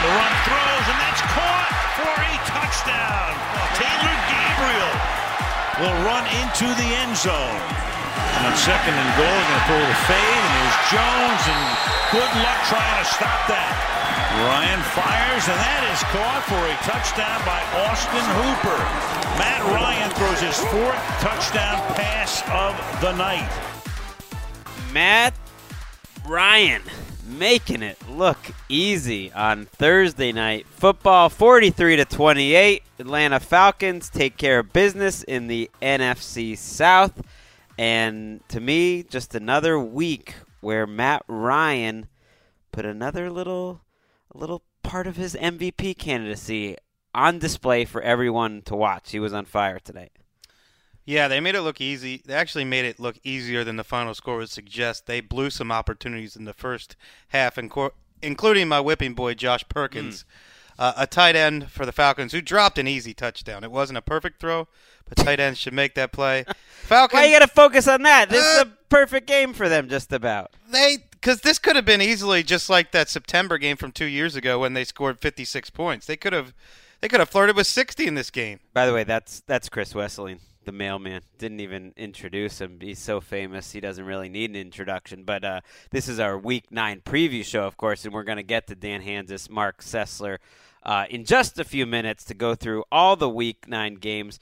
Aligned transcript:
The 0.00 0.08
run 0.08 0.34
throws, 0.48 0.86
and 0.88 0.98
that's 1.04 1.20
caught 1.28 1.72
for 2.00 2.08
a 2.08 2.34
touchdown. 2.48 3.36
Taylor 3.76 4.16
Gabriel 4.32 4.94
will 5.76 5.96
run 6.08 6.24
into 6.40 6.64
the 6.80 6.88
end 7.04 7.12
zone. 7.12 7.60
And 8.40 8.48
on 8.48 8.56
second 8.56 8.96
and 8.96 9.10
goal, 9.20 9.28
going 9.28 9.60
to 9.60 9.66
throw 9.68 9.82
the 9.84 10.00
fade, 10.08 10.40
and 10.40 10.54
there's 10.56 10.80
Jones, 10.88 11.42
and 11.52 11.62
good 12.16 12.32
luck 12.40 12.58
trying 12.72 12.96
to 12.96 13.06
stop 13.12 13.40
that. 13.52 14.00
Ryan 14.40 14.80
fires, 14.96 15.44
and 15.52 15.60
that 15.60 15.84
is 15.92 16.00
caught 16.16 16.48
for 16.48 16.62
a 16.64 16.76
touchdown 16.80 17.36
by 17.44 17.60
Austin 17.84 18.24
Hooper. 18.40 18.80
Matt 19.36 19.60
Ryan 19.68 20.08
throws 20.16 20.40
his 20.40 20.56
fourth 20.72 20.96
touchdown 21.20 21.76
pass 21.92 22.40
of 22.48 22.72
the 23.04 23.12
night. 23.20 23.52
Matt 24.94 25.36
Ryan 26.26 26.80
making 27.38 27.82
it 27.82 27.96
look 28.08 28.38
easy 28.68 29.32
on 29.32 29.66
Thursday 29.66 30.32
night 30.32 30.66
football 30.66 31.28
43 31.28 31.96
to 31.96 32.04
28 32.04 32.82
Atlanta 32.98 33.40
Falcons 33.40 34.10
take 34.10 34.36
care 34.36 34.58
of 34.58 34.72
business 34.72 35.22
in 35.22 35.46
the 35.46 35.70
NFC 35.80 36.56
South 36.56 37.22
and 37.78 38.46
to 38.48 38.60
me 38.60 39.02
just 39.02 39.34
another 39.34 39.78
week 39.78 40.34
where 40.60 40.86
Matt 40.86 41.24
Ryan 41.28 42.08
put 42.72 42.84
another 42.84 43.30
little 43.30 43.80
little 44.34 44.62
part 44.82 45.06
of 45.06 45.16
his 45.16 45.34
MVP 45.34 45.96
candidacy 45.98 46.76
on 47.14 47.38
display 47.38 47.84
for 47.84 48.00
everyone 48.02 48.62
to 48.62 48.76
watch. 48.76 49.10
He 49.10 49.20
was 49.20 49.32
on 49.32 49.44
fire 49.44 49.78
tonight. 49.78 50.12
Yeah, 51.10 51.26
they 51.26 51.40
made 51.40 51.56
it 51.56 51.62
look 51.62 51.80
easy. 51.80 52.22
They 52.24 52.34
actually 52.34 52.64
made 52.64 52.84
it 52.84 53.00
look 53.00 53.16
easier 53.24 53.64
than 53.64 53.74
the 53.74 53.82
final 53.82 54.14
score 54.14 54.36
would 54.36 54.48
suggest. 54.48 55.06
They 55.06 55.20
blew 55.20 55.50
some 55.50 55.72
opportunities 55.72 56.36
in 56.36 56.44
the 56.44 56.52
first 56.52 56.94
half, 57.30 57.58
including 57.58 58.68
my 58.68 58.78
whipping 58.78 59.14
boy 59.14 59.34
Josh 59.34 59.68
Perkins, 59.68 60.22
mm. 60.22 60.24
uh, 60.78 60.92
a 60.96 61.08
tight 61.08 61.34
end 61.34 61.68
for 61.68 61.84
the 61.84 61.90
Falcons 61.90 62.30
who 62.30 62.40
dropped 62.40 62.78
an 62.78 62.86
easy 62.86 63.12
touchdown. 63.12 63.64
It 63.64 63.72
wasn't 63.72 63.98
a 63.98 64.02
perfect 64.02 64.38
throw, 64.38 64.68
but 65.08 65.18
tight 65.18 65.40
ends 65.40 65.58
should 65.58 65.72
make 65.72 65.96
that 65.96 66.12
play. 66.12 66.44
Falcons. 66.82 67.18
Why 67.18 67.24
you 67.24 67.36
got 67.36 67.44
to 67.44 67.52
focus 67.52 67.88
on 67.88 68.02
that? 68.02 68.30
This 68.30 68.44
uh, 68.44 68.48
is 68.48 68.62
a 68.62 68.72
perfect 68.88 69.26
game 69.26 69.52
for 69.52 69.68
them, 69.68 69.88
just 69.88 70.12
about. 70.12 70.52
They 70.70 70.98
because 71.10 71.40
this 71.40 71.58
could 71.58 71.74
have 71.74 71.84
been 71.84 72.00
easily 72.00 72.44
just 72.44 72.70
like 72.70 72.92
that 72.92 73.08
September 73.08 73.58
game 73.58 73.76
from 73.76 73.90
two 73.90 74.04
years 74.06 74.36
ago 74.36 74.60
when 74.60 74.74
they 74.74 74.84
scored 74.84 75.18
56 75.18 75.70
points. 75.70 76.06
They 76.06 76.16
could 76.16 76.32
have 76.32 76.54
they 77.00 77.08
could 77.08 77.18
have 77.18 77.30
flirted 77.30 77.56
with 77.56 77.66
60 77.66 78.06
in 78.06 78.14
this 78.14 78.30
game. 78.30 78.60
By 78.72 78.86
the 78.86 78.94
way, 78.94 79.02
that's 79.02 79.40
that's 79.40 79.68
Chris 79.68 79.92
Wesseling 79.92 80.38
the 80.64 80.72
mailman. 80.72 81.22
Didn't 81.38 81.60
even 81.60 81.92
introduce 81.96 82.60
him. 82.60 82.78
He's 82.80 82.98
so 82.98 83.20
famous, 83.20 83.72
he 83.72 83.80
doesn't 83.80 84.04
really 84.04 84.28
need 84.28 84.50
an 84.50 84.56
introduction. 84.56 85.24
But 85.24 85.44
uh, 85.44 85.60
this 85.90 86.08
is 86.08 86.20
our 86.20 86.38
Week 86.38 86.70
9 86.70 87.02
preview 87.04 87.44
show, 87.44 87.64
of 87.64 87.76
course, 87.76 88.04
and 88.04 88.14
we're 88.14 88.24
going 88.24 88.36
to 88.36 88.42
get 88.42 88.66
to 88.68 88.74
Dan 88.74 89.02
Hanzus, 89.02 89.50
Mark 89.50 89.82
Sessler 89.82 90.38
uh, 90.82 91.06
in 91.10 91.24
just 91.24 91.58
a 91.58 91.64
few 91.64 91.86
minutes 91.86 92.24
to 92.24 92.34
go 92.34 92.54
through 92.54 92.84
all 92.90 93.16
the 93.16 93.28
Week 93.28 93.68
9 93.68 93.94
games. 93.96 94.38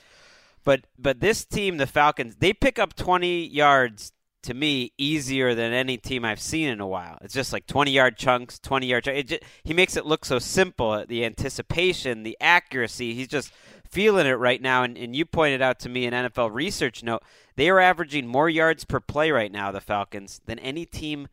But, 0.64 0.86
but 0.98 1.20
this 1.20 1.44
team, 1.44 1.78
the 1.78 1.86
Falcons, 1.86 2.36
they 2.36 2.52
pick 2.52 2.78
up 2.78 2.94
20 2.94 3.46
yards 3.46 4.12
to 4.42 4.54
me 4.54 4.92
easier 4.98 5.54
than 5.54 5.72
any 5.72 5.96
team 5.96 6.24
I've 6.24 6.40
seen 6.40 6.68
in 6.68 6.80
a 6.80 6.86
while. 6.86 7.18
It's 7.22 7.34
just 7.34 7.52
like 7.52 7.66
20 7.66 7.90
yard 7.90 8.16
chunks, 8.16 8.58
20 8.58 8.86
yard 8.86 9.04
chunks. 9.04 9.30
Just, 9.30 9.42
he 9.64 9.74
makes 9.74 9.96
it 9.96 10.06
look 10.06 10.24
so 10.24 10.38
simple. 10.38 11.04
The 11.06 11.24
anticipation, 11.24 12.22
the 12.22 12.36
accuracy. 12.40 13.14
He's 13.14 13.28
just 13.28 13.52
feeling 13.90 14.26
it 14.26 14.32
right 14.32 14.60
now. 14.60 14.82
And, 14.82 14.96
and 14.96 15.14
you 15.14 15.24
pointed 15.24 15.62
out 15.62 15.78
to 15.80 15.88
me 15.88 16.06
an 16.06 16.14
NFL 16.14 16.52
research 16.52 17.02
note. 17.02 17.22
They 17.56 17.68
are 17.68 17.80
averaging 17.80 18.26
more 18.26 18.48
yards 18.48 18.84
per 18.84 19.00
play 19.00 19.30
right 19.30 19.50
now, 19.50 19.72
the 19.72 19.80
Falcons, 19.80 20.40
than 20.46 20.58
any 20.60 20.84
team 20.84 21.28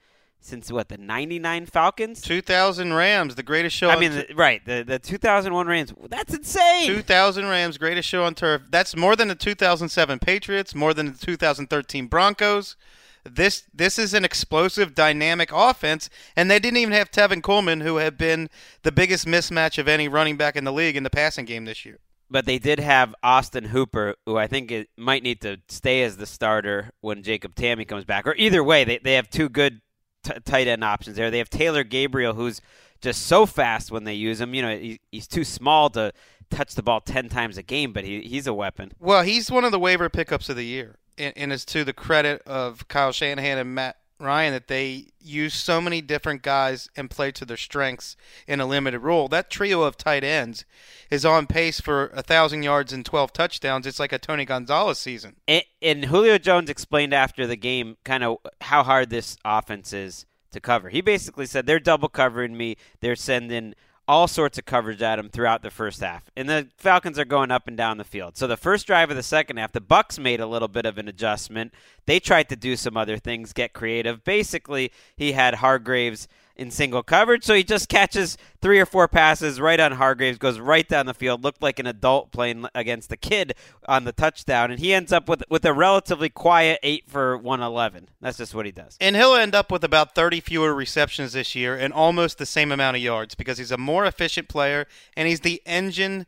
since 0.46 0.72
what 0.72 0.90
the 0.90 0.98
'99 0.98 1.66
Falcons, 1.66 2.22
2000 2.22 2.94
Rams, 2.94 3.36
the 3.36 3.44
greatest 3.44 3.76
show. 3.76 3.90
I 3.90 4.00
mean, 4.00 4.12
the, 4.12 4.28
right, 4.36 4.64
the 4.64 4.84
the 4.86 5.00
2001 5.00 5.68
Rams. 5.68 5.94
That's 6.08 6.34
insane. 6.34 6.88
2000 6.88 7.46
Rams, 7.46 7.78
greatest 7.78 8.08
show 8.08 8.24
on 8.24 8.36
turf. 8.36 8.62
That's 8.70 8.96
more 8.96 9.16
than 9.16 9.28
the 9.28 9.36
2007 9.36 10.20
Patriots, 10.20 10.76
more 10.76 10.94
than 10.94 11.14
the 11.14 11.18
2013 11.18 12.08
Broncos. 12.08 12.76
This 13.24 13.64
this 13.74 13.98
is 13.98 14.14
an 14.14 14.24
explosive, 14.24 14.94
dynamic 14.94 15.50
offense, 15.52 16.12
and 16.36 16.50
they 16.50 16.60
didn't 16.60 16.78
even 16.78 16.94
have 16.94 17.10
Tevin 17.10 17.42
Coleman, 17.42 17.82
who 17.82 17.96
had 17.96 18.16
been 18.16 18.50
the 18.84 18.92
biggest 18.92 19.26
mismatch 19.26 19.80
of 19.80 19.88
any 19.88 20.08
running 20.08 20.38
back 20.38 20.56
in 20.56 20.64
the 20.64 20.74
league 20.74 20.96
in 20.96 21.02
the 21.02 21.10
passing 21.10 21.46
game 21.46 21.66
this 21.66 21.86
year 21.86 22.00
but 22.30 22.46
they 22.46 22.58
did 22.58 22.80
have 22.80 23.14
Austin 23.22 23.66
Hooper, 23.66 24.16
who 24.26 24.38
I 24.38 24.48
think 24.48 24.72
it 24.72 24.90
might 24.98 25.24
need 25.24 25.42
to 25.42 25.58
stay 25.68 26.04
as 26.04 26.18
the 26.18 26.26
starter 26.26 26.92
when 27.02 27.24
Jacob 27.24 27.56
Tamme 27.56 27.88
comes 27.88 28.06
back. 28.06 28.28
Or 28.28 28.36
either 28.36 28.64
way, 28.64 28.84
they, 28.84 28.98
they 28.98 29.14
have 29.14 29.30
two 29.30 29.50
good 29.50 29.82
t- 30.24 30.34
tight 30.44 30.68
end 30.68 30.84
options 30.84 31.18
there. 31.18 31.30
They 31.30 31.38
have 31.38 31.50
Taylor 31.50 31.84
Gabriel, 31.84 32.34
who's 32.34 32.62
just 33.02 33.28
so 33.28 33.46
fast 33.46 33.92
when 33.92 34.04
they 34.04 34.16
use 34.16 34.42
him. 34.42 34.54
You 34.54 34.62
know, 34.64 34.78
he, 34.78 35.00
he's 35.12 35.28
too 35.28 35.44
small 35.44 35.90
to 35.92 36.12
touch 36.50 36.76
the 36.76 36.84
ball 36.84 37.02
10 37.02 37.30
times 37.30 37.58
a 37.58 37.64
game, 37.64 37.94
but 37.94 38.04
he, 38.04 38.22
he's 38.22 38.48
a 38.48 38.54
weapon. 38.54 38.92
Well, 39.00 39.24
he's 39.24 39.52
one 39.52 39.64
of 39.64 39.72
the 39.72 39.80
waiver 39.80 40.10
pickups 40.10 40.50
of 40.50 40.56
the 40.56 40.66
year. 40.66 40.98
And, 41.18 41.34
and 41.38 41.54
it's 41.54 41.66
to 41.66 41.84
the 41.84 41.94
credit 41.94 42.42
of 42.46 42.88
Kyle 42.88 43.12
Shanahan 43.12 43.58
and 43.58 43.76
Matt 43.76 43.98
Ryan 44.20 44.54
that 44.54 44.68
they 44.68 45.08
use 45.20 45.54
so 45.54 45.82
many 45.82 46.02
different 46.02 46.42
guys 46.42 46.90
and 46.96 47.10
play 47.10 47.32
to 47.34 47.46
their 47.46 47.58
strengths 47.58 48.16
in 48.48 48.62
a 48.62 48.66
limited 48.66 49.00
role. 49.00 49.28
That 49.28 49.50
trio 49.50 49.84
of 49.84 49.98
tight 49.98 50.24
ends 50.24 50.64
is 51.12 51.26
on 51.26 51.48
pace 51.48 51.82
for 51.82 52.08
a 52.14 52.22
thousand 52.22 52.64
yards 52.64 52.94
and 52.94 53.06
twelve 53.06 53.34
touchdowns. 53.34 53.86
It's 53.86 54.00
like 54.00 54.14
a 54.14 54.20
Tony 54.20 54.46
Gonzalez 54.46 55.00
season. 55.00 55.36
And, 55.48 55.64
and 55.82 56.06
Julio 56.06 56.38
Jones 56.38 56.70
explained 56.70 57.14
after 57.14 57.46
the 57.46 57.58
game 57.58 57.98
kind 58.06 58.24
of 58.24 58.38
how 58.62 58.84
hard 58.84 59.10
this 59.10 59.38
offense 59.44 59.92
is 59.92 60.26
to 60.52 60.62
cover. 60.62 60.90
He 60.90 61.02
basically 61.02 61.46
said 61.46 61.66
they're 61.66 61.80
double 61.80 62.08
covering 62.08 62.56
me. 62.56 62.78
They're 63.02 63.18
sending 63.18 63.76
all 64.08 64.28
sorts 64.28 64.58
of 64.58 64.66
coverage 64.66 65.02
at 65.02 65.20
him 65.20 65.30
throughout 65.30 65.62
the 65.62 65.72
first 65.72 66.00
half. 66.00 66.30
And 66.36 66.48
the 66.50 66.68
Falcons 66.78 67.18
are 67.18 67.26
going 67.26 67.52
up 67.52 67.68
and 67.68 67.76
down 67.76 67.98
the 67.98 68.04
field. 68.04 68.38
So 68.38 68.48
the 68.48 68.58
first 68.58 68.86
drive 68.88 69.10
of 69.10 69.16
the 69.16 69.24
second 69.24 69.58
half, 69.58 69.72
the 69.72 69.82
Bucks 69.82 70.20
made 70.20 70.40
a 70.40 70.48
little 70.48 70.68
bit 70.68 70.86
of 70.86 70.98
an 70.98 71.08
adjustment. 71.08 71.74
They 72.06 72.20
tried 72.20 72.50
to 72.50 72.56
do 72.56 72.76
some 72.76 72.98
other 72.98 73.18
things, 73.18 73.54
get 73.54 73.74
creative. 73.74 74.24
Basically, 74.24 74.92
he 75.16 75.32
had 75.32 75.56
Hargreaves 75.56 76.28
in 76.56 76.72
single 76.72 77.04
coverage, 77.04 77.44
so 77.44 77.54
he 77.54 77.64
just 77.64 77.90
catches 77.90 78.38
three 78.62 78.80
or 78.80 78.86
four 78.86 79.08
passes 79.08 79.60
right 79.60 79.80
on 79.80 79.94
Hargreaves, 79.94 80.38
goes 80.38 80.60
right 80.60 80.88
down 80.88 81.06
the 81.06 81.14
field, 81.14 81.44
looked 81.44 81.62
like 81.62 81.80
an 81.80 81.88
adult 81.88 82.32
playing 82.32 82.66
against 82.74 83.12
a 83.12 83.18
kid 83.18 83.54
on 83.88 84.06
the 84.06 84.12
touchdown, 84.12 84.72
and 84.72 84.80
he 84.80 84.94
ends 84.94 85.12
up 85.12 85.28
with 85.28 85.44
with 85.50 85.66
a 85.66 85.74
relatively 85.74 86.30
quiet 86.30 86.80
eight 86.84 87.04
for 87.08 87.38
one 87.38 87.62
eleven. 87.62 88.10
That's 88.22 88.38
just 88.38 88.56
what 88.56 88.66
he 88.66 88.72
does. 88.72 88.98
And 89.00 89.16
he'll 89.16 89.36
end 89.36 89.54
up 89.54 89.72
with 89.72 89.84
about 89.84 90.16
30 90.16 90.40
fewer 90.42 90.74
receptions 90.74 91.34
this 91.34 91.56
year 91.56 91.76
and 91.76 91.94
almost 91.94 92.38
the 92.38 92.46
same 92.46 92.72
amount 92.72 92.98
of 92.98 93.04
yards 93.04 93.36
because 93.36 93.58
he's 93.58 93.72
a 93.72 93.78
more 93.78 94.06
efficient 94.06 94.48
player 94.48 94.88
and 95.16 95.28
he's 95.28 95.42
the 95.42 95.62
engine 95.66 96.26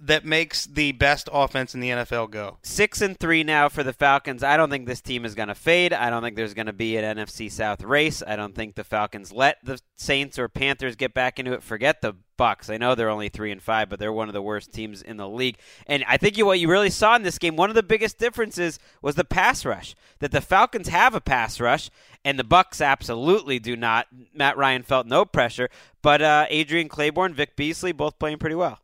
that 0.00 0.24
makes 0.24 0.66
the 0.66 0.92
best 0.92 1.28
offense 1.32 1.74
in 1.74 1.80
the 1.80 1.90
NFL 1.90 2.30
go. 2.30 2.58
Six 2.62 3.00
and 3.00 3.18
three 3.18 3.42
now 3.42 3.68
for 3.68 3.82
the 3.82 3.92
Falcons. 3.92 4.42
I 4.42 4.56
don't 4.56 4.70
think 4.70 4.86
this 4.86 5.00
team 5.00 5.24
is 5.24 5.34
going 5.34 5.48
to 5.48 5.54
fade. 5.54 5.92
I 5.92 6.10
don't 6.10 6.22
think 6.22 6.36
there's 6.36 6.54
going 6.54 6.66
to 6.66 6.72
be 6.72 6.96
an 6.96 7.16
NFC 7.16 7.50
South 7.50 7.82
race. 7.82 8.22
I 8.26 8.36
don't 8.36 8.54
think 8.54 8.74
the 8.74 8.84
Falcons 8.84 9.32
let 9.32 9.58
the 9.64 9.80
Saints 9.96 10.38
or 10.38 10.48
Panthers 10.48 10.96
get 10.96 11.14
back 11.14 11.38
into 11.38 11.52
it. 11.52 11.62
Forget 11.62 12.02
the 12.02 12.14
Bucks. 12.36 12.68
I 12.68 12.78
know 12.78 12.94
they're 12.94 13.10
only 13.10 13.28
three 13.28 13.52
and 13.52 13.62
five, 13.62 13.88
but 13.88 13.98
they're 13.98 14.12
one 14.12 14.28
of 14.28 14.34
the 14.34 14.42
worst 14.42 14.72
teams 14.72 15.02
in 15.02 15.16
the 15.16 15.28
league. 15.28 15.56
And 15.86 16.04
I 16.08 16.16
think 16.16 16.36
you, 16.36 16.44
what 16.44 16.58
you 16.58 16.68
really 16.68 16.90
saw 16.90 17.14
in 17.14 17.22
this 17.22 17.38
game, 17.38 17.54
one 17.54 17.70
of 17.70 17.76
the 17.76 17.82
biggest 17.82 18.18
differences 18.18 18.78
was 19.00 19.14
the 19.14 19.24
pass 19.24 19.64
rush. 19.64 19.94
That 20.18 20.32
the 20.32 20.40
Falcons 20.40 20.88
have 20.88 21.14
a 21.14 21.20
pass 21.20 21.60
rush, 21.60 21.90
and 22.24 22.38
the 22.38 22.44
Bucks 22.44 22.80
absolutely 22.80 23.58
do 23.58 23.76
not. 23.76 24.08
Matt 24.34 24.56
Ryan 24.56 24.82
felt 24.82 25.06
no 25.06 25.24
pressure, 25.24 25.68
but 26.02 26.20
uh, 26.22 26.46
Adrian 26.48 26.88
Clayborn, 26.88 27.34
Vic 27.34 27.54
Beasley, 27.56 27.92
both 27.92 28.18
playing 28.18 28.38
pretty 28.38 28.56
well. 28.56 28.80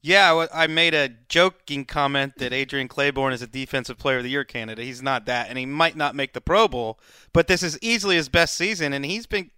Yeah, 0.00 0.46
I 0.54 0.68
made 0.68 0.94
a 0.94 1.08
joking 1.28 1.84
comment 1.84 2.34
that 2.38 2.52
Adrian 2.52 2.88
Clayborn 2.88 3.32
is 3.32 3.42
a 3.42 3.48
Defensive 3.48 3.98
Player 3.98 4.18
of 4.18 4.24
the 4.24 4.30
Year 4.30 4.44
candidate. 4.44 4.84
He's 4.84 5.02
not 5.02 5.26
that, 5.26 5.48
and 5.48 5.58
he 5.58 5.66
might 5.66 5.96
not 5.96 6.14
make 6.14 6.34
the 6.34 6.40
Pro 6.40 6.68
Bowl, 6.68 7.00
but 7.32 7.48
this 7.48 7.62
is 7.64 7.78
easily 7.82 8.14
his 8.14 8.28
best 8.28 8.54
season, 8.54 8.92
and 8.92 9.04
he's 9.04 9.26
been 9.26 9.50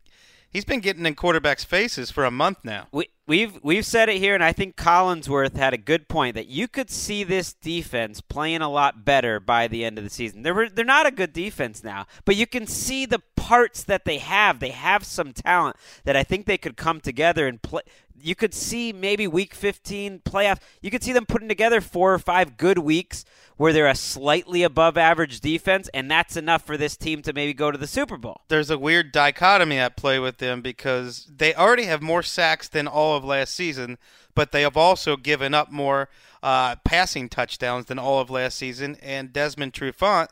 he's 0.49 0.65
been 0.65 0.81
getting 0.81 1.07
in 1.07 1.15
quarterbacks' 1.15 1.65
faces 1.65 2.11
for 2.11 2.25
a 2.25 2.31
month 2.31 2.59
now. 2.65 2.89
We, 2.91 3.09
we've 3.27 3.59
we've 3.63 3.85
said 3.85 4.09
it 4.09 4.17
here, 4.17 4.35
and 4.35 4.43
I 4.43 4.53
think 4.53 4.77
Collinsworth 4.77 5.57
had 5.57 5.75
a 5.75 5.79
good 5.79 6.09
point 6.09 6.35
that 6.37 6.49
you 6.49 6.69
could 6.69 6.91
see 6.91 7.23
this 7.23 7.53
defense 7.53 8.23
playing 8.23 8.63
a 8.63 8.71
lot 8.71 9.05
better 9.05 9.41
by 9.41 9.69
the 9.69 9.85
end 9.85 9.99
of 9.99 10.05
the 10.05 10.11
season. 10.11 10.43
They're 10.43 10.69
they're 10.71 10.85
not 10.87 11.07
a 11.07 11.11
good 11.11 11.35
defense 11.35 11.85
now, 11.85 12.07
but 12.25 12.37
you 12.37 12.47
can 12.47 12.67
see 12.67 13.05
the 13.05 13.21
parts 13.37 13.83
that 13.85 14.05
they 14.05 14.19
have. 14.19 14.61
They 14.61 14.71
have 14.71 15.05
some 15.05 15.33
talent 15.33 15.77
that 16.05 16.17
I 16.17 16.23
think 16.23 16.47
they 16.47 16.59
could 16.59 16.77
come 16.77 17.01
together 17.01 17.47
and 17.47 17.61
play. 17.61 17.83
You 18.22 18.34
could 18.34 18.55
see 18.55 18.93
maybe 18.93 19.26
week 19.26 19.55
15 19.55 20.20
playoff. 20.20 20.58
You 20.81 20.90
could 20.90 21.02
see 21.02 21.12
them 21.12 21.26
putting 21.26 21.49
together 21.49 21.81
four 21.81 22.14
or 22.14 22.19
five 22.19 22.56
good 22.56 22.78
weeks 22.78 23.25
where 23.56 23.75
they're 23.75 23.87
a 23.87 23.94
slightly 23.94 24.62
above 24.62 24.96
average 24.96 25.40
defense, 25.40 25.90
and 25.93 26.11
that's 26.11 26.34
enough 26.34 26.64
for 26.64 26.78
this 26.78 26.96
team 26.96 27.20
to 27.20 27.34
maybe 27.34 27.52
go 27.52 27.70
to 27.70 27.76
the 27.76 27.87
Super 27.87 28.17
Bowl. 28.17 28.40
There's 28.49 28.70
a 28.70 28.78
weird 28.78 29.12
dichotomy 29.12 29.78
at 29.78 29.99
play 29.99 30.19
with 30.19 30.38
them 30.38 30.62
because 30.62 31.31
they 31.31 31.55
already 31.55 31.84
have 31.84 32.00
more 32.00 32.22
sacks 32.22 32.69
than 32.69 32.88
all 32.88 33.17
of 33.17 33.22
last 33.22 33.55
season, 33.55 33.99
but 34.34 34.52
they 34.52 34.62
have 34.62 34.78
also 34.78 35.17
given 35.19 35.52
up 35.52 35.70
more 35.70 36.08
uh, 36.43 36.76
passing 36.84 37.28
touchdowns 37.28 37.84
than 37.84 37.99
all 37.99 38.19
of 38.19 38.31
last 38.31 38.56
season. 38.56 38.96
And 39.02 39.31
Desmond 39.31 39.75
Trufant, 39.75 40.28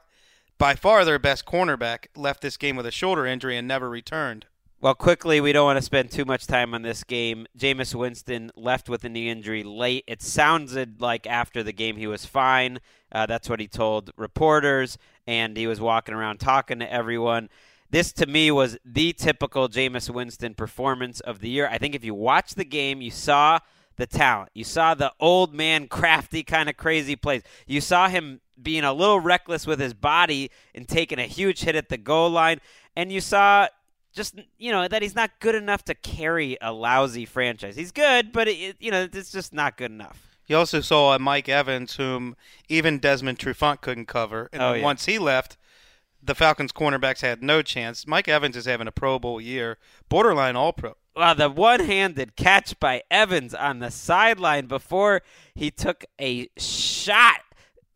by 0.56 0.74
far 0.74 1.04
their 1.04 1.18
best 1.18 1.44
cornerback, 1.44 2.06
left 2.16 2.40
this 2.40 2.56
game 2.56 2.76
with 2.76 2.86
a 2.86 2.90
shoulder 2.90 3.26
injury 3.26 3.58
and 3.58 3.68
never 3.68 3.90
returned. 3.90 4.46
Well, 4.80 4.94
quickly, 4.94 5.40
we 5.40 5.50
don't 5.50 5.64
want 5.64 5.78
to 5.78 5.82
spend 5.82 6.12
too 6.12 6.24
much 6.24 6.46
time 6.46 6.72
on 6.72 6.82
this 6.82 7.02
game. 7.02 7.48
Jameis 7.58 7.96
Winston 7.96 8.52
left 8.54 8.88
with 8.88 9.02
a 9.02 9.08
knee 9.08 9.28
injury 9.28 9.64
late. 9.64 10.04
It 10.06 10.22
sounded 10.22 11.00
like 11.00 11.26
after 11.26 11.64
the 11.64 11.72
game 11.72 11.96
he 11.96 12.06
was 12.06 12.24
fine. 12.24 12.78
Uh, 13.10 13.26
that's 13.26 13.50
what 13.50 13.58
he 13.58 13.66
told 13.66 14.12
reporters, 14.16 14.96
and 15.26 15.56
he 15.56 15.66
was 15.66 15.80
walking 15.80 16.14
around 16.14 16.38
talking 16.38 16.78
to 16.78 16.92
everyone. 16.92 17.48
This, 17.90 18.12
to 18.12 18.26
me, 18.26 18.52
was 18.52 18.78
the 18.84 19.12
typical 19.12 19.68
Jameis 19.68 20.10
Winston 20.10 20.54
performance 20.54 21.18
of 21.18 21.40
the 21.40 21.48
year. 21.48 21.68
I 21.68 21.78
think 21.78 21.96
if 21.96 22.04
you 22.04 22.14
watch 22.14 22.54
the 22.54 22.64
game, 22.64 23.00
you 23.00 23.10
saw 23.10 23.58
the 23.96 24.06
talent. 24.06 24.50
You 24.54 24.62
saw 24.62 24.94
the 24.94 25.12
old 25.18 25.52
man, 25.52 25.88
crafty, 25.88 26.44
kind 26.44 26.68
of 26.68 26.76
crazy 26.76 27.16
plays. 27.16 27.42
You 27.66 27.80
saw 27.80 28.08
him 28.08 28.42
being 28.62 28.84
a 28.84 28.92
little 28.92 29.18
reckless 29.18 29.66
with 29.66 29.80
his 29.80 29.92
body 29.92 30.52
and 30.72 30.86
taking 30.86 31.18
a 31.18 31.26
huge 31.26 31.62
hit 31.62 31.74
at 31.74 31.88
the 31.88 31.98
goal 31.98 32.30
line. 32.30 32.60
And 32.94 33.10
you 33.10 33.20
saw 33.20 33.66
just 34.14 34.38
you 34.58 34.72
know 34.72 34.88
that 34.88 35.02
he's 35.02 35.14
not 35.14 35.30
good 35.40 35.54
enough 35.54 35.84
to 35.84 35.94
carry 35.94 36.56
a 36.60 36.72
lousy 36.72 37.24
franchise. 37.24 37.76
He's 37.76 37.92
good, 37.92 38.32
but 38.32 38.48
it, 38.48 38.76
you 38.80 38.90
know 38.90 39.08
it's 39.12 39.30
just 39.32 39.52
not 39.52 39.76
good 39.76 39.90
enough. 39.90 40.24
You 40.46 40.56
also 40.56 40.80
saw 40.80 41.14
a 41.14 41.18
Mike 41.18 41.48
Evans, 41.48 41.96
whom 41.96 42.34
even 42.68 42.98
Desmond 42.98 43.38
Trufant 43.38 43.80
couldn't 43.82 44.06
cover, 44.06 44.48
and 44.52 44.62
Oh, 44.62 44.72
yeah. 44.72 44.82
once 44.82 45.04
he 45.04 45.18
left, 45.18 45.58
the 46.22 46.34
Falcons' 46.34 46.72
cornerbacks 46.72 47.20
had 47.20 47.42
no 47.42 47.60
chance. 47.60 48.06
Mike 48.06 48.28
Evans 48.28 48.56
is 48.56 48.64
having 48.64 48.88
a 48.88 48.92
Pro 48.92 49.18
Bowl 49.18 49.40
year, 49.42 49.76
borderline 50.08 50.56
All 50.56 50.72
Pro. 50.72 50.94
Wow, 51.14 51.34
the 51.34 51.50
one-handed 51.50 52.34
catch 52.36 52.78
by 52.80 53.02
Evans 53.10 53.52
on 53.52 53.80
the 53.80 53.90
sideline 53.90 54.66
before 54.66 55.20
he 55.54 55.70
took 55.70 56.04
a 56.20 56.48
shot 56.56 57.40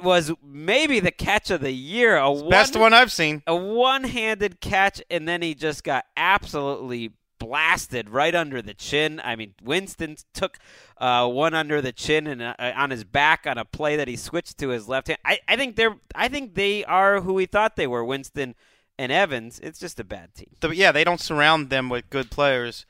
was 0.02 0.32
maybe 0.43 1.00
the 1.00 1.10
catch 1.10 1.50
of 1.50 1.60
the 1.60 1.72
year. 1.72 2.16
A 2.16 2.34
Best 2.49 2.76
one 2.76 2.93
I've 2.93 3.12
seen. 3.12 3.43
a 3.46 3.54
one-handed 3.56 4.60
catch, 4.60 5.02
and 5.10 5.26
then 5.28 5.43
he 5.43 5.54
just 5.54 5.84
got 5.84 6.04
absolutely 6.16 7.12
blasted 7.38 8.08
right 8.08 8.34
under 8.34 8.62
the 8.62 8.75
chin. 8.75 9.20
I 9.25 9.34
mean, 9.34 9.54
Winston 9.62 10.16
took 10.32 10.58
uh, 10.99 11.26
one 11.28 11.54
under 11.54 11.81
the 11.81 11.90
chin 11.93 12.26
and 12.28 12.40
uh, 12.40 12.54
on 12.58 12.90
his 12.90 13.02
back 13.02 13.46
on 13.46 13.58
a 13.58 13.64
play 13.64 13.96
that 13.96 14.06
he 14.06 14.14
switched 14.16 14.58
to 14.58 14.69
his 14.69 14.88
left 14.88 15.08
hand. 15.08 15.19
I, 15.25 15.40
I 15.49 15.56
think 15.56 15.75
they're 15.75 15.96
I 16.14 16.28
think 16.28 16.54
they 16.54 16.84
are 16.84 17.20
who 17.20 17.34
we 17.34 17.46
thought 17.46 17.75
they 17.75 17.88
were. 17.88 18.04
Winston 18.04 18.54
and 18.96 19.10
Evans. 19.10 19.58
It's 19.60 19.81
just 19.81 19.99
a 19.99 20.04
bad 20.04 20.34
team. 20.34 20.50
But 20.60 20.76
yeah, 20.76 20.93
they 20.93 21.02
don't 21.02 21.20
surround 21.20 21.69
them 21.70 21.88
with 21.88 22.08
good 22.10 22.31
players. 22.31 22.87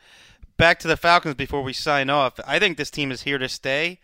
Back 0.59 0.79
to 0.81 0.89
the 0.89 0.99
Falcons 0.99 1.35
before 1.35 1.63
we 1.63 1.73
sign 1.73 2.11
off. 2.11 2.39
I 2.47 2.59
think 2.59 2.77
this 2.77 2.91
team 2.91 3.11
is 3.11 3.23
here 3.23 3.39
to 3.39 3.49
stay. 3.49 4.01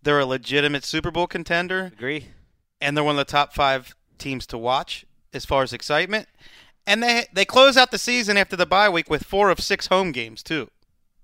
They're 0.00 0.20
a 0.20 0.26
legitimate 0.26 0.84
Super 0.84 1.10
Bowl 1.10 1.26
contender, 1.26 1.86
Agree. 1.86 2.28
And 2.80 2.96
they're 2.96 3.04
one 3.04 3.14
of 3.14 3.26
the 3.26 3.30
top 3.30 3.52
five 3.54 3.94
teams 4.18 4.46
to 4.46 4.58
watch 4.58 5.06
as 5.32 5.44
far 5.44 5.62
as 5.62 5.72
excitement. 5.72 6.28
And 6.86 7.02
they 7.02 7.26
they 7.32 7.44
close 7.44 7.76
out 7.76 7.90
the 7.90 7.98
season 7.98 8.36
after 8.36 8.56
the 8.56 8.66
bye 8.66 8.88
week 8.88 9.10
with 9.10 9.24
four 9.24 9.50
of 9.50 9.60
six 9.60 9.88
home 9.88 10.12
games 10.12 10.42
too. 10.42 10.70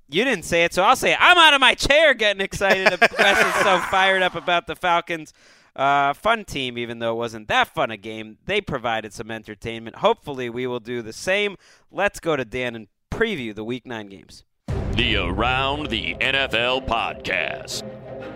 You 0.09 0.25
didn't 0.25 0.45
say 0.45 0.65
it, 0.65 0.75
so 0.75 0.83
I'll 0.83 0.97
say 0.97 1.13
it. 1.13 1.19
I'm 1.19 1.39
out 1.39 1.55
of 1.55 1.61
my 1.61 1.75
chair 1.75 2.13
getting 2.13 2.43
excited. 2.43 3.01
Wes 3.01 3.39
is 3.39 3.63
so 3.63 3.79
fired 3.91 4.23
up 4.23 4.35
about 4.35 4.67
the 4.67 4.77
Falcons. 4.77 5.33
Uh, 5.75 6.13
fun 6.13 6.45
team, 6.45 6.79
even 6.79 6.99
though 6.99 7.13
it 7.13 7.17
wasn't 7.17 7.49
that 7.49 7.69
fun 7.69 7.91
a 7.91 7.97
game. 7.97 8.39
They 8.45 8.61
provided 8.61 9.13
some 9.13 9.31
entertainment. 9.31 9.97
Hopefully, 9.97 10.49
we 10.49 10.67
will 10.67 10.79
do 10.79 11.03
the 11.03 11.13
same. 11.13 11.57
Let's 11.91 12.21
go 12.21 12.37
to 12.37 12.45
Dan 12.45 12.77
and 12.77 12.87
preview 13.11 13.55
the 13.55 13.65
Week 13.65 13.85
9 13.87 14.09
games. 14.09 14.45
The 14.93 15.17
Around 15.17 15.89
the 15.89 16.15
NFL 16.21 16.87
podcast 16.87 17.83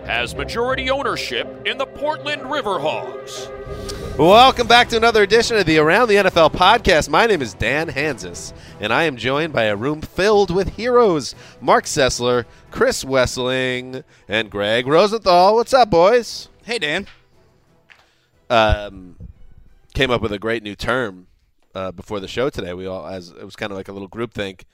has 0.08 0.34
majority 0.34 0.88
ownership 0.88 1.46
in 1.66 1.76
the 1.76 1.84
Portland 1.84 2.40
Riverhawks. 2.40 3.50
Welcome 4.16 4.66
back 4.66 4.88
to 4.88 4.96
another 4.96 5.22
edition 5.22 5.58
of 5.58 5.66
the 5.66 5.76
Around 5.76 6.08
the 6.08 6.14
NFL 6.14 6.52
podcast. 6.54 7.10
My 7.10 7.26
name 7.26 7.42
is 7.42 7.52
Dan 7.52 7.88
Hanzus, 7.88 8.54
and 8.80 8.90
I 8.90 9.04
am 9.04 9.18
joined 9.18 9.52
by 9.52 9.64
a 9.64 9.76
room 9.76 10.00
filled 10.00 10.50
with 10.50 10.76
heroes 10.76 11.34
Mark 11.60 11.84
Sessler, 11.84 12.46
Chris 12.70 13.04
Wesseling, 13.04 14.02
and 14.26 14.50
Greg 14.50 14.86
Rosenthal. 14.86 15.54
What's 15.54 15.74
up, 15.74 15.90
boys? 15.90 16.48
Hey 16.64 16.78
Dan, 16.78 17.06
Um, 18.48 19.16
came 19.92 20.10
up 20.10 20.22
with 20.22 20.32
a 20.32 20.38
great 20.38 20.62
new 20.62 20.74
term 20.74 21.26
uh, 21.74 21.92
before 21.92 22.18
the 22.18 22.28
show 22.28 22.48
today. 22.48 22.72
We 22.72 22.86
all, 22.86 23.06
as 23.06 23.28
it 23.28 23.44
was 23.44 23.56
kind 23.56 23.70
of 23.70 23.76
like 23.76 23.88
a 23.88 23.92
little 23.92 24.08
group 24.08 24.32
think 24.32 24.64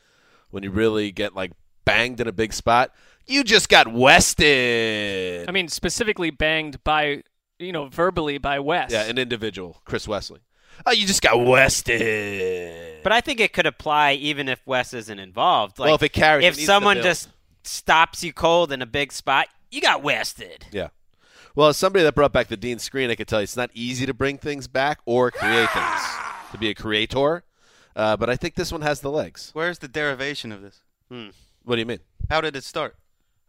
when 0.52 0.62
you 0.62 0.70
really 0.70 1.10
get 1.10 1.34
like 1.34 1.50
banged 1.84 2.20
in 2.20 2.28
a 2.28 2.32
big 2.32 2.52
spot. 2.52 2.92
You 3.26 3.44
just 3.44 3.68
got 3.68 3.92
wested. 3.92 5.48
I 5.48 5.52
mean, 5.52 5.68
specifically 5.68 6.30
banged 6.30 6.82
by, 6.84 7.22
you 7.58 7.72
know, 7.72 7.88
verbally 7.88 8.38
by 8.38 8.58
Wes. 8.60 8.92
yeah, 8.92 9.04
an 9.04 9.18
individual, 9.18 9.80
Chris 9.84 10.06
Wesley. 10.06 10.40
Oh, 10.86 10.90
you 10.92 11.06
just 11.06 11.22
got 11.22 11.42
wested. 11.44 13.02
But 13.02 13.12
I 13.12 13.20
think 13.20 13.40
it 13.40 13.52
could 13.52 13.66
apply 13.66 14.12
even 14.14 14.48
if 14.48 14.60
Wes 14.66 14.92
isn't 14.92 15.18
involved. 15.18 15.78
Like, 15.78 15.86
well, 15.86 15.94
if 15.94 16.02
it 16.02 16.12
carries, 16.12 16.44
if 16.44 16.58
it 16.58 16.66
someone 16.66 17.00
just 17.02 17.28
stops 17.62 18.24
you 18.24 18.32
cold 18.32 18.72
in 18.72 18.82
a 18.82 18.86
big 18.86 19.12
spot, 19.12 19.46
you 19.70 19.80
got 19.80 20.02
wested. 20.02 20.66
Yeah. 20.72 20.88
Well, 21.54 21.68
as 21.68 21.76
somebody 21.76 22.02
that 22.04 22.14
brought 22.14 22.32
back 22.32 22.48
the 22.48 22.56
Dean 22.56 22.78
screen, 22.80 23.10
I 23.10 23.14
could 23.14 23.28
tell 23.28 23.40
you 23.40 23.44
it's 23.44 23.56
not 23.56 23.70
easy 23.74 24.06
to 24.06 24.14
bring 24.14 24.38
things 24.38 24.66
back 24.66 24.98
or 25.06 25.30
create 25.30 25.70
things. 25.70 26.00
To 26.50 26.58
be 26.58 26.68
a 26.70 26.74
creator. 26.74 27.44
Uh, 27.94 28.16
but 28.16 28.28
I 28.28 28.36
think 28.36 28.54
this 28.56 28.72
one 28.72 28.82
has 28.82 29.00
the 29.00 29.10
legs. 29.10 29.50
where's 29.52 29.78
the 29.78 29.86
derivation 29.88 30.50
of 30.50 30.62
this? 30.62 30.80
Hmm. 31.08 31.28
What 31.64 31.76
do 31.76 31.80
you 31.80 31.86
mean? 31.86 32.00
How 32.28 32.40
did 32.40 32.56
it 32.56 32.64
start? 32.64 32.96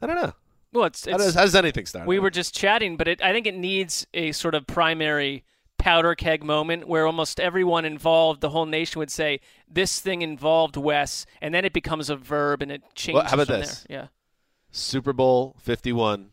I 0.01 0.07
don't 0.07 0.15
know. 0.15 0.33
Well, 0.73 0.85
it's, 0.85 1.05
How 1.05 1.17
does, 1.17 1.33
how 1.35 1.41
does 1.43 1.55
anything 1.55 1.85
start? 1.85 2.05
we 2.07 2.19
were 2.19 2.29
just 2.29 2.53
chatting, 2.53 2.97
but 2.97 3.07
it, 3.07 3.21
I 3.21 3.31
think 3.31 3.47
it 3.47 3.55
needs 3.55 4.05
a 4.13 4.31
sort 4.33 4.55
of 4.55 4.67
primary 4.67 5.45
powder 5.77 6.15
keg 6.15 6.43
moment 6.43 6.87
where 6.87 7.05
almost 7.05 7.39
everyone 7.39 7.85
involved, 7.85 8.41
the 8.41 8.49
whole 8.49 8.65
nation 8.65 8.99
would 8.99 9.11
say, 9.11 9.39
this 9.69 9.99
thing 10.01 10.21
involved 10.21 10.75
Wes, 10.75 11.25
and 11.41 11.53
then 11.53 11.63
it 11.63 11.71
becomes 11.73 12.09
a 12.09 12.15
verb 12.17 12.61
and 12.61 12.71
it 12.71 12.81
changes 12.93 13.23
how 13.29 13.35
about 13.35 13.47
from 13.47 13.59
this? 13.61 13.85
there. 13.87 14.01
Yeah. 14.01 14.07
Super 14.71 15.13
Bowl 15.13 15.55
51. 15.59 16.31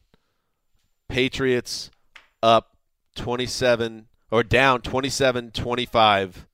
Patriots 1.08 1.90
up 2.42 2.76
27 3.16 4.06
or 4.30 4.42
down 4.42 4.80
27 4.80 5.50
25. 5.50 6.46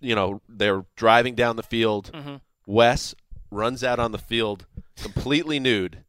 You 0.00 0.14
know, 0.14 0.40
they're 0.48 0.84
driving 0.96 1.34
down 1.34 1.56
the 1.56 1.62
field. 1.62 2.10
Mhm. 2.12 2.40
Wes 2.66 3.14
runs 3.50 3.84
out 3.84 3.98
on 3.98 4.12
the 4.12 4.18
field 4.18 4.66
completely 5.02 5.58
nude, 5.58 6.04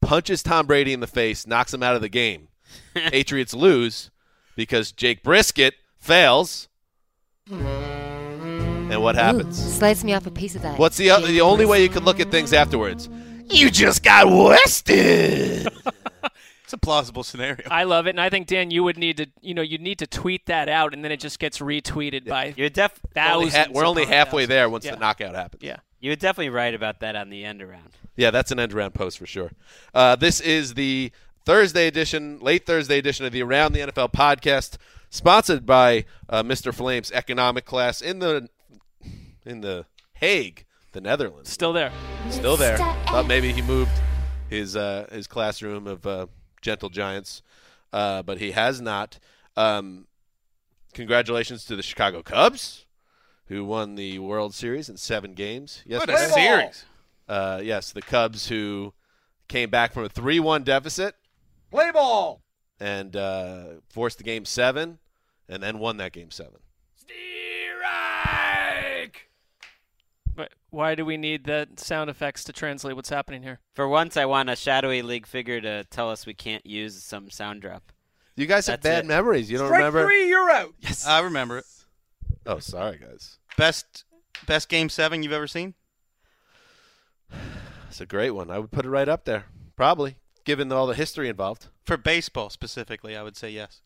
punches 0.00 0.42
Tom 0.42 0.66
Brady 0.66 0.92
in 0.92 1.00
the 1.00 1.06
face, 1.06 1.46
knocks 1.46 1.72
him 1.74 1.82
out 1.82 1.96
of 1.96 2.02
the 2.02 2.08
game. 2.08 2.48
Patriots 2.94 3.54
lose 3.54 4.10
because 4.56 4.92
Jake 4.92 5.22
Brisket 5.22 5.74
fails. 5.96 6.68
And 7.50 9.02
what 9.02 9.14
happens? 9.14 9.58
Ooh, 9.58 9.70
slice 9.70 10.04
me 10.04 10.14
off 10.14 10.26
a 10.26 10.30
piece 10.30 10.54
of 10.54 10.62
that. 10.62 10.78
What's 10.78 10.96
the 10.96 11.10
uh, 11.10 11.20
the 11.20 11.40
only 11.40 11.66
way 11.66 11.82
you 11.82 11.88
can 11.88 12.04
look 12.04 12.20
at 12.20 12.30
things 12.30 12.52
afterwards? 12.52 13.08
You 13.50 13.70
just 13.70 14.02
got 14.02 14.26
wested. 14.28 15.68
It's 16.68 16.74
a 16.74 16.76
plausible 16.76 17.24
scenario. 17.24 17.66
I 17.70 17.84
love 17.84 18.06
it, 18.06 18.10
and 18.10 18.20
I 18.20 18.28
think 18.28 18.46
Dan, 18.46 18.70
you 18.70 18.84
would 18.84 18.98
need 18.98 19.16
to, 19.16 19.26
you 19.40 19.54
know, 19.54 19.62
you'd 19.62 19.80
need 19.80 20.00
to 20.00 20.06
tweet 20.06 20.44
that 20.48 20.68
out, 20.68 20.92
and 20.92 21.02
then 21.02 21.10
it 21.10 21.18
just 21.18 21.38
gets 21.38 21.60
retweeted 21.60 22.26
by 22.26 22.52
You're 22.58 22.68
def- 22.68 23.00
We're 23.16 23.22
only, 23.22 23.48
ha- 23.48 23.66
we're 23.70 23.86
only 23.86 24.04
halfway 24.04 24.42
thousands. 24.42 24.48
there 24.50 24.68
once 24.68 24.84
yeah. 24.84 24.90
the 24.90 24.98
knockout 24.98 25.34
happens. 25.34 25.62
Yeah. 25.62 25.78
You 26.00 26.10
were 26.10 26.16
definitely 26.16 26.50
right 26.50 26.74
about 26.74 27.00
that 27.00 27.16
on 27.16 27.30
the 27.30 27.44
end 27.44 27.62
around. 27.62 27.90
Yeah, 28.16 28.30
that's 28.30 28.50
an 28.50 28.58
end 28.58 28.72
around 28.72 28.94
post 28.94 29.18
for 29.18 29.26
sure. 29.26 29.52
Uh, 29.94 30.16
this 30.16 30.40
is 30.40 30.74
the 30.74 31.12
Thursday 31.44 31.86
edition, 31.86 32.38
late 32.40 32.66
Thursday 32.66 32.98
edition 32.98 33.24
of 33.24 33.32
the 33.32 33.42
Around 33.42 33.72
the 33.72 33.80
NFL 33.80 34.12
podcast, 34.12 34.76
sponsored 35.10 35.64
by 35.64 36.04
uh, 36.28 36.42
Mr. 36.42 36.74
Flame's 36.74 37.10
economic 37.12 37.64
class 37.64 38.00
in 38.00 38.18
the 38.18 38.48
in 39.46 39.60
the 39.62 39.86
Hague, 40.14 40.64
the 40.92 41.00
Netherlands. 41.00 41.50
Still 41.50 41.72
there. 41.72 41.92
Still 42.28 42.56
there. 42.56 42.76
Thought 42.76 43.26
maybe 43.26 43.52
he 43.52 43.62
moved 43.62 43.92
his 44.50 44.76
uh, 44.76 45.06
his 45.10 45.26
classroom 45.26 45.86
of 45.86 46.06
uh, 46.06 46.26
gentle 46.60 46.90
giants, 46.90 47.42
uh, 47.92 48.22
but 48.22 48.38
he 48.38 48.52
has 48.52 48.80
not. 48.80 49.18
Um, 49.56 50.06
congratulations 50.92 51.64
to 51.64 51.76
the 51.76 51.82
Chicago 51.82 52.22
Cubs, 52.22 52.84
who 53.48 53.64
won 53.64 53.94
the 53.96 54.18
World 54.18 54.54
Series 54.54 54.88
in 54.88 54.96
seven 54.96 55.34
games. 55.34 55.82
What 55.86 56.08
a 56.08 56.16
series. 56.18 56.84
Uh, 57.28 57.60
yes, 57.62 57.92
the 57.92 58.02
Cubs 58.02 58.48
who 58.48 58.94
came 59.48 59.68
back 59.70 59.92
from 59.92 60.04
a 60.04 60.08
3 60.08 60.40
1 60.40 60.62
deficit 60.64 61.14
Play 61.70 61.90
ball. 61.90 62.40
and 62.80 63.14
uh, 63.16 63.64
forced 63.90 64.18
the 64.18 64.24
game 64.24 64.44
seven 64.44 64.98
and 65.48 65.62
then 65.62 65.78
won 65.78 65.96
that 65.98 66.12
game 66.12 66.30
seven. 66.30 66.60
But 70.34 70.52
why 70.70 70.94
do 70.94 71.04
we 71.04 71.16
need 71.16 71.44
the 71.44 71.66
sound 71.76 72.10
effects 72.10 72.44
to 72.44 72.52
translate 72.52 72.94
what's 72.94 73.08
happening 73.08 73.42
here? 73.42 73.58
For 73.74 73.88
once, 73.88 74.16
I 74.16 74.24
want 74.26 74.48
a 74.50 74.54
shadowy 74.56 75.02
league 75.02 75.26
figure 75.26 75.60
to 75.60 75.82
tell 75.84 76.10
us 76.10 76.26
we 76.26 76.34
can't 76.34 76.64
use 76.64 77.02
some 77.02 77.28
sound 77.30 77.60
drop. 77.62 77.90
You 78.36 78.46
guys 78.46 78.68
have 78.68 78.80
bad 78.82 79.04
it. 79.04 79.08
memories. 79.08 79.50
You 79.50 79.58
don't 79.58 79.66
Strike 79.66 79.78
remember? 79.78 80.04
three, 80.04 80.28
you're 80.28 80.48
out. 80.50 80.74
Yes. 80.80 81.04
I 81.06 81.20
remember 81.22 81.58
it. 81.58 81.64
Oh, 82.48 82.58
sorry, 82.58 82.98
guys. 82.98 83.38
Best 83.56 84.04
best 84.46 84.68
game 84.68 84.88
seven 84.88 85.22
you've 85.22 85.32
ever 85.32 85.46
seen? 85.46 85.74
It's 87.88 88.00
a 88.00 88.06
great 88.06 88.30
one. 88.30 88.50
I 88.50 88.58
would 88.58 88.70
put 88.70 88.84
it 88.84 88.90
right 88.90 89.08
up 89.08 89.24
there, 89.24 89.46
probably, 89.76 90.16
given 90.44 90.72
all 90.72 90.86
the 90.86 90.94
history 90.94 91.28
involved. 91.28 91.68
For 91.84 91.96
baseball 91.96 92.50
specifically, 92.50 93.16
I 93.16 93.22
would 93.22 93.36
say 93.36 93.50
yes. 93.50 93.82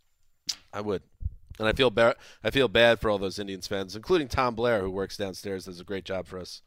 I 0.73 0.81
would. 0.81 1.03
And 1.59 1.69
I 1.69 1.73
feel 1.73 1.91
ba- 1.91 2.17
I 2.43 2.51
feel 2.51 2.69
bad 2.69 2.99
for 2.99 3.11
all 3.11 3.19
those 3.19 3.39
Indians 3.39 3.67
fans, 3.67 3.95
including 3.95 4.29
Tom 4.29 4.55
Blair, 4.55 4.81
who 4.81 4.91
works 4.91 5.17
downstairs, 5.17 5.67
does 5.67 5.81
a 5.81 5.85
great 5.85 6.05
job 6.05 6.27
for 6.27 6.39
us. 6.39 6.63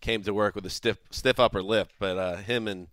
Came 0.00 0.22
to 0.24 0.34
work 0.34 0.54
with 0.54 0.66
a 0.66 0.70
stiff 0.70 0.98
stiff 1.10 1.40
upper 1.40 1.62
lip, 1.62 1.88
but 1.98 2.18
uh, 2.18 2.36
him 2.36 2.68
and 2.68 2.88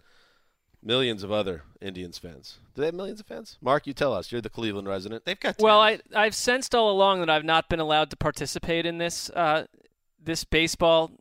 millions 0.83 1.23
of 1.23 1.31
other 1.31 1.63
Indians 1.81 2.17
fans. 2.17 2.57
Do 2.75 2.81
they 2.81 2.87
have 2.87 2.95
millions 2.95 3.19
of 3.19 3.25
fans? 3.25 3.57
Mark, 3.61 3.87
you 3.87 3.93
tell 3.93 4.13
us. 4.13 4.31
You're 4.31 4.41
the 4.41 4.49
Cleveland 4.49 4.87
resident. 4.87 5.25
They've 5.25 5.39
got 5.39 5.59
Well. 5.59 5.79
I 5.79 5.99
I've 6.15 6.35
sensed 6.35 6.75
all 6.75 6.91
along 6.91 7.19
that 7.21 7.29
I've 7.29 7.45
not 7.45 7.69
been 7.69 7.79
allowed 7.79 8.09
to 8.11 8.15
participate 8.15 8.85
in 8.85 8.97
this 8.97 9.29
uh, 9.29 9.65
this 10.23 10.43
baseball 10.43 11.11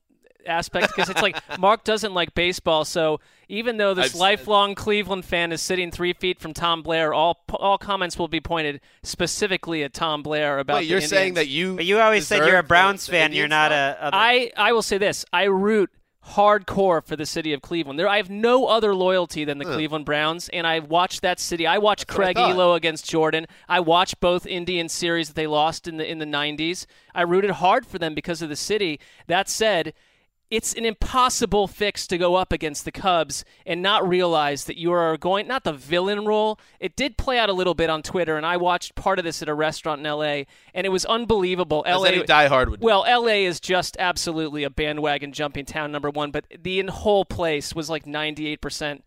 aspect 0.45 0.89
because 0.89 1.09
it's 1.09 1.23
like 1.23 1.37
Mark 1.59 1.85
doesn't 1.85 2.15
like 2.15 2.35
baseball, 2.35 2.85
so 2.85 3.21
even 3.49 3.77
though 3.77 3.95
this 3.95 4.11
I've- 4.15 4.19
lifelong 4.19 4.75
Cleveland 4.75 5.25
fan 5.25 5.53
is 5.53 5.61
sitting 5.63 5.91
three 5.93 6.13
feet 6.15 6.41
from 6.41 6.53
Tom 6.55 6.83
Blair, 6.83 7.13
all 7.15 7.45
all 7.51 7.79
comments 7.79 8.19
will 8.19 8.29
be 8.29 8.41
pointed 8.41 8.81
specifically 9.05 9.85
at 9.85 9.93
Tom 9.95 10.23
Blair 10.23 10.59
about. 10.59 10.77
Wait, 10.79 10.81
the 10.85 10.91
you're 10.91 11.01
saying 11.01 11.35
that 11.35 11.49
you 11.49 11.77
But 11.77 11.85
you 11.85 12.01
always 12.01 12.27
said 12.27 12.47
you're 12.47 12.59
a 12.59 12.63
Browns 12.63 13.07
fan. 13.07 13.27
Indians 13.27 13.39
You're 13.39 13.49
not 13.49 13.71
now? 13.71 13.77
a. 13.91 13.91
other- 14.07 14.17
I 14.17 14.51
I 14.57 14.73
will 14.73 14.83
say 14.83 14.99
this: 14.99 15.25
I 15.33 15.45
root 15.45 15.91
hardcore 16.31 17.05
for 17.05 17.17
the 17.17 17.27
city 17.27 17.53
of 17.53 17.63
Cleveland. 17.63 17.99
There, 17.99 18.09
I 18.09 18.17
have 18.17 18.31
no 18.31 18.67
other 18.67 18.95
loyalty 18.95 19.45
than 19.45 19.59
the 19.59 19.65
Cleveland 19.65 20.05
Browns, 20.05 20.49
and 20.51 20.67
I 20.67 20.79
watched 20.79 21.23
that 21.23 21.41
city. 21.41 21.67
I 21.67 21.79
watched 21.79 22.07
That's 22.07 22.19
what 22.19 22.29
I 22.29 22.33
Craig. 22.35 22.57
Ehlo 22.57 22.77
against 22.77 23.09
Jordan. 23.09 23.47
I 23.69 23.81
watched 23.81 24.21
both 24.21 24.47
Indian 24.47 24.89
series 24.89 25.29
that 25.29 25.35
they 25.35 25.47
lost 25.47 25.89
in 25.89 25.97
the 25.97 26.09
in 26.09 26.19
the 26.19 26.25
'90s. 26.25 26.87
I 27.15 27.23
rooted 27.23 27.51
hard 27.53 27.87
for 27.87 27.99
them 27.99 28.15
because 28.15 28.43
of 28.43 28.49
the 28.49 28.57
city. 28.57 29.01
That 29.27 29.49
said. 29.49 29.95
It's 30.53 30.75
an 30.75 30.85
impossible 30.85 31.67
fix 31.67 32.07
to 32.09 32.19
go 32.19 32.35
up 32.35 32.53
against 32.53 32.85
the 32.85 32.93
Cubs 32.93 33.43
and 33.65 33.81
not 33.81 34.07
realize 34.07 34.67
that 34.67 34.77
you 34.77 34.93
are 34.93 35.17
going 35.17 35.49
not 35.49 35.65
the 35.65 35.73
villain 35.73 36.27
role. 36.27 36.61
It 36.79 36.95
did 36.95 37.17
play 37.17 37.39
out 37.39 37.49
a 37.49 37.55
little 37.55 37.73
bit 37.73 37.89
on 37.89 38.03
Twitter, 38.03 38.37
and 38.37 38.45
I 38.45 38.59
watched 38.59 38.95
part 38.95 39.19
of 39.19 39.25
this 39.25 39.41
at 39.41 39.49
a 39.49 39.55
restaurant 39.55 40.01
in 40.01 40.07
L.A. 40.07 40.47
and 40.75 40.87
it 40.87 40.91
was 40.91 41.07
unbelievable. 41.07 41.83
As 41.87 41.95
L.A. 41.95 42.09
any 42.09 42.23
diehard 42.25 42.69
would 42.69 42.81
do. 42.81 42.85
Well, 42.85 43.01
LA 43.09 43.47
is 43.47 43.61
just 43.61 43.97
absolutely 43.99 44.63
a 44.63 44.69
bandwagon 44.69 45.33
jumping 45.33 45.65
town, 45.65 45.91
number 45.91 46.11
one. 46.11 46.31
But 46.31 46.45
the 46.61 46.83
whole 46.83 47.25
place 47.25 47.75
was 47.75 47.89
like 47.89 48.05
98% 48.05 49.01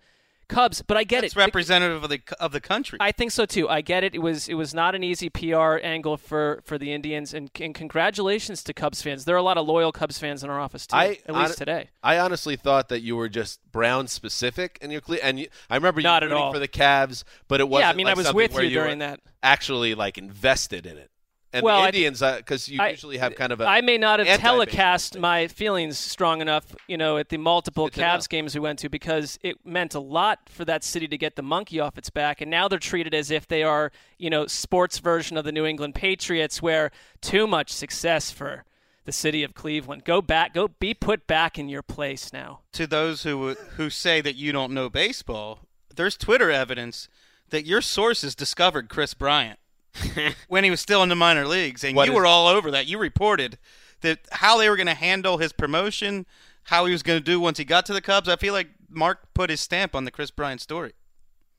Cubs. 0.48 0.82
But 0.82 0.98
I 0.98 1.04
get 1.04 1.24
it. 1.24 1.28
It's 1.28 1.36
it. 1.36 1.40
representative 1.40 2.04
of 2.04 2.10
the 2.10 2.22
of 2.40 2.52
the 2.52 2.62
country. 2.62 2.98
I 3.02 3.12
think 3.12 3.32
so 3.32 3.46
too. 3.46 3.68
I 3.70 3.82
get 3.82 4.04
it. 4.04 4.16
It 4.16 4.20
was 4.20 4.48
it 4.48 4.56
was 4.56 4.74
not 4.74 4.96
an 4.96 5.04
easy 5.04 5.30
PR 5.30 5.78
angle 5.84 6.18
for 6.18 6.62
for 6.64 6.78
the 6.78 6.92
Indians, 6.94 7.34
and, 7.34 7.50
and 7.60 7.74
congratulations 7.74 8.64
to 8.64 8.74
Cubs 8.74 9.02
fans. 9.02 9.26
There 9.26 9.36
are 9.36 9.40
a 9.40 9.44
lot 9.44 9.58
of 9.58 9.68
loyal 9.68 9.92
Cubs 9.92 10.18
fans 10.18 10.44
in 10.44 10.50
our 10.50 10.60
office 10.60 10.88
too. 10.88 10.96
I 10.96 11.20
at 11.28 11.36
least 11.36 11.50
hon- 11.50 11.56
today. 11.56 11.90
I 12.04 12.20
honestly 12.20 12.56
thought 12.56 12.90
that 12.90 13.02
you 13.02 13.16
were 13.16 13.30
just 13.30 13.60
Brown 13.72 14.08
specific 14.08 14.78
and 14.82 14.92
you're 14.92 15.02
clear. 15.02 15.20
and 15.24 15.40
you, 15.40 15.48
I 15.70 15.76
remember 15.76 16.00
you 16.02 16.06
Not 16.06 16.24
at 16.24 16.32
all. 16.32 16.54
for 16.54 16.60
the 16.60 16.68
Cavs, 16.68 17.24
but 17.48 17.60
it 17.60 17.68
wasn't. 17.68 17.86
Yeah, 17.86 17.90
I 17.90 17.94
mean, 17.94 18.06
like 18.06 18.16
I 18.16 18.18
was 18.18 18.34
with 18.34 18.54
where 18.54 18.64
you 18.64 18.78
were 18.78 18.86
during 18.86 19.00
that. 19.00 19.20
Actually, 19.44 19.96
like 19.96 20.18
invested 20.18 20.86
in 20.86 20.98
it. 20.98 21.10
And 21.56 21.64
Well, 21.64 21.78
the 21.78 21.84
I- 21.84 21.88
Indians, 21.88 22.22
uh, 22.22 22.36
because 22.38 22.68
you 22.68 22.82
I- 22.82 22.90
usually 22.90 23.18
have 23.18 23.34
kind 23.36 23.54
of 23.54 23.62
a. 23.62 23.66
I 23.66 23.80
may 23.80 23.98
not 23.98 24.20
have 24.20 24.40
telecast 24.42 25.14
thing. 25.14 25.22
my 25.22 25.48
feelings 25.48 25.98
strong 25.98 26.42
enough, 26.42 26.76
you 26.88 26.98
know, 26.98 27.18
at 27.18 27.30
the 27.30 27.38
multiple 27.38 27.86
Good 27.86 27.94
to 27.94 28.02
know. 28.02 28.08
Cavs 28.08 28.28
games 28.28 28.54
we 28.56 28.60
went 28.60 28.78
to 28.80 28.90
because 28.90 29.40
it 29.42 29.66
meant 29.66 29.96
a 29.96 30.02
lot 30.02 30.40
for 30.50 30.66
that 30.66 30.84
city 30.84 31.08
to 31.08 31.18
get 31.18 31.38
the 31.38 31.42
monkey 31.42 31.80
off 31.80 31.98
its 31.98 32.10
back, 32.10 32.42
and 32.42 32.52
now 32.52 32.68
they're 32.68 32.78
treated 32.78 33.14
as 33.14 33.32
if 33.32 33.48
they 33.48 33.64
are, 33.64 33.94
you 34.18 34.30
know, 34.30 34.48
sports 34.48 35.00
version 35.00 35.38
of 35.38 35.46
the 35.46 35.52
New 35.54 35.66
England 35.66 35.96
Patriots, 35.96 36.62
where 36.62 36.92
too 37.22 37.48
much 37.48 37.72
success 37.72 38.32
for 38.32 38.66
the 39.06 39.14
city 39.14 39.42
of 39.42 39.54
Cleveland. 39.54 40.04
Go 40.04 40.22
back, 40.22 40.54
go 40.54 40.68
be 40.68 40.94
put 40.94 41.26
back 41.26 41.58
in 41.58 41.70
your 41.70 41.84
place 41.84 42.34
now. 42.34 42.60
to 42.74 42.86
those 42.86 43.24
who 43.24 43.54
who 43.78 43.90
say 43.90 44.20
that 44.20 44.36
you 44.36 44.52
don't 44.52 44.74
know 44.74 44.90
baseball, 44.90 45.60
there's 45.96 46.18
Twitter 46.18 46.52
evidence 46.52 47.08
that 47.50 47.66
your 47.66 47.80
sources 47.80 48.36
discovered 48.36 48.90
Kris 48.90 49.14
Bryant 49.14 49.60
when 50.48 50.64
he 50.64 50.70
was 50.70 50.80
still 50.80 51.04
in 51.04 51.10
the 51.10 51.16
minor 51.16 51.46
leagues, 51.48 51.84
and 51.84 51.96
What 51.96 52.06
you 52.08 52.14
is- 52.14 52.16
were 52.18 52.26
all 52.26 52.48
over 52.48 52.72
that. 52.72 52.88
You 52.88 52.98
reported 52.98 53.58
that 54.02 54.20
how 54.32 54.58
they 54.58 54.70
were 54.70 54.76
going 54.76 54.88
to 54.88 54.94
handle 54.94 55.38
his 55.38 55.52
promotion, 55.54 56.26
how 56.64 56.86
he 56.86 56.92
was 56.92 57.04
going 57.04 57.20
to 57.20 57.24
do 57.24 57.40
once 57.40 57.58
he 57.58 57.66
got 57.66 57.86
to 57.88 57.94
the 57.94 58.02
Cubs. 58.02 58.28
I 58.30 58.36
feel 58.36 58.54
like 58.54 58.68
Mark 58.90 59.34
put 59.34 59.50
his 59.50 59.62
stamp 59.62 59.96
on 59.96 60.06
the 60.06 60.12
Kris 60.12 60.32
Bryant 60.32 60.62
story. 60.62 60.94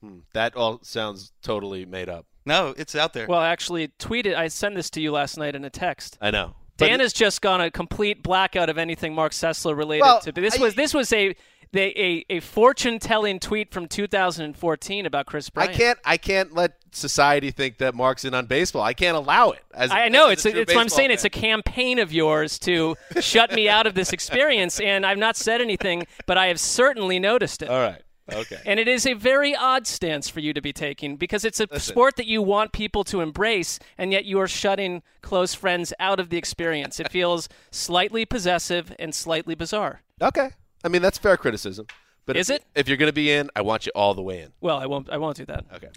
Hmm, 0.02 0.18
that 0.34 0.54
all 0.56 0.80
sounds 0.82 1.32
totally 1.42 1.84
made 1.86 2.08
up. 2.08 2.26
No, 2.44 2.74
it's 2.76 2.94
out 2.94 3.12
there. 3.12 3.26
Well, 3.26 3.40
actually, 3.40 3.88
tweeted. 3.98 4.36
I 4.36 4.48
sent 4.48 4.76
this 4.76 4.90
to 4.90 5.00
you 5.00 5.10
last 5.12 5.36
night 5.36 5.56
in 5.56 5.64
a 5.64 5.70
text. 5.70 6.16
I 6.20 6.30
know. 6.30 6.54
But 6.76 6.88
Dan 6.88 7.00
has 7.00 7.12
just 7.14 7.40
gone 7.40 7.60
a 7.62 7.70
complete 7.70 8.22
blackout 8.22 8.68
of 8.68 8.76
anything 8.76 9.14
Mark 9.14 9.32
Sessler 9.32 9.74
related 9.76 10.02
Well, 10.02 10.20
to. 10.20 10.32
But 10.32 10.42
this 10.42 10.58
I- 10.58 10.62
was 10.62 10.74
this 10.74 10.92
was 10.94 11.12
a 11.12 11.34
they, 11.76 12.24
a, 12.30 12.36
a 12.36 12.40
fortune 12.40 12.98
telling 12.98 13.38
tweet 13.38 13.70
from 13.72 13.86
2014 13.86 15.06
about 15.06 15.26
Kris 15.26 15.50
Bryant. 15.50 15.74
I 15.74 15.76
can't. 15.76 15.98
I 16.04 16.16
can't 16.16 16.54
let 16.54 16.72
society 16.92 17.50
think 17.50 17.78
that 17.78 17.94
Mark's 17.94 18.24
in 18.24 18.32
on 18.32 18.46
baseball. 18.46 18.82
I 18.82 18.94
can't 18.94 19.16
allow 19.16 19.50
it. 19.50 19.62
As 19.74 19.90
I 19.90 20.08
know 20.08 20.28
as 20.28 20.44
it's 20.44 20.54
a 20.54 20.60
it's 20.60 20.74
what 20.74 20.80
I'm 20.80 20.88
saying. 20.88 21.10
It's 21.10 21.24
a 21.24 21.30
campaign 21.30 21.98
of 21.98 22.12
yours 22.12 22.58
to 22.60 22.96
shut 23.20 23.52
me 23.52 23.68
out 23.68 23.86
of 23.86 23.94
this 23.94 24.12
experience, 24.12 24.80
and 24.80 25.04
I've 25.04 25.18
not 25.18 25.36
said 25.36 25.60
anything, 25.60 26.06
but 26.24 26.38
I 26.38 26.46
have 26.46 26.58
certainly 26.58 27.18
noticed 27.18 27.62
it. 27.62 27.68
All 27.68 27.80
right. 27.80 28.02
Okay. 28.32 28.58
And 28.64 28.80
it 28.80 28.88
is 28.88 29.06
a 29.06 29.12
very 29.12 29.54
odd 29.54 29.86
stance 29.86 30.28
for 30.28 30.40
you 30.40 30.52
to 30.52 30.60
be 30.60 30.72
taking 30.72 31.16
because 31.16 31.44
it's 31.44 31.60
a 31.60 31.68
Listen. 31.70 31.92
sport 31.92 32.16
that 32.16 32.26
you 32.26 32.42
want 32.42 32.72
people 32.72 33.04
to 33.04 33.20
embrace, 33.20 33.78
and 33.98 34.12
yet 34.12 34.24
you 34.24 34.40
are 34.40 34.48
shutting 34.48 35.02
close 35.20 35.54
friends 35.54 35.92
out 36.00 36.18
of 36.18 36.30
the 36.30 36.36
experience. 36.36 36.98
It 36.98 37.10
feels 37.10 37.48
slightly 37.70 38.24
possessive 38.24 38.92
and 38.98 39.14
slightly 39.14 39.54
bizarre. 39.54 40.02
okay. 40.20 40.50
I 40.84 40.88
mean, 40.88 41.02
that's 41.02 41.18
fair 41.18 41.36
criticism. 41.36 41.86
But 42.26 42.36
Is 42.36 42.50
if, 42.50 42.56
it? 42.56 42.64
If 42.74 42.88
you're 42.88 42.96
going 42.96 43.08
to 43.08 43.14
be 43.14 43.30
in, 43.30 43.50
I 43.54 43.62
want 43.62 43.86
you 43.86 43.92
all 43.94 44.14
the 44.14 44.22
way 44.22 44.40
in. 44.40 44.52
Well, 44.60 44.78
I 44.78 44.86
won't. 44.86 45.08
I 45.10 45.16
won't 45.16 45.36
do 45.36 45.44
that. 45.46 45.64
Okay. 45.74 45.88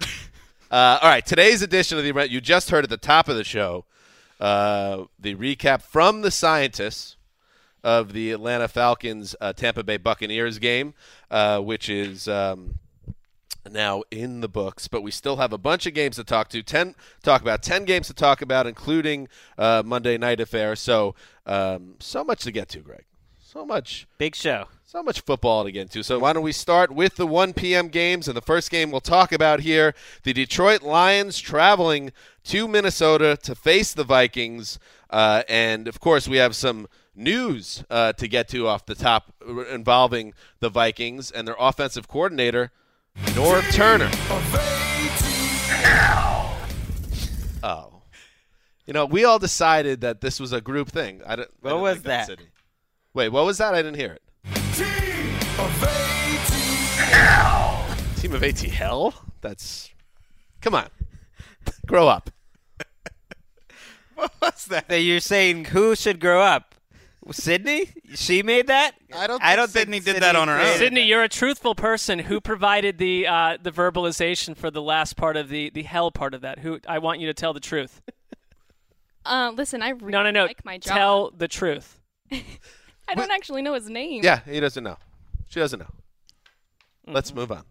Uh, 0.72 1.00
all 1.02 1.10
right. 1.10 1.26
Today's 1.26 1.64
edition 1.64 1.98
of 1.98 2.04
the 2.04 2.12
event, 2.12 2.30
you 2.30 2.40
just 2.40 2.70
heard 2.70 2.84
at 2.84 2.92
the 2.92 2.98
top 2.98 3.28
of 3.28 3.36
the 3.36 3.44
show, 3.44 3.86
uh, 4.40 5.06
the 5.18 5.34
recap 5.34 5.82
from 5.82 6.22
the 6.22 6.30
scientists 6.30 7.18
of 7.84 8.14
the 8.14 8.32
Atlanta 8.32 8.68
Falcons 8.68 9.36
uh, 9.42 9.54
Tampa 9.54 9.84
Bay 9.84 9.98
Buccaneers 9.98 10.60
game, 10.60 10.94
uh, 11.32 11.60
which 11.60 11.90
is 11.90 12.28
um, 12.28 12.76
now 13.72 14.04
in 14.12 14.42
the 14.42 14.48
books. 14.48 14.88
But 14.88 15.02
we 15.02 15.10
still 15.10 15.38
have 15.38 15.52
a 15.52 15.58
bunch 15.58 15.88
of 15.88 15.96
games 15.96 16.18
to 16.18 16.24
talk 16.24 16.50
to. 16.50 16.62
Ten 16.62 16.94
talk 17.24 17.42
about 17.42 17.64
ten 17.64 17.86
games 17.86 18.06
to 18.06 18.14
talk 18.14 18.44
about, 18.44 18.68
including 18.68 19.28
uh, 19.58 19.82
Monday 19.84 20.18
night 20.20 20.40
affair. 20.40 20.76
So 20.76 21.16
um, 21.48 21.96
so 22.00 22.24
much 22.24 22.42
to 22.42 22.52
get 22.52 22.70
to, 22.70 22.80
Greg. 22.80 23.06
So 23.52 23.66
much. 23.66 24.06
Big 24.20 24.36
show. 24.36 24.68
So 24.86 25.02
much 25.02 25.22
football 25.22 25.64
to 25.64 25.72
get 25.72 25.82
into. 25.82 26.04
So 26.04 26.20
why 26.20 26.34
don't 26.34 26.44
we 26.44 26.52
start 26.52 26.92
with 26.92 27.16
the 27.16 27.26
1 27.26 27.54
p.m. 27.54 27.88
games? 27.88 28.28
And 28.28 28.38
the 28.38 28.44
first 28.44 28.70
game 28.70 28.92
we'll 28.92 29.02
talk 29.02 29.32
about 29.32 29.62
here 29.62 29.96
the 30.22 30.34
Detroit 30.34 30.84
Lions 30.84 31.40
traveling 31.40 32.12
to 32.44 32.68
Minnesota 32.68 33.36
to 33.42 33.56
face 33.56 33.92
the 33.92 34.04
Vikings. 34.04 34.78
Uh, 35.10 35.42
and 35.50 35.88
of 35.88 36.00
course, 36.00 36.28
we 36.28 36.38
have 36.38 36.56
some 36.56 36.88
news 37.16 37.84
uh, 37.90 38.14
to 38.14 38.28
get 38.28 38.50
to 38.50 38.68
off 38.68 38.86
the 38.86 38.94
top 38.94 39.34
involving 39.72 40.36
the 40.60 40.70
Vikings 40.70 41.32
and 41.32 41.48
their 41.48 41.56
offensive 41.58 42.08
coordinator, 42.08 42.72
Norv 43.34 43.64
Turner. 43.74 44.12
Oh. 47.64 48.02
You 48.86 48.94
know, 48.94 49.08
we 49.08 49.26
all 49.26 49.40
decided 49.40 50.02
that 50.02 50.22
this 50.22 50.40
was 50.40 50.54
a 50.54 50.62
group 50.62 50.90
thing. 50.90 51.22
I 51.26 51.36
don't, 51.36 51.50
I 51.50 51.52
What 51.62 51.70
didn't 51.70 51.82
was 51.82 52.02
that? 52.04 52.28
City. 52.28 52.46
Wait, 53.14 53.30
what 53.30 53.46
was 53.46 53.58
that? 53.58 53.74
I 53.74 53.82
didn't 53.82 53.98
hear 53.98 54.14
it. 54.14 54.22
Team 58.18 58.34
of 58.34 58.42
ATL? 58.42 59.14
That's. 59.42 59.90
Come 60.62 60.76
on. 60.76 60.88
Grow 61.88 62.08
up. 62.08 62.30
What 64.16 64.34
was 64.42 64.66
that? 64.66 64.90
That 64.90 65.00
you're 65.00 65.22
saying 65.22 65.66
who 65.66 65.96
should 65.96 66.20
grow 66.20 66.42
up? 66.42 66.76
Sydney? 67.32 67.90
She 68.16 68.44
made 68.44 68.68
that? 68.68 68.92
I 69.16 69.28
don't 69.28 69.42
I 69.42 69.56
don't 69.56 69.70
Sydney 69.70 70.02
think 70.02 70.16
did 70.16 70.24
that 70.24 70.36
on 70.36 70.50
her 70.50 70.60
own. 70.60 70.78
Sydney, 70.78 71.04
you're 71.04 71.24
a 71.24 71.30
truthful 71.30 71.74
person. 71.74 72.20
Who 72.20 72.42
provided 72.42 72.98
the 72.98 73.26
uh, 73.28 73.58
the 73.64 73.72
verbalization 73.72 74.58
for 74.58 74.70
the 74.70 74.82
last 74.82 75.16
part 75.16 75.38
of 75.38 75.48
the 75.48 75.70
the 75.70 75.84
hell 75.84 76.12
part 76.12 76.34
of 76.34 76.42
that? 76.42 76.60
Who? 76.60 76.80
I 76.86 77.00
want 77.00 77.22
you 77.22 77.28
to 77.28 77.34
tell 77.34 77.54
the 77.54 77.62
truth. 77.62 78.02
Uh, 79.26 79.54
listen, 79.56 79.82
I 79.82 79.90
really 79.92 80.12
No, 80.12 80.24
no, 80.24 80.32
no. 80.32 80.46
like 80.48 80.66
my 80.66 80.78
job. 80.80 80.94
Tell 80.98 81.32
the 81.32 81.48
truth. 81.48 81.98
I 83.10 83.16
don't 83.16 83.32
actually 83.32 83.62
know 83.62 83.74
his 83.74 83.90
name. 83.90 84.24
Yeah, 84.24 84.40
he 84.46 84.60
doesn't 84.60 84.84
know. 84.84 84.98
She 85.50 85.60
doesn't 85.60 85.80
know. 85.80 85.86
Mm-hmm. 85.86 87.14
Let's 87.14 87.34
move 87.34 87.52
on. 87.52 87.64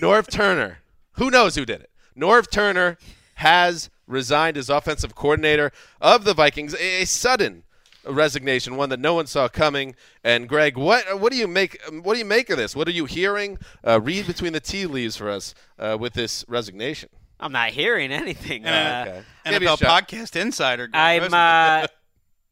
Norv 0.00 0.28
Turner. 0.28 0.78
Who 1.12 1.30
knows 1.30 1.54
who 1.54 1.64
did 1.66 1.80
it? 1.80 1.90
Norv 2.16 2.50
Turner 2.50 2.96
has 3.34 3.90
resigned 4.06 4.56
as 4.56 4.68
offensive 4.70 5.14
coordinator 5.14 5.72
of 6.00 6.24
the 6.24 6.34
Vikings. 6.34 6.74
A, 6.74 7.02
a 7.02 7.04
sudden 7.04 7.64
resignation, 8.06 8.76
one 8.76 8.88
that 8.88 9.00
no 9.00 9.14
one 9.14 9.26
saw 9.26 9.48
coming. 9.48 9.94
And 10.24 10.48
Greg, 10.48 10.76
what 10.76 11.20
what 11.20 11.32
do 11.32 11.38
you 11.38 11.46
make 11.48 11.78
what 12.02 12.14
do 12.14 12.18
you 12.18 12.24
make 12.24 12.48
of 12.50 12.56
this? 12.56 12.74
What 12.74 12.88
are 12.88 12.92
you 12.92 13.04
hearing? 13.04 13.58
Uh, 13.86 14.00
read 14.00 14.26
between 14.26 14.52
the 14.52 14.60
tea 14.60 14.86
leaves 14.86 15.16
for 15.16 15.28
us 15.30 15.54
uh, 15.78 15.96
with 15.98 16.14
this 16.14 16.44
resignation. 16.48 17.10
I'm 17.40 17.52
not 17.52 17.70
hearing 17.70 18.10
anything. 18.12 18.64
Uh, 18.66 19.04
Okay. 19.06 19.22
Give 19.52 19.62
you 19.62 19.68
a 19.68 19.72
NFL 19.72 19.78
shot. 19.78 20.08
podcast 20.08 20.36
insider. 20.40 20.86
Greg 20.88 20.94
I'm. 20.94 21.22
Rosen. 21.22 21.34
Uh, 21.34 21.86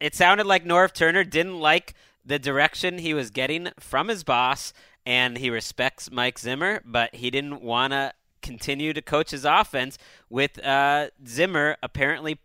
it 0.01 0.15
sounded 0.15 0.47
like 0.47 0.65
Norv 0.65 0.93
Turner 0.93 1.25
didn't 1.25 1.59
like 1.59 1.95
the 2.25 2.39
direction 2.39 2.99
he 2.99 3.15
was 3.15 3.31
getting 3.31 3.69
from 3.79 4.09
his 4.09 4.25
boss, 4.25 4.73
and 5.05 5.39
he 5.39 5.51
respects 5.51 6.11
Mike 6.11 6.39
Zimmer, 6.39 6.83
but 6.85 7.15
he 7.15 7.31
didn't 7.31 7.63
want 7.63 7.93
to 7.93 8.13
continue 8.43 8.93
to 8.93 9.03
coach 9.03 9.31
his 9.31 9.45
offense 9.45 9.99
with 10.29 10.65
uh, 10.65 11.09
Zimmer 11.27 11.77
apparently 11.83 12.39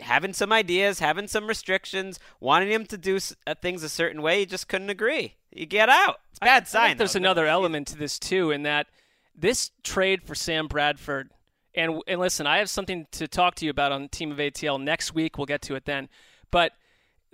having 0.00 0.32
some 0.32 0.52
ideas, 0.52 0.98
having 0.98 1.26
some 1.28 1.46
restrictions, 1.46 2.18
wanting 2.40 2.70
him 2.70 2.84
to 2.86 2.98
do 2.98 3.18
uh, 3.46 3.54
things 3.60 3.82
a 3.82 3.88
certain 3.88 4.22
way. 4.22 4.40
He 4.40 4.46
just 4.46 4.68
couldn't 4.68 4.90
agree. 4.90 5.34
You 5.52 5.66
get 5.66 5.88
out. 5.88 6.20
It's 6.30 6.38
bad 6.38 6.64
I 6.64 6.66
sign. 6.66 6.86
think 6.88 6.98
there's 6.98 7.12
though. 7.14 7.18
another 7.18 7.46
element 7.46 7.88
to 7.88 7.96
this 7.96 8.18
too, 8.18 8.50
in 8.50 8.62
that 8.64 8.88
this 9.34 9.70
trade 9.82 10.22
for 10.22 10.34
Sam 10.34 10.66
Bradford, 10.66 11.30
and 11.74 12.02
and 12.06 12.20
listen, 12.20 12.46
I 12.46 12.58
have 12.58 12.70
something 12.70 13.06
to 13.12 13.28
talk 13.28 13.54
to 13.56 13.64
you 13.64 13.70
about 13.70 13.92
on 13.92 14.08
Team 14.08 14.32
of 14.32 14.38
ATL 14.38 14.82
next 14.82 15.14
week. 15.14 15.38
We'll 15.38 15.46
get 15.46 15.62
to 15.62 15.74
it 15.74 15.84
then, 15.84 16.08
but 16.50 16.72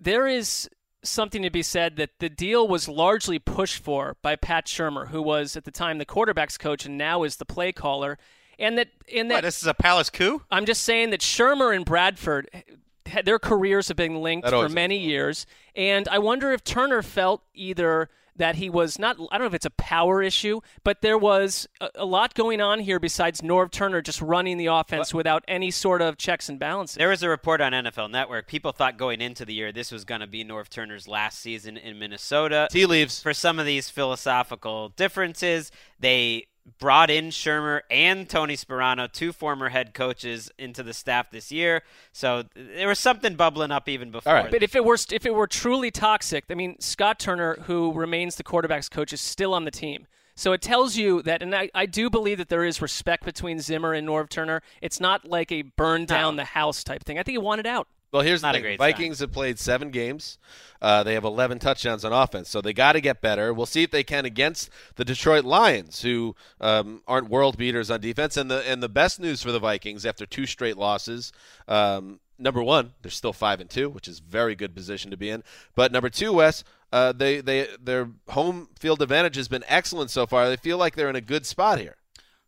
there 0.02 0.26
is 0.26 0.68
something 1.04 1.42
to 1.42 1.50
be 1.50 1.62
said 1.62 1.97
that 1.97 2.11
the 2.21 2.28
deal 2.28 2.66
was 2.66 2.88
largely 2.88 3.38
pushed 3.38 3.82
for 3.82 4.16
by 4.23 4.37
Pat 4.37 4.66
Shurmur, 4.66 5.09
who 5.09 5.21
was 5.21 5.56
at 5.56 5.64
the 5.64 5.71
time 5.71 5.99
the 5.99 6.06
quarterbacks 6.06 6.59
coach 6.59 6.87
and 6.87 6.97
now 6.97 7.23
is 7.23 7.37
the 7.37 7.44
play 7.44 7.73
caller, 7.73 8.18
and 8.59 8.78
that 8.78 8.88
in 9.09 9.28
that 9.28 9.37
What, 9.37 9.44
this 9.44 9.61
is 9.61 9.66
a 9.66 9.75
palace 9.75 10.11
coup. 10.11 10.42
I'm 10.50 10.66
just 10.66 10.82
saying 10.82 11.11
that 11.11 11.21
Shurmur 11.21 11.75
and 11.75 11.85
Bradford, 11.85 12.49
their 13.25 13.38
careers 13.38 13.88
have 13.88 13.97
been 13.97 14.23
linked 14.23 14.49
for 14.49 14.54
always 14.54 14.75
many 14.75 14.99
years, 14.99 15.47
and 15.75 16.09
I 16.09 16.18
wonder 16.18 16.52
if 16.52 16.64
Turner 16.64 17.02
felt 17.02 17.42
either 17.54 18.09
that 18.37 18.56
he 18.56 18.71
was 18.71 18.99
not. 18.99 19.16
I 19.30 19.37
don't 19.37 19.42
know 19.42 19.47
if 19.47 19.54
it's 19.54 19.66
a 19.66 19.71
power 19.71 20.23
issue, 20.23 20.61
but 20.85 21.02
there 21.02 21.18
was 21.18 21.68
a, 21.81 21.90
a 21.96 22.05
lot 22.05 22.35
going 22.35 22.61
on 22.61 22.81
here 22.81 22.98
besides 22.98 23.40
Norv 23.40 23.70
Turner 23.70 24.00
just 24.00 24.20
running 24.22 24.57
the 24.57 24.66
offense 24.66 25.12
without 25.12 25.44
any 25.46 25.70
sort 25.70 26.00
of 26.00 26.16
checks 26.16 26.48
and 26.48 26.59
balances. 26.59 26.96
There 26.96 27.11
was 27.11 27.22
a 27.22 27.29
report 27.29 27.61
on 27.61 27.72
NFL 27.72 28.11
Network. 28.11 28.48
People 28.48 28.72
thought 28.72 28.96
going 28.96 29.20
into 29.20 29.44
the 29.44 29.55
year 29.55 29.72
this 29.72 29.92
was 29.92 30.05
going 30.05 30.20
to 30.20 30.27
be 30.27 30.44
Norv 30.44 30.68
Turner's 30.68 31.07
last 31.07 31.40
season 31.40 31.77
in 31.77 31.98
Minnesota. 31.98 32.68
Tea 32.70 32.87
leaves. 32.87 33.22
For 33.22 33.35
some 33.35 33.59
of 33.59 33.66
these 33.66 33.90
philosophical 33.90 34.90
differences, 34.90 35.70
they 36.00 36.46
brought 36.79 37.11
in 37.11 37.27
Shurmur 37.27 37.81
and 37.90 38.29
Tony 38.29 38.57
Sparano, 38.57 39.11
two 39.11 39.33
former 39.33 39.68
head 39.68 39.94
coaches, 39.94 40.51
into 40.59 40.83
the 40.83 40.92
staff 40.92 41.31
this 41.31 41.51
year. 41.51 41.83
So 42.12 42.44
there 42.55 42.88
was 42.88 42.98
something 42.98 43.35
bubbling 43.35 43.70
up 43.70 43.88
even 43.88 44.11
before. 44.11 44.33
right. 44.35 44.51
But 44.51 44.62
if 44.62 44.77
it 44.77 44.85
were 44.85 44.98
if 45.11 45.27
it 45.27 45.35
were 45.35 45.46
truly 45.46 45.90
toxic, 45.90 46.44
I 46.51 46.55
mean, 46.55 46.77
Scott 46.81 47.18
Turner, 47.18 47.57
who 47.62 47.92
remains 47.92 48.37
the 48.37 48.44
quarterbacks 48.44 48.90
coach, 48.90 49.12
is 49.12 49.20
still 49.20 49.55
on 49.55 49.64
the 49.64 49.70
team. 49.70 50.07
So 50.35 50.53
it 50.53 50.62
tells 50.62 50.96
you 50.96 51.22
that, 51.22 51.42
and 51.42 51.55
I, 51.55 51.70
I 51.75 51.85
do 51.87 52.09
believe 52.09 52.38
that 52.38 52.48
there 52.48 52.64
is 52.64 52.81
respect 52.81 53.25
between 53.25 53.61
Zimmer 53.61 53.92
and 53.92 54.09
Norv 54.09 54.31
Turner. 54.31 54.62
It's 54.81 54.98
not 54.98 55.27
like 55.27 55.53
a 55.53 55.62
burn 55.62 56.07
down 56.07 56.37
the 56.37 56.44
house 56.44 56.83
type 56.83 57.05
thing. 57.05 57.18
I 57.18 57.22
think 57.22 57.35
he 57.35 57.38
wanted 57.38 57.66
out. 57.66 57.87
Well, 58.12 58.22
here's 58.22 58.42
Not 58.42 58.53
the 58.53 58.57
thing. 58.57 58.62
great 58.62 58.79
Vikings 58.79 59.20
have 59.20 59.33
played 59.33 59.59
seven 59.59 59.90
games. 59.90 60.37
Uh, 60.83 61.03
they 61.03 61.14
have 61.14 61.25
11 61.25 61.61
touchdowns 61.61 62.05
on 62.05 62.12
offense, 62.12 62.51
so 62.51 62.61
they 62.61 62.75
got 62.75 62.92
to 62.92 63.01
get 63.01 63.22
better. 63.22 63.55
We'll 63.55 63.66
see 63.66 63.83
if 63.85 63.90
they 63.90 64.05
can 64.05 64.27
against 64.27 64.68
the 64.96 65.05
Detroit 65.05 65.44
Lions, 65.44 66.03
who 66.03 66.37
um, 66.61 67.03
aren't 67.09 67.31
world 67.31 67.57
beaters 67.57 67.90
on 67.90 68.01
defense. 68.01 68.37
And 68.37 68.51
the 68.51 68.68
and 68.68 68.83
the 68.83 68.88
best 68.88 69.18
news 69.18 69.42
for 69.42 69.51
the 69.51 69.59
Vikings 69.59 70.05
after 70.05 70.27
two 70.27 70.44
straight 70.44 70.77
losses. 70.77 71.33
Um, 71.68 72.20
number 72.38 72.62
one, 72.62 72.92
they're 73.01 73.11
still 73.11 73.33
five 73.33 73.61
and 73.61 73.70
two, 73.70 73.88
which 73.88 74.09
is 74.09 74.18
very 74.18 74.55
good 74.55 74.75
position 74.75 75.11
to 75.11 75.16
be 75.16 75.31
in. 75.31 75.42
But 75.75 75.90
number 75.90 76.11
two, 76.11 76.35
Wes, 76.35 76.64
uh, 76.92 77.12
they 77.12 77.40
they 77.40 77.68
their 77.81 78.11
home 78.29 78.68
field 78.79 79.01
advantage 79.01 79.37
has 79.37 79.48
been 79.48 79.64
excellent 79.68 80.11
so 80.11 80.27
far. 80.27 80.48
They 80.51 80.57
feel 80.57 80.77
like 80.77 80.96
they're 80.96 81.09
in 81.09 81.16
a 81.16 81.22
good 81.22 81.46
spot 81.46 81.79
here. 81.79 81.96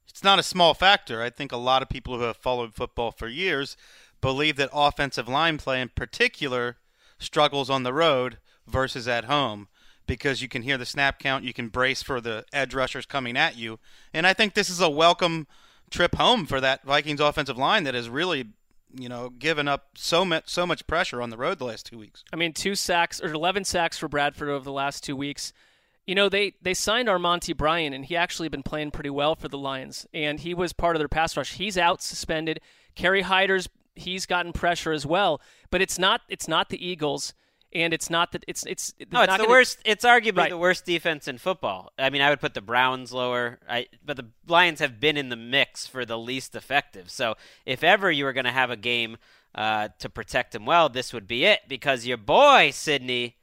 It's 0.08 0.22
not 0.22 0.38
a 0.38 0.44
small 0.44 0.74
factor. 0.74 1.22
I 1.22 1.30
think 1.30 1.52
a 1.52 1.56
lot 1.56 1.82
of 1.82 1.88
people 1.88 2.18
who 2.18 2.24
have 2.24 2.36
followed 2.36 2.74
football 2.74 3.10
for 3.10 3.26
years 3.26 3.76
believe 4.24 4.56
that 4.56 4.70
offensive 4.72 5.28
line 5.28 5.58
play 5.58 5.82
in 5.82 5.90
particular 5.90 6.78
struggles 7.18 7.68
on 7.68 7.82
the 7.82 7.92
road 7.92 8.38
versus 8.66 9.06
at 9.06 9.26
home 9.26 9.68
because 10.06 10.40
you 10.40 10.48
can 10.48 10.62
hear 10.62 10.78
the 10.78 10.86
snap 10.86 11.18
count, 11.18 11.44
you 11.44 11.52
can 11.52 11.68
brace 11.68 12.02
for 12.02 12.22
the 12.22 12.44
edge 12.50 12.74
rushers 12.74 13.04
coming 13.04 13.36
at 13.36 13.56
you. 13.56 13.78
And 14.14 14.26
I 14.26 14.32
think 14.32 14.54
this 14.54 14.70
is 14.70 14.80
a 14.80 14.88
welcome 14.88 15.46
trip 15.90 16.14
home 16.14 16.46
for 16.46 16.58
that 16.58 16.84
Vikings 16.84 17.20
offensive 17.20 17.58
line 17.58 17.84
that 17.84 17.94
has 17.94 18.08
really, 18.08 18.46
you 18.98 19.10
know, 19.10 19.28
given 19.28 19.68
up 19.68 19.88
so 19.94 20.24
much 20.24 20.48
so 20.48 20.66
much 20.66 20.86
pressure 20.86 21.20
on 21.20 21.28
the 21.28 21.36
road 21.36 21.58
the 21.58 21.66
last 21.66 21.84
2 21.86 21.98
weeks. 21.98 22.24
I 22.32 22.36
mean, 22.36 22.54
two 22.54 22.74
sacks 22.74 23.22
or 23.22 23.30
11 23.30 23.64
sacks 23.64 23.98
for 23.98 24.08
Bradford 24.08 24.48
over 24.48 24.64
the 24.64 24.72
last 24.72 25.04
two 25.04 25.16
weeks. 25.16 25.52
You 26.06 26.14
know, 26.14 26.30
they, 26.30 26.54
they 26.62 26.74
signed 26.74 27.08
Armonty 27.08 27.56
Bryant, 27.56 27.94
and 27.94 28.04
he 28.04 28.16
actually 28.16 28.48
been 28.48 28.62
playing 28.62 28.90
pretty 28.90 29.08
well 29.08 29.34
for 29.34 29.48
the 29.48 29.56
Lions, 29.56 30.06
and 30.12 30.40
he 30.40 30.52
was 30.52 30.74
part 30.74 30.96
of 30.96 31.00
their 31.00 31.08
pass 31.08 31.34
rush. 31.34 31.54
He's 31.54 31.78
out 31.78 32.02
suspended. 32.02 32.60
Kerry 32.94 33.22
Hyder's 33.22 33.68
he's 33.94 34.26
gotten 34.26 34.52
pressure 34.52 34.92
as 34.92 35.04
well, 35.06 35.40
but 35.70 35.80
it's 35.82 35.98
not 35.98 36.22
it's 36.28 36.48
not 36.48 36.68
the 36.68 36.84
Eagles, 36.84 37.34
and 37.72 37.92
it's 37.92 38.08
not 38.10 38.32
that 38.32 38.44
it's 38.48 38.64
it's 38.66 38.92
No, 39.10 39.22
it's 39.22 39.28
not 39.28 39.36
the 39.38 39.44
gonna- 39.44 39.48
worst. 39.48 39.78
It's 39.84 40.04
arguably 40.04 40.38
Right. 40.38 40.50
the 40.50 40.58
worst 40.58 40.84
defense 40.84 41.26
in 41.28 41.38
football. 41.38 41.92
I 41.98 42.10
mean, 42.10 42.22
I 42.22 42.30
would 42.30 42.40
put 42.40 42.54
the 42.54 42.60
Browns 42.60 43.12
lower, 43.12 43.58
I, 43.68 43.86
but 44.04 44.16
the 44.16 44.30
Lions 44.46 44.80
have 44.80 45.00
been 45.00 45.16
in 45.16 45.28
the 45.28 45.36
mix 45.36 45.86
for 45.86 46.04
the 46.04 46.18
least 46.18 46.54
effective. 46.54 47.10
So, 47.10 47.36
if 47.66 47.82
ever 47.84 48.10
you 48.10 48.24
were 48.24 48.32
going 48.32 48.44
to 48.46 48.52
have 48.52 48.70
a 48.70 48.76
game 48.76 49.16
uh, 49.54 49.88
to 50.00 50.08
protect 50.08 50.54
him 50.54 50.66
well, 50.66 50.88
this 50.88 51.12
would 51.12 51.28
be 51.28 51.44
it 51.44 51.60
because 51.68 52.04
your 52.06 52.16
boy 52.16 52.70
Sydney, 52.72 53.36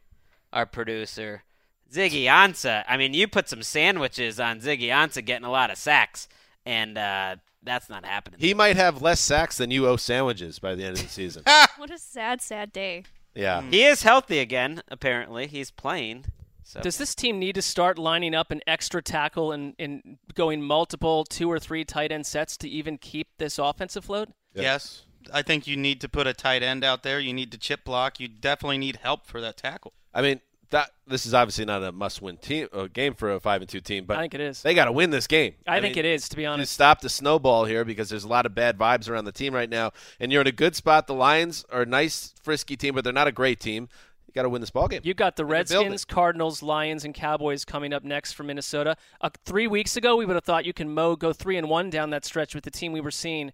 our 0.51 0.65
producer, 0.65 1.43
Ziggy 1.89 2.23
Ansah. 2.23 2.83
I 2.87 2.97
mean, 2.97 3.13
you 3.13 3.27
put 3.27 3.47
some 3.49 3.63
sandwiches 3.63 4.39
on 4.39 4.59
Ziggy 4.61 4.87
Ansah 4.87 5.23
getting 5.25 5.45
a 5.45 5.51
lot 5.51 5.69
of 5.71 5.77
sacks, 5.77 6.27
and 6.65 6.97
uh, 6.97 7.35
that's 7.63 7.89
not 7.89 8.06
happening. 8.06 8.39
He 8.39 8.54
might 8.54 8.76
have 8.76 9.02
less 9.02 9.19
sacks 9.19 9.58
than 9.58 9.71
you 9.71 9.88
owe 9.88 9.97
sandwiches 9.97 10.60
by 10.60 10.76
the 10.76 10.84
end 10.84 10.97
of 10.97 11.04
the 11.04 11.10
season. 11.10 11.43
What 11.78 11.89
a 11.89 11.97
sad, 11.97 12.41
sad 12.41 12.71
day. 12.71 13.06
yeah. 13.34 13.63
he 13.63 13.84
is 13.84 14.04
healthy 14.04 14.38
again. 14.38 14.84
Apparently, 14.89 15.47
he's 15.47 15.71
playing. 15.71 16.26
So. 16.63 16.80
Does 16.80 16.97
this 16.97 17.15
team 17.15 17.39
need 17.39 17.56
to 17.56 17.62
start 17.62 17.97
lining 17.97 18.36
up 18.36 18.52
an 18.52 18.62
extra 18.67 19.02
tackle 19.02 19.52
and, 19.52 19.74
and 19.80 20.19
going 20.36 20.62
multiple 20.62 21.26
two 21.26 21.52
or 21.52 21.58
three 21.60 21.84
tight 21.84 22.12
end 22.12 22.28
sets 22.28 22.56
to 22.58 22.69
even 22.69 23.00
keep 23.00 23.28
this 23.39 23.58
offense 23.58 23.95
afloat? 23.95 24.30
Yes. 24.54 25.06
I 25.34 25.41
think 25.41 25.65
you 25.65 25.76
need 25.76 26.02
to 26.02 26.10
put 26.10 26.28
a 26.28 26.34
tight 26.34 26.62
end 26.62 26.84
out 26.84 27.02
there. 27.04 27.19
You 27.19 27.34
need 27.34 27.52
to 27.52 27.58
chip 27.58 27.84
block. 27.84 28.19
You 28.19 28.28
definitely 28.28 28.78
need 28.78 28.97
help 28.97 29.26
for 29.26 29.41
that 29.41 29.58
tackle. 29.58 29.93
I 30.13 30.21
mean, 30.21 30.39
that 30.71 30.91
this 31.07 31.25
is 31.25 31.34
obviously 31.34 31.65
not 31.65 31.84
a 31.84 31.91
must-win 31.91 32.38
team 32.38 32.67
uh, 32.73 32.88
game 32.91 33.13
for 33.13 33.31
a 33.31 33.39
five 33.39 33.62
and 33.62 33.69
two 33.69 33.81
team, 33.81 34.05
but 34.05 34.17
I 34.17 34.21
think 34.21 34.34
it 34.34 34.41
is. 34.41 34.62
they 34.62 34.73
got 34.73 34.86
to 34.86 34.91
win 34.91 35.12
this 35.12 35.27
game. 35.27 35.53
I, 35.67 35.79
think 35.79 35.95
mean, 35.95 36.05
it 36.05 36.10
is, 36.10 36.27
to 36.29 36.36
be 36.36 36.45
honest. 36.45 36.71
stop 36.71 37.01
the 37.01 37.10
snowball 37.10 37.65
here 37.65 37.86
because 37.86 38.10
there's 38.10 38.23
a 38.23 38.27
lot 38.27 38.45
of 38.45 38.55
bad 38.55 38.77
vibes 38.77 39.10
around 39.10 39.25
the 39.25 39.31
team 39.31 39.53
right 39.53 39.69
now, 39.69 39.91
and 40.19 40.31
you're 40.31 40.41
in 40.41 40.47
a 40.47 40.51
good 40.51 40.75
spot. 40.75 41.07
The 41.07 41.13
Lions 41.13 41.65
are 41.71 41.84
a 41.84 41.86
nice, 41.86 42.34
frisky 42.41 42.75
team, 42.75 42.95
but 42.95 43.03
they're 43.03 43.13
not 43.13 43.27
a 43.27 43.31
great 43.31 43.60
team. 43.60 43.89
you 44.27 44.34
got 44.34 44.43
to 44.43 44.49
win 44.49 44.62
this 44.62 44.71
ball 44.71 44.88
game. 44.88 45.01
You 45.03 45.13
got 45.13 45.36
the. 45.36 45.45
Redskins, 45.45 46.05
Cardinals, 46.05 46.63
Lions, 46.63 47.03
and 47.03 47.13
Cowboys 47.13 47.65
coming 47.65 47.93
up 47.93 48.03
next 48.03 48.34
for 48.34 48.43
Minnesota. 48.43 48.95
Uh, 49.19 49.29
three 49.45 49.67
weeks 49.67 49.97
ago, 49.97 50.15
we 50.15 50.25
would 50.25 50.36
have 50.36 50.45
thought 50.45 50.65
you 50.65 50.73
can 50.73 50.93
mow 50.93 51.15
go 51.15 51.34
three 51.34 51.57
and 51.57 51.69
one 51.69 51.89
down 51.89 52.10
that 52.12 52.25
stretch 52.25 52.55
with 52.55 52.63
the 52.63 52.71
team 52.71 52.93
we 52.93 53.01
were 53.01 53.12
seeing. 53.12 53.51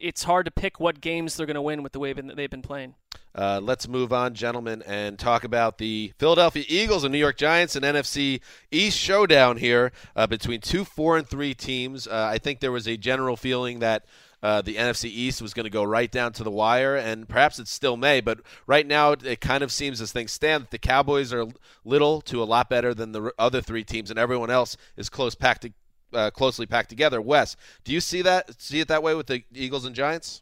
It's 0.00 0.24
hard 0.24 0.44
to 0.46 0.50
pick 0.50 0.80
what 0.80 1.00
games 1.00 1.36
they're 1.36 1.46
going 1.46 1.54
to 1.54 1.62
win 1.62 1.84
with 1.84 1.92
the 1.92 2.00
way 2.00 2.12
they've 2.12 2.50
been 2.50 2.62
playing. 2.62 2.96
Uh, 3.34 3.60
let's 3.62 3.86
move 3.86 4.12
on, 4.12 4.34
gentlemen, 4.34 4.82
and 4.86 5.18
talk 5.18 5.44
about 5.44 5.78
the 5.78 6.12
Philadelphia 6.18 6.64
Eagles 6.68 7.04
and 7.04 7.12
New 7.12 7.18
York 7.18 7.36
Giants 7.36 7.76
and 7.76 7.84
NFC 7.84 8.40
East 8.70 8.98
showdown 8.98 9.58
here 9.58 9.92
uh, 10.16 10.26
between 10.26 10.60
two 10.60 10.84
four 10.84 11.16
and 11.16 11.28
three 11.28 11.54
teams. 11.54 12.06
Uh, 12.06 12.28
I 12.32 12.38
think 12.38 12.60
there 12.60 12.72
was 12.72 12.88
a 12.88 12.96
general 12.96 13.36
feeling 13.36 13.78
that 13.80 14.04
uh, 14.42 14.62
the 14.62 14.76
NFC 14.76 15.04
East 15.04 15.42
was 15.42 15.52
going 15.52 15.64
to 15.64 15.70
go 15.70 15.82
right 15.82 16.10
down 16.10 16.32
to 16.34 16.44
the 16.44 16.50
wire, 16.50 16.96
and 16.96 17.28
perhaps 17.28 17.58
it 17.58 17.68
still 17.68 17.96
may. 17.96 18.20
But 18.20 18.40
right 18.66 18.86
now, 18.86 19.12
it 19.12 19.40
kind 19.40 19.62
of 19.62 19.72
seems 19.72 20.00
as 20.00 20.12
things 20.12 20.32
stand 20.32 20.64
that 20.64 20.70
the 20.70 20.78
Cowboys 20.78 21.32
are 21.32 21.46
little 21.84 22.20
to 22.22 22.42
a 22.42 22.44
lot 22.44 22.70
better 22.70 22.94
than 22.94 23.12
the 23.12 23.32
other 23.38 23.60
three 23.60 23.84
teams, 23.84 24.10
and 24.10 24.18
everyone 24.18 24.50
else 24.50 24.76
is 24.96 25.08
close 25.08 25.34
packed. 25.34 25.66
Uh, 26.10 26.30
closely 26.30 26.64
packed 26.64 26.88
together. 26.88 27.20
Wes, 27.20 27.54
do 27.84 27.92
you 27.92 28.00
see 28.00 28.22
that? 28.22 28.58
See 28.58 28.80
it 28.80 28.88
that 28.88 29.02
way 29.02 29.14
with 29.14 29.26
the 29.26 29.44
Eagles 29.52 29.84
and 29.84 29.94
Giants? 29.94 30.40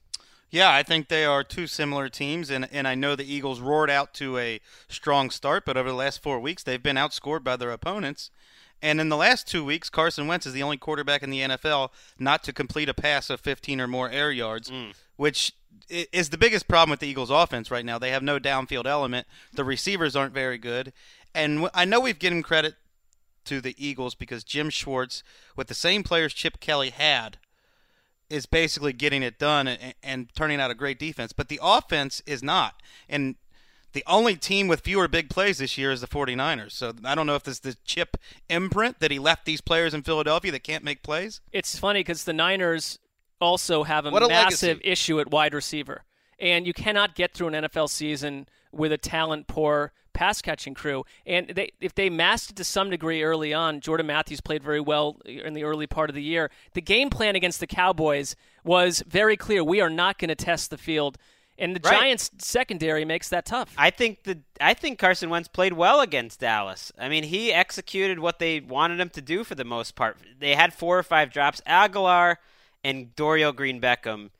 Yeah, 0.51 0.73
I 0.73 0.83
think 0.83 1.09
they 1.09 1.25
are 1.25 1.43
two 1.43 1.67
similar 1.67 2.09
teams, 2.09 2.51
and, 2.51 2.69
and 2.71 2.87
I 2.87 2.95
know 2.95 3.17
the 3.17 3.31
Eagles 3.31 3.61
roared 3.61 3.91
out 3.91 4.15
to 4.15 4.39
a 4.39 4.61
strong 4.89 5.31
start, 5.31 5.65
but 5.67 5.77
over 5.77 5.89
the 5.89 5.95
last 5.95 6.23
four 6.23 6.39
weeks, 6.39 6.63
they've 6.63 6.83
been 6.83 6.97
outscored 6.97 7.43
by 7.43 7.57
their 7.57 7.73
opponents. 7.73 8.31
And 8.83 9.01
in 9.01 9.09
the 9.09 9.17
last 9.17 9.49
two 9.49 9.65
weeks, 9.65 9.91
Carson 9.91 10.27
Wentz 10.27 10.47
is 10.47 10.53
the 10.53 10.63
only 10.63 10.77
quarterback 10.77 11.23
in 11.23 11.31
the 11.31 11.41
NFL 11.41 11.91
not 12.19 12.45
to 12.45 12.53
complete 12.53 12.89
a 12.89 12.95
pass 12.95 13.31
of 13.31 13.41
15 13.41 13.81
or 13.81 13.89
more 13.89 14.11
air 14.11 14.31
yards, 14.31 14.71
mm. 14.71 14.93
which 15.17 15.53
is 15.89 16.31
the 16.31 16.39
biggest 16.39 16.69
problem 16.69 16.91
with 16.91 17.01
the 17.01 17.09
Eagles' 17.09 17.31
offense 17.31 17.71
right 17.71 17.85
now. 17.85 17.99
They 17.99 18.11
have 18.11 18.23
no 18.23 18.39
downfield 18.39 18.87
element. 18.87 19.27
The 19.53 19.65
receivers 19.65 20.15
aren't 20.15 20.35
very 20.35 20.59
good. 20.59 20.93
And 21.35 21.69
I 21.75 21.85
know 21.85 22.01
we've 22.01 22.19
given 22.19 22.43
credit 22.43 22.75
to 23.47 23.61
the 23.61 23.75
Eagles 23.79 24.15
because 24.15 24.45
Jim 24.45 24.71
Schwartz, 24.71 25.23
with 25.55 25.69
the 25.69 25.75
same 25.75 26.03
players 26.03 26.35
Chip 26.35 26.61
Kelly 26.61 26.91
had, 26.91 27.39
is 28.29 28.47
basically 28.47 28.93
getting 28.93 29.23
it 29.23 29.39
done 29.39 29.69
and, 29.69 29.95
and 30.03 30.29
turning 30.35 30.61
out 30.61 30.71
a 30.71 30.75
great 30.75 30.99
defense. 30.99 31.33
But 31.33 31.49
the 31.49 31.61
offense 31.63 32.23
is 32.27 32.43
not. 32.43 32.83
And 33.09 33.37
the 33.93 34.05
only 34.07 34.37
team 34.37 34.69
with 34.69 34.81
fewer 34.81 35.09
big 35.09 35.31
plays 35.31 35.59
this 35.59 35.79
year 35.79 35.91
is 35.91 36.01
the 36.01 36.07
49ers. 36.07 36.73
So 36.73 36.93
I 37.05 37.15
don't 37.15 37.27
know 37.27 37.35
if 37.35 37.45
this 37.45 37.55
is 37.55 37.61
the 37.61 37.77
Chip 37.85 38.17
imprint 38.51 39.01
that 39.01 39.11
he 39.11 39.19
left 39.19 39.47
these 39.47 39.61
players 39.61 39.95
in 39.95 40.03
Philadelphia 40.03 40.53
that 40.53 40.65
can't 40.65 40.85
make 40.85 41.03
plays. 41.03 41.41
It's 41.53 41.79
funny 41.79 42.01
because 42.01 42.25
the 42.25 42.33
Niners 42.33 42.99
also 43.41 43.85
have 43.85 44.07
a, 44.07 44.11
a 44.11 44.29
massive 44.29 44.69
legacy. 44.79 44.91
issue 44.91 45.21
at 45.21 45.31
wide 45.31 45.55
receiver, 45.55 46.05
and 46.39 46.67
you 46.67 46.73
cannot 46.73 47.15
get 47.15 47.33
through 47.33 47.49
an 47.49 47.65
NFL 47.65 47.89
season 47.89 48.49
with 48.71 48.93
a 48.93 48.99
talent 48.99 49.47
poor 49.47 49.93
pass 50.17 50.41
catching 50.43 50.75
crew. 50.75 51.05
And 51.27 51.49
they, 51.49 51.71
if 51.81 51.95
they 51.95 52.09
masked 52.11 52.51
it 52.53 52.57
to 52.57 52.65
some 52.65 52.91
degree 52.91 53.23
early 53.23 53.53
on, 53.53 53.81
Jordan 53.81 54.07
Matthews 54.07 54.41
played 54.41 54.63
very 54.65 54.81
well 54.81 55.19
in 55.25 55.53
the 55.55 55.63
early 55.63 55.87
part 55.87 56.11
of 56.11 56.17
the 56.17 56.23
year. 56.23 56.51
The 56.73 56.81
game 56.81 57.11
plan 57.11 57.37
against 57.37 57.61
the 57.61 57.67
Cowboys 57.67 58.35
was 58.65 59.03
very 59.07 59.37
clear. 59.37 59.63
We 59.63 59.81
are 59.81 59.91
not 59.91 60.19
going 60.19 60.29
to 60.29 60.35
test 60.35 60.71
the 60.71 60.79
field. 60.79 61.19
And 61.59 61.77
the 61.77 61.81
Right. 61.85 62.01
Giants 62.01 62.31
secondary 62.39 63.05
makes 63.05 63.29
that 63.31 63.47
tough. 63.47 63.75
I 63.79 63.91
think 63.91 64.25
the 64.25 64.41
I 64.61 64.75
think 64.75 64.99
Carson 64.99 65.31
Wentz 65.31 65.49
played 65.49 65.73
well 65.73 66.01
against 66.01 66.41
Dallas. 66.41 66.93
I 66.99 67.09
mean, 67.09 67.25
he 67.25 67.53
executed 67.53 68.19
what 68.19 68.39
they 68.39 68.61
wanted 68.61 69.01
him 69.01 69.11
to 69.11 69.23
do 69.23 69.45
for 69.45 69.55
the 69.55 69.65
most 69.65 69.95
part. 69.95 70.19
They 70.39 70.55
had 70.55 70.75
four 70.75 70.99
or 70.99 71.03
five 71.03 71.31
drops. 71.31 71.63
Agholor 71.67 72.37
and 72.85 73.15
Dorial 73.17 73.55
Green 73.55 73.81
Beckham. 73.81 74.31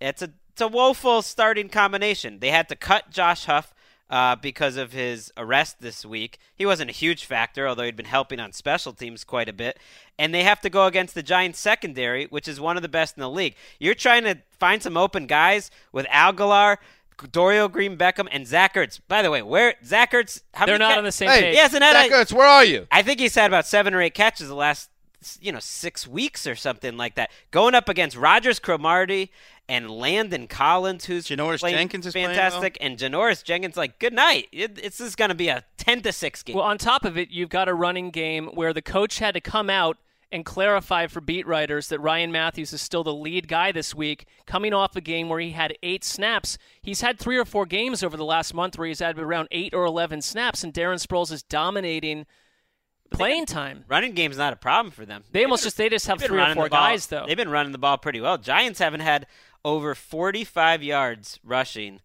It's 0.00 0.22
a 0.22 0.30
it's 0.50 0.60
a 0.60 0.68
woeful 0.68 1.22
starting 1.22 1.68
combination. 1.68 2.38
They 2.38 2.50
had 2.50 2.68
to 2.68 2.76
cut 2.76 3.10
Josh 3.10 3.46
Huff 3.46 3.73
uh, 4.10 4.36
because 4.36 4.76
of 4.76 4.92
his 4.92 5.32
arrest 5.36 5.80
this 5.80 6.04
week. 6.04 6.38
He 6.54 6.66
wasn't 6.66 6.90
a 6.90 6.92
huge 6.94 7.24
factor, 7.24 7.66
although 7.66 7.84
he'd 7.84 7.96
been 7.96 8.04
helping 8.06 8.38
on 8.40 8.52
special 8.52 8.92
teams 8.92 9.24
quite 9.24 9.48
a 9.48 9.52
bit. 9.52 9.78
And 10.18 10.32
they 10.34 10.44
have 10.44 10.60
to 10.60 10.70
go 10.70 10.86
against 10.86 11.14
the 11.14 11.22
Giants 11.22 11.58
secondary, 11.58 12.26
which 12.26 12.46
is 12.46 12.60
one 12.60 12.76
of 12.76 12.82
the 12.82 12.88
best 12.88 13.16
in 13.16 13.20
the 13.22 13.30
league. 13.30 13.54
You're 13.80 13.94
trying 13.94 14.24
to 14.24 14.38
find 14.58 14.82
some 14.82 14.96
open 14.96 15.26
guys 15.26 15.70
with 15.90 16.06
Agholor, 16.06 16.76
Dorial 17.18 17.70
Green 17.70 17.96
Beckham, 17.96 18.28
and 18.30 18.46
Zach 18.46 18.74
Ertz. 18.74 19.00
By 19.08 19.22
the 19.22 19.30
way, 19.30 19.40
where 19.42 19.74
Zach 19.84 20.12
Ertz? 20.12 20.42
How 20.52 20.66
They're 20.66 20.74
many 20.74 20.84
not 20.88 20.92
ca- 20.94 20.98
on 20.98 21.04
the 21.04 21.12
same 21.12 21.30
Hey, 21.30 21.40
page. 21.40 21.54
He 21.54 21.60
hasn't 21.60 21.82
Zach 21.82 22.10
a- 22.10 22.14
Ertz, 22.14 22.32
where 22.32 22.46
are 22.46 22.64
you? 22.64 22.86
I 22.92 23.02
think 23.02 23.20
he's 23.20 23.34
had 23.34 23.46
about 23.46 23.66
seven 23.66 23.94
or 23.94 24.02
eight 24.02 24.14
catches 24.14 24.48
the 24.48 24.54
last, 24.54 24.90
you 25.40 25.50
know, 25.52 25.60
six 25.60 26.06
weeks 26.06 26.46
or 26.46 26.54
something 26.54 26.96
like 26.96 27.14
that. 27.14 27.30
Going 27.50 27.74
up 27.74 27.88
against 27.88 28.16
Rodgers 28.16 28.58
Cromartie 28.58 29.30
and 29.68 29.90
Landon 29.90 30.46
Collins, 30.46 31.06
who's 31.06 31.26
Janoris 31.26 31.60
playing 31.60 31.76
Jenkins 31.76 32.06
is 32.06 32.12
playing 32.12 32.28
fantastic, 32.28 32.76
and 32.80 32.98
Janoris 32.98 33.42
Jenkins. 33.42 33.76
Like, 33.76 33.98
good 33.98 34.12
night. 34.12 34.48
It, 34.52 34.78
it's 34.82 34.98
this 34.98 35.08
is 35.08 35.16
going 35.16 35.30
to 35.30 35.34
be 35.34 35.48
a 35.48 35.64
ten 35.76 36.02
to 36.02 36.12
six 36.12 36.42
game. 36.42 36.56
Well, 36.56 36.64
on 36.64 36.78
top 36.78 37.04
of 37.04 37.16
it, 37.16 37.30
you've 37.30 37.48
got 37.48 37.68
a 37.68 37.74
running 37.74 38.10
game 38.10 38.48
where 38.48 38.72
the 38.72 38.82
coach 38.82 39.18
had 39.18 39.34
to 39.34 39.40
come 39.40 39.70
out 39.70 39.96
and 40.32 40.44
clarify 40.44 41.06
for 41.06 41.20
beat 41.20 41.46
writers 41.46 41.88
that 41.88 42.00
Ryan 42.00 42.32
Mathews 42.32 42.72
is 42.72 42.80
still 42.80 43.04
the 43.04 43.14
lead 43.14 43.46
guy 43.46 43.70
this 43.70 43.94
week, 43.94 44.26
coming 44.46 44.74
off 44.74 44.96
a 44.96 45.00
game 45.00 45.28
where 45.28 45.38
he 45.38 45.52
had 45.52 45.76
eight 45.82 46.02
snaps. 46.02 46.58
He's 46.82 47.02
had 47.02 47.18
three 47.18 47.38
or 47.38 47.44
four 47.44 47.66
games 47.66 48.02
over 48.02 48.16
the 48.16 48.24
last 48.24 48.52
month 48.52 48.76
where 48.76 48.88
he's 48.88 48.98
had 48.98 49.18
around 49.18 49.48
eight 49.52 49.72
or 49.72 49.84
11 49.84 50.22
snaps, 50.22 50.64
and 50.64 50.74
Darren 50.74 51.04
Sproles 51.04 51.30
is 51.30 51.42
dominating 51.44 52.26
playing 53.10 53.46
time. 53.46 53.84
Running 53.88 54.12
game's 54.12 54.36
not 54.36 54.52
a 54.52 54.56
problem 54.56 54.90
for 54.90 55.06
them. 55.06 55.22
They 55.30 55.44
almost 55.44 55.64
just 55.64 55.76
they 55.76 55.88
just 55.88 56.06
have 56.06 56.20
three 56.20 56.36
or 56.36 56.40
running 56.40 56.56
four 56.56 56.64
the 56.64 56.70
ball- 56.70 56.80
guys 56.80 57.06
though. 57.06 57.24
They've 57.26 57.36
been 57.36 57.50
running 57.50 57.72
the 57.72 57.78
ball 57.78 57.98
pretty 57.98 58.20
well. 58.20 58.38
Giants 58.38 58.78
haven't 58.78 59.00
had 59.00 59.26
over 59.64 59.94
45 59.94 60.82
yards 60.82 61.40
rushing 61.42 62.00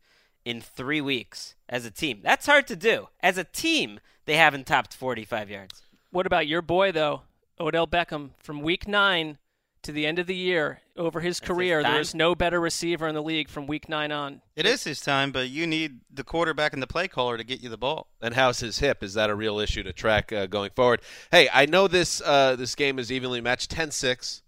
in 0.46 0.62
three 0.62 1.02
weeks 1.02 1.56
as 1.68 1.86
a 1.86 1.92
team. 1.92 2.22
That's 2.24 2.46
hard 2.46 2.68
to 2.68 2.76
do. 2.76 3.10
As 3.22 3.38
a 3.38 3.44
team, 3.44 4.00
they 4.26 4.38
haven't 4.38 4.68
topped 4.68 4.94
45 4.94 5.50
yards. 5.50 5.84
What 6.12 6.26
about 6.26 6.48
your 6.48 6.62
boy 6.62 6.92
though, 6.92 7.24
Odell 7.60 7.88
Beckham? 7.88 8.32
From 8.40 8.62
week 8.62 8.88
nine 8.88 9.38
to 9.82 9.92
the 9.92 10.06
end 10.06 10.20
of 10.20 10.28
the 10.28 10.36
year, 10.36 10.82
over 10.98 11.22
his 11.22 11.40
his 11.40 11.48
career, 11.48 11.82
time? 11.82 11.94
there's 11.94 12.14
no 12.14 12.36
better 12.36 12.60
receiver 12.60 13.08
in 13.08 13.16
the 13.16 13.24
league 13.24 13.50
from 13.50 13.66
week 13.68 13.88
nine 13.88 14.12
on. 14.12 14.42
It 14.56 14.66
is 14.66 14.84
his 14.84 15.00
time, 15.00 15.32
but 15.32 15.50
you 15.50 15.66
need 15.66 16.02
the 16.14 16.24
quarterback 16.24 16.74
and 16.74 16.82
the 16.82 16.88
play 16.88 17.08
caller 17.08 17.38
to 17.38 17.44
get 17.44 17.62
you 17.62 17.70
the 17.70 17.78
ball. 17.78 18.08
And 18.22 18.34
how's 18.34 18.60
his 18.60 18.80
hip? 18.80 19.04
Is 19.04 19.14
that 19.14 19.30
a 19.30 19.36
real 19.36 19.60
issue 19.60 19.84
to 19.84 19.94
track 19.94 20.34
uh, 20.34 20.48
going 20.48 20.72
forward? 20.76 21.02
Hey, 21.32 21.48
I 21.54 21.66
know 21.66 21.88
this 21.88 22.22
uh, 22.26 22.56
this 22.56 22.76
game 22.76 23.00
is 23.00 23.12
evenly 23.12 23.40
matched 23.42 23.74
10-6. 23.74 24.42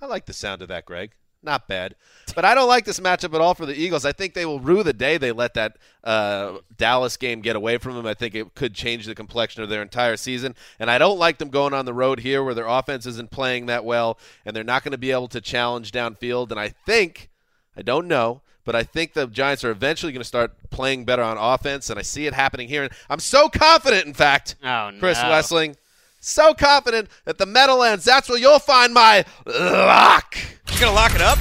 I 0.00 0.06
like 0.06 0.26
the 0.26 0.32
sound 0.32 0.62
of 0.62 0.68
that, 0.68 0.84
Greg. 0.84 1.12
Not 1.42 1.68
bad. 1.68 1.94
But 2.34 2.44
I 2.44 2.54
don't 2.54 2.68
like 2.68 2.84
this 2.84 2.98
matchup 2.98 3.32
at 3.34 3.40
all 3.40 3.54
for 3.54 3.64
the 3.64 3.74
Eagles. 3.78 4.04
I 4.04 4.12
think 4.12 4.34
they 4.34 4.44
will 4.44 4.58
rue 4.60 4.82
the 4.82 4.92
day 4.92 5.18
they 5.18 5.30
let 5.32 5.54
that 5.54 5.76
uh, 6.02 6.58
Dallas 6.76 7.16
game 7.16 7.40
get 7.42 7.54
away 7.56 7.78
from 7.78 7.94
them. 7.94 8.06
I 8.06 8.14
think 8.14 8.34
it 8.34 8.54
could 8.54 8.74
change 8.74 9.06
the 9.06 9.14
complexion 9.14 9.62
of 9.62 9.68
their 9.68 9.80
entire 9.82 10.16
season. 10.16 10.54
And 10.80 10.90
I 10.90 10.98
don't 10.98 11.18
like 11.18 11.38
them 11.38 11.48
going 11.48 11.74
on 11.74 11.84
the 11.84 11.94
road 11.94 12.20
here 12.20 12.42
where 12.42 12.54
their 12.54 12.66
offense 12.66 13.06
isn't 13.06 13.30
playing 13.30 13.66
that 13.66 13.84
well 13.84 14.18
and 14.44 14.54
they're 14.54 14.64
not 14.64 14.82
going 14.82 14.92
to 14.92 14.98
be 14.98 15.12
able 15.12 15.28
to 15.28 15.40
challenge 15.40 15.92
downfield. 15.92 16.50
And 16.50 16.58
I 16.58 16.68
think, 16.68 17.30
I 17.76 17.82
don't 17.82 18.08
know, 18.08 18.42
but 18.64 18.74
I 18.74 18.82
think 18.82 19.14
the 19.14 19.26
Giants 19.28 19.64
are 19.64 19.70
eventually 19.70 20.12
going 20.12 20.20
to 20.20 20.28
start 20.28 20.52
playing 20.70 21.04
better 21.04 21.22
on 21.22 21.38
offense. 21.38 21.88
And 21.88 21.98
I 21.98 22.02
see 22.02 22.26
it 22.26 22.34
happening 22.34 22.68
here. 22.68 22.82
And 22.82 22.92
I'm 23.08 23.20
so 23.20 23.48
confident, 23.48 24.06
in 24.06 24.12
fact, 24.12 24.56
Oh, 24.62 24.90
no. 24.90 24.98
Chris. 24.98 25.18
Wesseling, 25.18 25.76
so 26.20 26.54
confident 26.54 27.08
that 27.24 27.38
the 27.38 27.46
Meadowlands, 27.46 28.04
that's 28.04 28.28
where 28.28 28.38
you'll 28.38 28.58
find 28.58 28.92
my 28.94 29.24
lock 29.46 30.36
You 30.72 30.80
gonna 30.80 30.92
lock 30.92 31.14
it 31.14 31.20
up? 31.22 31.38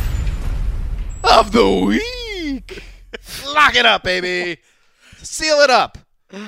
of 1.23 1.51
the 1.51 1.69
week. 1.69 2.83
Lock 3.53 3.75
it 3.75 3.85
up, 3.85 4.03
baby. 4.03 4.59
Seal 5.17 5.57
it 5.59 5.69
up. 5.69 5.97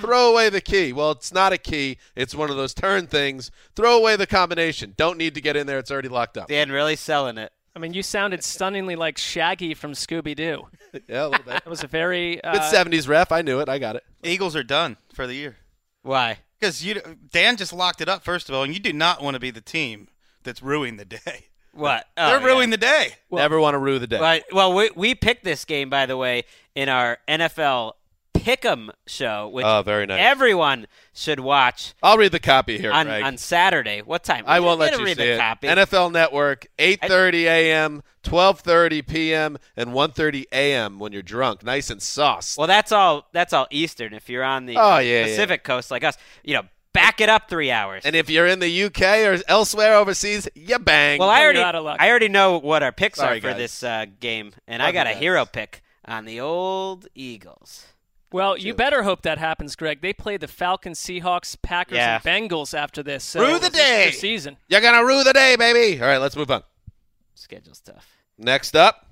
Throw 0.01 0.31
away 0.31 0.49
the 0.49 0.61
key. 0.61 0.91
Well, 0.93 1.11
it's 1.11 1.33
not 1.33 1.53
a 1.53 1.57
key. 1.57 1.97
It's 2.15 2.35
one 2.35 2.49
of 2.49 2.57
those 2.57 2.73
turn 2.73 3.07
things. 3.07 3.49
Throw 3.75 3.97
away 3.97 4.15
the 4.15 4.27
combination. 4.27 4.93
Don't 4.97 5.17
need 5.17 5.35
to 5.35 5.41
get 5.41 5.55
in 5.55 5.67
there. 5.67 5.79
It's 5.79 5.89
already 5.91 6.09
locked 6.09 6.37
up. 6.37 6.47
Dan 6.49 6.69
really 6.71 6.95
selling 6.95 7.37
it. 7.37 7.51
I 7.75 7.79
mean, 7.79 7.93
you 7.93 8.03
sounded 8.03 8.43
stunningly 8.43 8.95
like 8.95 9.17
Shaggy 9.17 9.73
from 9.73 9.93
Scooby 9.93 10.35
Doo. 10.35 10.67
Yeah, 11.07 11.25
a 11.25 11.29
little 11.29 11.45
bit. 11.45 11.55
It 11.65 11.69
was 11.69 11.83
a 11.83 11.87
very 11.87 12.35
Good 12.35 12.41
uh, 12.45 12.71
70s 12.71 13.07
ref. 13.07 13.31
I 13.31 13.41
knew 13.41 13.59
it. 13.59 13.69
I 13.69 13.79
got 13.79 13.95
it. 13.95 14.03
Eagles 14.23 14.55
are 14.55 14.63
done 14.63 14.97
for 15.13 15.27
the 15.27 15.35
year. 15.35 15.57
Why? 16.01 16.39
Because 16.59 16.83
you, 16.83 17.01
Dan 17.31 17.55
just 17.57 17.71
locked 17.73 18.01
it 18.01 18.09
up 18.09 18.23
first 18.23 18.49
of 18.49 18.55
all, 18.55 18.63
and 18.63 18.73
you 18.73 18.79
do 18.79 18.91
not 18.93 19.21
want 19.23 19.35
to 19.35 19.39
be 19.39 19.51
the 19.51 19.61
team 19.61 20.09
that's 20.43 20.61
ruining 20.61 20.97
the 20.97 21.05
day. 21.05 21.45
What? 21.71 22.05
They're 22.17 22.39
Oh, 22.39 22.43
ruining 22.43 22.71
the 22.71 22.77
day. 22.77 23.09
Never 23.31 23.59
want 23.59 23.75
to 23.75 23.77
rue 23.79 23.99
the 23.99 24.07
day. 24.07 24.19
Right. 24.19 24.43
Well, 24.51 24.73
we, 24.73 24.89
we 24.95 25.15
picked 25.15 25.43
this 25.43 25.63
game, 25.65 25.89
by 25.89 26.05
the 26.05 26.17
way, 26.17 26.43
in 26.75 26.89
our 26.89 27.19
NFL 27.27 27.93
Pick'em 28.33 28.89
show, 29.05 29.49
which 29.49 29.65
Oh, 29.65 29.81
very 29.81 30.05
nice. 30.05 30.19
everyone 30.21 30.87
should 31.13 31.39
watch 31.41 31.93
I'll 32.01 32.17
read 32.17 32.31
the 32.31 32.39
copy 32.39 32.77
here, 32.79 32.91
on, 32.91 33.05
Greg. 33.05 33.23
on 33.23 33.37
Saturday. 33.37 34.01
What 34.01 34.23
time? 34.23 34.43
I 34.47 34.59
won't 34.61 34.79
let 34.79 34.97
you 34.97 35.03
read 35.03 35.17
see 35.17 35.23
the 35.23 35.33
it. 35.33 35.37
copy. 35.39 35.67
NFL 35.67 36.11
Network, 36.11 36.67
8:30 36.77 37.43
a.m., 37.45 38.03
12:30 38.23 39.07
p.m., 39.07 39.57
and 39.75 39.89
1:30 39.91 40.45
a.m. 40.53 40.99
when 40.99 41.11
you're 41.11 41.21
drunk, 41.21 41.63
nice 41.63 41.89
and 41.89 42.01
sauced. 42.01 42.57
Well, 42.57 42.67
that's 42.67 42.91
all. 42.91 43.27
That's 43.33 43.51
all 43.51 43.67
Eastern. 43.71 44.13
If 44.13 44.29
you're 44.29 44.43
on 44.43 44.65
the 44.67 44.77
Oh, 44.77 44.99
yeah, 44.99 45.19
yeah. 45.19 45.23
Pacific 45.25 45.63
Coast 45.63 45.91
like 45.91 46.03
us, 46.05 46.17
you 46.43 46.53
know, 46.55 46.63
back 46.93 47.19
it 47.21 47.27
up 47.29 47.49
three 47.49 47.71
hours. 47.71 48.03
and 48.05 48.15
if 48.15 48.29
you're 48.29 48.47
in 48.47 48.59
the 48.59 48.83
UK 48.85 49.01
or 49.25 49.37
elsewhere 49.49 49.95
overseas, 49.95 50.47
you 50.55 50.79
bang. 50.79 51.19
well, 51.19 51.29
I 51.29 51.41
already, 51.43 51.59
out 51.59 51.75
of 51.75 51.83
luck. 51.83 51.97
I 51.99 52.09
already 52.09 52.29
know 52.29 52.57
what 52.57 52.83
our 52.83 52.91
picks 52.93 53.19
Sorry, 53.19 53.37
are 53.37 53.41
for 53.41 53.47
guys. 53.49 53.57
this 53.57 53.83
uh, 53.83 54.05
game, 54.19 54.53
and 54.67 54.81
I 54.81 54.91
got 54.93 55.07
a 55.07 55.11
guys. 55.11 55.19
hero 55.19 55.45
pick 55.45 55.81
on 56.05 56.23
the 56.25 56.39
old 56.39 57.07
Eagles. 57.15 57.85
Well, 58.31 58.57
you 58.57 58.73
better 58.75 59.01
hope 59.03 59.23
that 59.23 59.37
happens, 59.39 59.75
Greg. 59.75 60.01
They 60.01 60.13
play 60.13 60.37
the 60.37 60.47
Falcons, 60.47 60.99
Seahawks, 60.99 61.57
Packers, 61.61 61.95
Yeah. 61.97 62.19
and 62.23 62.49
Bengals 62.49 62.77
after 62.77 63.01
this. 63.01 63.23
So 63.23 63.41
Rue 63.41 63.53
the 63.59 63.69
this 63.69 63.71
day. 63.71 64.11
season. 64.11 64.57
You're 64.67 64.81
gonna 64.81 65.03
rue 65.03 65.23
the 65.23 65.33
day, 65.33 65.55
baby. 65.55 65.99
All 66.01 66.07
right, 66.07 66.19
let's 66.19 66.35
move 66.35 66.51
on. 66.51 66.61
Schedule's 67.33 67.79
tough. 67.81 68.07
Next 68.37 68.75
up, 68.75 69.07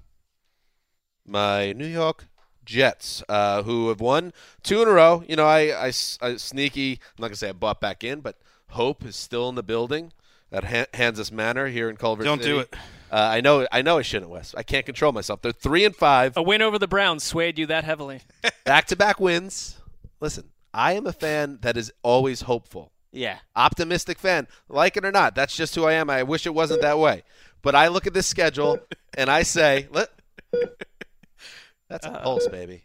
my 1.25 1.73
New 1.73 1.87
York 1.87 2.25
Jets, 2.65 3.23
uh, 3.27 3.63
who 3.63 3.89
have 3.89 4.01
won 4.01 4.33
two 4.63 4.81
in 4.81 4.87
a 4.87 4.91
row. 4.91 5.23
You 5.27 5.35
know, 5.35 5.45
I, 5.47 5.87
I, 5.87 5.91
sneaky. 5.91 6.93
I'm 7.17 7.21
not 7.21 7.27
gonna 7.29 7.35
say 7.37 7.49
I 7.49 7.53
bought 7.53 7.81
back 7.81 8.03
in, 8.03 8.19
but 8.21 8.37
hope 8.71 9.03
is 9.05 9.15
still 9.15 9.49
in 9.49 9.55
the 9.55 9.63
building 9.63 10.11
at 10.51 10.65
Han- 10.65 10.85
Hanzus 10.93 11.31
Manor 11.31 11.67
here 11.67 11.89
in 11.89 11.97
Culver 11.97 12.23
Don't 12.23 12.39
City. 12.39 12.51
do 12.51 12.59
it. 12.59 12.75
Uh, 13.11 13.15
I 13.15 13.41
know. 13.41 13.67
I 13.71 13.81
know 13.81 13.97
I 13.97 14.01
shouldn't, 14.01 14.31
Wes. 14.31 14.53
I 14.55 14.63
can't 14.63 14.85
control 14.85 15.11
myself. 15.11 15.41
They're 15.41 15.51
three 15.51 15.85
and 15.85 15.95
five, 15.95 16.35
A 16.35 16.41
win 16.41 16.61
over 16.61 16.77
the 16.77 16.87
Browns 16.87 17.23
swayed 17.23 17.57
you 17.57 17.65
that 17.67 17.83
heavily. 17.83 18.21
back-to-back 18.65 19.19
wins. 19.19 19.77
Listen, 20.19 20.45
I 20.73 20.93
am 20.93 21.07
a 21.07 21.13
fan 21.13 21.59
that 21.61 21.77
is 21.77 21.91
always 22.03 22.41
hopeful. 22.41 22.91
Yeah. 23.11 23.37
optimistic 23.55 24.19
fan. 24.19 24.47
Like 24.69 24.97
it 24.97 25.05
or 25.05 25.11
not, 25.11 25.33
that's 25.35 25.55
just 25.55 25.73
who 25.75 25.85
I 25.85 25.93
am. 25.93 26.09
I 26.09 26.23
wish 26.23 26.45
it 26.45 26.53
wasn't 26.53 26.81
that 26.81 26.99
way. 26.99 27.23
But 27.61 27.73
I 27.75 27.87
look 27.87 28.05
at 28.05 28.13
this 28.13 28.27
schedule 28.27 28.79
and 29.17 29.29
I 29.29 29.43
say, 29.43 29.87
let 29.91 30.09
That's 31.89 32.05
a 32.05 32.11
pulse, 32.11 32.47
baby. 32.47 32.83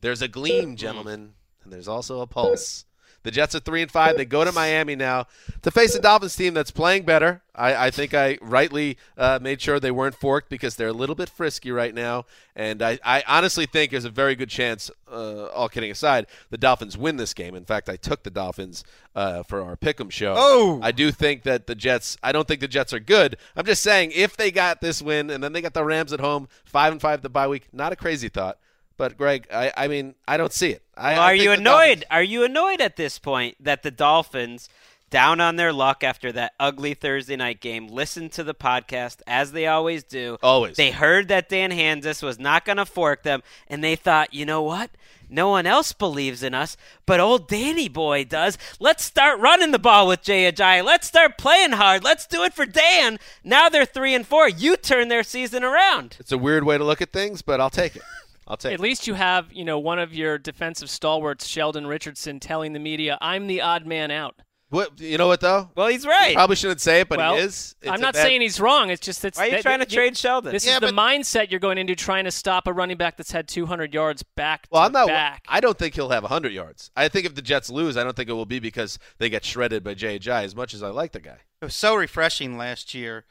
There's 0.00 0.22
a 0.22 0.28
gleam, 0.28 0.76
gentlemen, 0.76 1.34
and 1.62 1.72
there's 1.72 1.88
also 1.88 2.20
a 2.20 2.26
pulse. 2.26 2.84
The 3.22 3.30
Jets 3.30 3.54
are 3.54 3.60
three 3.60 3.82
and 3.82 3.90
five. 3.90 4.16
They 4.16 4.24
go 4.24 4.44
to 4.44 4.52
Miami 4.52 4.96
now 4.96 5.26
to 5.62 5.70
face 5.70 5.94
a 5.94 6.00
Dolphins 6.00 6.34
team 6.36 6.54
that's 6.54 6.70
playing 6.70 7.04
better. 7.04 7.42
I, 7.54 7.86
I 7.86 7.90
think 7.90 8.14
I 8.14 8.38
rightly 8.40 8.96
uh, 9.16 9.38
made 9.40 9.60
sure 9.60 9.78
they 9.78 9.90
weren't 9.90 10.14
forked 10.14 10.48
because 10.48 10.76
they're 10.76 10.88
a 10.88 10.92
little 10.92 11.14
bit 11.14 11.28
frisky 11.28 11.70
right 11.70 11.94
now, 11.94 12.24
and 12.56 12.82
I, 12.82 12.98
I 13.04 13.22
honestly 13.28 13.66
think 13.66 13.90
there's 13.90 14.06
a 14.06 14.10
very 14.10 14.34
good 14.34 14.48
chance. 14.48 14.90
Uh, 15.10 15.46
all 15.48 15.68
kidding 15.68 15.90
aside, 15.90 16.26
the 16.48 16.56
Dolphins 16.56 16.96
win 16.96 17.16
this 17.16 17.34
game. 17.34 17.54
In 17.54 17.66
fact, 17.66 17.90
I 17.90 17.96
took 17.96 18.22
the 18.22 18.30
Dolphins 18.30 18.84
uh, 19.14 19.42
for 19.42 19.62
our 19.62 19.76
pick'em 19.76 20.10
show. 20.10 20.34
Oh! 20.36 20.80
I 20.82 20.92
do 20.92 21.12
think 21.12 21.42
that 21.42 21.66
the 21.66 21.74
Jets. 21.74 22.16
I 22.22 22.32
don't 22.32 22.48
think 22.48 22.60
the 22.60 22.68
Jets 22.68 22.94
are 22.94 23.00
good. 23.00 23.36
I'm 23.54 23.66
just 23.66 23.82
saying 23.82 24.12
if 24.14 24.36
they 24.36 24.50
got 24.50 24.80
this 24.80 25.02
win 25.02 25.28
and 25.28 25.44
then 25.44 25.52
they 25.52 25.60
got 25.60 25.74
the 25.74 25.84
Rams 25.84 26.12
at 26.12 26.20
home, 26.20 26.48
five 26.64 26.92
and 26.92 27.00
five 27.00 27.20
the 27.20 27.28
bye 27.28 27.48
week, 27.48 27.68
not 27.72 27.92
a 27.92 27.96
crazy 27.96 28.30
thought. 28.30 28.58
But 28.96 29.16
Greg, 29.16 29.46
I, 29.52 29.72
I 29.76 29.88
mean, 29.88 30.14
I 30.26 30.36
don't 30.36 30.52
see 30.52 30.70
it. 30.70 30.82
I, 30.96 31.12
Well, 31.14 31.22
are 31.22 31.30
think 31.32 31.42
you 31.44 31.52
annoyed? 31.52 31.86
Dolphins- 31.86 32.04
Are 32.10 32.22
you 32.22 32.44
annoyed 32.44 32.80
at 32.80 32.96
this 32.96 33.18
point 33.18 33.56
that 33.60 33.82
the 33.82 33.90
Dolphins, 33.90 34.68
down 35.10 35.40
on 35.40 35.56
their 35.56 35.72
luck 35.72 36.04
after 36.04 36.30
that 36.32 36.52
ugly 36.60 36.94
Thursday 36.94 37.36
night 37.36 37.60
game, 37.60 37.88
listened 37.88 38.32
to 38.32 38.44
the 38.44 38.54
podcast 38.54 39.20
as 39.26 39.52
they 39.52 39.66
always 39.66 40.04
do? 40.04 40.38
Always. 40.42 40.76
They 40.76 40.90
heard 40.90 41.28
that 41.28 41.48
Dan 41.48 41.70
Hanzus 41.70 42.22
was 42.22 42.38
not 42.38 42.64
going 42.64 42.76
to 42.78 42.86
fork 42.86 43.22
them, 43.22 43.42
and 43.68 43.82
they 43.82 43.96
thought, 43.96 44.34
you 44.34 44.44
know 44.46 44.62
what? 44.62 44.90
No 45.28 45.48
one 45.48 45.66
else 45.66 45.94
believes 45.94 46.42
in 46.42 46.52
us, 46.52 46.76
but 47.06 47.18
old 47.18 47.48
Danny 47.48 47.88
boy 47.88 48.24
does. 48.24 48.58
Let's 48.78 49.02
start 49.02 49.40
running 49.40 49.70
the 49.70 49.78
ball 49.78 50.06
with 50.06 50.20
Jay 50.20 50.50
Ajayi. 50.52 50.84
Let's 50.84 51.06
start 51.06 51.38
playing 51.38 51.72
hard. 51.72 52.04
Let's 52.04 52.26
do 52.26 52.42
it 52.44 52.52
for 52.52 52.66
Dan. 52.66 53.18
Now 53.42 53.70
they're 53.70 53.86
three 53.86 54.14
and 54.14 54.26
four. 54.26 54.46
You 54.46 54.76
turn 54.76 55.08
their 55.08 55.22
season 55.22 55.64
around. 55.64 56.18
It's 56.20 56.32
a 56.32 56.36
weird 56.38 56.64
way 56.64 56.76
to 56.76 56.84
look 56.84 57.00
at 57.00 57.14
things, 57.14 57.40
but 57.40 57.62
I'll 57.62 57.70
take 57.70 57.96
it. 57.96 58.02
I'll 58.46 58.56
take 58.56 58.72
At 58.74 58.80
least 58.80 59.06
you 59.06 59.14
have, 59.14 59.52
you 59.52 59.64
know, 59.64 59.78
one 59.78 59.98
of 59.98 60.12
your 60.14 60.36
defensive 60.38 60.90
stalwarts, 60.90 61.46
Sheldon 61.46 61.86
Richardson, 61.86 62.40
telling 62.40 62.72
the 62.72 62.80
media, 62.80 63.16
"I'm 63.20 63.46
the 63.46 63.60
odd 63.60 63.86
man 63.86 64.10
out." 64.10 64.36
What, 64.70 64.98
you 65.00 65.18
know 65.18 65.26
what 65.26 65.40
though? 65.42 65.68
Well, 65.76 65.88
he's 65.88 66.06
right. 66.06 66.34
Probably 66.34 66.56
shouldn't 66.56 66.80
say 66.80 67.00
it, 67.00 67.08
but 67.10 67.18
well, 67.18 67.34
he 67.36 67.42
is. 67.42 67.76
It's 67.82 67.90
I'm 67.90 68.00
not 68.00 68.14
bad- 68.14 68.22
saying 68.22 68.40
he's 68.40 68.58
wrong. 68.58 68.88
It's 68.88 69.04
just 69.04 69.20
that's 69.20 69.36
Why 69.36 69.44
are 69.44 69.46
you 69.48 69.52
that- 69.56 69.62
trying 69.62 69.80
to 69.80 69.84
you- 69.86 69.94
trade 69.94 70.16
Sheldon? 70.16 70.50
This 70.50 70.64
Yeah, 70.64 70.76
is 70.76 70.80
the 70.80 70.86
mindset 70.86 71.50
you're 71.50 71.60
going 71.60 71.76
into 71.76 71.94
trying 71.94 72.24
to 72.24 72.30
stop 72.30 72.66
a 72.66 72.72
running 72.72 72.96
back 72.96 73.18
that's 73.18 73.32
had 73.32 73.48
200 73.48 73.92
yards 73.92 74.22
back 74.22 74.66
Well, 74.70 74.80
to 74.80 74.86
I'm 74.86 74.92
not. 74.92 75.08
back. 75.08 75.44
I 75.46 75.60
don't 75.60 75.76
think 75.78 75.94
he'll 75.94 76.08
have 76.08 76.22
100 76.24 76.52
yards. 76.54 76.90
I 76.96 77.08
think 77.08 77.26
if 77.26 77.34
the 77.34 77.42
Jets 77.42 77.68
lose, 77.68 77.98
I 77.98 78.02
don't 78.02 78.16
think 78.16 78.30
it 78.30 78.32
will 78.32 78.46
be 78.46 78.60
because 78.60 78.98
they 79.18 79.28
get 79.28 79.44
shredded 79.44 79.84
by 79.84 79.92
Jay 79.92 80.18
Ajayi. 80.18 80.44
As 80.44 80.56
much 80.56 80.72
as 80.72 80.82
I 80.82 80.88
like 80.88 81.12
the 81.12 81.20
guy, 81.20 81.40
It 81.60 81.66
was 81.66 81.74
so 81.74 81.94
refreshing 81.94 82.56
last 82.56 82.94
year 82.94 83.26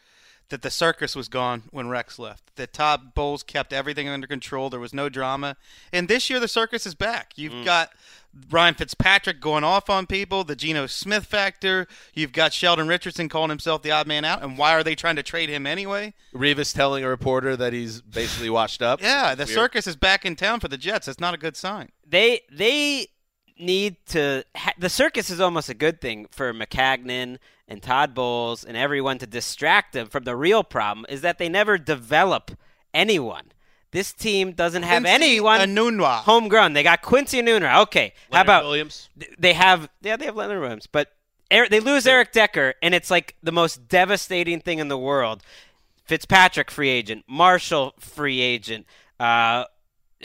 that 0.52 0.62
the 0.62 0.70
circus 0.70 1.16
was 1.16 1.28
gone 1.28 1.64
when 1.72 1.90
Rex 1.90 2.18
left. 2.20 2.56
That 2.56 2.72
Todd 2.74 3.14
Bowles 3.16 3.42
kept 3.44 3.74
everything 3.74 4.08
under 4.08 4.28
control. 4.28 4.70
There 4.70 4.80
was 4.80 4.94
no 4.94 5.10
drama. 5.10 5.58
And 5.92 6.08
this 6.08 6.30
year 6.30 6.40
the 6.40 6.48
circus 6.48 6.86
is 6.86 6.94
back. 6.96 7.34
You've 7.36 7.52
Mm. 7.54 7.66
got 7.66 7.92
Ryan 8.50 8.76
Fitzpatrick 8.76 9.42
going 9.42 9.64
off 9.66 9.90
on 9.90 10.06
people, 10.06 10.44
the 10.46 10.56
Geno 10.56 10.86
Smith 10.88 11.26
factor. 11.26 11.86
You've 12.14 12.32
got 12.32 12.54
Sheldon 12.54 12.88
Richardson 12.88 13.28
calling 13.28 13.50
himself 13.50 13.82
the 13.82 13.92
odd 13.92 14.08
man 14.08 14.24
out. 14.24 14.42
And 14.42 14.58
why 14.58 14.74
are 14.74 14.84
they 14.84 14.96
trying 14.96 15.18
to 15.18 15.24
trade 15.24 15.50
him 15.50 15.68
anyway? 15.68 16.14
Revis 16.34 16.74
telling 16.74 17.04
a 17.04 17.10
reporter 17.10 17.58
that 17.58 17.74
he's 17.74 18.00
basically 18.02 18.50
washed 18.50 18.82
up. 18.82 19.02
Yeah, 19.02 19.36
the 19.36 19.44
Weird. 19.46 19.56
circus 19.56 19.88
is 19.88 19.96
back 19.98 20.24
in 20.26 20.36
town 20.38 20.60
for 20.62 20.70
the 20.70 20.78
Jets. 20.78 21.08
That's 21.08 21.20
not 21.20 21.34
a 21.34 21.38
good 21.38 21.58
sign. 21.58 21.92
they 22.08 22.42
they 22.52 23.08
need 23.62 23.98
to 24.08 24.44
ha- 24.56 24.74
the 24.78 24.90
circus 24.90 25.30
is 25.30 25.40
almost 25.40 25.70
a 25.70 25.74
good 25.74 26.02
thing 26.02 26.28
for 26.32 26.54
Maccagnan 26.54 27.38
and 27.68 27.82
Todd 27.82 28.14
Bowles 28.14 28.64
and 28.64 28.76
everyone 28.76 29.18
to 29.20 29.28
distract 29.28 29.94
them 29.94 30.08
from 30.08 30.24
the 30.24 30.36
real 30.36 30.64
problem 30.64 31.06
is 31.10 31.22
that 31.22 31.38
they 31.38 31.48
never 31.48 31.78
develop 31.78 32.52
anyone. 32.94 33.52
This 33.92 34.14
team 34.14 34.54
doesn't 34.54 34.84
have 34.84 35.04
Quincy 35.04 35.14
anyone 35.14 35.60
Enunwa. 35.60 36.20
homegrown. 36.22 36.74
They 36.74 36.84
got 36.84 37.02
Quincy 37.02 37.42
Enunwa. 37.42 37.82
Okay, 37.84 38.14
how 38.32 38.42
about 38.42 38.64
Williams? 38.64 39.10
they 39.38 39.54
have 39.54 39.90
yeah 40.02 40.16
they 40.16 40.26
have 40.26 40.36
Leonard 40.36 40.62
Williams, 40.62 40.88
but 40.88 41.10
Eric, 41.50 41.70
they 41.70 41.82
lose 41.82 42.08
Eric 42.08 42.32
Decker, 42.32 42.76
and 42.82 42.96
it's 42.96 43.12
like 43.12 43.36
the 43.44 43.52
most 43.52 43.90
devastating 43.90 44.62
thing 44.62 44.80
in 44.80 44.88
the 44.88 44.98
world. 44.98 45.44
Fitzpatrick 46.06 46.72
free 46.72 46.90
agent, 46.90 47.26
Marshall 47.28 47.94
free 48.00 48.40
agent. 48.40 48.86
Uh, 49.20 49.66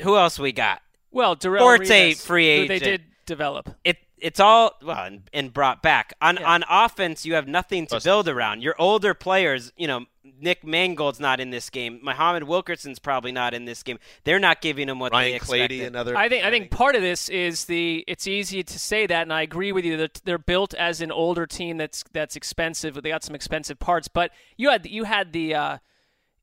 who 0.02 0.16
else 0.16 0.38
we 0.38 0.52
got? 0.52 0.80
well, 1.16 1.34
Darrell 1.34 1.60
Forte 1.64 1.84
Revis, 2.12 2.24
free 2.24 2.60
who 2.62 2.68
they 2.68 2.78
did 2.78 3.02
develop. 3.26 3.76
it 3.84 3.98
it's 4.18 4.40
all 4.40 4.72
well 4.82 5.04
and, 5.04 5.28
and 5.34 5.52
brought 5.52 5.82
back 5.82 6.14
on 6.22 6.36
Yeah. 6.36 6.50
on 6.50 6.64
offense. 6.70 7.26
You 7.26 7.34
have 7.34 7.46
nothing 7.46 7.86
to 7.88 8.00
build 8.02 8.28
around. 8.28 8.62
Your 8.62 8.74
older 8.78 9.12
players, 9.12 9.72
you 9.76 9.86
know, 9.86 10.06
Nick 10.40 10.64
Mangold's 10.64 11.20
not 11.20 11.38
in 11.38 11.50
this 11.50 11.68
game. 11.68 12.00
Muhammad 12.02 12.44
Wilkerson's 12.44 12.98
probably 12.98 13.30
not 13.30 13.52
in 13.52 13.66
this 13.66 13.82
game. 13.82 13.98
They're 14.24 14.38
not 14.38 14.62
giving 14.62 14.88
him 14.88 14.98
what 14.98 15.12
they 15.12 15.18
Ryan 15.18 15.34
expected. 15.34 15.68
Clady, 15.68 15.84
another. 15.84 16.16
I 16.16 16.30
think 16.30 16.44
I 16.46 16.50
think 16.50 16.70
part 16.70 16.94
of 16.94 17.02
this 17.02 17.28
is 17.28 17.66
the 17.66 18.04
it's 18.08 18.26
easy 18.26 18.62
to 18.62 18.78
say 18.78 19.06
that, 19.06 19.22
and 19.22 19.32
I 19.34 19.42
agree 19.42 19.70
with 19.70 19.84
you 19.84 19.98
that 19.98 20.22
they're 20.24 20.38
built 20.38 20.72
as 20.74 21.02
an 21.02 21.12
older 21.12 21.46
team 21.46 21.76
that's 21.76 22.02
that's 22.14 22.36
expensive. 22.36 22.94
They 23.02 23.10
got 23.10 23.22
some 23.22 23.34
expensive 23.34 23.78
parts, 23.78 24.08
but 24.08 24.30
you 24.56 24.70
had 24.70 24.86
you 24.86 25.04
had 25.04 25.34
the 25.34 25.54
uh, 25.54 25.78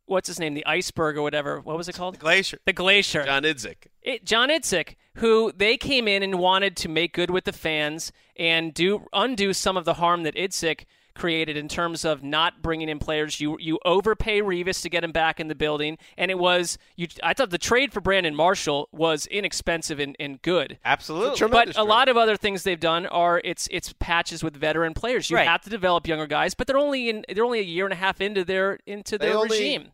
what's 0.05 0.27
his 0.27 0.39
name, 0.39 0.53
the 0.53 0.65
iceberg 0.65 1.17
or 1.17 1.21
whatever. 1.21 1.59
What 1.59 1.77
was 1.77 1.87
it 1.87 1.93
called? 1.95 2.15
The 2.15 2.19
glacier. 2.19 2.59
The 2.65 2.73
glacier. 2.73 3.23
John 3.23 3.43
Idzik. 3.43 3.87
it, 4.01 4.25
John 4.25 4.49
Idzik, 4.49 4.95
who 5.15 5.51
they 5.55 5.77
came 5.77 6.07
in 6.07 6.23
and 6.23 6.39
wanted 6.39 6.75
to 6.77 6.89
make 6.89 7.13
good 7.13 7.29
with 7.29 7.45
the 7.45 7.53
fans 7.53 8.11
and 8.35 8.73
do 8.73 9.05
undo 9.13 9.53
some 9.53 9.77
of 9.77 9.85
the 9.85 9.95
harm 9.95 10.23
that 10.23 10.35
Idzik 10.35 10.85
created 11.15 11.55
in 11.57 11.67
terms 11.67 12.03
of 12.05 12.23
not 12.23 12.61
bringing 12.61 12.89
in 12.89 12.99
players. 12.99 13.39
You 13.39 13.57
you 13.59 13.79
overpay 13.85 14.41
Revis 14.41 14.81
to 14.81 14.89
get 14.89 15.03
him 15.03 15.11
back 15.11 15.39
in 15.39 15.47
the 15.47 15.55
building, 15.55 15.97
and 16.17 16.31
it 16.31 16.39
was 16.39 16.77
you. 16.95 17.07
I 17.21 17.33
thought 17.33 17.49
the 17.49 17.57
trade 17.57 17.93
for 17.93 18.01
Brandon 18.01 18.35
Marshall 18.35 18.89
was 18.91 19.25
inexpensive 19.27 19.99
and, 19.99 20.15
and 20.19 20.41
good. 20.41 20.79
Absolutely. 20.83 21.37
Tremendous 21.37 21.75
But 21.75 21.81
a 21.81 21.85
lot 21.85 22.09
of 22.09 22.17
other 22.17 22.35
things 22.35 22.63
they've 22.63 22.79
done 22.79 23.05
are 23.07 23.41
it's 23.43 23.67
it's 23.71 23.93
patches 23.99 24.43
with 24.43 24.55
veteran 24.55 24.93
players. 24.93 25.29
You 25.29 25.37
Right. 25.37 25.47
have 25.47 25.61
to 25.61 25.69
develop 25.69 26.07
younger 26.07 26.27
guys, 26.27 26.53
but 26.53 26.67
they're 26.67 26.77
only 26.77 27.09
in 27.09 27.25
they're 27.33 27.45
only 27.45 27.59
a 27.59 27.63
year 27.63 27.85
and 27.85 27.93
a 27.93 27.97
half 27.97 28.19
into 28.21 28.43
their 28.43 28.79
into 28.85 29.17
They 29.17 29.27
their 29.27 29.37
only- 29.37 29.57
regime. 29.57 29.91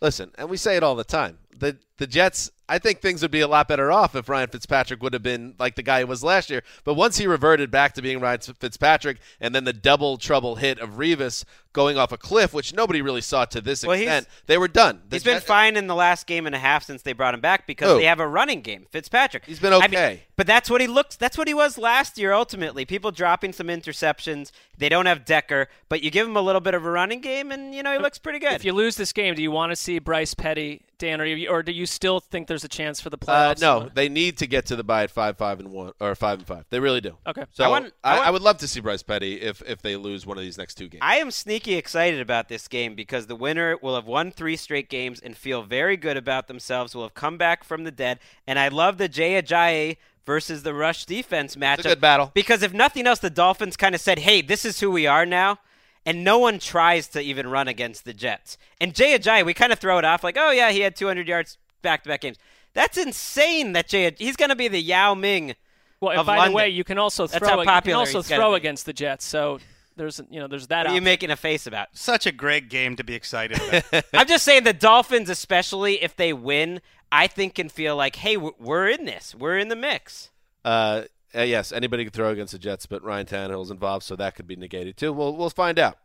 Listen, 0.00 0.32
and 0.36 0.48
we 0.50 0.56
say 0.56 0.76
it 0.76 0.82
all 0.82 0.96
the 0.96 1.04
time. 1.04 1.38
The 1.56 1.78
the 1.98 2.06
Jets, 2.08 2.50
I 2.72 2.78
think 2.78 3.00
things 3.00 3.20
would 3.20 3.30
be 3.30 3.40
a 3.40 3.46
lot 3.48 3.68
better 3.68 3.92
off 3.92 4.16
if 4.16 4.30
Ryan 4.30 4.48
Fitzpatrick 4.48 5.02
would 5.02 5.12
have 5.12 5.22
been 5.22 5.54
like 5.58 5.74
the 5.74 5.82
guy 5.82 5.98
he 5.98 6.04
was 6.04 6.24
last 6.24 6.48
year. 6.48 6.62
But 6.84 6.94
once 6.94 7.18
he 7.18 7.26
reverted 7.26 7.70
back 7.70 7.92
to 7.94 8.02
being 8.02 8.18
Ryan 8.18 8.40
Fitzpatrick, 8.40 9.18
and 9.40 9.54
then 9.54 9.64
the 9.64 9.74
double 9.74 10.16
trouble 10.16 10.56
hit 10.56 10.78
of 10.78 10.92
Revis 10.92 11.44
going 11.74 11.96
off 11.98 12.12
a 12.12 12.18
cliff, 12.18 12.52
which 12.54 12.74
nobody 12.74 13.02
really 13.02 13.20
saw 13.20 13.44
to 13.46 13.60
this 13.60 13.84
Well, 13.84 13.96
extent, 13.96 14.26
they 14.46 14.58
were 14.58 14.68
done. 14.68 15.02
The 15.08 15.16
He's 15.16 15.24
been 15.24 15.36
Jet- 15.36 15.42
fine 15.44 15.76
in 15.76 15.86
the 15.86 15.94
last 15.94 16.26
game 16.26 16.46
and 16.46 16.54
a 16.54 16.58
half 16.58 16.84
since 16.84 17.02
they 17.02 17.12
brought 17.12 17.34
him 17.34 17.40
back 17.40 17.66
because 17.66 17.90
Who? 17.92 17.98
they 17.98 18.04
have 18.06 18.20
a 18.20 18.26
running 18.28 18.60
game. 18.60 18.86
Fitzpatrick. 18.90 19.44
He's 19.46 19.58
been 19.60 19.72
I 19.72 19.78
mean, 19.80 19.84
okay. 19.94 20.22
but 20.36 20.46
that's 20.46 20.68
what 20.70 20.80
he 20.80 20.86
looks. 20.86 21.16
That's 21.16 21.36
what 21.38 21.48
he 21.48 21.54
was 21.54 21.78
last 21.78 22.18
year. 22.18 22.32
Ultimately, 22.32 22.84
people 22.84 23.10
dropping 23.10 23.52
some 23.52 23.68
interceptions. 23.68 24.50
They 24.78 24.88
don't 24.88 25.06
have 25.06 25.24
Decker, 25.24 25.68
but 25.88 26.02
you 26.02 26.10
give 26.10 26.26
him 26.26 26.36
a 26.36 26.42
little 26.42 26.60
bit 26.60 26.74
of 26.74 26.84
a 26.84 26.90
running 26.90 27.20
game, 27.20 27.50
and 27.52 27.74
you 27.74 27.82
know 27.82 27.92
he 27.92 27.98
looks 27.98 28.18
pretty 28.18 28.38
good. 28.38 28.52
If 28.52 28.64
you 28.64 28.72
lose 28.72 28.96
this 28.96 29.12
game, 29.12 29.34
do 29.34 29.42
you 29.42 29.50
want 29.50 29.72
to 29.72 29.76
see 29.76 29.98
Bryce 29.98 30.34
Petty, 30.34 30.82
Dan, 31.02 31.20
or, 31.20 31.24
you, 31.24 31.48
or 31.48 31.62
do 31.62 31.72
you 31.72 31.84
still 31.84 32.20
think 32.20 32.46
there's 32.46 32.64
a 32.64 32.68
chance 32.68 33.00
for 33.00 33.10
the 33.10 33.18
Uh, 33.26 33.54
playoffs? 33.54 33.60
no, 33.60 33.90
they 33.92 34.08
need 34.08 34.38
to 34.38 34.46
get 34.46 34.66
to 34.66 34.76
the 34.76 34.84
bye 34.84 35.02
at 35.02 35.10
five, 35.10 35.36
five, 35.36 35.58
and 35.60 35.72
one, 35.72 35.92
or 36.00 36.14
five 36.14 36.38
and 36.38 36.46
five. 36.46 36.64
They 36.70 36.78
really 36.80 37.00
do. 37.00 37.16
Okay. 37.26 37.44
So 37.52 37.64
I 37.64 37.66
I, 37.66 37.70
want- 37.70 37.94
I 38.04 38.14
want- 38.16 38.26
I 38.28 38.30
would 38.30 38.42
love 38.42 38.58
to 38.58 38.68
see 38.68 38.80
Bryce 38.80 39.02
Petty 39.02 39.40
if 39.40 39.60
if 39.62 39.82
they 39.82 39.96
lose 39.96 40.24
one 40.24 40.38
of 40.38 40.44
these 40.44 40.56
next 40.58 40.74
two 40.76 40.88
games. 40.88 41.00
I 41.02 41.16
am 41.16 41.30
sneaky 41.30 41.74
excited 41.74 42.20
about 42.20 42.48
this 42.48 42.68
game 42.68 42.94
because 42.94 43.26
the 43.26 43.36
winner 43.36 43.76
will 43.82 43.94
have 43.96 44.06
won 44.06 44.30
three 44.30 44.56
straight 44.56 44.88
games 44.88 45.18
and 45.20 45.36
feel 45.36 45.62
very 45.62 45.96
good 45.96 46.16
about 46.16 46.46
themselves. 46.48 46.94
Will 46.94 47.02
have 47.02 47.14
come 47.14 47.36
back 47.36 47.64
from 47.64 47.84
the 47.84 47.90
dead, 47.90 48.20
and 48.46 48.58
I 48.58 48.68
love 48.68 48.98
the 48.98 49.08
Jay 49.08 49.40
Ajayi 49.42 49.96
versus 50.24 50.62
the 50.62 50.72
rush 50.72 51.04
defense 51.04 51.56
matchup. 51.56 51.82
good 51.82 52.00
battle. 52.00 52.30
because 52.32 52.62
if 52.62 52.72
nothing 52.72 53.08
else, 53.08 53.18
the 53.18 53.28
Dolphins 53.30 53.76
kind 53.76 53.94
of 53.94 54.00
said, 54.00 54.20
"Hey, 54.20 54.40
this 54.40 54.64
is 54.64 54.78
who 54.78 54.88
we 54.90 55.06
are 55.06 55.26
now." 55.26 55.58
And 56.04 56.24
no 56.24 56.38
one 56.38 56.58
tries 56.58 57.06
to 57.08 57.20
even 57.20 57.46
run 57.48 57.68
against 57.68 58.04
the 58.04 58.12
Jets. 58.12 58.58
And 58.80 58.92
Jay 58.94 59.16
Ajayi, 59.16 59.46
we 59.46 59.54
kind 59.54 59.72
of 59.72 59.78
throw 59.78 59.98
it 59.98 60.04
off 60.04 60.24
like, 60.24 60.36
oh, 60.38 60.50
yeah, 60.50 60.70
he 60.72 60.80
had 60.80 60.96
200 60.96 61.28
yards 61.28 61.58
back 61.80 62.02
to 62.02 62.08
back 62.08 62.22
games. 62.22 62.38
That's 62.74 62.98
insane. 62.98 63.72
That 63.74 63.86
Jay, 63.88 64.12
he's 64.18 64.34
going 64.36 64.48
to 64.48 64.56
be 64.56 64.66
the 64.68 64.80
Yao 64.80 65.14
Ming. 65.14 65.54
Well, 66.00 66.10
and 66.10 66.20
of 66.20 66.26
by 66.26 66.36
London. 66.38 66.52
the 66.52 66.56
way, 66.56 66.68
you 66.70 66.82
can 66.82 66.98
also 66.98 67.28
That's 67.28 67.38
throw. 67.38 67.64
how 67.64 67.76
you 67.76 67.82
can 67.82 67.94
also 67.94 68.22
throw 68.22 68.54
against 68.54 68.86
the 68.86 68.92
Jets. 68.92 69.24
So 69.24 69.60
there's 69.94 70.20
you 70.30 70.40
know 70.40 70.48
there's 70.48 70.66
that. 70.66 70.78
What 70.78 70.86
are 70.86 70.90
you 70.90 70.94
option. 70.96 71.04
making 71.04 71.30
a 71.30 71.36
face 71.36 71.68
about? 71.68 71.88
Such 71.92 72.26
a 72.26 72.32
great 72.32 72.68
game 72.68 72.96
to 72.96 73.04
be 73.04 73.14
excited 73.14 73.60
about. 73.62 74.04
I'm 74.12 74.26
just 74.26 74.44
saying 74.44 74.64
the 74.64 74.72
Dolphins, 74.72 75.28
especially 75.30 76.02
if 76.02 76.16
they 76.16 76.32
win, 76.32 76.80
I 77.12 77.28
think 77.28 77.54
can 77.54 77.68
feel 77.68 77.94
like, 77.94 78.16
hey, 78.16 78.36
we're- 78.36 78.54
we're 78.58 78.88
in 78.88 79.04
this. 79.04 79.32
We're 79.36 79.58
in 79.58 79.68
the 79.68 79.76
mix. 79.76 80.30
Uh, 80.64 81.02
uh, 81.34 81.42
yes, 81.42 81.72
anybody 81.72 82.04
could 82.04 82.12
throw 82.12 82.30
against 82.30 82.52
the 82.52 82.58
Jets, 82.58 82.86
but 82.86 83.02
Ryan 83.02 83.26
Tannehill's 83.26 83.70
involved, 83.70 84.04
so 84.04 84.16
that 84.16 84.34
could 84.34 84.46
be 84.46 84.56
negated 84.56 84.96
too. 84.96 85.12
We'll 85.12 85.36
we'll 85.36 85.50
find 85.50 85.78
out. 85.78 85.98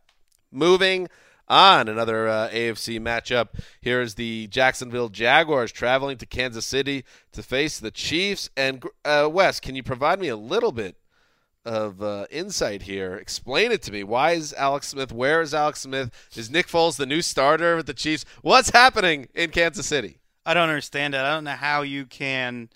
Moving 0.50 1.08
on, 1.48 1.88
another 1.88 2.28
uh, 2.28 2.48
AFC 2.50 3.00
matchup. 3.00 3.48
Here 3.80 4.00
is 4.00 4.14
the 4.14 4.46
Jacksonville 4.48 5.08
Jaguars 5.08 5.72
traveling 5.72 6.18
to 6.18 6.26
Kansas 6.26 6.66
City 6.66 7.04
to 7.32 7.42
face 7.42 7.78
the 7.78 7.90
Chiefs. 7.90 8.50
And 8.56 8.82
uh, 9.04 9.28
Wes, 9.30 9.60
can 9.60 9.74
you 9.74 9.82
provide 9.82 10.20
me 10.20 10.28
a 10.28 10.36
little 10.36 10.72
bit 10.72 10.96
of 11.64 12.02
uh, 12.02 12.26
insight 12.30 12.82
here? 12.82 13.16
Explain 13.16 13.72
it 13.72 13.82
to 13.82 13.92
me. 13.92 14.04
Why 14.04 14.32
is 14.32 14.54
Alex 14.54 14.88
Smith? 14.88 15.12
Where 15.12 15.40
is 15.40 15.54
Alex 15.54 15.82
Smith? 15.82 16.10
Is 16.34 16.50
Nick 16.50 16.66
Foles 16.66 16.96
the 16.96 17.06
new 17.06 17.22
starter 17.22 17.76
with 17.76 17.86
the 17.86 17.94
Chiefs? 17.94 18.24
What's 18.42 18.70
happening 18.70 19.28
in 19.34 19.50
Kansas 19.50 19.86
City? 19.86 20.18
I 20.46 20.54
don't 20.54 20.68
understand 20.68 21.14
it. 21.14 21.18
I 21.18 21.34
don't 21.34 21.44
know 21.44 21.50
how 21.50 21.82
you 21.82 22.06
can. 22.06 22.70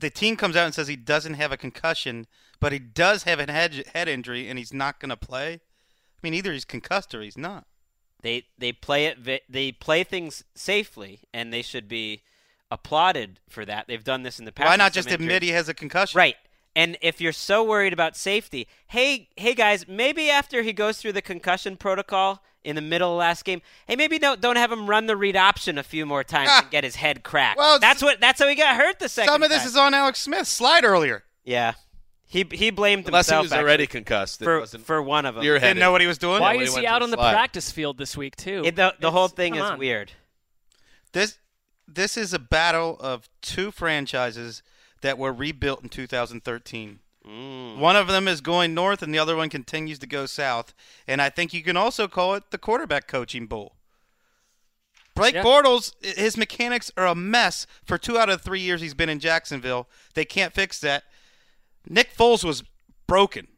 The 0.00 0.10
team 0.10 0.36
comes 0.36 0.56
out 0.56 0.64
and 0.64 0.74
says 0.74 0.88
he 0.88 0.96
doesn't 0.96 1.34
have 1.34 1.52
a 1.52 1.56
concussion, 1.56 2.26
but 2.58 2.72
he 2.72 2.78
does 2.78 3.24
have 3.24 3.38
a 3.38 3.50
head 3.50 3.84
head 3.94 4.08
injury, 4.08 4.48
and 4.48 4.58
he's 4.58 4.72
not 4.72 4.98
going 4.98 5.10
to 5.10 5.16
play. 5.16 5.54
I 5.54 6.18
mean, 6.22 6.34
either 6.34 6.52
he's 6.52 6.64
concussed 6.64 7.14
or 7.14 7.22
he's 7.22 7.38
not. 7.38 7.66
They 8.22 8.44
they 8.58 8.72
play 8.72 9.06
it. 9.06 9.42
They 9.48 9.72
play 9.72 10.04
things 10.04 10.44
safely, 10.54 11.20
and 11.32 11.52
they 11.52 11.62
should 11.62 11.88
be 11.88 12.22
applauded 12.70 13.40
for 13.48 13.64
that. 13.64 13.86
They've 13.88 14.04
done 14.04 14.22
this 14.22 14.38
in 14.38 14.44
the 14.44 14.52
past. 14.52 14.68
Why 14.68 14.76
not 14.76 14.92
just 14.92 15.10
admit 15.10 15.42
he 15.42 15.50
has 15.50 15.68
a 15.68 15.74
concussion? 15.74 16.18
Right. 16.18 16.36
And 16.76 16.96
if 17.02 17.20
you're 17.20 17.32
so 17.32 17.64
worried 17.64 17.92
about 17.92 18.16
safety, 18.16 18.68
hey, 18.86 19.28
hey 19.36 19.54
guys, 19.54 19.88
maybe 19.88 20.30
after 20.30 20.62
he 20.62 20.72
goes 20.72 20.98
through 20.98 21.12
the 21.12 21.22
concussion 21.22 21.76
protocol 21.76 22.44
in 22.64 22.76
the 22.76 22.82
middle 22.82 23.12
of 23.12 23.18
last 23.18 23.44
game, 23.44 23.62
hey, 23.86 23.96
maybe 23.96 24.18
don't 24.18 24.40
don't 24.40 24.56
have 24.56 24.70
him 24.72 24.88
run 24.88 25.06
the 25.06 25.16
read 25.16 25.36
option 25.36 25.78
a 25.78 25.82
few 25.82 26.04
more 26.06 26.22
times 26.24 26.50
Ah. 26.52 26.60
and 26.62 26.70
get 26.70 26.84
his 26.84 26.96
head 26.96 27.22
cracked. 27.22 27.58
Well, 27.58 27.78
that's 27.78 28.02
what 28.02 28.20
that's 28.20 28.40
how 28.40 28.48
he 28.48 28.54
got 28.54 28.76
hurt 28.76 28.98
the 28.98 29.08
second. 29.08 29.32
Some 29.32 29.42
of 29.42 29.48
this 29.50 29.60
time. 29.60 29.68
is 29.68 29.76
on 29.76 29.94
Alex 29.94 30.20
Smith. 30.20 30.46
Slide 30.48 30.84
earlier. 30.84 31.24
yeah. 31.44 31.72
He 32.26 32.46
he 32.52 32.70
blamed 32.70 33.06
Unless 33.08 33.28
he 33.30 33.36
was 33.36 33.52
already 33.52 33.88
concussed, 33.88 34.40
for 34.44 34.60
wasn't 34.60 34.86
for 34.86 35.02
one 35.02 35.26
of 35.26 35.34
them. 35.34 35.42
spearheaded. 35.42 35.60
Didn't 35.62 35.78
know 35.80 35.90
what 35.90 36.00
he 36.00 36.06
was 36.06 36.16
doing. 36.18 36.40
Why 36.40 36.50
when 36.52 36.60
he 36.60 36.64
is 36.68 36.76
he 36.76 36.86
out 36.86 37.02
on 37.02 37.10
the 37.10 37.16
slide. 37.16 37.32
practice 37.32 37.72
field 37.72 37.98
this 37.98 38.16
week 38.16 38.36
too? 38.36 38.62
It- 38.64 38.76
the 38.76 38.94
the 39.00 39.08
It's- 39.08 39.12
whole 39.12 39.26
thing 39.26 39.56
is 39.56 39.62
on. 39.62 39.78
weird. 39.80 40.12
This 41.12 41.38
this 41.88 42.16
is 42.16 42.32
a 42.32 42.38
battle 42.38 42.96
of 43.00 43.28
two 43.42 43.72
franchises 43.72 44.62
that 45.00 45.18
were 45.18 45.32
rebuilt 45.32 45.82
in 45.82 45.88
2013. 45.88 47.00
Mm. 47.26 47.76
One 47.76 47.96
of 47.96 48.08
them 48.08 48.26
is 48.26 48.40
going 48.40 48.74
north, 48.74 49.02
and 49.02 49.12
the 49.12 49.18
other 49.18 49.36
one 49.36 49.50
continues 49.50 49.98
to 49.98 50.06
go 50.06 50.26
south. 50.26 50.74
And 51.06 51.20
I 51.20 51.28
think 51.28 51.52
you 51.52 51.62
can 51.62 51.76
also 51.76 52.08
call 52.08 52.34
it 52.34 52.50
the 52.50 52.58
quarterback 52.58 53.06
coaching 53.06 53.46
bowl. 53.46 53.76
Blake 55.14 55.34
Yeah. 55.34 55.42
Bortles, 55.42 55.92
his 56.02 56.36
mechanics 56.36 56.90
are 56.96 57.06
a 57.06 57.14
mess 57.14 57.66
for 57.84 57.98
two 57.98 58.18
out 58.18 58.30
of 58.30 58.40
three 58.40 58.60
years 58.60 58.80
he's 58.80 58.94
been 58.94 59.08
in 59.08 59.20
Jacksonville. 59.20 59.88
They 60.14 60.24
can't 60.24 60.54
fix 60.54 60.80
that. 60.80 61.04
Nick 61.88 62.14
Foles 62.16 62.44
was 62.44 62.62
broken, 63.06 63.48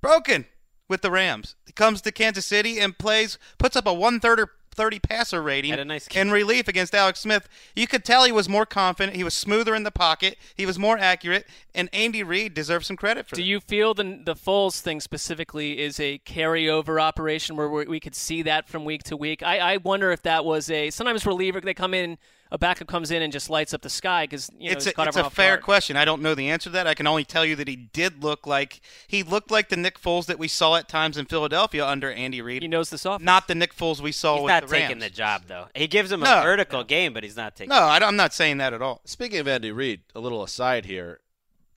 broken 0.00 0.46
with 0.88 1.02
the 1.02 1.10
Rams. 1.10 1.54
He 1.66 1.72
comes 1.72 2.02
to 2.02 2.12
Kansas 2.12 2.44
City 2.44 2.78
and 2.78 2.98
plays, 2.98 3.38
puts 3.58 3.76
up 3.76 3.86
a 3.86 3.94
130 3.94 4.50
30 4.74 4.98
passer 5.00 5.42
rating 5.42 5.86
nice 5.86 6.06
in 6.08 6.30
relief 6.30 6.68
against 6.68 6.94
Alex 6.94 7.20
Smith. 7.20 7.48
You 7.76 7.86
could 7.86 8.04
tell 8.04 8.24
he 8.24 8.32
was 8.32 8.48
more 8.48 8.66
confident. 8.66 9.16
He 9.16 9.24
was 9.24 9.34
smoother 9.34 9.74
in 9.74 9.82
the 9.82 9.90
pocket. 9.90 10.36
He 10.54 10.66
was 10.66 10.78
more 10.78 10.98
accurate. 10.98 11.46
And 11.74 11.88
Andy 11.92 12.22
Reid 12.22 12.54
deserves 12.54 12.86
some 12.86 12.96
credit 12.96 13.26
for 13.26 13.34
that. 13.34 13.40
Do 13.40 13.42
that. 13.42 13.48
you 13.48 13.60
feel 13.60 13.94
the 13.94 14.20
the 14.24 14.34
Foles 14.34 14.80
thing 14.80 15.00
specifically 15.00 15.78
is 15.78 16.00
a 16.00 16.18
carryover 16.20 17.00
operation 17.00 17.56
where 17.56 17.68
we 17.68 17.84
we 17.86 18.00
could 18.00 18.14
see 18.14 18.42
that 18.42 18.68
from 18.68 18.84
week 18.84 19.02
to 19.04 19.16
week? 19.16 19.42
I, 19.42 19.74
I 19.74 19.76
wonder 19.78 20.10
if 20.10 20.22
that 20.22 20.44
was 20.44 20.70
a 20.70 20.90
sometimes 20.90 21.26
reliever 21.26 21.60
they 21.60 21.74
come 21.74 21.94
in 21.94 22.18
a 22.52 22.58
backup 22.58 22.86
comes 22.86 23.10
in 23.10 23.22
and 23.22 23.32
just 23.32 23.48
lights 23.50 23.72
up 23.74 23.80
the 23.82 23.88
sky 23.90 24.24
because 24.24 24.48
you 24.58 24.66
know 24.68 24.72
it's 24.76 24.84
he's 24.84 24.92
a, 24.92 24.94
caught 24.94 25.08
it's 25.08 25.16
a 25.16 25.28
fair 25.30 25.56
guard. 25.56 25.64
question. 25.64 25.96
I 25.96 26.04
don't 26.04 26.22
know 26.22 26.34
the 26.36 26.50
answer 26.50 26.64
to 26.68 26.74
that. 26.74 26.86
I 26.86 26.94
can 26.94 27.06
only 27.08 27.24
tell 27.24 27.44
you 27.44 27.56
that 27.56 27.66
he 27.66 27.74
did 27.76 28.22
look 28.22 28.46
like 28.46 28.80
he 29.08 29.22
looked 29.22 29.50
like 29.50 29.70
the 29.70 29.76
Nick 29.76 29.98
Foles 30.00 30.26
that 30.26 30.38
we 30.38 30.46
saw 30.48 30.76
at 30.76 30.88
times 30.88 31.16
in 31.16 31.24
Philadelphia 31.26 31.84
under 31.86 32.12
Andy 32.12 32.40
Reid. 32.42 32.62
He 32.62 32.68
knows 32.68 32.90
the 32.90 32.96
offense. 32.96 33.24
not 33.24 33.48
the 33.48 33.54
Nick 33.54 33.74
Foles 33.74 34.00
we 34.00 34.12
saw 34.12 34.34
He's 34.34 34.42
with 34.44 34.50
not 34.50 34.62
the 34.64 34.68
taking 34.68 34.88
Rams. 34.98 35.02
the 35.04 35.10
job 35.10 35.42
though. 35.48 35.66
He 35.74 35.86
gives 35.88 36.12
him 36.12 36.22
a 36.22 36.26
No. 36.26 36.42
vertical 36.42 36.84
game, 36.84 37.12
but 37.14 37.24
he's 37.24 37.36
not 37.36 37.56
taking. 37.56 37.70
No, 37.70 37.80
I 37.82 37.98
don't- 37.98 38.08
I'm 38.08 38.16
not 38.16 38.34
saying 38.34 38.58
that 38.58 38.72
at 38.74 38.82
all. 38.82 39.00
Speaking 39.06 39.38
of 39.40 39.48
Andy 39.48 39.72
Reid, 39.72 40.02
a 40.14 40.20
little 40.20 40.42
aside 40.42 40.84
here. 40.84 41.20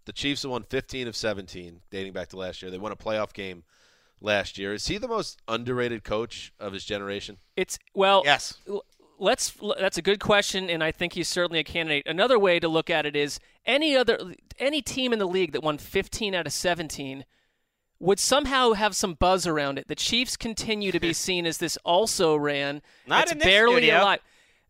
The 0.04 0.14
Chiefs 0.14 0.44
have 0.44 0.52
won 0.52 0.64
15 0.64 1.08
of 1.08 1.16
17, 1.16 1.82
dating 1.90 2.14
back 2.14 2.28
to 2.30 2.38
last 2.38 2.62
year. 2.62 2.70
They 2.70 2.78
won 2.78 2.92
a 2.92 2.96
playoff 2.96 3.34
game 3.34 3.64
last 4.22 4.58
year. 4.58 4.74
Is 4.74 4.88
he 4.88 4.98
the 5.00 5.08
most 5.08 5.40
underrated 5.48 6.04
coach 6.04 6.54
of 6.60 6.74
his 6.74 6.86
generation? 6.86 7.38
It's 7.56 7.80
well, 7.96 8.22
Yes. 8.26 8.56
L- 9.20 9.26
Let's. 9.26 9.54
That's 9.80 9.98
a 9.98 10.02
good 10.02 10.20
question, 10.20 10.70
and 10.70 10.84
I 10.84 10.92
think 10.92 11.14
he's 11.14 11.28
certainly 11.28 11.60
a 11.60 11.64
candidate. 11.64 12.08
Another 12.08 12.38
way 12.40 12.60
to 12.60 12.68
look 12.68 12.90
at 12.90 13.06
it 13.06 13.16
is 13.16 13.40
any 13.66 13.96
other 13.96 14.18
any 14.60 14.82
team 14.82 15.14
in 15.14 15.20
the 15.20 15.28
league 15.28 15.52
that 15.54 15.62
won 15.64 15.78
15 15.78 16.34
out 16.36 16.46
of 16.48 16.54
17 16.54 17.26
would 18.00 18.20
somehow 18.20 18.74
have 18.74 18.96
some 18.96 19.14
buzz 19.14 19.48
around 19.48 19.78
it. 19.80 19.88
The 19.88 19.96
Chiefs 19.96 20.36
continue 20.38 20.92
to 20.92 21.00
be 21.00 21.14
seen 21.28 21.46
as 21.46 21.58
this 21.58 21.78
also 21.86 22.36
ran. 22.36 22.82
Not 23.08 23.20
that's 23.20 23.32
in 23.32 23.38
this 23.40 23.46
barely 23.46 23.76
studio. 23.84 24.02
alive. 24.02 24.20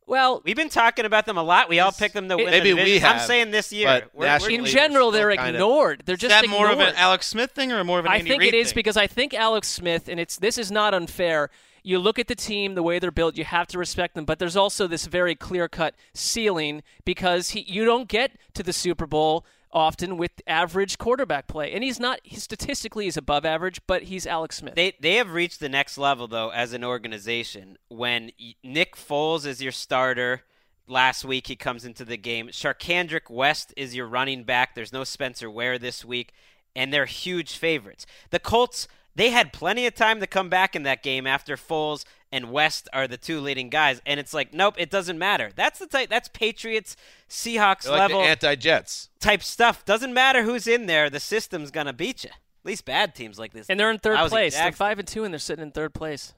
Well, 0.07 0.43
We've 0.45 0.55
been 0.55 0.69
talking 0.69 1.05
about 1.05 1.25
them 1.25 1.35
a 1.35 1.41
lot. 1.41 1.67
We 1.67 1.79
all 1.79 1.91
pick 1.91 2.13
them 2.13 2.29
to 2.29 2.37
win. 2.37 2.45
Maybe 2.45 2.69
the 2.69 2.75
we 2.75 2.81
division. 2.83 3.07
I'm 3.09 3.19
saying 3.21 3.49
this 3.49 3.73
year. 3.73 3.87
but 3.87 4.11
We're- 4.13 4.37
we're- 4.39 4.53
in 4.53 4.65
general, 4.65 5.09
they're 5.09 5.31
kinda- 5.35 5.49
ignored. 5.55 6.03
They're 6.05 6.13
Is 6.13 6.19
just 6.21 6.29
that 6.29 6.47
more 6.47 6.69
of 6.69 6.79
an 6.79 6.93
Alex 6.95 7.25
Smith 7.25 7.51
thing 7.53 7.71
or 7.71 7.83
more 7.83 7.97
of 7.97 8.05
an 8.05 8.11
I 8.11 8.17
Andy 8.17 8.29
think 8.29 8.41
Reid 8.41 8.53
it 8.53 8.57
is 8.57 8.67
thing? 8.67 8.75
because 8.75 8.97
I 8.97 9.07
think 9.07 9.33
Alex 9.33 9.67
Smith, 9.67 10.07
and 10.07 10.19
it's 10.19 10.37
this 10.37 10.59
is 10.59 10.71
not 10.71 10.93
unfair. 10.93 11.49
You 11.85 11.99
look 11.99 12.17
at 12.17 12.27
the 12.27 12.35
team, 12.35 12.73
the 12.73 12.83
way 12.83 12.97
they're 12.97 13.11
built, 13.11 13.37
you 13.37 13.45
have 13.45 13.67
to 13.67 13.77
respect 13.77 14.15
them. 14.15 14.25
But 14.25 14.39
there's 14.39 14.55
also 14.55 14.87
this 14.87 15.05
very 15.05 15.35
clear-cut 15.35 15.95
ceiling 16.13 16.81
because 17.05 17.51
he, 17.51 17.61
you 17.61 17.85
don't 17.85 18.07
get 18.07 18.31
to 18.55 18.63
the 18.63 18.73
Super 18.73 19.05
Bowl 19.05 19.45
often 19.71 20.17
with 20.17 20.31
average 20.47 20.97
quarterback 20.97 21.47
play, 21.47 21.71
and 21.73 21.83
he's 21.83 21.99
not. 21.99 22.19
He, 22.23 22.37
statistically, 22.37 23.03
he's 23.05 23.17
above 23.17 23.45
average, 23.45 23.81
but 23.85 24.03
he's 24.03 24.25
Alex 24.25 24.57
Smith. 24.57 24.73
They 24.73 24.93
they 24.99 25.15
have 25.15 25.33
reached 25.33 25.59
the 25.59 25.69
next 25.69 25.97
level 25.97 26.27
though 26.27 26.49
as 26.49 26.73
an 26.73 26.83
organization 26.83 27.77
when 27.89 28.31
Nick 28.63 28.95
Foles 28.95 29.45
is 29.45 29.61
your 29.61 29.73
starter. 29.73 30.43
Last 30.87 31.25
week 31.25 31.47
he 31.47 31.55
comes 31.55 31.83
into 31.83 32.05
the 32.05 32.15
game. 32.17 32.47
Charcandrick 32.47 33.29
West 33.29 33.73
is 33.75 33.95
your 33.95 34.07
running 34.07 34.43
back. 34.43 34.75
There's 34.75 34.93
no 34.93 35.03
Spencer 35.03 35.51
Ware 35.51 35.77
this 35.77 36.05
week, 36.05 36.31
and 36.75 36.93
they're 36.93 37.05
huge 37.05 37.57
favorites. 37.57 38.05
The 38.29 38.39
Colts 38.39 38.87
they 39.15 39.29
had 39.31 39.53
plenty 39.53 39.85
of 39.87 39.95
time 39.95 40.19
to 40.19 40.27
come 40.27 40.49
back 40.49 40.75
in 40.75 40.83
that 40.83 41.01
game 41.03 41.25
after 41.27 41.55
Foles 41.55 42.05
and 42.31 42.51
West 42.51 42.89
are 42.91 43.07
the 43.07 43.17
two 43.17 43.39
leading 43.39 43.69
guys, 43.69 44.01
and 44.05 44.19
it's 44.19 44.33
like 44.33 44.53
nope, 44.53 44.75
it 44.77 44.89
doesn't 44.89 45.17
matter. 45.17 45.51
That's 45.55 45.79
the 45.79 45.87
type. 45.87 46.09
That's 46.09 46.27
Patriots 46.29 46.95
Seahawks 47.29 47.87
like 47.89 47.99
level 47.99 48.21
anti-Jets. 48.21 49.09
type 49.19 49.41
stuff. 49.43 49.85
Doesn't 49.85 50.13
matter 50.13 50.43
who's 50.43 50.67
in 50.67 50.85
there. 50.85 51.09
The 51.09 51.19
system's 51.19 51.71
gonna 51.71 51.93
beat 51.93 52.23
you. 52.23 52.29
At 52.31 52.65
least 52.69 52.85
bad 52.85 53.13
teams 53.15 53.37
like 53.37 53.53
this. 53.53 53.69
and 53.69 53.79
they're 53.79 53.91
in 53.91 53.99
third 53.99 54.15
Lousy 54.15 54.29
place. 54.29 54.55
They're 54.55 54.71
five 54.71 54.99
and 54.99 55.07
two, 55.07 55.23
and 55.23 55.33
they're 55.33 55.39
sitting 55.39 55.63
in 55.63 55.71
third 55.71 55.93
place. 55.93 56.33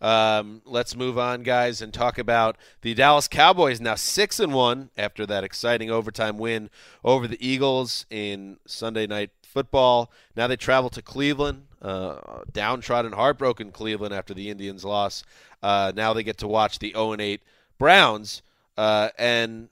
Um, 0.00 0.62
let's 0.64 0.96
move 0.96 1.18
on, 1.18 1.42
guys, 1.42 1.82
and 1.82 1.92
talk 1.92 2.16
about 2.16 2.56
the 2.80 2.94
Dallas 2.94 3.28
Cowboys. 3.28 3.80
Now 3.80 3.96
six 3.96 4.40
and 4.40 4.54
one 4.54 4.90
after 4.96 5.26
that 5.26 5.44
exciting 5.44 5.90
overtime 5.90 6.38
win 6.38 6.70
over 7.04 7.26
the 7.28 7.44
Eagles 7.46 8.06
in 8.08 8.58
Sunday 8.66 9.06
night 9.06 9.30
football. 9.42 10.10
Now 10.34 10.46
they 10.46 10.56
travel 10.56 10.88
to 10.90 11.02
Cleveland, 11.02 11.66
uh, 11.82 12.42
downtrodden, 12.52 13.12
heartbroken 13.12 13.72
Cleveland 13.72 14.14
after 14.14 14.34
the 14.34 14.50
Indians 14.50 14.84
loss. 14.84 15.22
Uh, 15.62 15.92
now 15.94 16.12
they 16.12 16.22
get 16.22 16.38
to 16.38 16.48
watch 16.48 16.78
the 16.78 16.92
0 16.92 17.12
and 17.12 17.22
8 17.22 17.40
Browns. 17.78 18.42
Uh, 18.76 19.08
and 19.18 19.68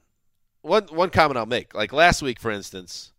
one 0.62 0.84
one 0.84 1.10
comment 1.10 1.38
I'll 1.38 1.46
make, 1.46 1.74
like 1.74 1.92
last 1.92 2.20
week, 2.20 2.40
for 2.40 2.50
instance, 2.50 3.12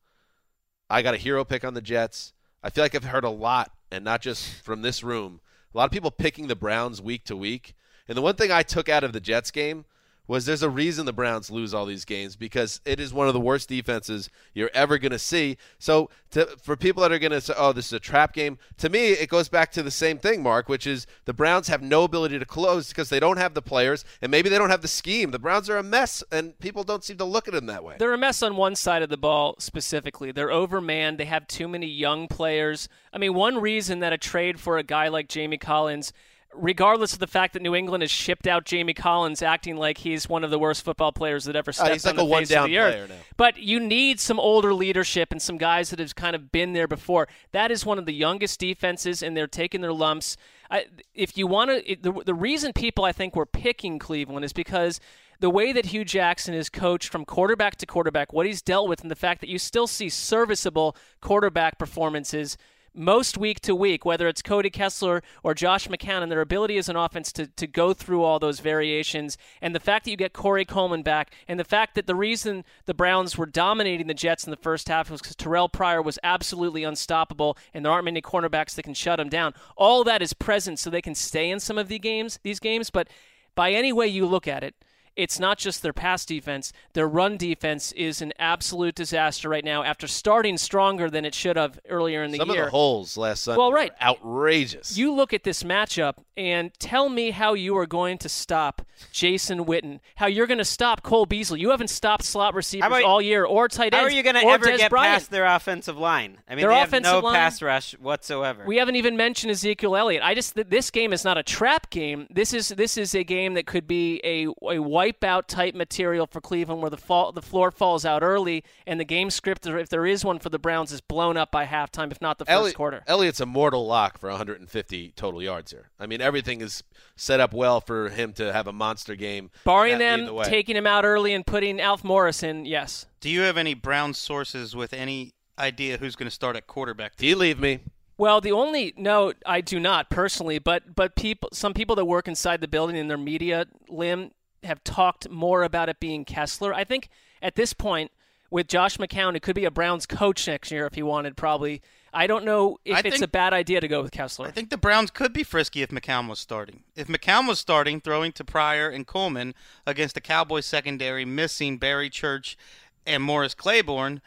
I 0.89 1.01
got 1.01 1.13
a 1.13 1.17
hero 1.17 1.43
pick 1.43 1.63
on 1.63 1.73
the 1.73 1.81
Jets. 1.81 2.33
I 2.63 2.69
feel 2.69 2.83
like 2.83 2.95
I've 2.95 3.05
heard 3.05 3.23
a 3.23 3.29
lot, 3.29 3.71
and 3.91 4.03
not 4.03 4.21
just 4.21 4.61
from 4.61 4.81
this 4.81 5.03
room. 5.03 5.39
A 5.73 5.77
lot 5.77 5.85
of 5.85 5.91
people 5.91 6.11
picking 6.11 6.47
the 6.47 6.55
Browns 6.55 7.01
week 7.01 7.23
to 7.25 7.35
week. 7.35 7.75
And 8.07 8.17
the 8.17 8.21
one 8.21 8.35
thing 8.35 8.51
I 8.51 8.63
took 8.63 8.89
out 8.89 9.03
of 9.03 9.13
the 9.13 9.19
Jets 9.19 9.51
game 9.51 9.85
was 10.29 10.45
there's 10.45 10.61
a 10.61 10.69
reason 10.69 11.07
the 11.07 11.11
Browns 11.11 11.49
lose 11.49 11.73
all 11.73 11.87
these 11.87 12.05
games 12.05 12.35
because 12.35 12.81
it 12.85 12.99
is 12.99 13.11
one 13.11 13.27
of 13.27 13.33
the 13.33 13.39
worst 13.39 13.67
defenses 13.67 14.29
you're 14.53 14.69
ever 14.75 14.99
going 14.99 15.11
to 15.11 15.19
see. 15.19 15.57
So 15.79 16.11
to, 16.31 16.45
for 16.61 16.77
people 16.77 17.01
that 17.01 17.11
are 17.11 17.17
going 17.17 17.31
to 17.31 17.41
say, 17.41 17.55
"Oh, 17.57 17.73
this 17.73 17.87
is 17.87 17.93
a 17.93 17.99
trap 17.99 18.33
game," 18.33 18.59
to 18.77 18.89
me 18.89 19.07
it 19.09 19.27
goes 19.27 19.49
back 19.49 19.71
to 19.71 19.81
the 19.81 19.89
same 19.89 20.19
thing, 20.19 20.43
Mark, 20.43 20.69
which 20.69 20.85
is 20.85 21.07
the 21.25 21.33
Browns 21.33 21.67
have 21.67 21.81
no 21.81 22.03
ability 22.03 22.37
to 22.37 22.45
close 22.45 22.89
because 22.89 23.09
they 23.09 23.19
don't 23.19 23.37
have 23.37 23.55
the 23.55 23.61
players 23.63 24.05
and 24.21 24.29
maybe 24.29 24.49
they 24.49 24.59
don't 24.59 24.69
have 24.69 24.83
the 24.83 24.87
scheme. 24.87 25.31
The 25.31 25.39
Browns 25.39 25.67
are 25.67 25.77
a 25.77 25.83
mess, 25.83 26.23
and 26.31 26.57
people 26.59 26.83
don't 26.83 27.03
seem 27.03 27.17
to 27.17 27.25
look 27.25 27.47
at 27.47 27.55
them 27.55 27.65
that 27.65 27.83
way. 27.83 27.95
They're 27.97 28.13
a 28.13 28.17
mess 28.17 28.43
on 28.43 28.55
one 28.55 28.75
side 28.75 29.01
of 29.01 29.09
the 29.09 29.17
ball 29.17 29.55
specifically. 29.57 30.31
They're 30.31 30.49
overmanned. 30.49 31.17
They 31.17 31.25
have 31.25 31.47
too 31.47 31.67
many 31.67 31.87
young 31.87 32.27
players. 32.27 32.87
I 33.11 33.17
mean, 33.17 33.33
one 33.33 33.59
reason 33.59 33.99
that 34.01 34.13
a 34.13 34.17
trade 34.19 34.59
for 34.59 34.77
a 34.77 34.83
guy 34.83 35.07
like 35.07 35.27
Jamie 35.27 35.57
Collins 35.57 36.13
regardless 36.55 37.13
of 37.13 37.19
the 37.19 37.27
fact 37.27 37.53
that 37.53 37.61
New 37.61 37.75
England 37.75 38.01
has 38.01 38.11
shipped 38.11 38.47
out 38.47 38.65
Jamie 38.65 38.93
Collins, 38.93 39.41
acting 39.41 39.77
like 39.77 39.99
he's 39.99 40.27
one 40.27 40.43
of 40.43 40.49
the 40.49 40.59
worst 40.59 40.83
football 40.83 41.11
players 41.11 41.45
that 41.45 41.55
ever 41.55 41.69
uh, 41.69 41.73
stepped 41.73 41.89
Oh, 41.89 41.93
he's 41.93 42.05
like 42.05 42.13
on 42.15 42.19
a 42.19 42.27
the 42.27 42.35
face 42.35 42.51
of 42.51 42.65
the 42.65 42.77
earth. 42.79 43.09
now. 43.09 43.15
But 43.37 43.57
you 43.57 43.79
need 43.79 44.19
some 44.19 44.39
older 44.39 44.73
leadership 44.73 45.31
and 45.31 45.41
some 45.41 45.57
guys 45.57 45.89
that 45.91 45.99
have 45.99 46.15
kind 46.15 46.35
of 46.35 46.51
been 46.51 46.73
there 46.73 46.87
before. 46.87 47.27
That 47.51 47.71
is 47.71 47.85
one 47.85 47.97
of 47.99 48.05
the 48.05 48.13
youngest 48.13 48.59
defenses, 48.59 49.21
and 49.21 49.37
they're 49.37 49.47
taking 49.47 49.81
their 49.81 49.93
lumps. 49.93 50.37
I, 50.71 50.85
if 51.13 51.37
you 51.37 51.47
want 51.47 51.85
to, 51.85 51.95
the, 51.95 52.11
the 52.25 52.33
reason 52.33 52.73
people 52.73 53.05
I 53.05 53.11
think 53.11 53.35
were 53.35 53.45
picking 53.45 53.99
Cleveland 53.99 54.43
is 54.45 54.53
because 54.53 54.99
the 55.39 55.49
way 55.49 55.71
that 55.71 55.87
Hue 55.87 56.03
Jackson 56.03 56.53
is 56.53 56.69
coached 56.69 57.09
from 57.09 57.25
quarterback 57.25 57.77
to 57.77 57.85
quarterback, 57.85 58.33
what 58.33 58.45
he's 58.45 58.61
dealt 58.61 58.89
with, 58.89 59.01
and 59.01 59.09
the 59.09 59.15
fact 59.15 59.39
that 59.41 59.49
you 59.49 59.57
still 59.57 59.87
see 59.87 60.09
serviceable 60.09 60.95
quarterback 61.21 61.79
performances 61.79 62.57
most 62.99 63.37
week 63.37 63.61
to 63.61 63.73
week, 63.73 64.03
whether 64.03 64.27
it's 64.27 64.41
Cody 64.41 64.69
Kessler 64.69 65.23
or 65.41 65.53
Josh 65.53 65.87
McCown, 65.87 66.21
and 66.21 66.31
their 66.31 66.41
ability 66.41 66.77
as 66.77 66.89
an 66.89 66.97
offense 66.97 67.31
to, 67.31 67.47
to 67.47 67.65
go 67.65 67.93
through 67.93 68.23
all 68.23 68.39
those 68.39 68.59
variations, 68.59 69.37
and 69.61 69.73
the 69.73 69.79
fact 69.79 70.03
that 70.03 70.11
you 70.11 70.17
get 70.17 70.33
Corey 70.33 70.65
Coleman 70.65 71.01
back, 71.01 71.33
and 71.47 71.59
the 71.59 71.63
fact 71.63 71.95
that 71.95 72.07
the 72.07 72.15
reason 72.15 72.65
the 72.85 72.93
Browns 72.93 73.37
were 73.37 73.45
dominating 73.45 74.07
the 74.07 74.13
Jets 74.13 74.43
in 74.43 74.51
the 74.51 74.57
first 74.57 74.89
half 74.89 75.09
was 75.09 75.21
because 75.21 75.37
Terrelle 75.37 75.71
Pryor 75.71 76.01
was 76.01 76.19
absolutely 76.23 76.83
unstoppable, 76.83 77.57
and 77.73 77.85
there 77.85 77.91
aren't 77.91 78.05
many 78.05 78.21
cornerbacks 78.21 78.75
that 78.75 78.83
can 78.83 78.93
shut 78.93 79.19
him 79.19 79.29
down. 79.29 79.53
All 79.77 80.03
that 80.03 80.21
is 80.21 80.33
present 80.33 80.77
so 80.77 80.89
they 80.89 81.01
can 81.01 81.15
stay 81.15 81.49
in 81.49 81.61
some 81.61 81.77
of 81.77 81.87
the 81.87 81.99
games, 81.99 82.39
these 82.43 82.59
games, 82.59 82.89
but 82.89 83.07
by 83.55 83.71
any 83.71 83.93
way 83.93 84.07
you 84.07 84.25
look 84.25 84.47
at 84.47 84.63
it, 84.63 84.75
it's 85.19 85.39
not 85.39 85.57
just 85.57 85.81
their 85.83 85.91
pass 85.93 86.25
defense. 86.25 86.71
Their 86.93 87.07
run 87.07 87.35
defense 87.37 87.91
is 87.91 88.21
an 88.21 88.31
absolute 88.39 88.95
disaster 88.95 89.49
right 89.49 89.65
now 89.65 89.83
after 89.83 90.07
starting 90.07 90.57
stronger 90.57 91.09
than 91.09 91.25
it 91.25 91.35
should 91.35 91.57
have 91.57 91.77
earlier 91.89 92.23
in 92.23 92.31
the 92.31 92.37
Some 92.37 92.49
year. 92.51 92.61
of 92.63 92.65
the 92.67 92.71
holes 92.71 93.17
last 93.17 93.43
Sunday 93.43 93.57
Well, 93.59 93.73
right. 93.73 93.91
were 93.91 94.07
outrageous. 94.07 94.97
You 94.97 95.13
look 95.13 95.33
at 95.33 95.43
this 95.43 95.63
matchup 95.63 96.15
and 96.37 96.71
tell 96.79 97.09
me 97.09 97.31
how 97.31 97.53
you 97.53 97.77
are 97.77 97.85
going 97.85 98.17
to 98.19 98.29
stop 98.29 98.81
Jason 99.11 99.65
Witten. 99.65 99.99
How 100.15 100.27
you're 100.27 100.47
going 100.47 100.57
to 100.59 100.65
stop 100.65 101.03
Cole 101.03 101.25
Beasley. 101.25 101.59
You 101.59 101.71
haven't 101.71 101.89
stopped 101.89 102.23
slot 102.23 102.53
receivers 102.53 102.87
about- 102.87 103.03
all 103.03 103.21
year 103.21 103.43
or 103.45 103.67
tight 103.67 103.93
How 103.93 104.01
ends. 104.01 104.13
are 104.13 104.15
you 104.17 104.23
going 104.23 104.35
to 104.35 104.45
or 104.45 104.53
ever 104.53 104.65
Des 104.67 104.77
get 104.77 104.89
Bryant. 104.89 105.15
past 105.15 105.31
their 105.31 105.45
offensive 105.45 105.97
line? 105.97 106.37
I 106.47 106.55
mean, 106.55 106.61
Their 106.61 106.69
they 106.69 106.75
have 106.79 106.87
offensive 106.87 107.11
no 107.13 107.19
line- 107.19 107.35
pass 107.35 107.61
rush 107.61 107.91
whatsoever. 107.99 108.63
We 108.65 108.77
haven't 108.77 108.95
even 108.95 109.17
mentioned 109.17 109.51
Ezekiel 109.51 109.95
Elliott. 109.97 110.23
I 110.23 110.33
just 110.33 110.55
th- 110.55 110.67
this 110.69 110.89
game 110.91 111.11
is 111.11 111.25
not 111.25 111.37
a 111.37 111.43
trap 111.43 111.89
game. 111.89 112.27
This 112.29 112.53
is 112.53 112.69
this 112.69 112.97
is 112.97 113.13
a 113.15 113.23
game 113.23 113.53
that 113.55 113.65
could 113.65 113.87
be 113.87 114.21
a 114.23 114.47
a 114.73 114.79
wipeout 115.11 115.47
type 115.47 115.75
material 115.75 116.27
for 116.27 116.41
Cleveland, 116.41 116.81
where 116.81 116.89
the 116.89 116.97
fall 116.97 117.31
the 117.31 117.41
floor 117.41 117.71
falls 117.71 118.05
out 118.05 118.23
early, 118.23 118.63
and 118.85 118.99
the 118.99 119.05
game 119.05 119.29
script, 119.29 119.65
if 119.65 119.89
there 119.89 120.05
is 120.05 120.25
one 120.25 120.39
for 120.39 120.49
the 120.49 120.59
Browns, 120.59 120.91
is 120.91 121.01
blown 121.01 121.37
up 121.37 121.51
by 121.51 121.65
halftime, 121.65 122.11
if 122.11 122.21
not 122.21 122.37
the 122.37 122.45
first 122.45 122.53
Elliott, 122.53 122.75
quarter. 122.75 123.03
Elliott's 123.07 123.39
a 123.39 123.45
mortal 123.45 123.85
lock 123.85 124.17
for 124.17 124.29
150 124.29 125.13
total 125.15 125.41
yards 125.41 125.71
here. 125.71 125.89
I 125.99 126.05
mean, 126.05 126.21
everything 126.21 126.61
is 126.61 126.83
set 127.15 127.39
up 127.39 127.53
well 127.53 127.81
for 127.81 128.09
him 128.09 128.33
to 128.33 128.51
have 128.53 128.67
a 128.67 128.73
monster 128.73 129.15
game. 129.15 129.51
Barring 129.63 129.93
and 129.93 130.01
that 130.01 130.19
lead 130.19 130.27
them 130.27 130.35
the 130.35 130.43
taking 130.43 130.75
him 130.75 130.87
out 130.87 131.05
early 131.05 131.33
and 131.33 131.45
putting 131.45 131.79
Alf 131.79 132.03
Morris 132.03 132.43
in, 132.43 132.65
yes. 132.65 133.05
Do 133.19 133.29
you 133.29 133.41
have 133.41 133.57
any 133.57 133.73
Brown 133.73 134.13
sources 134.13 134.75
with 134.75 134.93
any 134.93 135.33
idea 135.57 135.97
who's 135.97 136.15
going 136.15 136.27
to 136.27 136.35
start 136.35 136.55
at 136.55 136.67
quarterback? 136.67 137.15
Do 137.17 137.27
you 137.27 137.35
leave 137.35 137.59
me? 137.59 137.79
Well, 138.17 138.41
the 138.41 138.51
only 138.51 138.93
no, 138.97 139.31
I 139.45 139.61
do 139.61 139.79
not 139.79 140.09
personally, 140.09 140.59
but 140.59 140.93
but 140.93 141.15
people, 141.15 141.49
some 141.53 141.73
people 141.73 141.95
that 141.95 142.03
work 142.03 142.27
inside 142.27 142.59
the 142.59 142.67
building 142.67 142.97
in 142.97 143.07
their 143.07 143.17
media 143.17 143.65
limb 143.87 144.31
have 144.63 144.83
talked 144.83 145.29
more 145.29 145.63
about 145.63 145.89
it 145.89 145.99
being 145.99 146.25
Kessler. 146.25 146.73
I 146.73 146.83
think 146.83 147.09
at 147.41 147.55
this 147.55 147.73
point 147.73 148.11
with 148.51 148.67
Josh 148.67 148.97
McCown, 148.97 149.35
it 149.35 149.41
could 149.41 149.55
be 149.55 149.65
a 149.65 149.71
Browns 149.71 150.05
coach 150.05 150.47
next 150.47 150.71
year 150.71 150.85
if 150.87 150.95
he 150.95 151.03
wanted. 151.03 151.37
Probably, 151.37 151.81
I 152.13 152.25
don't 152.27 152.43
know 152.45 152.79
if 152.83 152.95
I 152.95 152.99
it's 152.99 153.09
think- 153.11 153.23
a 153.23 153.27
bad 153.27 153.53
idea 153.53 153.79
to 153.79 153.87
go 153.87 154.01
with 154.01 154.11
Kessler. 154.11 154.47
I 154.47 154.51
think 154.51 154.69
the 154.71 154.77
Browns 154.77 155.11
could 155.11 155.33
be 155.33 155.43
frisky 155.43 155.81
if 155.83 155.89
McCown 155.89 156.27
was 156.27 156.39
starting. 156.39 156.83
If 156.95 157.07
McCown 157.07 157.47
was 157.47 157.59
starting, 157.59 158.01
throwing 158.01 158.31
to 158.33 158.43
Pryor 158.43 158.89
and 158.89 159.05
Coleman 159.05 159.53
against 159.85 160.15
the 160.15 160.21
Cowboys 160.21 160.65
secondary, 160.65 161.25
missing 161.25 161.77
Barry 161.77 162.09
Church 162.09 162.57
and 163.05 163.21
Morris 163.23 163.53
Claiborne, 163.53 164.21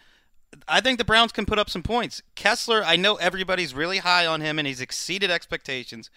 I 0.69 0.81
think 0.81 0.99
the 0.99 1.05
Browns 1.05 1.33
can 1.33 1.47
put 1.47 1.59
up 1.59 1.69
some 1.71 1.83
points. 1.83 2.23
Kessler, 2.35 2.83
I 2.85 2.95
know 2.97 3.17
everybody's 3.17 3.75
really 3.75 3.99
high 3.99 4.27
on 4.27 4.41
him 4.41 4.59
and 4.59 4.69
he's 4.69 4.81
exceeded 4.83 5.31
expectations. 5.31 6.11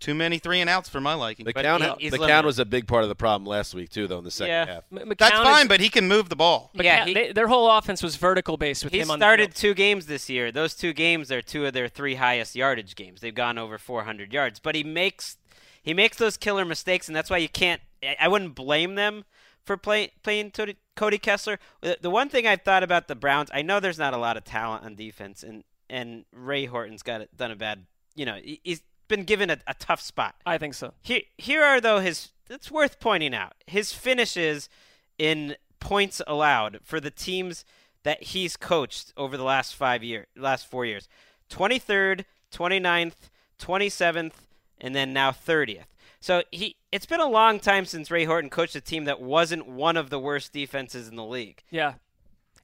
Too 0.00 0.14
many 0.14 0.38
three 0.38 0.60
and 0.60 0.68
outs 0.70 0.88
for 0.88 1.00
my 1.00 1.12
liking. 1.14 1.44
The 1.44 1.52
But 1.52 1.64
count, 1.64 1.82
he- 1.98 2.04
he's 2.04 2.12
the 2.12 2.42
was 2.44 2.58
a 2.58 2.64
big 2.64 2.88
part 2.88 3.02
of 3.02 3.08
the 3.10 3.14
problem 3.14 3.46
last 3.46 3.74
week 3.74 3.90
too, 3.90 4.06
though. 4.06 4.18
In 4.18 4.24
the 4.24 4.30
second 4.30 4.50
Yeah. 4.50 4.64
half, 4.66 4.84
M- 4.90 5.08
That's 5.16 5.30
McCown 5.30 5.42
fine, 5.44 5.62
is- 5.62 5.68
but 5.68 5.80
he 5.80 5.90
can 5.90 6.08
move 6.08 6.28
the 6.30 6.36
ball. 6.36 6.70
McCown- 6.74 6.84
Yeah, 6.84 7.04
he- 7.04 7.14
they- 7.14 7.32
their 7.32 7.48
whole 7.48 7.70
offense 7.70 8.02
was 8.02 8.16
vertical 8.16 8.56
based 8.56 8.82
with 8.82 8.92
He 8.94 9.00
him 9.00 9.10
on 9.10 9.18
the 9.18 9.22
started 9.24 9.50
field. 9.50 9.54
two 9.56 9.74
games 9.74 10.06
this 10.06 10.28
year. 10.30 10.50
Those 10.50 10.74
two 10.74 10.92
games 10.94 11.30
are 11.30 11.42
two 11.42 11.66
of 11.66 11.74
their 11.74 11.86
three 11.88 12.14
highest 12.14 12.56
yardage 12.56 12.96
games. 12.96 13.20
They've 13.20 13.34
gone 13.34 13.58
over 13.58 13.76
400 13.78 14.32
yards. 14.32 14.58
But 14.58 14.74
he 14.74 14.82
makes 14.82 15.36
he 15.82 15.94
makes 15.94 16.16
those 16.18 16.36
killer 16.36 16.64
mistakes, 16.64 17.06
and 17.08 17.16
that's 17.16 17.30
why 17.30 17.38
you 17.38 17.48
can't. 17.48 17.80
I- 18.02 18.16
I 18.20 18.28
wouldn't 18.28 18.54
blame 18.54 18.96
them 18.96 19.24
for 19.64 19.76
play, 19.78 20.12
playing 20.22 20.50
Cody, 20.50 20.76
Cody 20.96 21.16
Kessler. 21.18 21.58
The, 21.82 21.96
the 22.00 22.10
one 22.10 22.28
thing 22.28 22.46
I've 22.46 22.62
thought 22.62 22.82
about 22.82 23.08
the 23.08 23.14
Browns, 23.14 23.50
I 23.54 23.62
know 23.62 23.80
there's 23.80 23.98
not 23.98 24.12
a 24.14 24.18
lot 24.18 24.36
of 24.36 24.44
talent 24.44 24.84
on 24.84 24.94
defense, 24.94 25.42
and 25.42 25.64
and 25.88 26.24
Ray 26.32 26.66
Horton's 26.66 27.02
got 27.02 27.20
it, 27.20 27.36
done 27.36 27.50
a 27.50 27.56
bad. 27.56 27.86
You 28.14 28.26
know, 28.26 28.38
he's 28.62 28.82
been 29.10 29.24
given 29.24 29.50
a, 29.50 29.58
a 29.66 29.74
tough 29.74 30.00
spot. 30.00 30.36
I 30.46 30.56
think 30.56 30.72
so. 30.72 30.94
Here, 31.02 31.22
here 31.36 31.62
are 31.62 31.80
though 31.82 31.98
his. 31.98 32.30
It's 32.48 32.70
worth 32.70 32.98
pointing 32.98 33.34
out 33.34 33.52
his 33.66 33.92
finishes 33.92 34.70
in 35.18 35.56
points 35.78 36.22
allowed 36.26 36.80
for 36.82 36.98
the 36.98 37.10
teams 37.10 37.64
that 38.02 38.22
he's 38.22 38.56
coached 38.56 39.12
over 39.16 39.36
the 39.36 39.44
last 39.44 39.74
five 39.76 40.02
year, 40.02 40.26
last 40.34 40.66
four 40.66 40.86
years. 40.86 41.08
Twenty 41.50 41.78
third, 41.78 42.24
29th, 42.52 43.28
27th, 43.60 44.32
and 44.80 44.94
then 44.94 45.12
now 45.12 45.30
30th. 45.30 45.84
So 46.20 46.42
he. 46.50 46.76
It's 46.92 47.06
been 47.06 47.20
a 47.20 47.28
long 47.28 47.60
time 47.60 47.84
since 47.84 48.10
Ray 48.10 48.24
Horton 48.24 48.50
coached 48.50 48.74
a 48.74 48.80
team 48.80 49.04
that 49.04 49.20
wasn't 49.20 49.68
one 49.68 49.96
of 49.96 50.10
the 50.10 50.18
worst 50.18 50.52
defenses 50.52 51.08
in 51.08 51.16
the 51.16 51.24
league. 51.24 51.62
Yeah. 51.70 51.94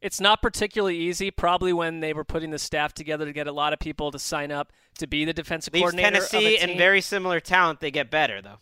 It's 0.03 0.20
not 0.20 0.42
particularly 0.42 0.97
easy, 0.99 1.30
probably 1.30 1.72
when 1.72 2.01
they 2.01 2.12
were 2.12 2.24
putting 2.24 2.51
the 2.51 2.59
staff 2.59 2.92
together 2.92 3.24
to 3.24 3.32
get 3.32 3.47
a 3.47 3.53
lot 3.53 3.72
of 3.72 3.78
people 3.78 4.11
to 4.11 4.18
sign 4.18 4.53
up 4.53 4.72
to 4.99 5.07
be 5.07 5.24
the 5.24 5.32
defensive 5.32 5.74
Leaves 5.74 5.82
coordinator. 5.82 6.11
Tennessee 6.26 6.59
and 6.59 6.76
very 6.76 7.01
similar 7.01 7.40
talent. 7.40 7.80
They 7.80 7.90
get 7.90 8.11
better 8.11 8.40
though. 8.42 8.59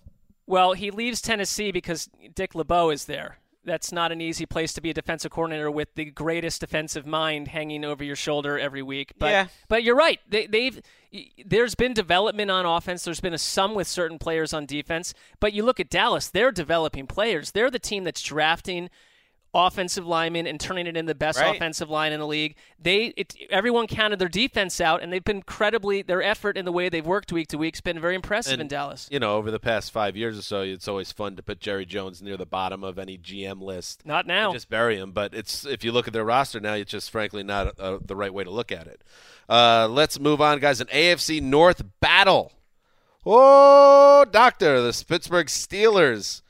Well, 0.47 0.74
he 0.74 0.91
leaves 0.91 1.20
Tennessee 1.22 1.72
because 1.72 2.09
Dick 2.35 2.55
LeBeau 2.55 2.91
is 2.91 3.07
there. 3.07 3.39
That's 3.66 3.93
not 3.93 4.12
an 4.12 4.20
easy 4.20 4.45
place 4.45 4.74
to 4.74 4.82
be 4.82 4.91
a 4.91 4.95
defensive 4.95 5.30
coordinator 5.30 5.70
with 5.70 5.95
the 5.95 6.05
greatest 6.05 6.61
defensive 6.61 7.07
mind 7.07 7.49
hanging 7.49 7.82
over 7.82 8.05
your 8.05 8.14
shoulder 8.16 8.59
every 8.59 8.82
week. 8.82 9.12
But 9.18 9.30
Yeah. 9.30 9.47
but 9.68 9.82
you're 9.82 9.97
right. 9.97 10.20
They, 10.28 10.47
they've 10.47 10.82
there's 11.47 11.74
been 11.74 11.95
development 11.95 12.51
on 12.51 12.66
offense. 12.66 13.05
There's 13.05 13.20
been 13.20 13.32
a 13.32 13.39
some 13.39 13.74
with 13.74 13.87
certain 13.87 14.18
players 14.18 14.53
on 14.53 14.66
defense. 14.66 15.14
But 15.41 15.55
you 15.55 15.62
look 15.62 15.80
at 15.80 15.89
Dallas; 15.89 16.28
they're 16.28 16.53
developing 16.53 17.07
players. 17.07 17.53
They're 17.53 17.70
the 17.70 17.78
team 17.78 18.05
that's 18.05 18.20
drafting 18.22 18.91
offensive 19.55 20.07
linemen 20.07 20.46
and 20.46 20.59
turning 20.59 20.86
it 20.86 20.96
into 20.96 21.11
the 21.11 21.14
best 21.14 21.38
Right. 21.38 21.55
offensive 21.55 21.88
line 21.88 22.12
in 22.12 22.20
the 22.20 22.26
league. 22.26 22.57
They 22.78 23.14
it, 23.16 23.34
everyone 23.50 23.86
counted 23.86 24.18
their 24.18 24.28
defense 24.28 24.80
out, 24.80 25.02
and 25.02 25.12
they've 25.12 25.22
been 25.24 25.36
incredibly 25.38 26.02
their 26.02 26.22
effort 26.22 26.57
in 26.57 26.64
the 26.64 26.72
way 26.72 26.88
they've 26.88 27.07
worked 27.07 27.32
week 27.32 27.48
to 27.48 27.59
week 27.59 27.74
has 27.76 27.80
been 27.80 28.00
very 28.00 28.14
impressive 28.14 28.55
And, 28.55 28.62
in 28.62 28.68
Dallas. 28.68 29.09
you 29.11 29.18
know, 29.20 29.36
over 29.36 29.50
the 29.50 29.61
past 29.61 29.92
five 29.92 30.16
years 30.16 30.38
or 30.38 30.42
so, 30.42 30.62
it's 30.62 30.88
always 30.88 31.12
fun 31.12 31.36
to 31.36 31.42
put 31.42 31.61
Jerry 31.61 31.86
Jones 31.86 32.20
near 32.20 32.36
the 32.36 32.46
bottom 32.46 32.82
of 32.84 32.98
any 32.98 33.16
GM 33.16 33.62
list. 33.62 34.05
Not 34.05 34.26
now. 34.26 34.52
just 34.52 34.68
bury 34.68 34.96
him. 34.98 35.12
But 35.12 35.32
it's 35.34 35.64
if 35.64 35.84
you 35.84 35.92
look 35.92 36.07
at 36.07 36.12
their 36.12 36.24
roster 36.24 36.59
now, 36.61 36.74
it's 36.74 36.90
just 36.90 37.11
frankly 37.11 37.42
not 37.42 37.78
uh, 37.78 37.98
the 38.05 38.16
right 38.16 38.34
way 38.34 38.44
to 38.44 38.50
look 38.50 38.72
at 38.72 38.86
it. 38.86 39.02
Uh, 39.48 39.86
let's 39.90 40.18
move 40.18 40.40
on, 40.40 40.59
guys. 40.59 40.80
An 40.80 40.86
AFC 40.88 41.40
North 41.40 41.82
battle. 42.00 42.52
Oh, 43.26 44.24
doctor, 44.30 44.80
the 44.82 45.05
Pittsburgh 45.09 45.46
Steelers, 45.46 46.42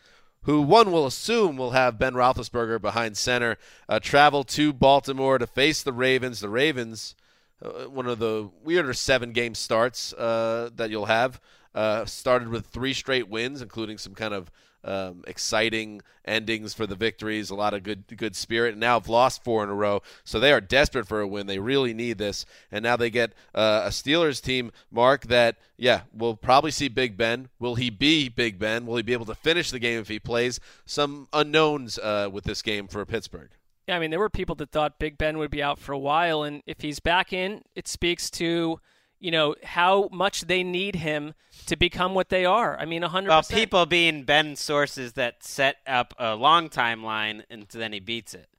who 0.44 0.60
one 0.60 0.92
will 0.92 1.06
assume 1.06 1.56
will 1.56 1.72
have 1.72 1.98
Ben 1.98 2.14
Roethlisberger 2.14 2.80
behind 2.80 3.16
center, 3.16 3.56
uh, 3.88 3.98
travel 3.98 4.44
to 4.44 4.72
Baltimore 4.72 5.38
to 5.38 5.46
face 5.46 5.82
the 5.82 5.92
Ravens. 5.92 6.40
The 6.40 6.48
Ravens, 6.48 7.14
uh, 7.62 7.84
one 7.84 8.06
of 8.06 8.18
the 8.18 8.50
weirder 8.62 8.94
seven-game 8.94 9.54
starts 9.54 10.12
uh, 10.14 10.70
that 10.76 10.90
you'll 10.90 11.06
have, 11.06 11.40
uh, 11.74 12.04
started 12.04 12.48
with 12.48 12.66
three 12.66 12.92
straight 12.92 13.28
wins, 13.28 13.62
including 13.62 13.98
some 13.98 14.14
kind 14.14 14.34
of 14.34 14.50
um, 14.84 15.24
exciting 15.26 16.02
endings 16.24 16.74
for 16.74 16.86
the 16.86 16.94
victories, 16.94 17.50
a 17.50 17.54
lot 17.54 17.74
of 17.74 17.82
good 17.82 18.04
good 18.16 18.36
spirit, 18.36 18.72
and 18.72 18.80
now 18.80 18.98
have 18.98 19.08
lost 19.08 19.42
four 19.44 19.62
in 19.62 19.70
a 19.70 19.74
row. 19.74 20.02
So 20.24 20.38
they 20.38 20.52
are 20.52 20.60
desperate 20.60 21.06
for 21.06 21.20
a 21.20 21.28
win. 21.28 21.46
They 21.46 21.58
really 21.58 21.94
need 21.94 22.18
this, 22.18 22.46
and 22.70 22.82
now 22.82 22.96
they 22.96 23.10
get 23.10 23.32
uh, 23.54 23.82
a 23.84 23.88
Steelers 23.88 24.42
team, 24.42 24.72
Mark. 24.90 25.26
That 25.26 25.56
yeah, 25.76 26.02
we'll 26.12 26.36
probably 26.36 26.70
see 26.70 26.88
Big 26.88 27.16
Ben. 27.16 27.48
Will 27.58 27.74
he 27.74 27.90
be 27.90 28.28
Big 28.28 28.58
Ben? 28.58 28.86
Will 28.86 28.96
he 28.96 29.02
be 29.02 29.12
able 29.12 29.26
to 29.26 29.34
finish 29.34 29.70
the 29.70 29.78
game 29.78 30.00
if 30.00 30.08
he 30.08 30.18
plays? 30.18 30.60
Some 30.84 31.28
unknowns 31.32 31.98
uh, 31.98 32.28
with 32.30 32.44
this 32.44 32.62
game 32.62 32.88
for 32.88 33.04
Pittsburgh. 33.04 33.50
Yeah, 33.88 33.96
I 33.96 33.98
mean, 33.98 34.10
there 34.10 34.18
were 34.18 34.30
people 34.30 34.54
that 34.56 34.70
thought 34.70 34.98
Big 34.98 35.18
Ben 35.18 35.36
would 35.36 35.50
be 35.50 35.62
out 35.62 35.78
for 35.78 35.92
a 35.92 35.98
while, 35.98 36.42
and 36.42 36.62
if 36.66 36.80
he's 36.80 37.00
back 37.00 37.34
in, 37.34 37.62
it 37.74 37.86
speaks 37.86 38.30
to, 38.30 38.80
you 39.24 39.30
know, 39.30 39.54
how 39.62 40.10
much 40.12 40.42
they 40.42 40.62
need 40.62 40.96
him 40.96 41.32
to 41.64 41.76
become 41.76 42.12
what 42.14 42.28
they 42.28 42.44
are. 42.44 42.78
I 42.78 42.84
mean, 42.84 43.00
100%. 43.00 43.26
Well, 43.26 43.42
people 43.42 43.86
being 43.86 44.24
Ben 44.24 44.54
sources 44.54 45.14
that 45.14 45.42
set 45.42 45.76
up 45.86 46.12
a 46.18 46.34
long 46.34 46.68
timeline 46.68 47.42
and 47.48 47.66
then 47.68 47.94
he 47.94 48.00
beats 48.00 48.34
it. 48.34 48.50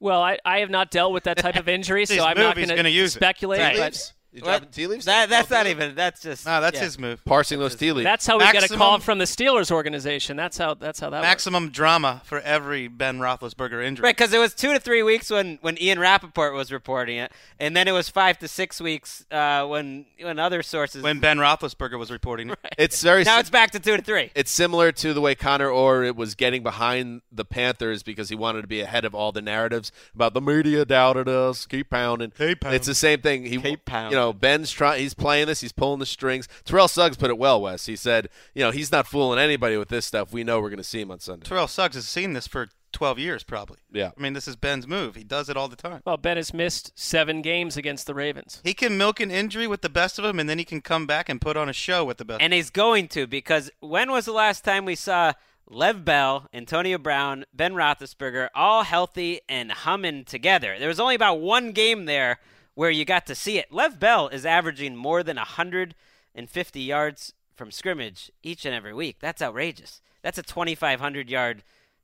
Well, 0.00 0.20
I, 0.20 0.38
I 0.44 0.58
have 0.58 0.70
not 0.70 0.90
dealt 0.90 1.12
with 1.12 1.24
that 1.24 1.36
type 1.38 1.54
of 1.54 1.68
injury, 1.68 2.06
so 2.06 2.24
I'm 2.24 2.36
move, 2.36 2.44
not 2.44 2.56
going 2.56 2.68
gonna 2.68 2.82
to 2.82 2.90
use 2.90 3.14
it. 3.14 3.20
speculate. 3.20 3.60
Right. 3.60 4.12
But 4.32 4.36
You 4.38 4.44
What? 4.44 4.50
dropping 4.60 4.68
tea 4.70 4.86
leaves? 4.86 5.04
That, 5.06 5.28
that's 5.28 5.50
Oh, 5.50 5.54
not 5.56 5.66
even. 5.66 5.94
That's 5.94 6.20
just. 6.22 6.46
No, 6.46 6.60
that's 6.60 6.76
yeah. 6.78 6.84
his 6.84 6.98
move. 6.98 7.24
parsing 7.24 7.58
those 7.58 7.74
tea 7.74 7.90
leaves. 7.92 8.04
That's 8.04 8.26
how 8.26 8.38
we 8.38 8.44
got 8.52 8.62
a 8.70 8.76
call 8.76 8.98
from 9.00 9.18
the 9.18 9.24
Steelers 9.24 9.70
organization. 9.70 10.36
That's 10.36 10.56
how 10.56 10.74
that's 10.74 11.00
how 11.00 11.10
that 11.10 11.18
works. 11.18 11.26
Maximum 11.28 11.70
drama 11.70 12.22
for 12.24 12.38
every 12.40 12.86
Ben 12.88 13.18
Roethlisberger 13.18 13.84
injury. 13.84 14.04
Right, 14.04 14.16
because 14.16 14.32
it 14.32 14.38
was 14.38 14.54
two 14.54 14.72
to 14.72 14.78
three 14.78 15.02
weeks 15.02 15.30
when, 15.30 15.58
when 15.62 15.80
Ian 15.82 15.98
Rapoport 15.98 16.54
was 16.54 16.70
reporting 16.70 17.18
it, 17.18 17.32
and 17.58 17.76
then 17.76 17.88
it 17.88 17.92
was 17.92 18.08
five 18.08 18.38
to 18.38 18.48
six 18.48 18.80
weeks 18.80 19.24
uh, 19.30 19.66
when 19.66 20.06
when 20.20 20.38
other 20.38 20.62
sources. 20.62 21.02
When 21.02 21.18
Ben 21.18 21.38
Roethlisberger 21.38 21.98
was 21.98 22.10
reporting. 22.10 22.50
it. 22.50 22.58
it's 22.78 23.02
very 23.02 23.24
now 23.24 23.40
it's 23.40 23.50
back 23.50 23.70
to 23.72 23.80
two 23.80 23.96
to 23.96 24.02
three. 24.02 24.30
it's 24.34 24.50
similar 24.50 24.92
to 24.92 25.12
the 25.12 25.20
way 25.20 25.34
Connor 25.34 25.68
Orr 25.70 26.04
it 26.04 26.14
was 26.16 26.34
getting 26.34 26.62
behind 26.62 27.22
the 27.32 27.44
Panthers 27.44 28.02
because 28.02 28.28
he 28.28 28.36
wanted 28.36 28.62
to 28.62 28.68
be 28.68 28.80
ahead 28.80 29.04
of 29.04 29.14
all 29.14 29.32
the 29.32 29.42
narratives 29.42 29.90
about 30.14 30.34
the 30.34 30.40
media 30.40 30.84
doubted 30.84 31.28
us. 31.28 31.66
Keep 31.66 31.90
pounding. 31.90 32.30
Keep 32.30 32.60
pounding. 32.60 32.76
It's 32.76 32.86
the 32.86 32.94
same 32.94 33.20
thing. 33.20 33.44
He, 33.44 33.58
Keep 33.58 33.84
pounding. 33.84 34.12
you 34.12 34.16
know, 34.16 34.19
Ben's 34.32 34.70
trying. 34.70 35.00
He's 35.00 35.14
playing 35.14 35.46
this. 35.46 35.60
He's 35.60 35.72
pulling 35.72 36.00
the 36.00 36.06
strings. 36.06 36.48
Terrell 36.64 36.88
Suggs 36.88 37.16
put 37.16 37.30
it 37.30 37.38
well, 37.38 37.60
Wes. 37.62 37.86
He 37.86 37.96
said, 37.96 38.28
you 38.54 38.62
know, 38.62 38.70
he's 38.70 38.92
not 38.92 39.06
fooling 39.06 39.38
anybody 39.38 39.76
with 39.76 39.88
this 39.88 40.06
stuff. 40.06 40.32
We 40.32 40.44
know 40.44 40.60
we're 40.60 40.70
going 40.70 40.78
to 40.78 40.84
see 40.84 41.00
him 41.00 41.10
on 41.10 41.20
Sunday. 41.20 41.46
Terrell 41.46 41.68
Suggs 41.68 41.94
has 41.96 42.06
seen 42.06 42.32
this 42.34 42.46
for 42.46 42.68
12 42.92 43.18
years, 43.18 43.42
probably. 43.42 43.78
Yeah. 43.92 44.10
I 44.16 44.20
mean, 44.20 44.32
this 44.32 44.48
is 44.48 44.56
Ben's 44.56 44.86
move. 44.86 45.14
He 45.14 45.24
does 45.24 45.48
it 45.48 45.56
all 45.56 45.68
the 45.68 45.76
time. 45.76 46.02
Well, 46.04 46.16
Ben 46.16 46.36
has 46.36 46.52
missed 46.52 46.98
seven 46.98 47.42
games 47.42 47.76
against 47.76 48.06
the 48.06 48.14
Ravens. 48.14 48.60
He 48.64 48.74
can 48.74 48.98
milk 48.98 49.20
an 49.20 49.30
injury 49.30 49.66
with 49.66 49.82
the 49.82 49.88
best 49.88 50.18
of 50.18 50.24
them, 50.24 50.38
and 50.38 50.48
then 50.48 50.58
he 50.58 50.64
can 50.64 50.80
come 50.80 51.06
back 51.06 51.28
and 51.28 51.40
put 51.40 51.56
on 51.56 51.68
a 51.68 51.72
show 51.72 52.04
with 52.04 52.18
the 52.18 52.24
best. 52.24 52.42
And 52.42 52.52
he's 52.52 52.70
going 52.70 53.08
to 53.08 53.26
because 53.26 53.70
when 53.80 54.10
was 54.10 54.24
the 54.24 54.32
last 54.32 54.64
time 54.64 54.84
we 54.84 54.96
saw 54.96 55.32
Le'Veon 55.70 56.04
Bell, 56.04 56.48
Antonio 56.52 56.98
Brown, 56.98 57.44
Ben 57.54 57.74
Roethlisberger 57.74 58.48
all 58.54 58.82
healthy 58.82 59.40
and 59.48 59.70
humming 59.70 60.24
together? 60.24 60.76
There 60.78 60.88
was 60.88 61.00
only 61.00 61.14
about 61.14 61.40
one 61.40 61.72
game 61.72 62.06
there 62.06 62.38
where 62.74 62.90
you 62.90 63.04
got 63.04 63.26
to 63.26 63.34
see 63.34 63.58
it. 63.58 63.70
Le'Veon 63.70 63.98
Bell 63.98 64.28
is 64.28 64.46
averaging 64.46 64.96
more 64.96 65.22
than 65.22 65.36
150 65.36 66.80
yards 66.80 67.32
from 67.54 67.70
scrimmage 67.70 68.30
each 68.42 68.64
and 68.64 68.74
every 68.74 68.94
week. 68.94 69.16
That's 69.20 69.42
outrageous. 69.42 70.00
That's 70.22 70.38
a 70.38 70.42
2,500 70.42 71.30
yard 71.30 71.62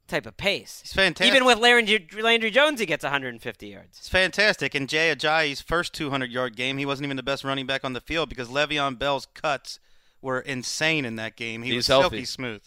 type 0.08 0.26
of 0.26 0.36
pace. 0.36 0.80
He's 0.82 0.92
fantastic. 0.92 1.34
Even 1.34 1.44
with 1.44 1.58
Landry, 1.58 2.06
Landry 2.20 2.50
Jones, 2.50 2.78
he 2.80 2.86
gets 2.86 3.02
150 3.02 3.66
yards. 3.66 3.98
It's 3.98 4.08
fantastic. 4.08 4.74
In 4.74 4.86
Jay 4.86 5.14
Ajayi's 5.14 5.60
first 5.60 5.92
200 5.94 6.30
yard 6.30 6.56
game, 6.56 6.78
he 6.78 6.86
wasn't 6.86 7.06
even 7.06 7.16
the 7.16 7.22
best 7.22 7.44
running 7.44 7.66
back 7.66 7.84
on 7.84 7.92
the 7.92 8.00
field 8.00 8.28
because 8.28 8.48
Le'Veon 8.48 8.98
Bell's 8.98 9.26
cuts 9.34 9.80
were 10.22 10.40
insane 10.40 11.04
in 11.04 11.16
that 11.16 11.36
game. 11.36 11.62
He 11.62 11.70
He's 11.70 11.76
was 11.78 11.86
healthy. 11.88 12.08
silky 12.16 12.24
smooth. 12.24 12.62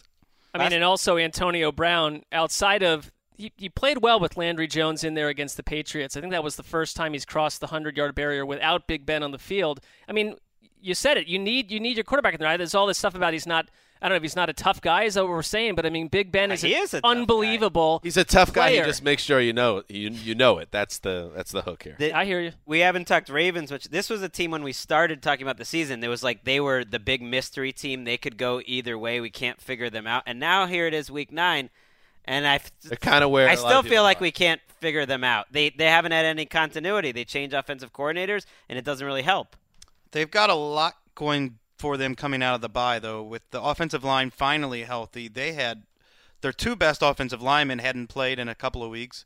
I 0.52 0.58
mean, 0.58 0.72
and 0.72 0.82
also 0.84 1.16
Antonio 1.16 1.70
Brown, 1.70 2.22
outside 2.32 2.82
of 2.82 3.12
he, 3.40 3.52
he 3.56 3.68
played 3.68 3.98
well 4.02 4.20
with 4.20 4.36
Landry 4.36 4.66
Jones 4.66 5.02
in 5.04 5.14
there 5.14 5.28
against 5.28 5.56
the 5.56 5.62
Patriots. 5.62 6.16
I 6.16 6.20
think 6.20 6.32
that 6.32 6.44
was 6.44 6.56
the 6.56 6.62
first 6.62 6.96
time 6.96 7.12
he's 7.12 7.24
crossed 7.24 7.60
the 7.60 7.68
hundred 7.68 7.96
yard 7.96 8.14
barrier 8.14 8.44
without 8.44 8.86
Big 8.86 9.06
Ben 9.06 9.22
on 9.22 9.30
the 9.32 9.38
field. 9.38 9.80
I 10.08 10.12
mean, 10.12 10.36
you 10.80 10.94
said 10.94 11.16
it. 11.16 11.26
You 11.26 11.38
need 11.38 11.70
you 11.70 11.80
need 11.80 11.96
your 11.96 12.04
quarterback 12.04 12.34
in 12.34 12.40
there. 12.40 12.56
There's 12.56 12.74
all 12.74 12.86
this 12.86 12.98
stuff 12.98 13.14
about 13.14 13.32
he's 13.32 13.46
not. 13.46 13.68
I 14.02 14.08
don't 14.08 14.14
know 14.14 14.16
if 14.16 14.22
he's 14.22 14.36
not 14.36 14.48
a 14.48 14.54
tough 14.54 14.80
guy, 14.80 15.02
is 15.04 15.12
that 15.12 15.24
what 15.24 15.28
we're 15.30 15.42
saying? 15.42 15.74
But 15.74 15.84
I 15.84 15.90
mean, 15.90 16.08
Big 16.08 16.32
Ben 16.32 16.50
is, 16.50 16.62
He 16.62 16.74
is 16.74 16.94
a 16.94 17.02
tough 17.02 17.02
guy. 17.02 17.10
unbelievable. 17.20 18.00
He's 18.02 18.16
a 18.16 18.24
tough 18.24 18.50
guy. 18.50 18.70
He 18.72 18.78
just 18.80 19.02
makes 19.02 19.22
sure 19.22 19.40
you 19.40 19.52
know 19.52 19.82
you 19.90 20.08
you 20.10 20.34
know 20.34 20.56
it. 20.56 20.68
That's 20.70 20.98
the 21.00 21.30
that's 21.36 21.52
the 21.52 21.60
hook 21.62 21.82
here. 21.82 21.96
The- 21.98 22.14
I 22.14 22.24
hear 22.24 22.40
you. 22.40 22.52
we 22.64 22.78
haven't 22.78 23.06
talked 23.06 23.28
Ravens, 23.28 23.70
which 23.70 23.88
this 23.90 24.08
was 24.08 24.22
a 24.22 24.28
team 24.30 24.50
when 24.52 24.62
we 24.62 24.72
started 24.72 25.22
talking 25.22 25.42
about 25.42 25.58
the 25.58 25.64
season. 25.66 26.02
It 26.02 26.08
was 26.08 26.22
like 26.22 26.44
they 26.44 26.60
were 26.60 26.82
the 26.82 26.98
big 26.98 27.20
mystery 27.20 27.72
team. 27.72 28.04
They 28.04 28.16
could 28.16 28.38
go 28.38 28.62
either 28.64 28.96
way. 28.98 29.20
We 29.20 29.28
can't 29.30 29.60
figure 29.60 29.90
them 29.90 30.06
out. 30.06 30.22
And 30.26 30.40
now 30.40 30.66
here 30.66 30.86
it 30.86 30.94
is, 30.94 31.10
week 31.10 31.30
nine, 31.30 31.68
and 32.24 32.46
I, 32.46 32.60
They're 32.84 32.96
kind 32.96 33.24
of 33.24 33.30
where 33.30 33.48
I 33.48 33.54
still 33.54 33.82
feel 33.82 34.02
like 34.02 34.18
are. 34.18 34.22
we 34.22 34.30
can't 34.30 34.60
figure 34.80 35.06
them 35.06 35.24
out. 35.24 35.46
They 35.50 35.70
they 35.70 35.86
haven't 35.86 36.12
had 36.12 36.24
any 36.24 36.46
continuity. 36.46 37.12
They 37.12 37.24
change 37.24 37.52
offensive 37.52 37.92
coordinators, 37.92 38.46
and 38.68 38.78
it 38.78 38.84
doesn't 38.84 39.06
really 39.06 39.22
help. 39.22 39.56
They've 40.12 40.30
got 40.30 40.50
a 40.50 40.54
lot 40.54 40.94
going 41.14 41.58
for 41.78 41.96
them 41.96 42.14
coming 42.14 42.42
out 42.42 42.54
of 42.54 42.60
the 42.60 42.68
bye, 42.68 42.98
though. 42.98 43.22
With 43.22 43.42
the 43.50 43.62
offensive 43.62 44.04
line 44.04 44.30
finally 44.30 44.82
healthy, 44.82 45.28
they 45.28 45.52
had 45.52 45.84
their 46.40 46.52
two 46.52 46.76
best 46.76 47.02
offensive 47.02 47.42
linemen 47.42 47.78
hadn't 47.78 48.08
played 48.08 48.38
in 48.38 48.48
a 48.48 48.54
couple 48.54 48.82
of 48.82 48.90
weeks, 48.90 49.24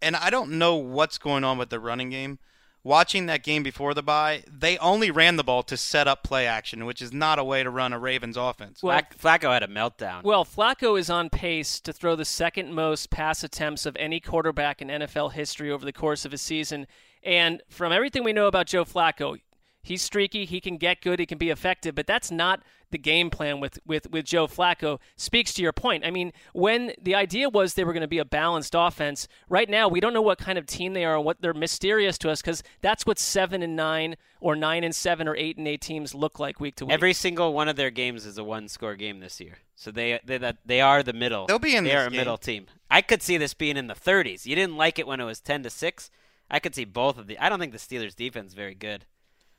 and 0.00 0.16
I 0.16 0.30
don't 0.30 0.52
know 0.52 0.76
what's 0.76 1.18
going 1.18 1.44
on 1.44 1.58
with 1.58 1.70
the 1.70 1.80
running 1.80 2.10
game. 2.10 2.38
Watching 2.84 3.26
that 3.26 3.44
game 3.44 3.62
before 3.62 3.94
the 3.94 4.02
bye, 4.02 4.42
they 4.50 4.76
only 4.78 5.12
ran 5.12 5.36
the 5.36 5.44
ball 5.44 5.62
to 5.64 5.76
set 5.76 6.08
up 6.08 6.24
play 6.24 6.48
action, 6.48 6.84
which 6.84 7.00
is 7.00 7.12
not 7.12 7.38
a 7.38 7.44
way 7.44 7.62
to 7.62 7.70
run 7.70 7.92
a 7.92 7.98
Ravens 7.98 8.36
offense. 8.36 8.82
Well, 8.82 9.00
Flacco 9.16 9.52
had 9.52 9.62
a 9.62 9.68
meltdown. 9.68 10.24
Well, 10.24 10.44
Flacco 10.44 10.98
is 10.98 11.08
on 11.08 11.30
pace 11.30 11.78
to 11.78 11.92
throw 11.92 12.16
the 12.16 12.24
second 12.24 12.74
most 12.74 13.10
pass 13.10 13.44
attempts 13.44 13.86
of 13.86 13.96
any 14.00 14.18
quarterback 14.18 14.82
in 14.82 14.88
NFL 14.88 15.32
history 15.32 15.70
over 15.70 15.84
the 15.84 15.92
course 15.92 16.24
of 16.24 16.32
a 16.32 16.38
season. 16.38 16.88
And 17.22 17.62
from 17.68 17.92
everything 17.92 18.24
we 18.24 18.32
know 18.32 18.48
about 18.48 18.66
Joe 18.66 18.84
Flacco, 18.84 19.38
he's 19.82 20.02
streaky, 20.02 20.44
he 20.44 20.60
can 20.60 20.76
get 20.76 21.00
good, 21.00 21.18
he 21.18 21.26
can 21.26 21.38
be 21.38 21.50
effective, 21.50 21.94
but 21.94 22.06
that's 22.06 22.30
not 22.30 22.62
the 22.90 22.98
game 22.98 23.30
plan 23.30 23.58
with, 23.58 23.78
with, 23.86 24.10
with 24.10 24.26
Joe 24.26 24.46
Flacco. 24.46 24.98
Speaks 25.16 25.54
to 25.54 25.62
your 25.62 25.72
point. 25.72 26.04
I 26.04 26.10
mean, 26.10 26.32
when 26.52 26.92
the 27.00 27.14
idea 27.14 27.48
was 27.48 27.72
they 27.74 27.84
were 27.84 27.94
going 27.94 28.02
to 28.02 28.08
be 28.08 28.18
a 28.18 28.24
balanced 28.24 28.74
offense, 28.76 29.28
right 29.48 29.68
now 29.68 29.88
we 29.88 29.98
don't 29.98 30.12
know 30.12 30.20
what 30.22 30.38
kind 30.38 30.58
of 30.58 30.66
team 30.66 30.92
they 30.92 31.04
are 31.04 31.16
and 31.16 31.24
what 31.24 31.40
they're 31.40 31.54
mysterious 31.54 32.18
to 32.18 32.30
us 32.30 32.42
because 32.42 32.62
that's 32.82 33.06
what 33.06 33.18
seven 33.18 33.62
and 33.62 33.74
nine 33.74 34.16
or 34.40 34.54
nine 34.54 34.84
and 34.84 34.94
seven 34.94 35.26
or 35.26 35.34
eight 35.36 35.56
and 35.56 35.66
eight 35.66 35.80
teams 35.80 36.14
look 36.14 36.38
like 36.38 36.60
week 36.60 36.76
to 36.76 36.84
week. 36.84 36.92
Every 36.92 37.14
single 37.14 37.54
one 37.54 37.68
of 37.68 37.76
their 37.76 37.90
games 37.90 38.26
is 38.26 38.36
a 38.36 38.44
one-score 38.44 38.94
game 38.96 39.20
this 39.20 39.40
year. 39.40 39.58
So 39.74 39.90
they 39.90 40.20
they 40.24 40.36
that 40.38 40.58
they 40.66 40.80
are 40.80 41.02
the 41.02 41.14
middle. 41.14 41.46
They'll 41.46 41.58
be 41.58 41.74
in 41.74 41.84
They 41.84 41.96
are 41.96 42.06
a 42.06 42.10
game. 42.10 42.18
middle 42.18 42.36
team. 42.36 42.66
I 42.90 43.00
could 43.00 43.22
see 43.22 43.38
this 43.38 43.54
being 43.54 43.78
in 43.78 43.86
the 43.86 43.94
30s. 43.94 44.44
You 44.44 44.54
didn't 44.54 44.76
like 44.76 44.98
it 44.98 45.06
when 45.06 45.18
it 45.18 45.24
was 45.24 45.40
10 45.40 45.62
to 45.62 45.70
six. 45.70 46.10
I 46.50 46.58
could 46.60 46.74
see 46.74 46.84
both 46.84 47.16
of 47.16 47.26
the. 47.26 47.38
I 47.38 47.48
don't 47.48 47.58
think 47.58 47.72
the 47.72 47.78
Steelers' 47.78 48.14
defense 48.14 48.48
is 48.48 48.54
very 48.54 48.74
good. 48.74 49.06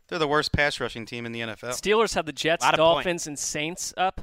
They're 0.08 0.20
the 0.20 0.28
worst 0.28 0.52
pass 0.52 0.80
rushing 0.80 1.06
team 1.06 1.26
in 1.26 1.32
the 1.32 1.42
NFL. 1.42 1.70
Steelers 1.80 2.16
have 2.16 2.26
the 2.26 2.34
Jets, 2.34 2.64
Lot 2.64 2.74
of 2.74 2.78
Dolphins, 2.78 3.28
and 3.28 3.38
Saints 3.38 3.94
up. 3.98 4.22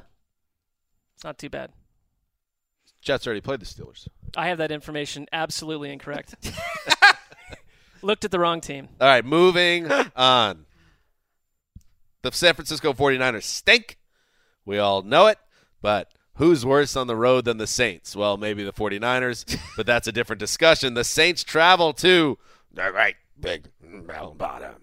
It's 1.15 1.23
not 1.23 1.37
too 1.37 1.49
bad. 1.49 1.71
Jets 3.01 3.25
already 3.25 3.41
played 3.41 3.59
the 3.59 3.65
Steelers. 3.65 4.07
I 4.37 4.47
have 4.47 4.59
that 4.59 4.71
information 4.71 5.27
absolutely 5.33 5.91
incorrect. 5.91 6.35
Looked 8.01 8.25
at 8.25 8.31
the 8.31 8.39
wrong 8.39 8.61
team. 8.61 8.89
All 8.99 9.07
right, 9.07 9.25
moving 9.25 9.91
on. 10.15 10.65
The 12.21 12.31
San 12.31 12.53
Francisco 12.53 12.93
49ers 12.93 13.43
stink. 13.43 13.97
We 14.65 14.77
all 14.77 15.01
know 15.01 15.25
it, 15.27 15.39
but 15.81 16.11
who's 16.35 16.63
worse 16.65 16.95
on 16.95 17.07
the 17.07 17.15
road 17.15 17.45
than 17.45 17.57
the 17.57 17.65
Saints? 17.65 18.15
Well, 18.15 18.37
maybe 18.37 18.63
the 18.63 18.73
49ers, 18.73 19.57
but 19.75 19.87
that's 19.87 20.07
a 20.07 20.11
different 20.11 20.39
discussion. 20.39 20.93
The 20.93 21.03
Saints 21.03 21.43
travel 21.43 21.93
to 21.93 22.37
the 22.71 22.91
right 22.91 23.15
big 23.39 23.69
bell 23.81 24.35
bottom. 24.35 24.75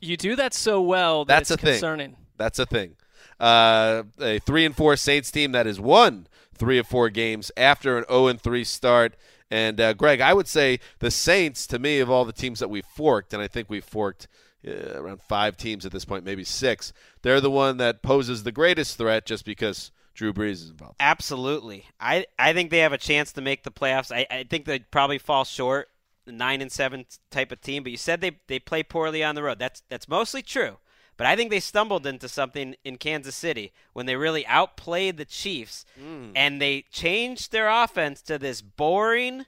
You 0.00 0.16
do 0.16 0.36
that 0.36 0.54
so 0.54 0.80
well 0.80 1.24
that 1.24 1.34
That's 1.38 1.50
it's 1.50 1.62
a 1.62 1.64
thing. 1.64 1.74
concerning. 1.74 2.16
That's 2.36 2.58
a 2.58 2.66
thing. 2.66 2.96
Uh, 3.38 4.04
a 4.20 4.38
three 4.40 4.64
and 4.64 4.74
four 4.76 4.96
Saints 4.96 5.30
team 5.30 5.52
that 5.52 5.66
has 5.66 5.78
won 5.78 6.26
three 6.54 6.78
of 6.78 6.86
four 6.86 7.10
games 7.10 7.50
after 7.56 7.98
an 7.98 8.04
zero 8.08 8.26
and 8.28 8.40
three 8.40 8.64
start. 8.64 9.16
And 9.50 9.80
uh, 9.80 9.92
Greg, 9.92 10.20
I 10.20 10.32
would 10.34 10.48
say 10.48 10.80
the 10.98 11.10
Saints, 11.10 11.66
to 11.68 11.78
me, 11.78 12.00
of 12.00 12.10
all 12.10 12.24
the 12.24 12.32
teams 12.32 12.58
that 12.60 12.68
we've 12.68 12.84
forked, 12.84 13.32
and 13.32 13.42
I 13.42 13.46
think 13.48 13.70
we've 13.70 13.84
forked 13.84 14.26
uh, 14.66 15.00
around 15.00 15.20
five 15.22 15.56
teams 15.56 15.86
at 15.86 15.92
this 15.92 16.04
point, 16.04 16.24
maybe 16.24 16.42
six. 16.44 16.92
They're 17.22 17.40
the 17.40 17.50
one 17.50 17.76
that 17.76 18.02
poses 18.02 18.42
the 18.42 18.52
greatest 18.52 18.98
threat, 18.98 19.24
just 19.26 19.44
because 19.44 19.92
Drew 20.14 20.32
Brees 20.32 20.52
is 20.52 20.70
involved. 20.70 20.96
Absolutely. 20.98 21.84
I, 22.00 22.26
I 22.38 22.54
think 22.54 22.70
they 22.70 22.78
have 22.78 22.92
a 22.92 22.98
chance 22.98 23.32
to 23.32 23.40
make 23.40 23.62
the 23.62 23.70
playoffs. 23.70 24.10
I, 24.10 24.26
I 24.30 24.44
think 24.44 24.64
they'd 24.64 24.90
probably 24.90 25.18
fall 25.18 25.44
short, 25.44 25.90
the 25.95 25.95
nine 26.26 26.60
and 26.60 26.72
seven 26.72 27.06
type 27.30 27.52
of 27.52 27.60
team. 27.60 27.82
But 27.82 27.92
you 27.92 27.98
said 27.98 28.20
they 28.20 28.38
they 28.46 28.58
play 28.58 28.82
poorly 28.82 29.22
on 29.22 29.34
the 29.34 29.42
road. 29.42 29.58
That's 29.58 29.82
that's 29.88 30.08
mostly 30.08 30.42
true. 30.42 30.78
But 31.16 31.26
I 31.26 31.34
think 31.34 31.50
they 31.50 31.60
stumbled 31.60 32.06
into 32.06 32.28
something 32.28 32.76
in 32.84 32.98
Kansas 32.98 33.34
City 33.34 33.72
when 33.94 34.04
they 34.04 34.16
really 34.16 34.46
outplayed 34.46 35.16
the 35.16 35.24
Chiefs 35.24 35.86
hmm. 35.98 36.32
and 36.34 36.60
they 36.60 36.84
changed 36.90 37.52
their 37.52 37.68
offense 37.68 38.20
to 38.22 38.38
this 38.38 38.60
boring 38.60 39.46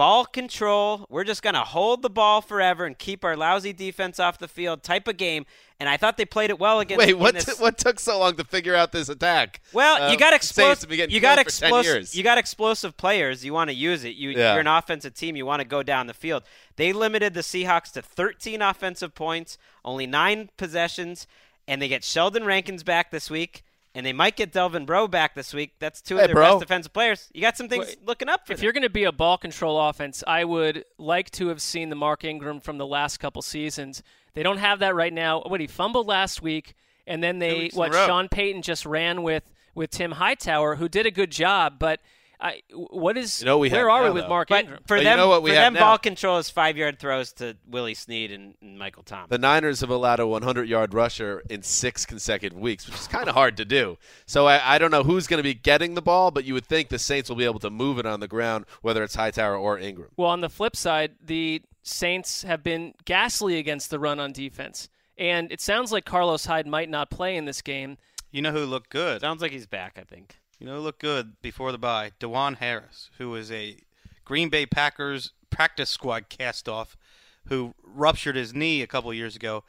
ball 0.00 0.24
control. 0.24 1.04
We're 1.10 1.24
just 1.24 1.42
going 1.42 1.52
to 1.52 1.60
hold 1.60 2.00
the 2.00 2.08
ball 2.08 2.40
forever 2.40 2.86
and 2.86 2.96
keep 2.96 3.22
our 3.22 3.36
lousy 3.36 3.74
defense 3.74 4.18
off 4.18 4.38
the 4.38 4.48
field 4.48 4.82
type 4.82 5.06
of 5.06 5.18
game. 5.18 5.44
And 5.78 5.90
I 5.90 5.98
thought 5.98 6.16
they 6.16 6.24
played 6.24 6.48
it 6.48 6.58
well 6.58 6.80
against 6.80 7.04
Wait, 7.04 7.18
what? 7.18 7.34
this- 7.34 7.44
t- 7.44 7.52
what 7.62 7.76
took 7.76 8.00
so 8.00 8.18
long 8.18 8.34
to 8.36 8.44
figure 8.44 8.74
out 8.74 8.92
this 8.92 9.10
attack? 9.10 9.60
well, 9.74 10.06
you 10.08 10.14
um, 10.14 10.16
got 10.16 10.32
explosive. 10.32 10.90
You 10.90 10.96
got 10.96 11.10
killed 11.10 11.20
for 11.20 11.26
10 11.26 11.38
explosive. 11.38 12.14
You 12.14 12.22
got 12.22 12.38
explosive 12.38 12.96
players. 12.96 13.44
You 13.44 13.52
want 13.52 13.68
to 13.68 13.76
use 13.76 14.04
it. 14.04 14.14
You, 14.16 14.30
Yeah. 14.30 14.52
You're 14.52 14.62
an 14.62 14.66
offensive 14.68 15.12
team. 15.12 15.36
You 15.36 15.44
want 15.44 15.60
to 15.60 15.68
go 15.68 15.82
down 15.82 16.06
the 16.06 16.14
field. 16.14 16.44
They 16.76 16.94
limited 16.94 17.34
the 17.34 17.42
Seahawks 17.42 17.92
to 17.92 18.00
13 18.00 18.62
offensive 18.62 19.14
points, 19.14 19.58
only 19.84 20.06
nine 20.06 20.48
possessions, 20.56 21.26
and 21.68 21.82
they 21.82 21.88
get 21.88 22.04
Sheldon 22.04 22.46
Rankins 22.46 22.82
back 22.82 23.10
this 23.10 23.28
week, 23.28 23.64
and 23.94 24.04
they 24.06 24.12
might 24.12 24.36
get 24.36 24.52
Delvin 24.52 24.86
Breaux 24.86 25.08
back 25.08 25.34
this 25.34 25.52
week. 25.52 25.74
That's 25.78 26.00
two 26.00 26.16
Hey, 26.16 26.22
of 26.22 26.28
their 26.28 26.34
Bro. 26.34 26.44
best 26.52 26.60
defensive 26.60 26.92
players. 26.92 27.28
You 27.32 27.40
got 27.40 27.56
some 27.56 27.68
things 27.68 27.86
Wait, 27.86 28.06
looking 28.06 28.28
up 28.28 28.46
for 28.46 28.52
you. 28.52 28.54
If 28.54 28.58
them. 28.60 28.64
you're 28.64 28.72
going 28.72 28.82
to 28.84 28.90
be 28.90 29.04
a 29.04 29.12
ball 29.12 29.36
control 29.38 29.80
offense, 29.80 30.22
I 30.26 30.44
would 30.44 30.84
like 30.98 31.30
to 31.32 31.48
have 31.48 31.60
seen 31.60 31.90
the 31.90 31.96
Mark 31.96 32.24
Ingram 32.24 32.60
from 32.60 32.78
the 32.78 32.86
last 32.86 33.18
couple 33.18 33.42
seasons. 33.42 34.02
They 34.34 34.42
don't 34.42 34.58
have 34.58 34.78
that 34.78 34.94
right 34.94 35.12
now. 35.12 35.40
What 35.40 35.60
he 35.60 35.66
fumbled 35.66 36.06
last 36.06 36.40
week, 36.40 36.74
and 37.06 37.22
then 37.22 37.38
they 37.40 37.70
what. 37.74 37.92
Sean 37.92 38.28
Payton 38.28 38.62
just 38.62 38.86
ran 38.86 39.22
with 39.22 39.42
with 39.74 39.90
Tim 39.90 40.12
Hightower, 40.12 40.76
who 40.76 40.88
did 40.88 41.06
a 41.06 41.10
good 41.10 41.30
job, 41.32 41.78
but 41.78 42.00
I, 42.42 42.62
what 42.72 43.18
is? 43.18 43.40
You 43.40 43.46
know 43.46 43.58
we 43.58 43.68
where 43.68 43.88
have 43.90 44.00
are 44.00 44.04
we 44.04 44.10
with 44.12 44.22
though? 44.24 44.28
Mark 44.30 44.48
But 44.48 44.64
Ingram? 44.64 44.82
for 44.86 44.96
But 44.96 45.00
you 45.00 45.04
them, 45.04 45.18
know 45.18 45.28
what 45.28 45.42
we 45.42 45.50
for 45.50 45.56
have 45.56 45.64
them, 45.66 45.74
now? 45.74 45.80
ball 45.80 45.98
control 45.98 46.38
is 46.38 46.48
five 46.48 46.76
yard 46.76 46.98
throws 46.98 47.32
to 47.34 47.56
Willie 47.68 47.92
Snead 47.94 48.32
and, 48.32 48.54
and 48.62 48.78
Michael 48.78 49.02
Thomas. 49.02 49.28
The 49.28 49.36
Niners 49.38 49.80
have 49.82 49.90
allowed 49.90 50.20
a 50.20 50.26
100 50.26 50.66
yard 50.68 50.94
rusher 50.94 51.42
in 51.50 51.62
six 51.62 52.06
consecutive 52.06 52.58
weeks, 52.58 52.86
which 52.86 52.94
is 52.98 53.06
kind 53.08 53.28
of 53.28 53.34
hard 53.34 53.58
to 53.58 53.64
do. 53.66 53.98
So 54.26 54.46
I, 54.46 54.76
I 54.76 54.78
don't 54.78 54.90
know 54.90 55.02
who's 55.02 55.26
going 55.26 55.38
to 55.38 55.42
be 55.44 55.52
getting 55.54 55.94
the 55.94 56.00
ball, 56.02 56.30
but 56.30 56.44
you 56.44 56.54
would 56.54 56.64
think 56.64 56.88
the 56.88 56.98
Saints 56.98 57.28
will 57.28 57.36
be 57.36 57.44
able 57.44 57.60
to 57.60 57.70
move 57.70 57.98
it 57.98 58.06
on 58.06 58.20
the 58.20 58.28
ground, 58.28 58.64
whether 58.80 59.02
it's 59.02 59.16
Hightower 59.16 59.56
or 59.56 59.78
Ingram. 59.78 60.08
Well, 60.16 60.30
on 60.30 60.40
the 60.40 60.48
flip 60.48 60.76
side, 60.76 61.12
the 61.22 61.60
Saints 61.82 62.42
have 62.44 62.62
been 62.62 62.94
ghastly 63.04 63.58
against 63.58 63.90
the 63.90 63.98
run 63.98 64.18
on 64.18 64.32
defense, 64.32 64.88
and 65.18 65.52
it 65.52 65.60
sounds 65.60 65.92
like 65.92 66.04
Carlos 66.06 66.46
Hyde 66.46 66.66
might 66.66 66.88
not 66.88 67.10
play 67.10 67.36
in 67.36 67.44
this 67.44 67.60
game. 67.60 67.98
You 68.30 68.40
know 68.42 68.52
who 68.52 68.64
looked 68.64 68.90
good? 68.90 69.20
Sounds 69.20 69.42
like 69.42 69.52
he's 69.52 69.66
back. 69.66 69.98
I 69.98 70.04
think. 70.04 70.39
You 70.60 70.66
know 70.66 70.74
who 70.76 70.80
looked 70.82 71.00
good 71.00 71.40
before 71.40 71.72
the 71.72 71.78
bye? 71.78 72.12
DuJuan 72.20 72.58
Harris, 72.58 73.10
who 73.18 73.34
is 73.34 73.50
a 73.50 73.78
Green 74.26 74.50
Bay 74.50 74.66
Packers 74.66 75.32
practice 75.48 75.88
squad 75.88 76.28
castoff, 76.28 76.96
who 77.46 77.74
ruptured 77.82 78.36
his 78.36 78.52
knee 78.54 78.82
a 78.82 78.86
couple 78.86 79.12
years 79.14 79.34
ago, 79.34 79.64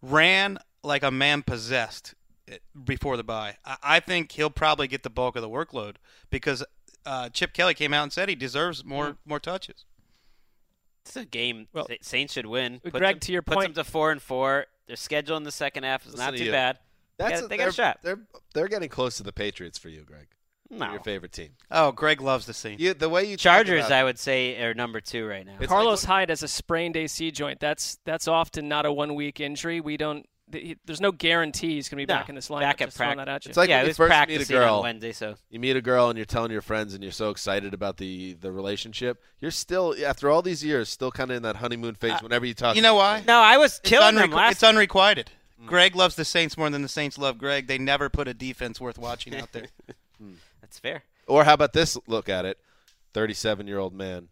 ran 0.00 0.58
like 0.84 1.02
a 1.02 1.10
man 1.10 1.42
possessed 1.42 2.14
eh, 2.48 2.58
before 2.84 3.16
the 3.16 3.24
bye. 3.24 3.56
I, 3.64 3.76
I 3.82 4.00
think 4.00 4.30
he'll 4.32 4.50
probably 4.50 4.86
get 4.86 5.02
the 5.02 5.10
bulk 5.10 5.34
of 5.34 5.42
the 5.42 5.48
workload 5.48 5.96
because 6.30 6.64
uh, 7.04 7.28
Chip 7.30 7.52
Kelly 7.52 7.74
came 7.74 7.92
out 7.92 8.04
and 8.04 8.12
said 8.12 8.28
he 8.28 8.36
deserves 8.36 8.84
more 8.84 9.16
more 9.26 9.40
touches. 9.40 9.84
It's 11.04 11.16
a 11.16 11.24
game 11.24 11.66
Well, 11.72 11.88
Saints 12.02 12.34
should 12.34 12.46
win. 12.46 12.80
Greg, 12.84 12.92
Puts 12.92 13.00
them- 13.00 13.18
to 13.20 13.32
your 13.32 13.42
puts 13.42 13.54
point- 13.56 13.74
them 13.74 13.84
to 13.84 13.90
four 13.90 14.12
and 14.12 14.22
four. 14.22 14.66
Their 14.86 14.96
schedule 14.96 15.36
in 15.36 15.42
the 15.44 15.52
second 15.52 15.82
half 15.84 16.06
is 16.06 16.16
not 16.16 16.32
to 16.32 16.38
too 16.38 16.44
you. 16.44 16.50
bad. 16.52 16.78
That's 17.20 17.40
Yeah, 17.40 17.44
a- 17.46 17.48
they 17.48 17.56
got 17.56 17.62
a 17.62 17.66
they're, 17.66 17.72
shot. 17.72 17.98
They're 18.02 18.18
they're 18.54 18.68
getting 18.68 18.88
close 18.88 19.16
to 19.18 19.22
the 19.22 19.32
Patriots 19.32 19.78
for 19.78 19.88
you, 19.88 20.02
Greg. 20.02 20.26
No. 20.72 20.92
Your 20.92 21.00
favorite 21.00 21.32
team. 21.32 21.50
Oh, 21.70 21.90
Greg 21.90 22.20
loves 22.20 22.46
the 22.46 22.54
scene. 22.54 22.76
You, 22.78 22.94
the 22.94 23.08
way 23.08 23.24
you 23.24 23.36
Chargers, 23.36 23.86
about- 23.86 23.92
I 23.92 24.04
would 24.04 24.18
say, 24.20 24.62
are 24.62 24.72
number 24.72 25.00
two 25.00 25.26
right 25.26 25.44
now. 25.44 25.56
It's 25.58 25.66
Carlos 25.68 26.04
like- 26.04 26.08
Hyde 26.08 26.28
has 26.28 26.42
a 26.44 26.48
sprained 26.48 26.96
AC 26.96 27.30
joint. 27.32 27.58
That's 27.60 27.98
that's 28.04 28.28
often 28.28 28.68
not 28.68 28.86
a 28.86 28.92
one 28.92 29.14
week 29.16 29.40
injury. 29.40 29.80
We 29.80 29.96
don't. 29.96 30.26
th- 30.52 30.78
There's 30.84 31.00
no 31.00 31.10
guarantee 31.12 31.74
he's 31.74 31.88
going 31.88 31.98
to 32.00 32.06
be 32.06 32.12
No, 32.12 32.18
back 32.20 32.28
in 32.28 32.34
this 32.36 32.48
lineup. 32.48 32.60
back 32.60 32.80
at 32.80 32.86
Just 32.88 32.96
throwing 32.98 33.14
prac- 33.16 33.26
that 33.26 33.28
at 33.32 33.44
you. 33.44 33.48
It's 33.50 33.56
like 33.58 33.68
yeah, 33.68 33.76
when 33.78 33.80
it 33.80 33.86
you 33.86 33.88
was 33.90 33.96
first 33.96 34.28
meet 34.28 34.40
a 34.40 34.44
girl. 34.46 34.74
on 34.76 34.82
Wednesday, 34.84 35.12
so 35.12 35.34
You 35.48 35.58
meet 35.60 35.74
a 35.76 35.82
girl 35.82 36.08
and 36.08 36.16
you're 36.16 36.24
telling 36.24 36.52
your 36.52 36.62
friends 36.62 36.94
and 36.94 37.02
you're 37.02 37.10
so 37.12 37.30
excited 37.30 37.74
about 37.74 37.96
the 37.96 38.34
the 38.34 38.52
relationship. 38.52 39.20
You're 39.40 39.50
still 39.50 39.94
after 40.06 40.30
all 40.30 40.40
these 40.42 40.64
years 40.64 40.88
still 40.88 41.10
kind 41.10 41.32
of 41.32 41.36
in 41.36 41.42
that 41.42 41.56
honeymoon 41.56 41.96
phase. 41.96 42.12
Uh, 42.12 42.18
whenever 42.22 42.46
you 42.46 42.54
talk, 42.54 42.76
You 42.76 42.82
know 42.82 42.94
why? 42.94 43.24
no, 43.26 43.38
I 43.40 43.56
was 43.58 43.78
It's, 43.78 43.88
killing 43.90 44.14
them 44.14 44.30
unrequ- 44.30 44.34
last. 44.36 44.52
it's 44.52 44.62
unrequited. 44.62 45.30
Greg 45.66 45.94
loves 45.94 46.16
the 46.16 46.24
Saints 46.24 46.56
more 46.56 46.70
than 46.70 46.82
the 46.82 46.88
Saints 46.88 47.18
love 47.18 47.38
Greg. 47.38 47.66
They 47.66 47.78
never 47.78 48.08
put 48.08 48.28
a 48.28 48.34
defense 48.34 48.80
worth 48.80 48.98
watching 48.98 49.34
out 49.36 49.52
there. 49.52 49.66
That's 50.60 50.78
fair. 50.78 51.04
Or 51.26 51.44
how 51.44 51.54
about 51.54 51.72
this 51.72 51.96
look 52.06 52.28
at 52.28 52.44
it? 52.44 52.58
37 53.14 53.66
year 53.66 53.78
old 53.78 53.94
man. 53.94 54.28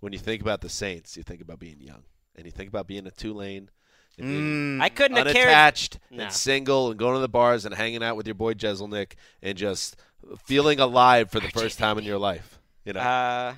When 0.00 0.12
you 0.12 0.18
think 0.18 0.42
about 0.42 0.60
the 0.60 0.68
Saints, 0.68 1.16
you 1.16 1.22
think 1.22 1.40
about 1.40 1.58
being 1.58 1.80
young. 1.80 2.02
And 2.34 2.44
you 2.46 2.50
think 2.52 2.68
about 2.68 2.86
being 2.86 3.06
a 3.06 3.10
Tulane. 3.10 3.70
And 4.18 4.26
being 4.28 4.78
Mm. 4.78 4.82
I 4.82 4.88
couldn't 4.88 5.16
have 5.16 5.26
cared. 5.28 5.48
unattached 5.48 5.98
No. 6.10 6.24
and 6.24 6.32
single 6.32 6.90
and 6.90 6.98
going 6.98 7.14
to 7.14 7.20
the 7.20 7.28
bars 7.28 7.64
and 7.64 7.74
hanging 7.74 8.02
out 8.02 8.16
with 8.16 8.26
your 8.26 8.34
boy 8.34 8.54
Jeselnik 8.54 9.12
and 9.42 9.56
just 9.56 9.96
feeling 10.44 10.80
alive 10.80 11.30
for 11.30 11.40
the 11.40 11.48
first 11.50 11.78
time 11.78 11.98
in 11.98 12.04
your 12.04 12.18
life. 12.18 12.58
You 12.84 12.92
know, 12.94 13.00
Uh, 13.00 13.54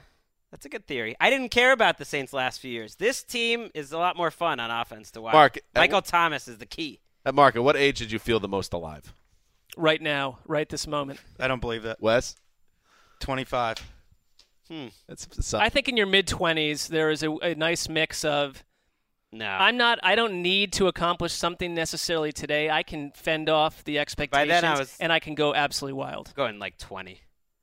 that's 0.55 0.67
a 0.67 0.69
good 0.69 0.87
theory. 0.87 1.17
I 1.19 1.31
didn't 1.31 1.49
care 1.49 1.73
about 1.73 1.99
the 1.99 2.05
Saints 2.05 2.33
last 2.33 2.61
few 2.61 2.71
years. 2.71 2.95
This 2.95 3.25
team 3.25 3.71
is 3.75 3.91
a 3.91 3.99
lot 3.99 4.17
more 4.17 4.31
fun 4.31 4.61
on 4.61 4.71
offense 4.71 5.11
to 5.11 5.21
watch. 5.21 5.33
Mark, 5.35 5.59
Michael 5.75 6.01
wh- 6.01 6.05
Thomas 6.07 6.47
is 6.47 6.59
the 6.59 6.67
key. 6.67 7.01
at 7.27 7.35
Mark, 7.35 7.57
at 7.57 7.65
what 7.65 7.75
age 7.75 7.99
did 7.99 8.13
you 8.13 8.21
feel 8.21 8.39
the 8.39 8.47
most 8.47 8.73
alive? 8.73 9.13
right 9.77 10.01
now, 10.01 10.39
right 10.47 10.69
this 10.69 10.87
moment. 10.87 11.19
I 11.41 11.49
don't 11.49 11.61
believe 11.61 11.83
that. 11.83 12.01
Wes? 12.01 12.37
25. 13.19 13.79
Hmm. 14.69 14.87
That's, 15.09 15.27
that's 15.27 15.55
I 15.55 15.71
think 15.71 15.89
in 15.89 15.97
your 15.97 16.07
mid 16.07 16.29
20s, 16.29 16.87
there 16.87 17.11
is 17.11 17.25
a, 17.25 17.33
a 17.39 17.57
nice 17.57 17.89
mix 17.89 18.25
of 18.25 18.63
No, 19.33 19.49
I'm 19.49 19.77
not. 19.77 19.99
I 20.05 20.15
don't 20.15 20.41
need 20.41 20.73
to 20.75 20.87
accomplish 20.87 21.33
something 21.33 21.75
necessarily 21.75 22.31
today. 22.31 22.71
I 22.71 22.85
can 22.85 23.11
fend 23.17 23.49
off 23.49 23.83
the 23.83 23.99
expectations, 23.99 24.79
was- 24.79 24.97
and 25.01 25.13
I 25.13 25.19
can 25.19 25.35
go 25.35 25.53
absolutely 25.53 25.99
wild. 25.99 26.33
going 26.37 26.61
like 26.61 26.79
20. 26.79 27.21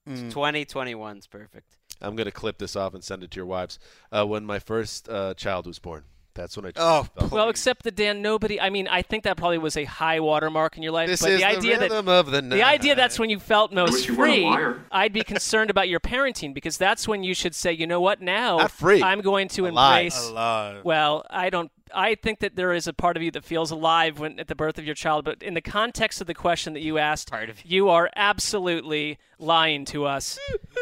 Mm. 0.10 0.32
20, 0.32 0.66
21's 0.66 1.28
perfect. 1.28 1.78
I'm 2.02 2.16
going 2.16 2.26
to 2.26 2.32
clip 2.32 2.58
this 2.58 2.76
off 2.76 2.94
and 2.94 3.04
send 3.04 3.24
it 3.24 3.32
to 3.32 3.36
your 3.38 3.46
wives. 3.46 3.80
Uh, 4.12 4.26
when 4.26 4.46
my 4.46 4.60
first 4.60 5.08
uh, 5.10 5.34
child 5.36 5.68
was 5.68 5.80
born, 5.80 6.04
that's 6.34 6.56
when 6.56 6.66
I 6.66 6.72
Oh, 6.78 7.04
felt 7.18 7.32
Well, 7.32 7.50
except 7.50 7.84
the 7.84 7.92
Dan, 7.92 8.22
nobody. 8.22 8.60
I 8.60 8.70
mean, 8.70 8.88
I 8.88 9.02
think 9.02 9.26
that 9.26 9.36
probably 9.36 9.58
was 9.58 9.76
a 9.76 9.84
high 9.84 10.22
watermark 10.22 10.78
in 10.78 10.84
your 10.84 10.94
life. 10.94 11.08
This 11.10 11.22
but 11.22 11.32
is 11.32 11.42
the 11.42 11.46
idea 11.46 11.78
that 11.78 11.92
rhythm 11.92 12.08
of 12.08 12.32
the 12.32 12.42
the 12.42 12.64
idea 12.64 12.96
that's 12.96 13.20
when 13.20 13.30
you 13.30 13.38
felt 13.38 13.74
most 13.74 14.08
you 14.08 14.16
free. 14.16 14.46
I'd 14.92 15.12
be 15.12 15.24
concerned 15.24 15.70
about 15.70 15.90
your 15.90 16.00
parenting 16.00 16.54
because 16.54 16.78
that's 16.78 17.06
when 17.08 17.24
you 17.24 17.34
should 17.34 17.54
say, 17.54 17.74
you 17.74 17.86
know 17.86 18.00
what, 18.00 18.22
now 18.22 18.58
Not 18.60 18.72
free. 18.72 19.04
I'm 19.04 19.20
going 19.20 19.50
to 19.50 19.68
Alive. 19.68 20.04
embrace. 20.06 20.30
Alive. 20.30 20.86
Well, 20.86 21.26
I 21.30 21.50
don't. 21.50 21.70
I 21.94 22.16
think 22.16 22.40
that 22.40 22.56
there 22.56 22.74
is 22.74 22.88
a 22.88 22.94
part 22.94 23.18
of 23.18 23.24
you 23.24 23.32
that 23.32 23.44
feels 23.46 23.72
alive 23.72 24.20
when 24.20 24.40
at 24.40 24.48
the 24.48 24.56
birth 24.56 24.78
of 24.78 24.86
your 24.86 24.96
child, 24.96 25.26
but 25.26 25.42
in 25.44 25.54
the 25.54 25.62
context 25.62 26.22
of 26.22 26.28
the 26.28 26.34
question 26.34 26.74
that 26.74 26.82
you 26.82 26.98
asked, 26.98 27.30
Part 27.30 27.50
of 27.50 27.64
you 27.66 27.90
are 27.90 28.10
absolutely 28.16 29.18
lying 29.40 29.86
to 29.86 30.06
us, 30.06 30.38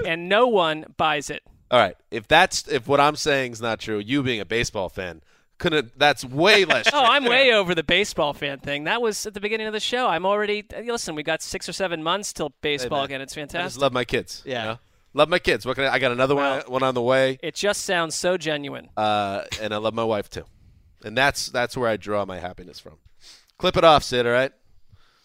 and 0.05 0.29
no 0.29 0.47
one 0.47 0.93
buys 0.97 1.29
it. 1.29 1.43
All 1.71 1.79
right. 1.79 1.95
If 2.11 2.27
that's 2.27 2.67
if 2.67 2.87
what 2.87 2.99
I'm 2.99 3.15
saying 3.15 3.51
is 3.53 3.61
not 3.61 3.79
true, 3.79 3.99
you 3.99 4.23
being 4.23 4.39
a 4.39 4.45
baseball 4.45 4.89
fan 4.89 5.21
couldn't. 5.59 5.97
That's 5.99 6.23
way 6.25 6.65
less. 6.73 6.87
Oh. 6.91 7.03
I'm 7.03 7.25
way 7.25 7.51
over 7.53 7.75
the 7.75 7.83
baseball 7.83 8.33
fan 8.33 8.59
thing. 8.59 8.85
That 8.85 9.01
was 9.01 9.25
at 9.25 9.33
the 9.33 9.39
beginning 9.39 9.67
of 9.67 9.73
the 9.73 9.79
show. 9.79 10.07
I'm 10.07 10.25
already. 10.25 10.65
Listen, 10.83 11.15
we 11.15 11.21
got 11.23 11.41
six 11.41 11.67
or 11.69 11.73
seven 11.73 12.01
months 12.01 12.33
till 12.33 12.53
baseball 12.61 12.99
man. 12.99 13.05
again. 13.05 13.21
It's 13.21 13.35
fantastic. 13.35 13.59
I 13.61 13.65
just 13.65 13.77
love 13.77 13.93
my 13.93 14.05
kids. 14.05 14.41
Yeah. 14.45 14.61
you 14.63 14.69
know? 14.69 14.79
Love 15.15 15.27
my 15.29 15.39
kids. 15.39 15.65
What 15.65 15.75
can 15.75 15.85
I, 15.85 15.93
I 15.95 15.99
got 15.99 16.11
another 16.11 16.35
Well- 16.35 16.61
one, 16.61 16.71
one 16.71 16.83
on 16.83 16.93
the 16.93 17.01
way, 17.01 17.39
It 17.41 17.55
just 17.55 17.83
sounds 17.83 18.13
so 18.15 18.37
genuine. 18.37 18.89
uh, 18.95 19.41
and 19.59 19.73
I 19.73 19.77
love 19.77 19.93
my 19.95 20.03
wife 20.03 20.29
too, 20.29 20.43
and 21.03 21.17
that's 21.17 21.47
that's 21.47 21.77
where 21.77 21.89
I 21.89 21.97
draw 21.97 22.25
my 22.25 22.39
happiness 22.39 22.79
from. 22.79 22.97
Clip 23.57 23.75
it 23.77 23.83
off, 23.83 24.03
Sid. 24.03 24.25
All 24.25 24.31
right. 24.31 24.51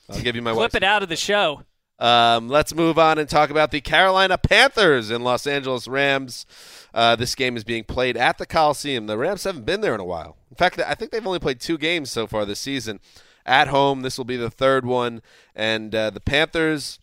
I'll 0.09 0.21
give 0.21 0.37
you 0.37 0.43
my 0.43 0.53
Clip 0.53 0.75
it 0.75 0.83
out 0.83 1.03
of 1.03 1.09
the 1.09 1.17
show. 1.17 1.63
Um, 1.99 2.49
let's 2.49 2.75
move 2.75 2.99
on 2.99 3.19
and 3.19 3.29
talk 3.29 3.51
about 3.51 3.71
the 3.71 3.81
Carolina 3.81 4.37
Panthers 4.37 5.11
and 5.11 5.23
Los 5.23 5.47
Angeles 5.47 5.87
Rams. 5.87 6.45
Uh, 6.93 7.17
this 7.17 7.35
game 7.35 7.57
is 7.57 7.65
being 7.65 7.85
played 7.85 8.17
at 8.17 8.39
the 8.39 8.47
Coliseum. 8.47 9.07
The 9.07 9.17
Rams 9.17 9.45
haven't 9.45 9.65
been 9.65 9.81
there 9.81 9.95
in 9.95 10.01
a 10.01 10.05
while. 10.05 10.37
In 10.51 10.57
fact, 10.57 10.81
I 10.81 10.95
think 10.95 11.13
they've 11.13 11.27
only 11.27 11.39
played 11.39 11.61
two 11.61 11.79
games 11.79 12.11
so 12.11 12.27
far 12.27 12.45
this 12.45 12.61
season. 12.61 13.01
At 13.47 13.69
home, 13.69 14.03
this 14.03 14.19
will 14.19 14.25
be 14.25 14.37
the 14.37 14.51
third 14.51 14.85
one. 14.85 15.23
And 15.55 15.95
uh, 15.95 16.11
the 16.11 16.21
Panthers, 16.21 16.99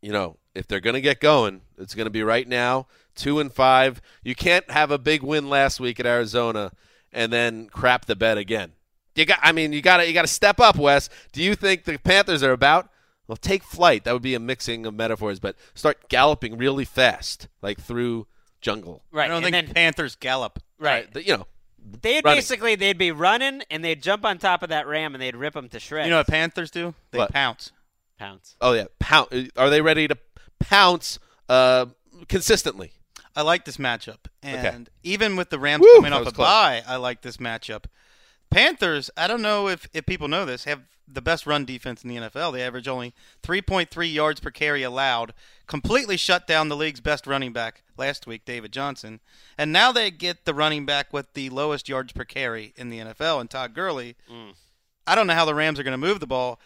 you 0.00 0.12
know, 0.12 0.36
if 0.54 0.66
they're 0.66 0.80
going 0.80 0.94
to 0.94 1.00
get 1.00 1.20
going, 1.20 1.62
it's 1.76 1.94
going 1.94 2.06
to 2.06 2.10
be 2.10 2.22
right 2.22 2.46
now. 2.46 2.86
Two 3.14 3.40
and 3.40 3.52
five. 3.52 4.00
You 4.22 4.36
can't 4.36 4.70
have 4.70 4.90
a 4.90 4.98
big 4.98 5.22
win 5.22 5.50
last 5.50 5.80
week 5.80 5.98
at 5.98 6.06
Arizona 6.06 6.72
and 7.18 7.32
then 7.32 7.66
crap 7.68 8.04
the 8.06 8.16
bed 8.16 8.38
again. 8.38 8.72
You 9.14 9.24
got. 9.26 9.40
I 9.42 9.52
mean, 9.52 9.72
you 9.72 9.82
got 9.82 9.96
to 9.98 10.06
you 10.06 10.14
got 10.14 10.22
to 10.22 10.28
step 10.28 10.60
up, 10.60 10.76
Wes. 10.76 11.10
Do 11.32 11.42
you 11.42 11.54
think 11.56 11.84
the 11.84 11.98
Panthers 11.98 12.42
are 12.42 12.52
about? 12.52 12.88
Well, 13.26 13.36
take 13.36 13.62
flight. 13.64 14.04
That 14.04 14.12
would 14.12 14.22
be 14.22 14.34
a 14.34 14.40
mixing 14.40 14.86
of 14.86 14.94
metaphors, 14.94 15.38
but 15.40 15.56
start 15.74 16.08
galloping 16.08 16.56
really 16.56 16.84
fast, 16.86 17.48
like 17.60 17.78
through 17.80 18.26
jungle. 18.60 19.02
Right. 19.10 19.24
I 19.24 19.28
don't 19.28 19.44
and 19.44 19.52
think 19.54 19.66
then, 19.66 19.74
Panthers 19.74 20.14
gallop. 20.16 20.60
right. 20.78 21.12
The- 21.12 21.26
you 21.26 21.36
know, 21.36 21.46
They'd 22.02 22.24
running. 22.24 22.38
basically 22.38 22.74
they'd 22.74 22.96
be 22.98 23.12
running 23.12 23.62
and 23.70 23.84
they'd 23.84 24.02
jump 24.02 24.24
on 24.24 24.38
top 24.38 24.62
of 24.62 24.68
that 24.70 24.86
ram 24.86 25.14
and 25.14 25.20
they'd 25.22 25.36
rip 25.36 25.54
them 25.54 25.68
to 25.70 25.78
shreds. 25.80 26.06
You 26.06 26.10
know 26.10 26.18
what 26.18 26.26
Panthers 26.28 26.70
do? 26.70 26.94
They 27.12 27.18
What? 27.18 27.32
pounce. 27.32 27.70
pounds. 28.18 28.56
oh 28.60 28.72
yeah, 28.72 28.84
pounce. 28.98 29.28
Are 29.56 29.68
they 29.70 29.80
ready 29.80 30.06
to 30.08 30.16
pounce 30.58 31.18
uh, 31.48 31.86
consistently? 32.28 32.92
I 33.38 33.42
like 33.42 33.64
this 33.64 33.76
matchup, 33.76 34.26
and 34.42 34.90
even 35.04 35.36
with 35.36 35.50
the 35.50 35.60
Rams 35.60 35.82
Woo, 35.82 35.94
coming 35.94 36.12
off 36.12 36.26
a 36.26 36.32
close. 36.32 36.44
bye, 36.44 36.82
I 36.84 36.96
like 36.96 37.22
this 37.22 37.36
matchup. 37.36 37.84
Panthers, 38.50 39.12
I 39.16 39.28
don't 39.28 39.42
know 39.42 39.68
if, 39.68 39.88
if 39.94 40.06
people 40.06 40.26
know 40.26 40.44
this, 40.44 40.64
have 40.64 40.80
the 41.06 41.22
best 41.22 41.46
run 41.46 41.64
defense 41.64 42.02
in 42.02 42.08
the 42.08 42.16
NFL. 42.16 42.52
They 42.52 42.62
average 42.62 42.88
only 42.88 43.14
3.3 43.44 44.12
yards 44.12 44.40
per 44.40 44.50
carry 44.50 44.82
allowed, 44.82 45.34
completely 45.68 46.16
shut 46.16 46.48
down 46.48 46.68
the 46.68 46.74
league's 46.74 47.00
best 47.00 47.28
running 47.28 47.52
back 47.52 47.84
last 47.96 48.26
week, 48.26 48.44
David 48.44 48.72
Johnson. 48.72 49.20
And 49.56 49.72
now 49.72 49.92
they 49.92 50.10
get 50.10 50.44
the 50.44 50.52
running 50.52 50.84
back 50.84 51.12
with 51.12 51.34
the 51.34 51.48
lowest 51.50 51.88
yards 51.88 52.12
per 52.12 52.24
carry 52.24 52.74
in 52.74 52.90
the 52.90 52.98
NFL, 52.98 53.40
and 53.40 53.48
Todd 53.48 53.72
Gurley. 53.72 54.16
Mm. 54.28 54.54
I 55.06 55.14
don't 55.14 55.28
know 55.28 55.34
how 55.34 55.44
the 55.44 55.54
Rams 55.54 55.78
are 55.78 55.84
going 55.84 55.92
to 55.92 55.96
move 55.96 56.18
the 56.18 56.26
ball. 56.26 56.58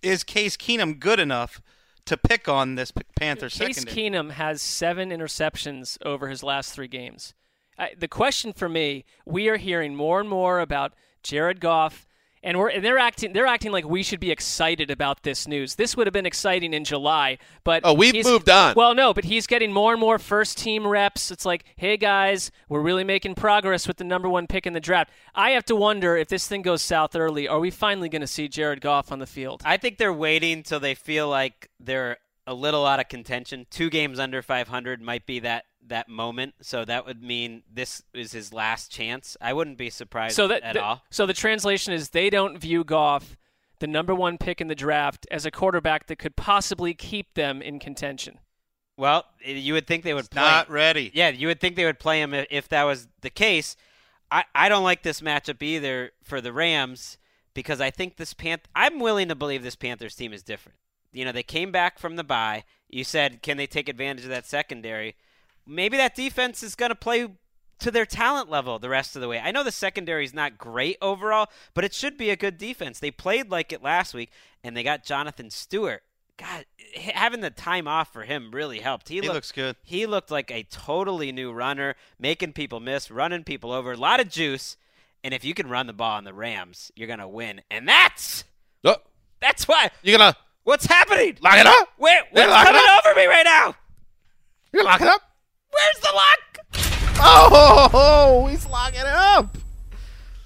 Is 0.00 0.24
Case 0.24 0.56
Keenum 0.56 0.98
good 0.98 1.20
enough 1.20 1.60
to 2.06 2.16
pick 2.16 2.48
on 2.48 2.74
this 2.74 2.90
P- 2.90 3.02
Panthers 3.16 3.58
Case 3.58 3.76
secondary? 3.76 4.10
Keenum 4.10 4.30
has 4.32 4.62
seven 4.62 5.10
interceptions 5.10 5.98
over 6.04 6.28
his 6.28 6.42
last 6.42 6.72
three 6.72 6.88
games. 6.88 7.34
I, 7.78 7.94
the 7.96 8.08
question 8.08 8.52
for 8.52 8.68
me, 8.68 9.04
we 9.24 9.48
are 9.48 9.56
hearing 9.56 9.94
more 9.94 10.20
and 10.20 10.28
more 10.28 10.60
about 10.60 10.92
Jared 11.22 11.60
Goff, 11.60 12.06
and 12.42 12.58
we're 12.58 12.68
and 12.68 12.84
they're 12.84 12.98
acting 12.98 13.32
they're 13.32 13.46
acting 13.46 13.72
like 13.72 13.84
we 13.84 14.02
should 14.02 14.20
be 14.20 14.30
excited 14.30 14.90
about 14.90 15.22
this 15.22 15.46
news. 15.46 15.74
This 15.74 15.96
would 15.96 16.06
have 16.06 16.12
been 16.14 16.26
exciting 16.26 16.72
in 16.72 16.84
July, 16.84 17.38
but 17.64 17.82
Oh, 17.84 17.92
we've 17.94 18.24
moved 18.24 18.48
on. 18.48 18.74
Well, 18.76 18.94
no, 18.94 19.12
but 19.12 19.24
he's 19.24 19.46
getting 19.46 19.72
more 19.72 19.92
and 19.92 20.00
more 20.00 20.18
first 20.18 20.58
team 20.58 20.86
reps. 20.86 21.30
It's 21.30 21.44
like, 21.44 21.64
hey 21.76 21.96
guys, 21.96 22.50
we're 22.68 22.80
really 22.80 23.04
making 23.04 23.34
progress 23.34 23.86
with 23.86 23.98
the 23.98 24.04
number 24.04 24.28
one 24.28 24.46
pick 24.46 24.66
in 24.66 24.72
the 24.72 24.80
draft. 24.80 25.10
I 25.34 25.50
have 25.50 25.64
to 25.66 25.76
wonder 25.76 26.16
if 26.16 26.28
this 26.28 26.46
thing 26.46 26.62
goes 26.62 26.82
south 26.82 27.14
early, 27.14 27.46
are 27.48 27.60
we 27.60 27.70
finally 27.70 28.08
going 28.08 28.20
to 28.22 28.26
see 28.26 28.48
Jared 28.48 28.80
Goff 28.80 29.12
on 29.12 29.18
the 29.18 29.26
field? 29.26 29.62
I 29.64 29.76
think 29.76 29.98
they're 29.98 30.12
waiting 30.12 30.62
till 30.62 30.80
they 30.80 30.94
feel 30.94 31.28
like 31.28 31.68
they're 31.78 32.18
a 32.46 32.54
little 32.54 32.86
out 32.86 33.00
of 33.00 33.08
contention. 33.08 33.66
Two 33.70 33.90
games 33.90 34.18
under 34.18 34.42
500 34.42 35.00
might 35.00 35.26
be 35.26 35.40
that 35.40 35.64
that 35.86 36.08
moment. 36.08 36.54
So 36.62 36.84
that 36.84 37.06
would 37.06 37.22
mean 37.22 37.62
this 37.72 38.02
is 38.14 38.32
his 38.32 38.52
last 38.52 38.90
chance. 38.90 39.36
I 39.40 39.52
wouldn't 39.52 39.78
be 39.78 39.90
surprised 39.90 40.36
So 40.36 40.48
that 40.48 40.62
at 40.62 40.74
the, 40.74 40.82
all. 40.82 41.02
so 41.10 41.26
the 41.26 41.34
translation 41.34 41.92
is 41.92 42.10
they 42.10 42.30
don't 42.30 42.58
view 42.58 42.84
Goff, 42.84 43.36
the 43.78 43.86
number 43.86 44.14
one 44.14 44.38
pick 44.38 44.60
in 44.60 44.68
the 44.68 44.74
draft, 44.74 45.26
as 45.30 45.46
a 45.46 45.50
quarterback 45.50 46.06
that 46.06 46.18
could 46.18 46.36
possibly 46.36 46.94
keep 46.94 47.34
them 47.34 47.62
in 47.62 47.78
contention. 47.78 48.38
Well, 48.96 49.24
eh, 49.44 49.52
you 49.52 49.72
would 49.72 49.86
think 49.86 50.04
they 50.04 50.14
would 50.14 50.30
play. 50.30 50.42
Not 50.42 50.70
ready. 50.70 51.10
Yeah, 51.14 51.30
you 51.30 51.46
would 51.46 51.60
think 51.60 51.76
they 51.76 51.86
would 51.86 51.98
play 51.98 52.20
him 52.20 52.34
if, 52.34 52.46
if 52.50 52.68
that 52.68 52.84
was 52.84 53.08
the 53.22 53.30
case. 53.30 53.76
I, 54.30 54.44
I 54.54 54.68
don't 54.68 54.84
like 54.84 55.02
this 55.02 55.22
matchup 55.22 55.62
either 55.62 56.12
for 56.22 56.40
the 56.40 56.52
Rams 56.52 57.18
because 57.54 57.80
I 57.80 57.90
think 57.90 58.16
this 58.16 58.34
Panth. 58.34 58.60
I'm 58.76 59.00
willing 59.00 59.28
to 59.28 59.34
believe 59.34 59.62
this 59.62 59.74
Panthers 59.76 60.14
team 60.14 60.32
is 60.32 60.42
different. 60.42 60.78
You 61.12 61.24
know, 61.24 61.32
they 61.32 61.42
came 61.42 61.72
back 61.72 61.98
from 61.98 62.16
the 62.16 62.22
bye. 62.22 62.64
You 62.88 63.02
said, 63.02 63.42
can 63.42 63.56
they 63.56 63.66
take 63.66 63.88
advantage 63.88 64.24
of 64.24 64.30
that 64.30 64.46
secondary? 64.46 65.16
Maybe 65.70 65.96
that 65.96 66.14
defense 66.14 66.62
is 66.62 66.74
going 66.74 66.90
to 66.90 66.94
play 66.96 67.28
to 67.78 67.90
their 67.90 68.04
talent 68.06 68.50
level 68.50 68.78
the 68.78 68.88
rest 68.88 69.16
of 69.16 69.22
the 69.22 69.28
way. 69.28 69.38
I 69.38 69.52
know 69.52 69.62
the 69.64 69.72
secondary 69.72 70.24
is 70.24 70.34
not 70.34 70.58
great 70.58 70.96
overall, 71.00 71.48
but 71.74 71.84
it 71.84 71.94
should 71.94 72.18
be 72.18 72.30
a 72.30 72.36
good 72.36 72.58
defense. 72.58 72.98
They 72.98 73.10
played 73.10 73.50
like 73.50 73.72
it 73.72 73.82
last 73.82 74.12
week, 74.12 74.30
and 74.62 74.76
they 74.76 74.82
got 74.82 75.04
Jonathan 75.04 75.48
Stewart. 75.50 76.02
God, 76.36 76.64
having 76.96 77.40
the 77.40 77.50
time 77.50 77.86
off 77.86 78.12
for 78.12 78.22
him 78.24 78.50
really 78.50 78.80
helped. 78.80 79.08
He, 79.08 79.16
He 79.16 79.20
looked, 79.22 79.34
looks 79.34 79.52
good. 79.52 79.76
He 79.84 80.06
looked 80.06 80.30
like 80.30 80.50
a 80.50 80.62
totally 80.64 81.32
new 81.32 81.52
runner, 81.52 81.94
making 82.18 82.54
people 82.54 82.80
miss, 82.80 83.10
running 83.10 83.44
people 83.44 83.72
over. 83.72 83.92
A 83.92 83.96
lot 83.96 84.20
of 84.20 84.28
juice. 84.30 84.76
And 85.22 85.34
if 85.34 85.44
you 85.44 85.52
can 85.52 85.68
run 85.68 85.86
the 85.86 85.92
ball 85.92 86.16
on 86.16 86.24
the 86.24 86.32
Rams, 86.32 86.90
you're 86.96 87.08
gonna 87.08 87.28
win. 87.28 87.60
And 87.70 87.86
that's 87.86 88.44
Oh, 88.84 88.96
that's 89.38 89.68
why. 89.68 89.90
you're 90.02 90.16
gonna 90.16 90.34
What's 90.64 90.86
happening? 90.86 91.36
lock 91.42 91.58
it 91.58 91.66
up? 91.66 91.88
Where, 91.98 92.22
what's 92.30 92.46
coming 92.64 92.82
over 93.04 93.14
me 93.18 93.26
right 93.26 93.44
now? 93.44 93.74
You 94.72 94.78
gonna 94.80 94.88
lock 94.88 95.00
it 95.02 95.08
up? 95.08 95.20
Where's 95.72 95.98
the 96.02 96.12
lock? 96.14 97.18
Oh, 97.22 98.46
he's 98.50 98.66
locking 98.66 99.00
it 99.00 99.06
up. 99.06 99.56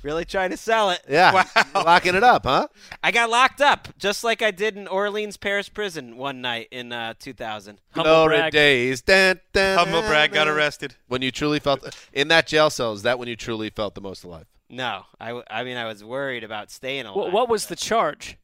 Really 0.02 0.26
trying 0.26 0.50
to 0.50 0.56
sell 0.58 0.90
it. 0.90 1.00
Yeah, 1.08 1.32
Wow. 1.32 1.82
locking 1.82 2.14
it 2.14 2.22
up, 2.22 2.44
huh? 2.44 2.68
I 3.02 3.10
got 3.10 3.30
locked 3.30 3.62
up 3.62 3.88
just 3.96 4.22
like 4.22 4.42
I 4.42 4.50
did 4.50 4.76
in 4.76 4.86
Orleans 4.86 5.38
Parish 5.38 5.72
Prison 5.72 6.18
one 6.18 6.42
night 6.42 6.68
in 6.70 6.92
uh, 6.92 7.14
2000. 7.18 7.78
Humble 7.92 8.10
Glory 8.10 8.36
brag. 8.36 8.52
days. 8.52 9.00
Dun, 9.00 9.40
dun, 9.54 9.78
Humble 9.78 10.02
dun, 10.02 10.10
brag 10.10 10.32
got 10.32 10.46
arrested. 10.46 10.94
When 11.08 11.22
you 11.22 11.30
truly 11.30 11.58
felt 11.58 11.96
in 12.12 12.28
that 12.28 12.46
jail 12.46 12.68
cell, 12.68 12.92
is 12.92 13.00
that 13.02 13.18
when 13.18 13.28
you 13.28 13.36
truly 13.36 13.70
felt 13.70 13.94
the 13.94 14.02
most 14.02 14.24
alive? 14.24 14.44
No, 14.68 15.04
I, 15.18 15.40
I 15.50 15.64
mean 15.64 15.78
I 15.78 15.86
was 15.86 16.04
worried 16.04 16.44
about 16.44 16.70
staying 16.70 17.06
alive. 17.06 17.16
What, 17.16 17.32
what 17.32 17.48
was 17.48 17.66
the 17.66 17.76
charge? 17.76 18.36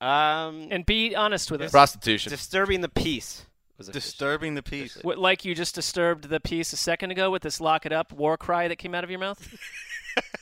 Um, 0.00 0.68
And 0.70 0.86
be 0.86 1.16
honest 1.16 1.50
with 1.50 1.62
us. 1.62 1.72
Prostitution. 1.72 2.30
disturbing 2.30 2.80
the 2.80 2.88
peace. 2.88 3.46
Was. 3.86 3.94
Disturbing 3.94 4.54
the 4.54 4.62
peace. 4.62 4.98
What, 5.02 5.18
like 5.18 5.44
you 5.44 5.54
just 5.54 5.74
disturbed 5.74 6.28
the 6.28 6.40
peace 6.40 6.72
a 6.72 6.76
second 6.76 7.10
ago 7.10 7.30
with 7.30 7.42
this 7.42 7.60
"lock 7.60 7.86
it 7.86 7.92
up" 7.92 8.12
war 8.12 8.36
cry 8.36 8.68
that 8.68 8.76
came 8.76 8.94
out 8.94 9.04
of 9.04 9.10
your 9.10 9.20
mouth. 9.20 9.54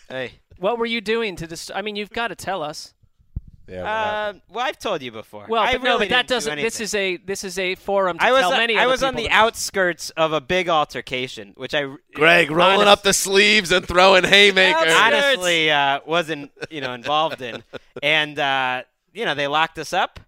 Hey. 0.09 0.33
what 0.59 0.77
were 0.79 0.87
you 0.87 1.01
doing 1.01 1.37
to 1.37 1.47
dis- 1.47 1.71
I 1.73 1.83
mean, 1.83 1.95
you've 1.95 2.11
got 2.11 2.29
to 2.29 2.35
tell 2.35 2.65
us. 2.65 2.93
yeah, 3.69 3.83
what 3.83 3.87
Uh, 3.87 4.39
well, 4.49 4.67
I've 4.67 4.79
told 4.81 5.01
you 5.03 5.13
before. 5.13 5.47
Well, 5.49 5.63
I 5.63 5.75
but 5.75 5.83
really 5.83 5.93
no, 5.95 5.99
but 6.01 6.09
that 6.09 6.27
didn't 6.27 6.29
do 6.29 6.35
doesn't. 6.51 6.59
This 6.63 6.81
is 6.81 6.93
a 6.97 7.17
this 7.19 7.45
is 7.45 7.57
a 7.61 7.77
forum 7.77 8.19
to 8.19 8.25
I 8.25 8.33
was 8.33 8.41
tell 8.41 8.51
on- 8.53 8.59
many. 8.59 8.77
I 8.77 8.87
was 8.87 9.05
on 9.05 9.15
the 9.15 9.29
that- 9.29 9.33
outskirts 9.33 10.11
of 10.11 10.33
a 10.33 10.41
big 10.41 10.69
altercation, 10.69 11.53
which 11.57 11.73
I 11.75 11.95
Greg 12.15 12.51
rolling 12.51 12.79
honest- 12.81 12.89
up 12.89 13.03
the 13.05 13.13
sleeves 13.13 13.71
and 13.71 13.87
throwing 13.87 14.25
haymakers. 14.25 14.93
honestly 14.97 15.71
uh, 15.71 16.01
wasn't 16.05 16.51
you 16.69 16.81
know 16.81 16.93
involved 16.95 17.41
in, 17.43 17.63
and 18.03 18.37
uh, 18.37 18.83
you 19.15 19.25
know 19.25 19.37
they 19.37 19.47
locked 19.47 19.79
us 19.79 19.93
up. 19.93 20.19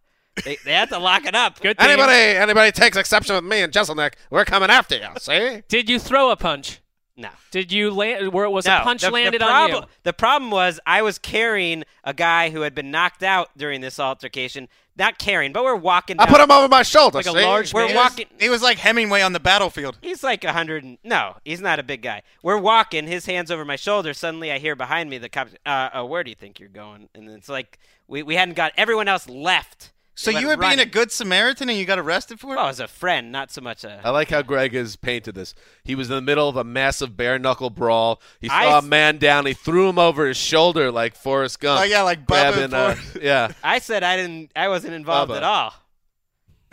They, 0.45 0.57
they 0.65 0.73
had 0.73 0.89
to 0.91 0.99
lock 0.99 1.25
it 1.27 1.35
up. 1.35 1.61
Good 1.61 1.79
thing- 1.79 1.89
Anybody, 1.91 2.13
anybody 2.15 2.73
takes 2.73 2.97
exception 2.97 3.35
with 3.35 3.45
me 3.45 3.61
and 3.61 3.73
Jesselnick, 3.73 4.15
we're 4.31 4.45
coming 4.45 4.71
after 4.71 4.97
you. 4.97 5.09
See? 5.19 5.63
Did 5.69 5.89
you 5.91 5.99
throw 5.99 6.31
a 6.31 6.37
punch? 6.37 6.81
No. 7.15 7.29
Did 7.51 7.71
you 7.71 7.91
land? 7.91 8.33
Where 8.33 8.49
was 8.49 8.65
No, 8.65 8.79
a 8.79 8.81
punch 8.81 9.03
the, 9.03 9.11
landed 9.11 9.43
the 9.43 9.45
on 9.45 9.51
problem, 9.51 9.83
you? 9.85 9.89
The 10.05 10.13
problem 10.15 10.51
was 10.51 10.81
I 10.87 11.03
was 11.03 11.19
carrying 11.19 11.85
a 12.05 12.15
guy 12.15 12.49
who 12.49 12.63
had 12.63 12.75
been 12.75 12.91
knocked 12.91 13.23
out 13.23 13.51
during 13.57 13.83
this 13.83 14.01
altercation. 14.01 14.69
Not 14.97 15.19
carrying, 15.19 15.53
but 15.53 15.63
we're 15.65 15.75
walking. 15.77 16.17
I 16.19 16.25
Down. 16.25 16.35
put 16.35 16.41
him 16.43 16.51
over 16.51 16.69
my 16.69 16.83
shoulder. 16.83 17.19
Like 17.19 17.27
a 17.27 17.33
large 17.33 17.73
We're 17.73 17.87
man? 17.87 17.97
walking. 17.97 18.27
He 18.41 18.49
was 18.51 18.63
like 18.63 18.79
Hemingway 18.79 19.21
on 19.23 19.33
the 19.35 19.41
battlefield. 19.41 19.99
He's 20.03 20.23
like 20.23 20.45
a 20.45 20.53
hundred. 20.53 20.85
and- 20.85 20.99
No, 21.05 21.37
he's 21.45 21.61
not 21.63 21.79
a 21.79 21.83
big 21.83 22.03
guy. 22.03 22.23
We're 22.43 22.59
walking, 22.59 23.07
his 23.07 23.25
hands 23.27 23.51
over 23.51 23.65
my 23.65 23.77
shoulder. 23.77 24.13
Suddenly, 24.15 24.51
I 24.53 24.59
hear 24.59 24.75
behind 24.77 25.09
me 25.11 25.19
the 25.19 25.29
cops. 25.31 25.55
Uh, 25.65 25.91
uh, 25.95 26.05
where 26.05 26.25
do 26.25 26.31
you 26.31 26.35
think 26.37 26.61
you're 26.61 26.69
going? 26.71 27.09
And 27.15 27.29
it's 27.31 27.49
like 27.49 27.79
we, 28.07 28.23
we 28.23 28.37
hadn't 28.37 28.55
got 28.55 28.73
everyone 28.77 29.09
else 29.09 29.29
left. 29.29 29.92
So 30.15 30.31
you 30.31 30.49
went 30.49 30.61
were 30.61 30.67
being 30.69 30.79
a 30.79 30.85
good 30.85 31.11
Samaritan 31.11 31.71
and 31.71 31.79
you 31.79 31.87
got 31.87 31.99
arrested 31.99 32.39
for 32.39 32.53
it? 32.53 32.57
Well, 32.57 32.69
as 32.69 32.81
a 32.81 32.87
friend, 32.87 33.33
not 33.33 33.51
so 33.51 33.61
much 33.63 33.83
a. 33.83 34.01
I 34.05 34.11
like 34.11 34.29
how 34.29 34.43
Greg 34.43 34.75
has 34.75 34.95
painted 34.95 35.35
this. 35.35 35.55
He 35.85 35.95
was 35.95 36.11
in 36.11 36.17
the 36.17 36.21
middle 36.23 36.49
of 36.49 36.57
a 36.57 36.65
massive 36.65 37.17
bare 37.17 37.39
knuckle 37.39 37.71
brawl. 37.71 38.21
He 38.41 38.49
I 38.51 38.65
saw 38.65 38.75
a 38.75 38.79
s- 38.79 38.85
man 38.85 39.17
down. 39.19 39.47
He 39.47 39.55
threw 39.55 39.89
him 39.89 39.99
over 39.99 40.27
his 40.27 40.37
shoulder 40.37 40.91
like 40.91 41.15
Forrest 41.17 41.61
Gump. 41.61 41.81
Oh, 41.81 41.85
yeah, 41.85 42.03
like 42.03 42.27
Bubba 42.27 42.27
grabbing. 42.27 42.75
Uh, 42.75 42.95
Forrest. 42.95 43.19
yeah. 43.23 43.53
I 43.65 43.79
said 43.79 44.03
I 44.03 44.17
didn't. 44.19 44.53
I 44.55 44.69
wasn't 44.69 44.93
involved 44.95 45.33
Bubba. 45.33 45.37
at 45.39 45.43
all. 45.45 45.75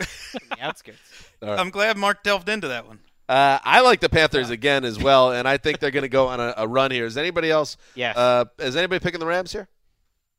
On 0.00 0.06
the 0.50 0.60
outskirts. 0.60 0.98
I'm 1.42 1.70
glad 1.70 1.96
Mark 1.96 2.22
delved 2.22 2.48
into 2.50 2.68
that 2.68 2.86
one. 2.86 3.00
Uh, 3.28 3.58
I 3.62 3.80
like 3.80 4.00
the 4.00 4.08
Panthers 4.08 4.50
again 4.50 4.84
as 4.84 4.98
well, 4.98 5.32
and 5.32 5.46
I 5.48 5.56
think 5.56 5.78
they're 5.78 5.92
going 5.92 6.02
to 6.02 6.08
go 6.08 6.26
on 6.26 6.40
a, 6.40 6.52
a 6.56 6.66
run 6.68 6.90
here. 6.90 7.06
Is 7.06 7.16
anybody 7.16 7.48
else? 7.50 7.76
Yes. 7.94 8.16
Uh, 8.16 8.46
is 8.58 8.74
anybody 8.76 8.98
picking 9.02 9.20
the 9.20 9.26
Rams 9.26 9.52
here? 9.52 9.68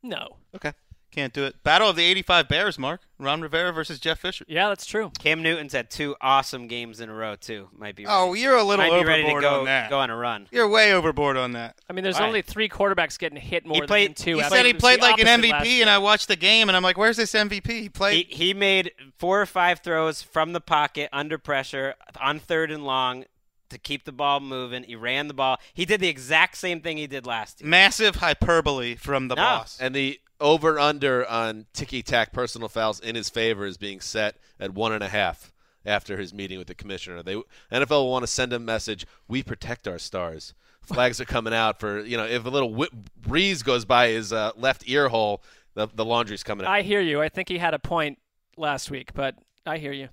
No. 0.03 0.35
Okay. 0.55 0.73
Can't 1.11 1.33
do 1.33 1.43
it. 1.43 1.61
Battle 1.63 1.89
of 1.89 1.97
the 1.97 2.03
85 2.05 2.47
Bears, 2.47 2.79
Mark. 2.79 3.01
Ron 3.19 3.41
Rivera 3.41 3.73
versus 3.73 3.99
Jeff 3.99 4.19
Fisher. 4.19 4.45
Yeah, 4.47 4.69
that's 4.69 4.85
true. 4.85 5.11
Cam 5.19 5.43
Newton's 5.43 5.73
had 5.73 5.89
two 5.89 6.15
awesome 6.21 6.67
games 6.67 7.01
in 7.01 7.09
a 7.09 7.13
row 7.13 7.35
too. 7.35 7.67
Might 7.77 7.95
be. 7.95 8.05
Oh, 8.07 8.33
you're 8.33 8.55
a 8.55 8.63
little 8.63 8.83
might 8.89 8.97
be 9.01 9.05
ready 9.05 9.23
to 9.23 9.27
overboard 9.27 9.43
go 9.43 9.59
on 9.59 9.65
that. 9.65 9.89
go 9.89 9.99
on 9.99 10.09
a 10.09 10.15
run. 10.15 10.47
You're 10.51 10.69
way 10.69 10.93
overboard 10.93 11.35
on 11.37 11.51
that. 11.51 11.75
I 11.89 11.93
mean, 11.93 12.03
there's 12.03 12.17
Why? 12.19 12.25
only 12.27 12.41
three 12.41 12.69
quarterbacks 12.69 13.19
getting 13.19 13.39
hit 13.39 13.65
more 13.65 13.75
he 13.75 13.81
played- 13.87 14.07
than 14.09 14.15
two. 14.15 14.37
He 14.37 14.43
said 14.45 14.65
he 14.65 14.73
played 14.73 15.01
like 15.01 15.19
an 15.19 15.27
MVP, 15.41 15.81
and 15.81 15.89
I 15.89 15.97
watched 15.97 16.29
the 16.29 16.35
game, 16.37 16.69
and 16.69 16.75
I'm 16.75 16.81
like, 16.83 16.97
where's 16.97 17.17
this 17.17 17.33
MVP? 17.33 17.67
He 17.81 17.89
played. 17.89 18.27
He 18.27 18.35
he 18.51 18.53
made 18.53 18.91
four 19.19 19.41
or 19.41 19.45
five 19.45 19.81
throws 19.81 20.21
from 20.21 20.53
the 20.53 20.61
pocket 20.61 21.09
under 21.11 21.37
pressure 21.37 21.95
on 22.19 22.39
third 22.39 22.71
and 22.71 22.85
long 22.85 23.25
to 23.69 23.77
keep 23.77 24.03
the 24.05 24.11
ball 24.11 24.39
moving. 24.39 24.83
He 24.83 24.95
ran 24.95 25.27
the 25.27 25.33
ball. 25.33 25.57
He 25.73 25.85
did 25.85 25.99
the 26.01 26.07
exact 26.09 26.57
same 26.57 26.81
thing 26.81 26.97
he 26.97 27.07
did 27.07 27.25
last 27.27 27.61
year. 27.61 27.69
Massive 27.69 28.15
hyperbole 28.15 28.95
from 28.95 29.27
the 29.27 29.35
No. 29.35 29.41
boss. 29.43 29.77
And 29.79 29.93
the 29.95 30.19
over 30.41 30.77
under 30.79 31.25
on 31.27 31.65
ticky 31.73 32.01
tack 32.01 32.33
personal 32.33 32.67
fouls 32.67 32.99
in 32.99 33.15
his 33.15 33.29
favor 33.29 33.65
is 33.65 33.77
being 33.77 34.01
set 34.01 34.35
at 34.59 34.73
one 34.73 34.91
and 34.91 35.03
a 35.03 35.07
half 35.07 35.53
after 35.85 36.17
his 36.17 36.33
meeting 36.33 36.57
with 36.57 36.67
the 36.67 36.75
commissioner. 36.75 37.23
They 37.23 37.35
NFL 37.71 37.89
will 37.89 38.11
want 38.11 38.23
to 38.23 38.27
send 38.27 38.53
a 38.53 38.59
message: 38.59 39.05
We 39.27 39.43
protect 39.43 39.87
our 39.87 39.99
stars. 39.99 40.53
Flags 40.81 41.21
are 41.21 41.25
coming 41.25 41.53
out 41.53 41.79
for 41.79 42.01
you 42.01 42.17
know 42.17 42.25
if 42.25 42.45
a 42.45 42.49
little 42.49 42.73
whip 42.73 42.91
breeze 43.21 43.63
goes 43.63 43.85
by 43.85 44.09
his 44.09 44.33
uh, 44.33 44.51
left 44.57 44.83
ear 44.87 45.09
hole, 45.09 45.43
the 45.75 45.87
the 45.93 46.03
laundry's 46.05 46.43
coming 46.43 46.65
out. 46.65 46.71
I 46.71 46.81
hear 46.81 47.01
you. 47.01 47.21
I 47.21 47.29
think 47.29 47.49
he 47.49 47.57
had 47.57 47.73
a 47.73 47.79
point 47.79 48.17
last 48.57 48.91
week, 48.91 49.13
but 49.13 49.35
I 49.65 49.77
hear 49.77 49.91
you. 49.91 50.05
A 50.05 50.09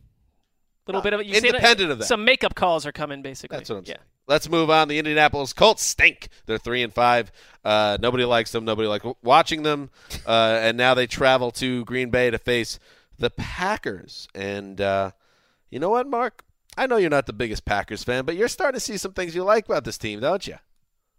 little 0.86 1.02
bit 1.02 1.12
of 1.12 1.24
you 1.24 1.34
independent 1.34 1.90
of 1.90 1.98
that. 1.98 2.04
Some 2.04 2.24
makeup 2.24 2.54
calls 2.54 2.86
are 2.86 2.92
coming, 2.92 3.20
basically. 3.20 3.56
That's 3.56 3.68
what 3.68 3.76
I'm 3.76 3.84
yeah. 3.84 3.94
saying. 3.94 3.98
Let's 4.28 4.48
move 4.48 4.68
on. 4.68 4.88
The 4.88 4.98
Indianapolis 4.98 5.54
Colts 5.54 5.82
stink. 5.82 6.28
They're 6.44 6.58
three 6.58 6.82
and 6.82 6.92
five. 6.92 7.32
Uh, 7.64 7.96
nobody 8.00 8.26
likes 8.26 8.52
them. 8.52 8.66
Nobody 8.66 8.86
likes 8.86 9.06
watching 9.22 9.62
them. 9.62 9.90
Uh, 10.26 10.58
and 10.60 10.76
now 10.76 10.92
they 10.92 11.06
travel 11.06 11.50
to 11.52 11.84
Green 11.86 12.10
Bay 12.10 12.30
to 12.30 12.38
face 12.38 12.78
the 13.18 13.30
Packers. 13.30 14.28
And 14.34 14.80
uh, 14.80 15.12
you 15.70 15.80
know 15.80 15.88
what, 15.88 16.06
Mark? 16.06 16.44
I 16.76 16.86
know 16.86 16.96
you're 16.98 17.10
not 17.10 17.26
the 17.26 17.32
biggest 17.32 17.64
Packers 17.64 18.04
fan, 18.04 18.24
but 18.24 18.36
you're 18.36 18.48
starting 18.48 18.76
to 18.78 18.84
see 18.84 18.98
some 18.98 19.12
things 19.12 19.34
you 19.34 19.42
like 19.42 19.64
about 19.64 19.84
this 19.84 19.98
team, 19.98 20.20
don't 20.20 20.46
you? 20.46 20.56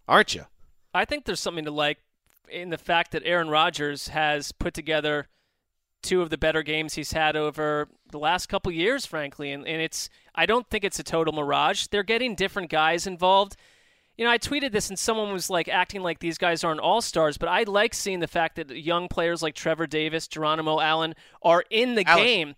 Aren't 0.07 0.35
you? 0.35 0.45
I 0.93 1.05
think 1.05 1.25
there's 1.25 1.41
something 1.41 1.65
to 1.65 1.71
like 1.71 1.97
in 2.47 2.69
the 2.69 2.77
fact 2.77 3.11
that 3.11 3.23
Aaron 3.25 3.49
Rodgers 3.49 4.09
has 4.09 4.51
put 4.51 4.73
together 4.73 5.27
two 6.01 6.21
of 6.21 6.29
the 6.29 6.37
better 6.37 6.63
games 6.63 6.93
he's 6.93 7.11
had 7.11 7.35
over 7.35 7.89
the 8.11 8.19
last 8.19 8.47
couple 8.47 8.71
years, 8.71 9.05
frankly. 9.05 9.51
And, 9.51 9.67
and 9.67 9.81
it's 9.81 10.09
I 10.35 10.45
don't 10.45 10.67
think 10.69 10.83
it's 10.83 10.99
a 10.99 11.03
total 11.03 11.33
mirage. 11.33 11.87
They're 11.87 12.03
getting 12.03 12.35
different 12.35 12.69
guys 12.69 13.07
involved. 13.07 13.55
You 14.17 14.25
know, 14.25 14.31
I 14.31 14.37
tweeted 14.37 14.73
this 14.73 14.89
and 14.89 14.99
someone 14.99 15.31
was 15.31 15.49
like 15.49 15.69
acting 15.69 16.01
like 16.01 16.19
these 16.19 16.37
guys 16.37 16.63
aren't 16.63 16.81
all 16.81 17.01
stars, 17.01 17.37
but 17.37 17.47
I 17.47 17.63
like 17.63 17.93
seeing 17.93 18.19
the 18.19 18.27
fact 18.27 18.57
that 18.57 18.69
young 18.69 19.07
players 19.07 19.41
like 19.41 19.55
Trevor 19.55 19.87
Davis, 19.87 20.27
Geronimo 20.27 20.79
Allen 20.81 21.15
are 21.41 21.63
in 21.69 21.95
the 21.95 22.05
Allison. 22.05 22.25
game. 22.27 22.55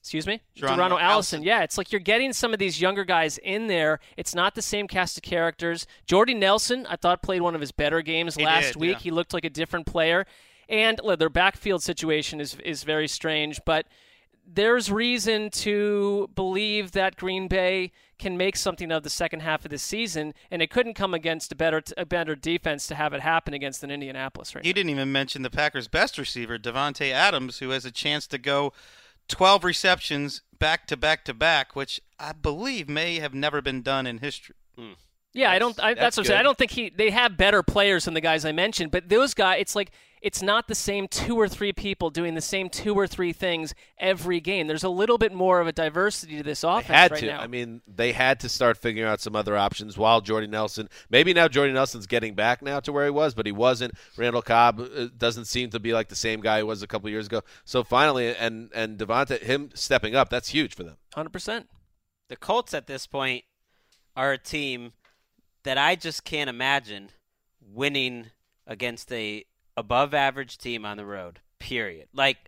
Excuse 0.00 0.26
me? 0.26 0.40
Geronimo 0.56 0.76
Geronimo 0.76 0.98
Allison. 1.00 1.36
Allison. 1.38 1.42
Yeah, 1.46 1.62
it's 1.62 1.78
like 1.78 1.92
you're 1.92 2.00
getting 2.00 2.32
some 2.32 2.52
of 2.52 2.58
these 2.58 2.80
younger 2.80 3.04
guys 3.04 3.38
in 3.38 3.66
there. 3.68 4.00
It's 4.16 4.34
not 4.34 4.54
the 4.56 4.62
same 4.62 4.88
cast 4.88 5.16
of 5.18 5.22
characters. 5.22 5.86
Jordy 6.06 6.34
Nelson, 6.34 6.86
I 6.88 6.96
thought 6.96 7.22
played 7.22 7.42
one 7.42 7.54
of 7.54 7.60
his 7.60 7.70
better 7.72 8.02
games 8.02 8.34
He 8.34 8.44
last 8.44 8.72
did, 8.72 8.76
week. 8.76 8.92
yeah. 8.94 8.98
He 8.98 9.10
looked 9.12 9.32
like 9.34 9.44
a 9.44 9.50
different 9.50 9.86
player. 9.86 10.26
And 10.68 10.98
look, 11.04 11.18
their 11.20 11.28
backfield 11.28 11.82
situation 11.82 12.40
is 12.40 12.56
is 12.64 12.82
very 12.84 13.06
strange, 13.06 13.60
but 13.66 13.86
there's 14.46 14.90
reason 14.90 15.50
to 15.50 16.30
believe 16.34 16.92
that 16.92 17.16
Green 17.16 17.48
Bay 17.48 17.92
can 18.18 18.36
make 18.36 18.56
something 18.56 18.92
of 18.92 19.02
the 19.02 19.10
second 19.10 19.40
half 19.40 19.64
of 19.64 19.70
the 19.70 19.78
season, 19.78 20.34
and 20.50 20.62
it 20.62 20.70
couldn't 20.70 20.94
come 20.94 21.14
against 21.14 21.52
a 21.52 21.54
better 21.54 21.82
a 21.96 22.06
better 22.06 22.34
defense 22.34 22.86
to 22.86 22.94
have 22.94 23.12
it 23.12 23.20
happen 23.20 23.54
against 23.54 23.82
an 23.82 23.90
Indianapolis 23.90 24.54
right 24.54 24.64
You 24.64 24.72
didn't 24.72 24.90
even 24.90 25.10
mention 25.10 25.42
the 25.42 25.50
Packers' 25.50 25.88
best 25.88 26.18
receiver, 26.18 26.58
Davante 26.58 27.10
Adams, 27.10 27.58
who 27.58 27.70
has 27.70 27.84
a 27.84 27.90
chance 27.90 28.26
to 28.28 28.38
go 28.38 28.72
12 29.28 29.64
receptions 29.64 30.42
back 30.58 30.86
to 30.88 30.96
back 30.96 31.24
to 31.24 31.34
back, 31.34 31.74
which 31.74 32.00
I 32.18 32.32
believe 32.32 32.88
may 32.88 33.18
have 33.18 33.34
never 33.34 33.60
been 33.62 33.82
done 33.82 34.06
in 34.06 34.18
history. 34.18 34.54
Hmm. 34.76 34.92
Yeah, 35.34 35.50
I 35.50 35.58
don't. 35.58 35.78
I, 35.80 35.94
that's, 35.94 36.00
that's 36.00 36.16
what 36.18 36.22
I'm 36.22 36.26
saying. 36.28 36.40
I 36.40 36.42
don't 36.42 36.58
think 36.58 36.70
he. 36.72 36.90
They 36.90 37.10
have 37.10 37.36
better 37.36 37.62
players 37.62 38.04
than 38.04 38.14
the 38.14 38.20
guys 38.20 38.44
I 38.44 38.52
mentioned, 38.52 38.90
but 38.90 39.08
those 39.08 39.34
guys, 39.34 39.60
it's 39.60 39.74
like 39.74 39.90
it's 40.22 40.40
not 40.40 40.68
the 40.68 40.74
same 40.74 41.08
two 41.08 41.36
or 41.36 41.48
three 41.48 41.72
people 41.72 42.08
doing 42.08 42.34
the 42.34 42.40
same 42.40 42.70
two 42.70 42.94
or 42.94 43.08
three 43.08 43.32
things 43.32 43.74
every 43.98 44.38
game. 44.40 44.68
There's 44.68 44.84
a 44.84 44.88
little 44.88 45.18
bit 45.18 45.32
more 45.32 45.60
of 45.60 45.66
a 45.66 45.72
diversity 45.72 46.36
to 46.36 46.42
this 46.44 46.60
They 46.60 46.68
offense 46.68 46.86
had 46.86 47.10
right 47.10 47.20
to. 47.20 47.26
now. 47.26 47.40
I 47.40 47.48
mean, 47.48 47.82
they 47.92 48.12
had 48.12 48.38
to 48.40 48.48
start 48.48 48.78
figuring 48.78 49.08
out 49.10 49.20
some 49.20 49.34
other 49.34 49.56
options 49.56 49.98
while 49.98 50.20
Jordy 50.20 50.46
Nelson. 50.46 50.88
Maybe 51.10 51.34
now 51.34 51.48
Jordy 51.48 51.72
Nelson's 51.72 52.06
getting 52.06 52.34
back 52.34 52.62
now 52.62 52.78
to 52.80 52.92
where 52.92 53.04
he 53.04 53.10
was, 53.10 53.34
but 53.34 53.46
he 53.46 53.52
wasn't. 53.52 53.94
Randall 54.16 54.42
Cobb 54.42 54.80
uh, 54.80 55.08
doesn't 55.18 55.46
seem 55.46 55.70
to 55.70 55.80
be 55.80 55.92
like 55.92 56.08
the 56.08 56.14
same 56.14 56.40
guy 56.40 56.58
he 56.58 56.62
was 56.62 56.82
a 56.82 56.86
couple 56.86 57.10
years 57.10 57.26
ago. 57.26 57.42
So 57.64 57.82
finally, 57.82 58.34
and 58.34 58.70
and 58.74 58.98
Davante, 58.98 59.42
him 59.42 59.70
stepping 59.74 60.14
up, 60.14 60.30
that's 60.30 60.50
huge 60.50 60.74
for 60.76 60.84
them. 60.84 60.98
Hundred 61.14 61.30
percent. 61.32 61.68
the 62.28 62.36
Colts 62.36 62.72
at 62.74 62.86
this 62.86 63.08
point 63.08 63.42
are 64.14 64.30
a 64.32 64.38
team 64.38 64.92
that 65.64 65.78
I 65.78 65.96
just 65.96 66.24
can't 66.24 66.48
imagine 66.48 67.10
winning 67.60 68.26
against 68.66 69.10
a 69.12 69.44
above 69.76 70.14
average 70.14 70.58
team 70.58 70.84
on 70.84 70.96
the 70.96 71.06
road. 71.06 71.40
Period. 71.58 72.08
Like 72.14 72.38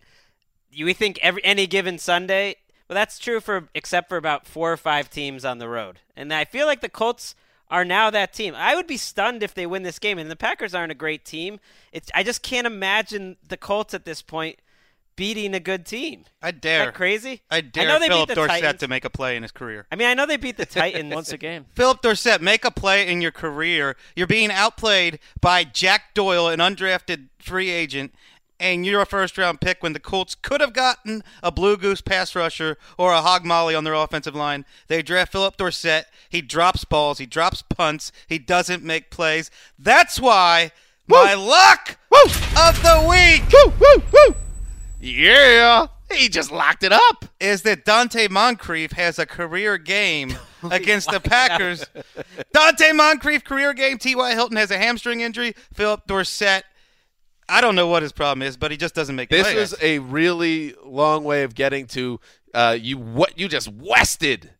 you 0.71 0.93
think 0.93 1.19
every 1.21 1.43
any 1.43 1.67
given 1.67 1.97
Sunday, 1.97 2.55
well 2.89 2.95
that's 2.95 3.19
true 3.19 3.39
for 3.39 3.69
except 3.73 4.09
for 4.09 4.17
about 4.17 4.45
4 4.45 4.73
or 4.73 4.77
5 4.77 5.09
teams 5.09 5.45
on 5.45 5.57
the 5.57 5.69
road. 5.69 5.99
And 6.15 6.33
I 6.33 6.45
feel 6.45 6.65
like 6.65 6.81
the 6.81 6.89
Colts 6.89 7.35
are 7.69 7.85
now 7.85 8.09
that 8.09 8.33
team. 8.33 8.53
I 8.55 8.75
would 8.75 8.87
be 8.87 8.97
stunned 8.97 9.41
if 9.41 9.53
they 9.53 9.65
win 9.65 9.83
this 9.83 9.99
game 9.99 10.17
and 10.17 10.29
the 10.29 10.35
Packers 10.35 10.75
aren't 10.75 10.91
a 10.91 10.95
great 10.95 11.25
team. 11.25 11.59
It's 11.91 12.11
I 12.13 12.23
just 12.23 12.43
can't 12.43 12.67
imagine 12.67 13.37
the 13.47 13.57
Colts 13.57 13.93
at 13.93 14.05
this 14.05 14.21
point 14.21 14.59
beating 15.15 15.53
a 15.53 15.59
good 15.59 15.85
team. 15.85 16.25
I 16.41 16.49
Is 16.49 16.55
dare. 16.59 16.85
that 16.85 16.93
crazy? 16.93 17.41
I 17.49 17.61
dare 17.61 17.87
know 17.87 17.99
they 17.99 18.07
Philip 18.07 18.29
beat 18.29 18.35
the 18.35 18.41
Dorsett 18.41 18.61
Titans. 18.61 18.79
to 18.81 18.87
make 18.87 19.05
a 19.05 19.09
play 19.09 19.35
in 19.35 19.43
his 19.43 19.51
career. 19.51 19.87
I 19.91 19.95
mean, 19.95 20.07
I 20.07 20.13
know 20.13 20.25
they 20.25 20.37
beat 20.37 20.57
the 20.57 20.65
Titans 20.65 21.13
Once 21.13 21.31
a 21.31 21.37
game. 21.37 21.65
Phillip 21.73 22.01
Dorsett, 22.01 22.41
make 22.41 22.65
a 22.65 22.71
play 22.71 23.07
in 23.07 23.21
your 23.21 23.31
career. 23.31 23.95
You're 24.15 24.27
being 24.27 24.51
outplayed 24.51 25.19
by 25.41 25.63
Jack 25.63 26.13
Doyle, 26.13 26.47
an 26.47 26.59
undrafted 26.59 27.27
free 27.39 27.69
agent, 27.69 28.13
and 28.59 28.85
you're 28.85 29.01
a 29.01 29.05
first 29.05 29.37
round 29.37 29.59
pick 29.61 29.83
when 29.83 29.93
the 29.93 29.99
Colts 29.99 30.33
could 30.35 30.61
have 30.61 30.71
gotten 30.73 31.23
a 31.43 31.51
Blue 31.51 31.75
Goose 31.77 32.01
pass 32.01 32.35
rusher 32.35 32.77
or 32.97 33.11
a 33.11 33.21
Hog 33.21 33.43
Molly 33.45 33.75
on 33.75 33.83
their 33.83 33.93
offensive 33.93 34.35
line. 34.35 34.65
They 34.87 35.01
draft 35.01 35.31
Phillip 35.33 35.57
Dorsett. 35.57 36.05
He 36.29 36.41
drops 36.41 36.85
balls, 36.85 37.17
he 37.17 37.25
drops 37.25 37.61
punts, 37.61 38.11
he 38.27 38.39
doesn't 38.39 38.83
make 38.83 39.09
plays. 39.11 39.51
That's 39.77 40.19
why 40.19 40.71
my 41.07 41.33
luck 41.33 41.97
of 42.57 42.81
the 42.81 43.05
week 43.09 43.43
Woo, 43.51 43.73
woo, 43.79 44.03
woo! 44.11 44.35
Yeah, 45.05 45.87
he 46.11 46.29
just 46.29 46.51
locked 46.51 46.83
it 46.83 46.91
up. 46.91 47.25
is 47.39 47.61
that 47.63 47.85
Donte 47.85 48.29
Moncrief 48.29 48.91
has 48.93 49.19
a 49.19 49.25
career 49.25 49.77
game 49.77 50.35
against 50.71 51.11
the 51.11 51.19
Packers. 51.23 51.85
Donte 52.53 52.95
Moncrief 52.95 53.43
career 53.43 53.73
game. 53.73 53.97
T.Y. 53.97 54.33
Hilton 54.33 54.57
has 54.57 54.71
a 54.71 54.77
hamstring 54.77 55.21
injury. 55.21 55.53
Phillip 55.73 56.07
Dorsett, 56.07 56.63
I 57.47 57.61
don't 57.61 57.75
know 57.75 57.87
what 57.87 58.01
his 58.01 58.11
problem 58.11 58.41
is, 58.41 58.57
but 58.57 58.71
he 58.71 58.77
just 58.77 58.95
doesn't 58.95 59.15
make 59.15 59.29
plays. 59.29 59.43
This 59.43 59.53
plays. 59.53 59.71
was 59.71 59.83
a 59.83 59.99
really 59.99 60.73
long 60.83 61.23
way 61.23 61.43
of 61.43 61.53
getting 61.53 61.85
to 61.87 62.19
uh, 62.53 62.75
you. 62.79 62.97
What 62.97 63.37
you 63.37 63.47
just 63.47 63.67
wested 63.71 64.51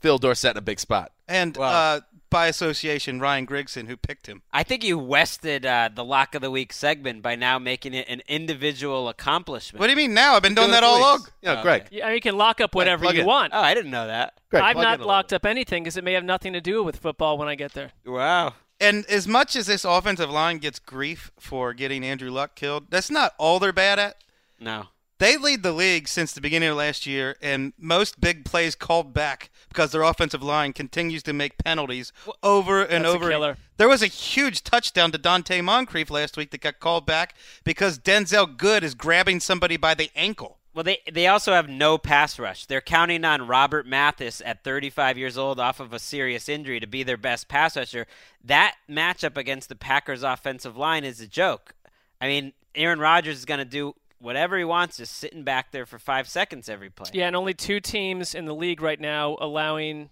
Phil 0.00 0.18
Dorsett 0.18 0.52
in 0.52 0.56
a 0.58 0.62
big 0.62 0.78
spot. 0.78 1.10
and 1.26 1.58
uh, 1.58 2.00
by 2.30 2.46
association, 2.46 3.20
Ryan 3.20 3.46
Grigson, 3.46 3.86
who 3.86 3.96
picked 3.96 4.26
him. 4.26 4.42
I 4.52 4.62
think 4.62 4.84
you 4.84 4.98
wested 4.98 5.64
uh, 5.66 5.90
the 5.94 6.04
lock 6.04 6.34
of 6.34 6.42
the 6.42 6.50
week 6.50 6.72
segment 6.72 7.22
by 7.22 7.34
now 7.36 7.58
making 7.58 7.94
it 7.94 8.08
an 8.08 8.22
individual 8.28 9.08
accomplishment. 9.08 9.80
What 9.80 9.86
do 9.86 9.90
you 9.92 9.96
mean 9.96 10.14
now? 10.14 10.34
I've 10.34 10.42
been 10.42 10.54
doing 10.54 10.70
that 10.70 10.82
all 10.82 10.96
weeks. 10.96 11.06
along. 11.06 11.26
Yeah, 11.42 11.52
Okay. 11.52 11.62
Greg. 11.62 11.88
Yeah, 11.90 12.04
I 12.04 12.08
mean, 12.08 12.14
you 12.16 12.20
can 12.20 12.36
lock 12.36 12.60
up 12.60 12.74
whatever 12.74 13.02
plug 13.02 13.14
you 13.16 13.20
in. 13.22 13.26
want. 13.26 13.52
Oh, 13.54 13.60
I 13.60 13.74
didn't 13.74 13.90
know 13.90 14.06
that. 14.06 14.34
Greg, 14.50 14.62
I've 14.62 14.76
not 14.76 15.00
locked 15.00 15.32
up 15.32 15.44
anything 15.46 15.82
because 15.82 15.96
it 15.96 16.04
may 16.04 16.12
have 16.14 16.24
nothing 16.24 16.52
to 16.52 16.60
do 16.60 16.82
with 16.82 16.96
football 16.96 17.38
when 17.38 17.48
I 17.48 17.54
get 17.54 17.72
there. 17.72 17.92
Wow. 18.04 18.54
And 18.80 19.04
as 19.06 19.26
much 19.26 19.56
as 19.56 19.66
this 19.66 19.84
offensive 19.84 20.30
line 20.30 20.58
gets 20.58 20.78
grief 20.78 21.32
for 21.38 21.74
getting 21.74 22.04
Andrew 22.04 22.30
Luck 22.30 22.54
killed, 22.54 22.86
that's 22.90 23.10
not 23.10 23.34
all 23.38 23.58
they're 23.58 23.72
bad 23.72 23.98
at. 23.98 24.16
No. 24.60 24.86
They 25.18 25.36
lead 25.36 25.64
the 25.64 25.72
league 25.72 26.06
since 26.06 26.32
the 26.32 26.40
beginning 26.40 26.68
of 26.68 26.76
last 26.76 27.04
year, 27.04 27.36
and 27.42 27.72
most 27.76 28.20
big 28.20 28.44
plays 28.44 28.76
called 28.76 29.12
back 29.12 29.50
because 29.68 29.92
their 29.92 30.02
offensive 30.02 30.42
line 30.42 30.72
continues 30.72 31.22
to 31.24 31.32
make 31.32 31.58
penalties 31.58 32.12
over 32.42 32.82
and 32.82 33.04
That's 33.04 33.14
over. 33.14 33.30
killer. 33.30 33.56
There 33.76 33.88
was 33.88 34.02
a 34.02 34.06
huge 34.06 34.62
touchdown 34.64 35.12
to 35.12 35.18
Donte 35.18 35.62
Moncrief 35.62 36.10
last 36.10 36.36
week 36.36 36.50
that 36.50 36.60
got 36.60 36.80
called 36.80 37.06
back 37.06 37.34
because 37.64 37.98
Denzelle 37.98 38.56
Good 38.56 38.82
is 38.82 38.94
grabbing 38.94 39.40
somebody 39.40 39.76
by 39.76 39.94
the 39.94 40.10
ankle. 40.16 40.56
Well, 40.74 40.84
they 40.84 40.98
they 41.10 41.26
also 41.26 41.52
have 41.54 41.68
no 41.68 41.98
pass 41.98 42.38
rush. 42.38 42.66
They're 42.66 42.80
counting 42.80 43.24
on 43.24 43.48
Robert 43.48 43.84
Mathis 43.86 44.40
at 44.44 44.62
35 44.62 45.18
years 45.18 45.36
old 45.36 45.58
off 45.58 45.80
of 45.80 45.92
a 45.92 45.98
serious 45.98 46.48
injury 46.48 46.78
to 46.78 46.86
be 46.86 47.02
their 47.02 47.16
best 47.16 47.48
pass 47.48 47.76
rusher. 47.76 48.06
That 48.44 48.76
matchup 48.88 49.36
against 49.36 49.68
the 49.70 49.74
Packers 49.74 50.22
offensive 50.22 50.76
line 50.76 51.02
is 51.04 51.20
a 51.20 51.26
joke. 51.26 51.74
I 52.20 52.28
mean, 52.28 52.52
Aaron 52.74 53.00
Rodgers 53.00 53.38
is 53.38 53.44
going 53.44 53.58
to 53.58 53.64
do 53.64 53.94
whatever 54.18 54.58
he 54.58 54.64
wants, 54.64 54.96
just 54.96 55.14
sitting 55.14 55.44
back 55.44 55.70
there 55.70 55.86
for 55.86 55.98
five 55.98 56.28
seconds 56.28 56.68
every 56.68 56.90
play. 56.90 57.10
Yeah, 57.12 57.26
and 57.26 57.36
only 57.36 57.54
two 57.54 57.80
teams 57.80 58.34
in 58.34 58.44
the 58.44 58.54
league 58.54 58.80
right 58.80 59.00
now 59.00 59.36
allowing 59.40 60.10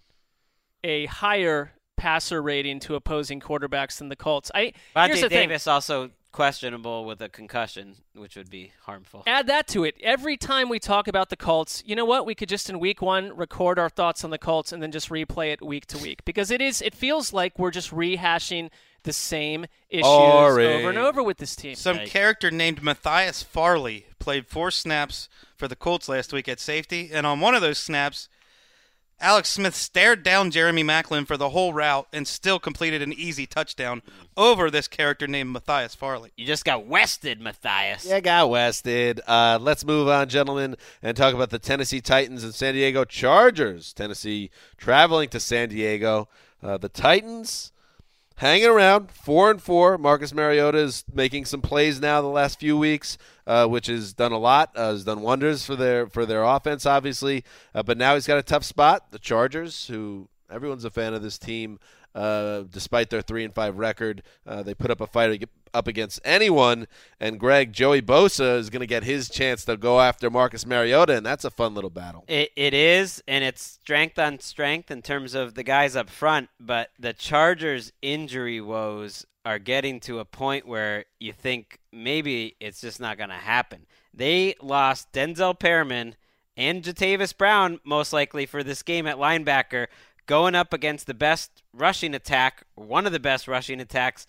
a 0.83 1.05
higher 1.07 1.73
passer 1.97 2.41
rating 2.41 2.79
to 2.79 2.95
opposing 2.95 3.39
quarterbacks 3.39 3.97
than 3.97 4.09
the 4.09 4.15
Colts. 4.15 4.51
I 4.53 4.73
here's 4.95 5.19
Vontae 5.19 5.21
the 5.21 5.29
thing. 5.29 5.49
Davis 5.49 5.67
also 5.67 6.11
questionable 6.31 7.03
with 7.05 7.19
a 7.21 7.29
concussion, 7.29 7.95
which 8.13 8.35
would 8.35 8.49
be 8.49 8.71
harmful. 8.83 9.23
Add 9.25 9.47
that 9.47 9.67
to 9.69 9.83
it. 9.83 9.95
Every 10.01 10.37
time 10.37 10.69
we 10.69 10.77
talk 10.77 11.07
about 11.07 11.29
the 11.29 11.35
Colts, 11.35 11.81
you 11.85 11.95
know 11.95 12.05
what? 12.05 12.27
We 12.27 12.35
could 12.35 12.47
just 12.47 12.69
in 12.69 12.79
week 12.79 13.01
one 13.01 13.35
record 13.35 13.79
our 13.79 13.89
thoughts 13.89 14.23
on 14.23 14.29
the 14.29 14.37
Colts 14.37 14.71
and 14.71 14.81
then 14.83 14.91
just 14.91 15.09
replay 15.09 15.51
it 15.51 15.65
week 15.65 15.87
to 15.87 15.97
week 15.97 16.23
because 16.25 16.51
it 16.51 16.61
is. 16.61 16.81
It 16.81 16.93
feels 16.93 17.33
like 17.33 17.57
we're 17.57 17.71
just 17.71 17.89
rehashing 17.89 18.69
the 19.07 19.13
same 19.13 19.65
issues 19.89 20.03
Boring. 20.03 20.67
over 20.81 20.89
and 20.89 20.97
over 20.99 21.23
with 21.23 21.37
this 21.37 21.55
team. 21.55 21.75
Some 21.75 21.97
Right. 21.97 22.07
character 22.09 22.51
named 22.51 22.83
Matthias 22.83 23.41
Farley 23.41 24.05
played 24.19 24.47
four 24.47 24.69
snaps 24.69 25.27
for 25.55 25.67
the 25.67 25.75
Colts 25.75 26.07
last 26.07 26.31
week 26.31 26.47
at 26.47 26.59
safety, 26.59 27.09
and 27.11 27.25
on 27.25 27.39
one 27.39 27.55
of 27.55 27.61
those 27.61 27.79
snaps, 27.79 28.29
Alex 29.19 29.49
Smith 29.49 29.73
stared 29.75 30.21
down 30.21 30.51
Jeremy 30.51 30.83
Maclin 30.83 31.25
for 31.25 31.37
the 31.37 31.49
whole 31.49 31.73
route 31.73 32.07
and 32.13 32.27
still 32.27 32.59
completed 32.59 33.01
an 33.01 33.11
easy 33.11 33.47
touchdown 33.47 34.03
over 34.37 34.69
this 34.69 34.87
character 34.87 35.25
named 35.25 35.49
Matthias 35.51 35.95
Farley. 35.95 36.31
You 36.35 36.45
just 36.45 36.63
got 36.63 36.85
wested, 36.85 37.41
Matthias. 37.41 38.05
Yeah, 38.05 38.19
got 38.19 38.51
wested. 38.51 39.21
Uh, 39.25 39.57
let's 39.59 39.83
move 39.83 40.07
on, 40.07 40.29
gentlemen, 40.29 40.75
and 41.01 41.17
talk 41.17 41.33
about 41.33 41.49
the 41.49 41.57
Tennessee 41.57 41.99
Titans 41.99 42.43
and 42.43 42.53
San 42.53 42.75
Diego 42.75 43.05
Chargers. 43.05 43.91
Tennessee 43.91 44.51
traveling 44.77 45.29
to 45.29 45.39
San 45.39 45.69
Diego. 45.69 46.29
Uh, 46.61 46.77
the 46.77 46.89
Titans 46.89 47.71
hanging 48.37 48.67
around, 48.67 49.11
four 49.11 49.51
and 49.51 49.61
four. 49.61 49.97
Marcus 49.97 50.33
Mariota 50.33 50.77
is 50.77 51.03
making 51.13 51.45
some 51.45 51.61
plays 51.61 51.99
now 51.99 52.21
the 52.21 52.27
last 52.27 52.59
few 52.59 52.77
weeks, 52.77 53.17
uh, 53.45 53.67
which 53.67 53.87
has 53.87 54.13
done 54.13 54.31
a 54.31 54.37
lot. 54.37 54.71
Uh, 54.75 54.91
has 54.91 55.03
done 55.03 55.21
wonders 55.21 55.65
for 55.65 55.75
their 55.75 56.07
for 56.07 56.25
their 56.25 56.43
offense, 56.43 56.85
obviously. 56.85 57.43
Uh, 57.75 57.83
but 57.83 57.97
now 57.97 58.13
he's 58.13 58.27
got 58.27 58.37
a 58.37 58.43
tough 58.43 58.63
spot. 58.63 59.11
The 59.11 59.19
Chargers, 59.19 59.87
who 59.87 60.29
everyone's 60.49 60.85
a 60.85 60.89
fan 60.91 61.13
of 61.13 61.21
this 61.21 61.37
team. 61.37 61.79
Uh, 62.15 62.63
despite 62.71 63.11
their 63.11 63.21
three 63.21 63.43
and 63.43 63.53
five 63.53 63.77
record, 63.77 64.23
uh, 64.47 64.63
they 64.63 64.73
put 64.73 64.89
up 64.89 65.01
a 65.01 65.07
fight 65.07 65.29
up 65.73 65.87
against 65.87 66.19
anyone. 66.23 66.87
And 67.19 67.39
Greg 67.39 67.73
Joey 67.73 68.01
Bosa 68.01 68.57
is 68.57 68.69
going 68.69 68.81
to 68.81 68.87
get 68.87 69.03
his 69.03 69.29
chance 69.29 69.65
to 69.65 69.77
go 69.77 69.99
after 69.99 70.29
Marcus 70.29 70.65
Mariota, 70.65 71.17
and 71.17 71.25
that's 71.25 71.45
a 71.45 71.51
fun 71.51 71.73
little 71.73 71.89
battle. 71.89 72.25
It, 72.27 72.51
it 72.55 72.73
is, 72.73 73.23
and 73.27 73.43
it's 73.43 73.61
strength 73.61 74.19
on 74.19 74.39
strength 74.39 74.91
in 74.91 75.01
terms 75.01 75.33
of 75.33 75.55
the 75.55 75.63
guys 75.63 75.95
up 75.95 76.09
front. 76.09 76.49
But 76.59 76.89
the 76.99 77.13
Chargers' 77.13 77.91
injury 78.01 78.61
woes 78.61 79.25
are 79.45 79.59
getting 79.59 79.99
to 80.01 80.19
a 80.19 80.25
point 80.25 80.67
where 80.67 81.05
you 81.19 81.31
think 81.31 81.79
maybe 81.93 82.55
it's 82.59 82.81
just 82.81 82.99
not 82.99 83.17
going 83.17 83.29
to 83.29 83.35
happen. 83.35 83.85
They 84.13 84.55
lost 84.61 85.13
Denzel 85.13 85.57
Perryman 85.57 86.15
and 86.57 86.83
Jatavis 86.83 87.37
Brown, 87.37 87.79
most 87.85 88.11
likely, 88.11 88.45
for 88.45 88.63
this 88.63 88.81
game 88.83 89.07
at 89.07 89.17
linebacker, 89.17 89.87
going 90.25 90.55
up 90.55 90.73
against 90.73 91.07
the 91.07 91.13
best 91.13 91.63
rushing 91.71 92.13
attack, 92.13 92.63
one 92.75 93.05
of 93.05 93.13
the 93.13 93.19
best 93.19 93.47
rushing 93.47 93.79
attacks 93.79 94.27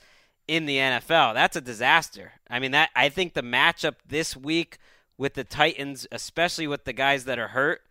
in 0.49 0.67
the 0.67 0.77
NFL. 0.79 1.35
That's 1.35 1.55
a 1.55 1.61
disaster. 1.61 2.33
I 2.51 2.59
mean, 2.59 2.73
that 2.73 2.91
I 2.97 3.11
think 3.11 3.35
the 3.35 3.43
matchup 3.43 3.97
this 4.07 4.37
week 4.37 4.79
with 5.17 5.35
the 5.35 5.45
Titans, 5.45 6.07
especially 6.11 6.67
with 6.67 6.85
the 6.85 6.93
guys 6.93 7.25
that 7.27 7.39
are 7.39 7.49
hurt 7.49 7.83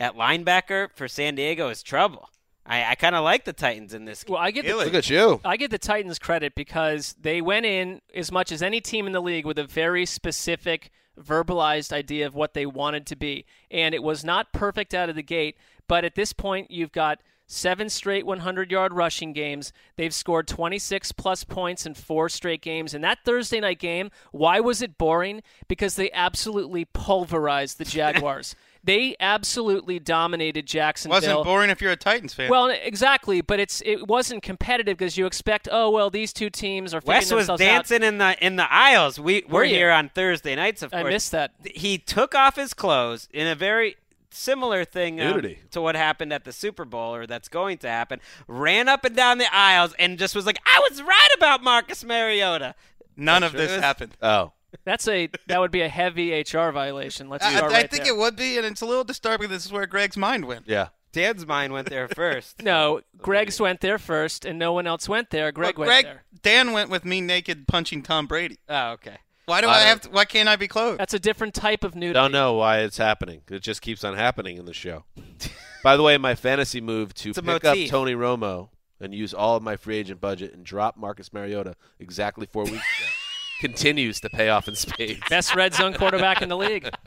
at 0.00 0.16
linebacker 0.16 0.88
for 0.94 1.06
San 1.06 1.34
Diego, 1.34 1.68
is 1.68 1.82
trouble. 1.82 2.30
I, 2.64 2.84
I 2.90 2.94
kind 2.96 3.14
of 3.14 3.22
like 3.22 3.44
the 3.44 3.52
Titans 3.52 3.94
in 3.94 4.06
this 4.06 4.24
game. 4.24 4.34
Well, 4.34 4.42
I 4.42 4.50
get 4.50 4.66
the, 4.66 4.74
Look 4.74 4.94
at 4.94 5.08
you. 5.08 5.40
I 5.44 5.56
get 5.56 5.70
the 5.70 5.78
Titans 5.78 6.18
credit 6.18 6.54
because 6.54 7.14
they 7.20 7.40
went 7.40 7.66
in 7.66 8.00
as 8.14 8.32
much 8.32 8.50
as 8.50 8.62
any 8.62 8.80
team 8.80 9.06
in 9.06 9.12
the 9.12 9.22
league 9.22 9.46
with 9.46 9.58
a 9.58 9.64
very 9.64 10.04
specific 10.04 10.90
verbalized 11.20 11.92
idea 11.92 12.26
of 12.26 12.34
what 12.34 12.54
they 12.54 12.66
wanted 12.66 13.06
to 13.06 13.16
be. 13.16 13.46
And 13.70 13.94
it 13.94 14.02
was 14.02 14.24
not 14.24 14.52
perfect 14.52 14.94
out 14.94 15.08
of 15.08 15.14
the 15.14 15.22
gate, 15.22 15.56
but 15.86 16.04
at 16.04 16.14
this 16.14 16.32
point 16.32 16.70
you've 16.70 16.92
got 16.92 17.20
seven 17.46 17.88
straight 17.88 18.24
100-yard 18.24 18.92
rushing 18.92 19.32
games. 19.32 19.72
They've 19.96 20.14
scored 20.14 20.48
26 20.48 21.12
plus 21.12 21.44
points 21.44 21.86
in 21.86 21.94
four 21.94 22.28
straight 22.28 22.60
games. 22.62 22.92
And 22.94 23.04
that 23.04 23.18
Thursday 23.24 23.60
night 23.60 23.78
game, 23.78 24.10
why 24.32 24.60
was 24.60 24.82
it 24.82 24.98
boring? 24.98 25.42
Because 25.68 25.94
they 25.96 26.10
absolutely 26.12 26.84
pulverized 26.84 27.78
the 27.78 27.84
Jaguars. 27.96 28.56
they 28.82 29.14
absolutely 29.20 29.98
dominated 29.98 30.66
Jacksonville. 30.66 31.16
Wasn't 31.16 31.44
boring 31.44 31.70
if 31.70 31.80
you're 31.80 31.92
a 31.92 31.96
Titans 31.96 32.34
fan. 32.34 32.50
Well, 32.50 32.68
exactly, 32.68 33.40
but 33.40 33.60
it's 33.60 33.80
it 33.84 34.06
wasn't 34.08 34.42
competitive 34.42 34.96
because 34.98 35.16
you 35.16 35.26
expect, 35.26 35.68
oh 35.70 35.90
well, 35.90 36.10
these 36.10 36.32
two 36.32 36.50
teams 36.50 36.92
are 36.94 37.00
figuring 37.00 37.16
Wes 37.18 37.32
was 37.32 37.46
themselves 37.46 37.62
out. 37.62 37.88
dancing 37.88 38.02
in 38.02 38.18
the 38.18 38.44
in 38.44 38.56
the 38.56 38.72
aisles. 38.72 39.18
We 39.20 39.44
Were 39.48 39.60
we're 39.60 39.64
here 39.64 39.90
on 39.90 40.08
Thursday 40.08 40.54
nights, 40.56 40.82
of 40.82 40.92
I 40.94 41.02
course. 41.02 41.12
missed 41.12 41.32
that. 41.32 41.52
He 41.64 41.98
took 41.98 42.34
off 42.34 42.56
his 42.56 42.74
clothes 42.74 43.28
in 43.32 43.46
a 43.46 43.54
very 43.54 43.96
similar 44.36 44.84
thing 44.84 45.20
um, 45.20 45.42
to 45.70 45.80
what 45.80 45.94
happened 45.96 46.32
at 46.32 46.44
the 46.44 46.52
Super 46.52 46.84
Bowl, 46.84 47.14
or 47.14 47.26
that's 47.26 47.48
going 47.48 47.78
to 47.78 47.88
happen. 47.88 48.20
Ran 48.46 48.88
up 48.88 49.04
and 49.04 49.16
down 49.16 49.38
the 49.38 49.52
aisles 49.54 49.94
and 49.98 50.18
just 50.18 50.34
was 50.34 50.46
like, 50.46 50.58
"I 50.66 50.86
was 50.88 51.02
right 51.02 51.28
about 51.36 51.62
Marcus 51.62 52.04
Mariota." 52.04 52.74
None 53.16 53.42
of 53.42 53.52
true. 53.52 53.60
this 53.60 53.72
was- 53.72 53.80
happened. 53.80 54.16
Oh, 54.22 54.52
That's 54.84 55.08
a 55.08 55.30
that 55.46 55.58
would 55.60 55.70
be 55.70 55.80
a 55.82 55.88
heavy 55.88 56.32
HR 56.40 56.70
violation. 56.70 57.28
Let's 57.28 57.44
I, 57.44 57.56
start 57.56 57.72
I 57.72 57.74
right 57.82 57.90
think 57.90 58.04
there. 58.04 58.12
it 58.14 58.18
would 58.18 58.36
be, 58.36 58.56
and 58.58 58.66
it's 58.66 58.82
a 58.82 58.86
little 58.86 59.04
disturbing. 59.04 59.48
This 59.48 59.64
is 59.64 59.72
where 59.72 59.86
Greg's 59.86 60.16
mind 60.16 60.44
went. 60.44 60.68
yeah. 60.68 60.88
Dan's 61.12 61.46
mind 61.46 61.72
went 61.72 61.88
there 61.88 62.08
first. 62.08 62.62
No, 62.62 63.00
Greg's 63.16 63.58
went 63.58 63.80
there 63.80 63.96
first, 63.98 64.44
and 64.44 64.58
no 64.58 64.74
one 64.74 64.86
else 64.86 65.08
went 65.08 65.30
there. 65.30 65.50
Greg 65.50 65.78
Well, 65.78 65.88
went 65.88 66.04
Greg, 66.04 66.14
there. 66.14 66.24
Dan 66.42 66.72
went 66.72 66.90
with 66.90 67.06
me 67.06 67.22
naked 67.22 67.66
punching 67.66 68.02
Tom 68.02 68.26
Brady. 68.26 68.58
Oh, 68.68 68.90
okay. 68.90 69.16
Why 69.46 69.60
do 69.60 69.68
I 69.68 69.76
I, 69.76 69.80
have 69.82 70.00
to? 70.02 70.10
Why 70.10 70.24
can't 70.24 70.48
I 70.48 70.56
be 70.56 70.66
clothed? 70.66 70.98
That's 70.98 71.14
a 71.14 71.20
different 71.20 71.54
type 71.54 71.84
of 71.84 71.94
nudity. 71.94 72.18
I 72.18 72.22
don't 72.22 72.32
know 72.32 72.54
why 72.54 72.80
it's 72.80 72.98
happening. 72.98 73.42
It 73.48 73.62
just 73.62 73.80
keeps 73.80 74.02
on 74.02 74.14
happening 74.16 74.56
in 74.58 74.64
the 74.64 74.74
show. 74.74 75.04
By 75.84 75.96
the 75.96 76.02
way, 76.02 76.18
my 76.18 76.34
fantasy 76.34 76.80
move 76.80 77.14
to 77.14 77.32
pick 77.32 77.44
motif. 77.44 77.84
up 77.84 77.90
Tony 77.90 78.14
Romo 78.14 78.70
and 79.00 79.14
use 79.14 79.32
all 79.32 79.56
of 79.56 79.62
my 79.62 79.76
free 79.76 79.96
agent 79.98 80.20
budget 80.20 80.52
and 80.52 80.64
drop 80.64 80.96
Marcus 80.96 81.32
Mariota 81.32 81.76
exactly 82.00 82.46
four 82.46 82.64
weeks 82.64 82.74
ago 82.74 83.08
continues 83.60 84.18
to 84.20 84.30
pay 84.30 84.48
off 84.48 84.66
in 84.66 84.74
spades. 84.74 85.20
Best 85.30 85.54
red 85.54 85.74
zone 85.74 85.94
quarterback 85.94 86.42
in 86.42 86.48
the 86.48 86.56
league. 86.56 86.90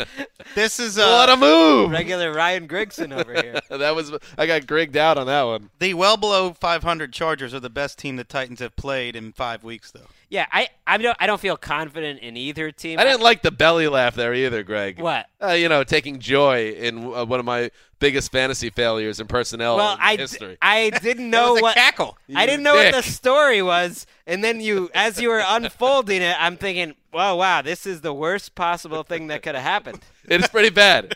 This 0.55 0.79
is 0.79 0.97
uh, 0.97 1.05
what 1.05 1.29
a 1.29 1.37
move! 1.37 1.91
Regular 1.91 2.33
Ryan 2.33 2.67
Grigson 2.67 3.13
over 3.13 3.33
here. 3.33 3.59
that 3.69 3.95
was 3.95 4.11
I 4.35 4.47
got 4.47 4.65
grigged 4.65 4.97
out 4.97 5.17
on 5.19 5.27
that 5.27 5.43
one. 5.43 5.69
the 5.77 5.93
well 5.93 6.17
below 6.17 6.53
500 6.53 7.13
Chargers 7.13 7.53
are 7.53 7.59
the 7.59 7.69
best 7.69 7.99
team 7.99 8.15
the 8.15 8.23
Titans 8.23 8.59
have 8.59 8.75
played 8.75 9.15
in 9.15 9.31
five 9.31 9.63
weeks, 9.63 9.91
though. 9.91 10.07
Yeah, 10.29 10.45
I 10.51 10.67
I 10.85 10.97
don't 10.97 11.17
I 11.19 11.25
don't 11.25 11.41
feel 11.41 11.57
confident 11.57 12.19
in 12.19 12.37
either 12.37 12.71
team. 12.71 12.99
I 12.99 13.03
didn't 13.03 13.21
like 13.21 13.41
the 13.41 13.49
belly 13.51 13.87
laugh 13.87 14.13
there 14.13 14.31
either, 14.33 14.61
Greg. 14.61 14.99
What? 15.01 15.25
Uh, 15.41 15.53
you 15.53 15.67
know, 15.69 15.83
taking 15.83 16.19
joy 16.19 16.69
in 16.69 16.99
uh, 17.03 17.25
one 17.25 17.39
of 17.39 17.45
my 17.47 17.71
biggest 17.97 18.31
fantasy 18.31 18.69
failures 18.69 19.19
in 19.19 19.25
personnel 19.27 19.75
Well, 19.77 19.93
in 19.93 19.99
I, 19.99 20.15
d- 20.15 20.21
history. 20.21 20.57
I 20.61 20.91
didn't 21.01 21.29
know 21.31 21.53
was 21.53 21.59
a 21.59 21.63
what 21.63 21.75
cackle. 21.75 22.15
I 22.35 22.45
didn't 22.45 22.61
know 22.63 22.75
what 22.75 22.93
the 22.93 23.01
story 23.01 23.61
was, 23.63 24.05
and 24.27 24.43
then 24.43 24.61
you, 24.61 24.89
as 24.93 25.19
you 25.19 25.29
were 25.29 25.43
unfolding 25.47 26.21
it, 26.21 26.35
I'm 26.39 26.57
thinking, 26.57 26.93
"Wow, 27.11 27.37
wow, 27.37 27.61
this 27.63 27.87
is 27.87 28.01
the 28.01 28.13
worst 28.13 28.53
possible 28.53 29.01
thing 29.01 29.27
that 29.27 29.41
could 29.41 29.55
have 29.55 29.63
happened." 29.63 29.99
It's 30.31 30.47
pretty 30.47 30.69
bad. 30.69 31.15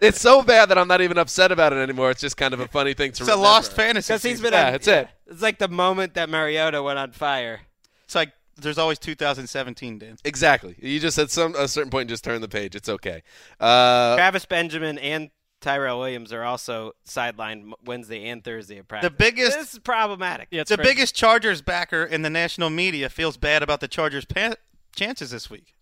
it's 0.00 0.18
so 0.18 0.42
bad 0.42 0.70
that 0.70 0.78
I'm 0.78 0.88
not 0.88 1.02
even 1.02 1.18
upset 1.18 1.52
about 1.52 1.74
it 1.74 1.76
anymore. 1.76 2.10
It's 2.10 2.22
just 2.22 2.38
kind 2.38 2.54
of 2.54 2.60
a 2.60 2.68
funny 2.68 2.94
thing 2.94 3.12
to 3.12 3.22
It's 3.22 3.30
a 3.30 3.36
lost 3.36 3.74
fantasy. 3.74 4.10
Because 4.14 4.22
he's 4.22 4.38
season. 4.38 4.44
been, 4.44 4.52
Yeah, 4.54 4.66
on, 4.68 4.72
that's 4.72 4.88
it. 4.88 5.08
It's 5.26 5.42
like 5.42 5.58
the 5.58 5.68
moment 5.68 6.14
that 6.14 6.30
Mariota 6.30 6.82
went 6.82 6.98
on 6.98 7.10
fire. 7.12 7.60
It's 8.04 8.14
like 8.14 8.32
there's 8.56 8.78
always 8.78 8.98
2017, 8.98 9.98
Dan. 9.98 10.16
Exactly. 10.24 10.76
You 10.78 10.98
just 11.00 11.18
at 11.18 11.30
some 11.30 11.54
a 11.56 11.68
certain 11.68 11.90
point 11.90 12.08
just 12.08 12.24
turn 12.24 12.40
the 12.40 12.48
page. 12.48 12.74
It's 12.74 12.88
okay. 12.88 13.22
Uh, 13.60 14.16
Travis 14.16 14.44
Benjamin 14.46 14.98
and 14.98 15.30
Tyrell 15.60 15.98
Williams 15.98 16.32
are 16.32 16.42
also 16.44 16.92
sidelined 17.08 17.72
Wednesday 17.84 18.28
and 18.28 18.44
Thursday 18.44 18.78
at 18.78 18.86
practice. 18.88 19.10
The 19.10 19.16
biggest- 19.16 19.58
This 19.58 19.72
is 19.74 19.78
problematic. 19.80 20.48
Yeah, 20.50 20.60
it's 20.62 20.70
the 20.70 20.76
crazy. 20.76 20.90
biggest 20.90 21.14
Chargers 21.14 21.62
backer 21.62 22.04
in 22.04 22.22
the 22.22 22.30
national 22.30 22.70
media 22.70 23.08
feels 23.08 23.36
bad 23.36 23.62
about 23.62 23.80
the 23.80 23.88
Chargers' 23.88 24.24
pa- 24.26 24.54
chances 24.94 25.30
this 25.30 25.48
week. 25.50 25.74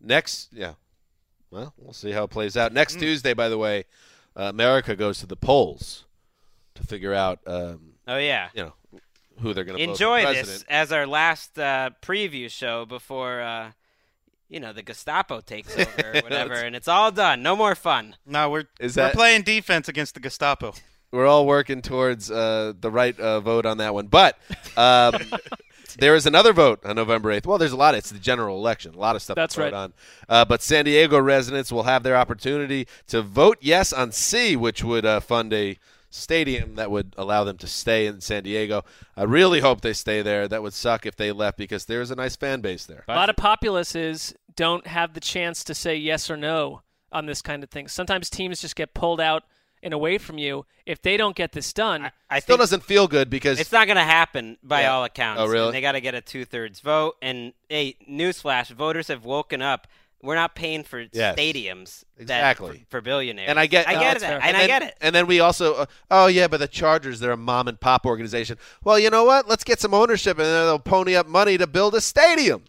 next, 0.00 0.48
yeah. 0.52 0.74
Well, 1.50 1.72
we'll 1.78 1.92
see 1.94 2.12
how 2.12 2.24
it 2.24 2.28
plays 2.30 2.56
out. 2.56 2.72
Next 2.72 2.98
Tuesday, 2.98 3.32
by 3.34 3.48
the 3.48 3.56
way, 3.58 3.84
uh, 4.36 4.42
America 4.44 4.94
goes 4.94 5.18
to 5.20 5.26
the 5.26 5.36
polls 5.36 6.04
to 6.74 6.82
figure 6.82 7.14
out, 7.14 7.40
um, 7.46 7.94
Oh 8.06 8.18
yeah. 8.18 8.48
you 8.54 8.62
know, 8.64 8.72
who 9.40 9.54
they're 9.54 9.64
going 9.64 9.78
to 9.78 9.84
Enjoy 9.84 10.22
vote 10.22 10.36
for 10.36 10.46
this 10.46 10.64
as 10.68 10.92
our 10.92 11.06
last 11.06 11.58
uh, 11.58 11.90
preview 12.02 12.50
show 12.50 12.84
before 12.86 13.40
uh, 13.40 13.72
you 14.48 14.60
know 14.60 14.72
the 14.72 14.82
Gestapo 14.82 15.40
takes 15.40 15.76
over 15.76 16.12
or 16.14 16.20
whatever, 16.22 16.54
and 16.54 16.74
it's 16.74 16.88
all 16.88 17.10
done. 17.12 17.42
No 17.42 17.56
more 17.56 17.74
fun. 17.74 18.16
No, 18.26 18.50
we're 18.50 18.64
Is 18.80 18.96
we're 18.96 19.04
that- 19.04 19.14
playing 19.14 19.42
defense 19.42 19.88
against 19.88 20.14
the 20.14 20.20
Gestapo. 20.20 20.74
We're 21.10 21.26
all 21.26 21.46
working 21.46 21.80
towards 21.80 22.30
uh, 22.30 22.74
the 22.78 22.90
right 22.90 23.18
uh, 23.18 23.40
vote 23.40 23.64
on 23.64 23.78
that 23.78 23.94
one. 23.94 24.08
But 24.08 24.38
um, 24.76 25.14
there 25.98 26.14
is 26.14 26.26
another 26.26 26.52
vote 26.52 26.84
on 26.84 26.96
November 26.96 27.30
8th. 27.30 27.46
Well, 27.46 27.56
there's 27.56 27.72
a 27.72 27.78
lot. 27.78 27.94
It's 27.94 28.10
the 28.10 28.18
general 28.18 28.58
election. 28.58 28.94
A 28.94 28.98
lot 28.98 29.16
of 29.16 29.22
stuff 29.22 29.36
That's 29.36 29.54
to 29.54 29.60
vote 29.62 29.72
right. 29.72 29.74
on. 29.74 29.92
Uh, 30.28 30.44
but 30.44 30.60
San 30.60 30.84
Diego 30.84 31.18
residents 31.18 31.72
will 31.72 31.84
have 31.84 32.02
their 32.02 32.14
opportunity 32.14 32.86
to 33.06 33.22
vote 33.22 33.56
yes 33.62 33.90
on 33.90 34.12
C, 34.12 34.54
which 34.54 34.84
would 34.84 35.06
uh, 35.06 35.20
fund 35.20 35.54
a 35.54 35.78
stadium 36.10 36.74
that 36.76 36.90
would 36.90 37.14
allow 37.18 37.44
them 37.44 37.56
to 37.58 37.66
stay 37.66 38.06
in 38.06 38.20
San 38.20 38.42
Diego. 38.44 38.84
I 39.16 39.24
really 39.24 39.60
hope 39.60 39.80
they 39.80 39.92
stay 39.92 40.22
there. 40.22 40.48
That 40.48 40.62
would 40.62 40.74
suck 40.74 41.06
if 41.06 41.16
they 41.16 41.32
left 41.32 41.58
because 41.58 41.84
there's 41.84 42.10
a 42.10 42.16
nice 42.16 42.36
fan 42.36 42.60
base 42.60 42.86
there. 42.86 43.04
A 43.08 43.14
lot 43.14 43.30
of 43.30 43.36
populaces 43.36 44.34
don't 44.56 44.86
have 44.86 45.14
the 45.14 45.20
chance 45.20 45.62
to 45.64 45.74
say 45.74 45.96
yes 45.96 46.30
or 46.30 46.36
no 46.36 46.82
on 47.12 47.26
this 47.26 47.42
kind 47.42 47.62
of 47.62 47.70
thing. 47.70 47.88
Sometimes 47.88 48.28
teams 48.30 48.60
just 48.60 48.76
get 48.76 48.94
pulled 48.94 49.20
out 49.20 49.44
and 49.82 49.94
away 49.94 50.18
from 50.18 50.38
you 50.38 50.66
if 50.86 51.00
they 51.00 51.16
don't 51.16 51.36
get 51.36 51.52
this 51.52 51.72
done. 51.72 52.10
I 52.28 52.40
Still 52.40 52.56
doesn't 52.56 52.82
feel 52.82 53.06
good 53.06 53.30
because 53.30 53.60
it's 53.60 53.70
not 53.70 53.86
going 53.86 53.96
to 53.96 54.02
happen 54.02 54.58
by 54.62 54.82
Yeah. 54.82 54.92
all 54.94 55.04
accounts. 55.04 55.40
Oh, 55.40 55.46
really? 55.46 55.66
And 55.68 55.74
they 55.74 55.80
got 55.80 55.92
to 55.92 56.00
get 56.00 56.14
a 56.14 56.20
two 56.20 56.44
thirds 56.44 56.80
vote. 56.80 57.14
And 57.22 57.52
hey, 57.68 57.96
newsflash: 58.10 58.70
voters 58.70 59.06
have 59.08 59.24
woken 59.24 59.62
up. 59.62 59.86
We're 60.20 60.34
not 60.34 60.54
paying 60.56 60.82
for 60.82 61.04
Yes. 61.12 61.36
stadiums 61.38 62.02
that- 62.16 62.22
Exactly. 62.22 62.86
for, 62.90 62.98
for 62.98 63.00
billionaires. 63.00 63.48
And 63.50 63.58
I 63.58 63.66
get- 63.66 63.88
I 63.88 63.94
No, 63.94 64.00
get 64.00 64.12
that's 64.14 64.24
it, 64.24 64.30
and, 64.34 64.42
And 64.42 64.56
I 64.56 64.66
get 64.66 64.82
it. 64.82 64.96
And 65.00 65.14
then 65.14 65.26
we 65.28 65.38
also, 65.40 65.74
uh, 65.74 65.86
oh 66.10 66.26
yeah, 66.26 66.48
but 66.48 66.58
the 66.58 66.66
Chargers, 66.66 67.20
they're 67.20 67.30
a 67.32 67.36
mom 67.36 67.68
and 67.68 67.80
pop 67.80 68.04
organization. 68.04 68.58
Well, 68.82 68.98
you 68.98 69.10
know 69.10 69.22
what? 69.24 69.48
Let's 69.48 69.62
get 69.62 69.78
some 69.80 69.94
ownership, 69.94 70.36
and 70.38 70.46
then 70.46 70.66
they'll 70.66 70.78
pony 70.80 71.14
up 71.14 71.28
money 71.28 71.56
to 71.58 71.66
build 71.68 71.94
a 71.94 72.00
stadium. 72.00 72.64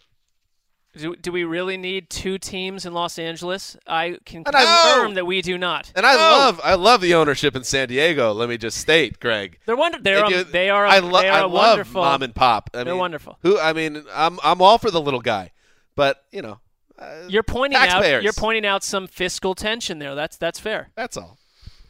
Do, 0.96 1.14
do 1.14 1.30
we 1.30 1.44
really 1.44 1.76
need 1.76 2.10
two 2.10 2.36
teams 2.36 2.84
in 2.84 2.92
Los 2.92 3.16
Angeles? 3.16 3.76
I 3.86 4.18
can 4.24 4.42
And 4.44 4.56
I- 4.56 4.64
confirm 4.92 5.14
that 5.14 5.24
we 5.24 5.40
do 5.40 5.56
not. 5.56 5.92
And 5.94 6.04
I 6.04 6.16
love, 6.16 6.60
I 6.64 6.74
love 6.74 7.00
the 7.00 7.14
ownership 7.14 7.54
in 7.54 7.62
San 7.62 7.86
Diego. 7.88 8.32
Let 8.32 8.48
me 8.48 8.58
just 8.58 8.76
state, 8.78 9.20
Greg. 9.20 9.58
They're 9.66 9.76
wonder. 9.76 9.98
They're 10.00 10.28
They 10.28 10.36
um, 10.40 10.46
they 10.50 10.70
are. 10.70 10.86
I, 10.86 10.98
lo- 10.98 11.20
they 11.20 11.28
I 11.28 11.42
love 11.42 11.52
wonderful. 11.52 12.02
mom 12.02 12.22
and 12.22 12.34
pop. 12.34 12.70
I 12.74 12.78
They're 12.82 12.94
mean, 12.94 12.98
wonderful. 12.98 13.38
Who? 13.42 13.56
I 13.58 13.72
mean, 13.72 14.04
I'm 14.12 14.40
I'm 14.42 14.60
all 14.60 14.78
for 14.78 14.90
the 14.90 15.00
little 15.00 15.20
guy, 15.20 15.52
but 15.94 16.24
you 16.32 16.42
know, 16.42 16.58
uh, 17.00 17.26
You're 17.28 17.42
pointing 17.42 17.78
out. 17.78 18.22
You're 18.22 18.32
pointing 18.32 18.66
out 18.66 18.84
some 18.84 19.06
fiscal 19.06 19.54
tension 19.54 19.98
there. 19.98 20.14
That's 20.14 20.36
that's 20.36 20.60
fair. 20.60 20.90
that's 20.94 21.16
all. 21.16 21.38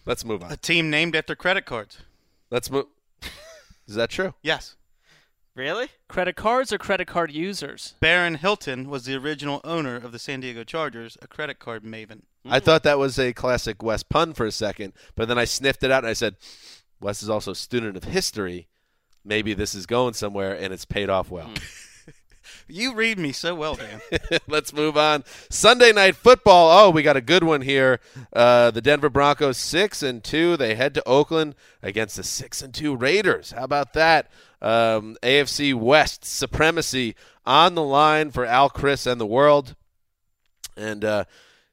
Let's 0.07 0.25
move 0.25 0.43
on. 0.43 0.51
A 0.51 0.57
team 0.57 0.91
named 0.91 1.15
after 1.15 1.35
credit 1.37 1.67
cards. 1.67 1.99
Let's 2.51 2.71
move. 2.71 2.87
Is 3.87 3.95
that 3.95 4.11
true? 4.11 4.35
Yes. 4.43 4.77
Really? 5.55 5.89
Credit 6.09 6.37
cards 6.37 6.73
or 6.73 6.79
credit 6.79 7.07
card 7.07 7.33
users? 7.33 7.95
Baron 8.01 8.37
Hilton 8.37 8.89
was 8.89 9.05
the 9.05 9.17
original 9.17 9.61
owner 9.65 9.97
of 9.97 10.13
the 10.13 10.19
San 10.19 10.41
Diego 10.41 10.65
Chargers, 10.65 11.19
a 11.21 11.27
credit 11.27 11.59
card 11.59 11.85
maven. 11.85 12.23
I 12.47 12.61
thought 12.61 12.83
that 12.85 12.99
was 12.99 13.19
a 13.19 13.33
classic 13.33 13.83
Wes 13.83 14.03
pun 14.03 14.33
for 14.33 14.47
a 14.47 14.53
second, 14.53 14.95
but 15.17 15.29
then 15.29 15.39
I 15.39 15.45
sniffed 15.45 15.83
it 15.83 15.91
out 15.91 16.05
and 16.05 16.11
I 16.11 16.15
said, 16.15 16.37
Wes 17.01 17.23
is 17.23 17.29
also 17.29 17.51
a 17.51 17.57
student 17.57 17.97
of 17.97 18.05
history. 18.05 18.69
Maybe 19.25 19.53
this 19.53 19.75
is 19.75 19.85
going 19.85 20.15
somewhere, 20.15 20.55
and 20.55 20.73
it's 20.73 20.87
paid 20.87 21.11
off 21.11 21.31
well. 21.31 21.51
You 22.69 22.95
read 22.95 23.19
me 23.19 23.33
so 23.33 23.55
well, 23.55 23.75
Dan. 23.75 24.01
Let's 24.49 24.73
move 24.73 24.97
on. 24.97 25.25
Sunday 25.49 25.93
night 25.93 26.17
football. 26.17 26.71
Oh, 26.71 26.91
we 26.91 27.03
got 27.03 27.17
a 27.17 27.21
good 27.21 27.45
one 27.45 27.63
here. 27.63 28.01
Uh, 28.33 28.71
the 28.71 28.81
Denver 28.81 29.11
Broncos 29.11 29.57
six 29.57 30.03
and 30.03 30.23
two. 30.23 30.57
They 30.57 30.75
head 30.75 30.95
to 30.95 31.09
Oakland 31.09 31.55
against 31.83 32.17
the 32.17 32.23
six 32.23 32.63
and 32.63 32.73
two 32.73 32.97
Raiders. 32.97 33.53
How 33.53 33.65
about 33.65 33.93
that? 33.95 34.31
Um, 34.63 35.17
AFC 35.23 35.75
West 35.75 36.25
supremacy 36.25 37.15
on 37.47 37.75
the 37.75 37.83
line 37.83 38.31
for 38.31 38.45
Al 38.45 38.69
Chris 38.69 39.07
and 39.07 39.21
the 39.21 39.27
world. 39.27 39.75
And 40.77 41.05
uh, 41.05 41.25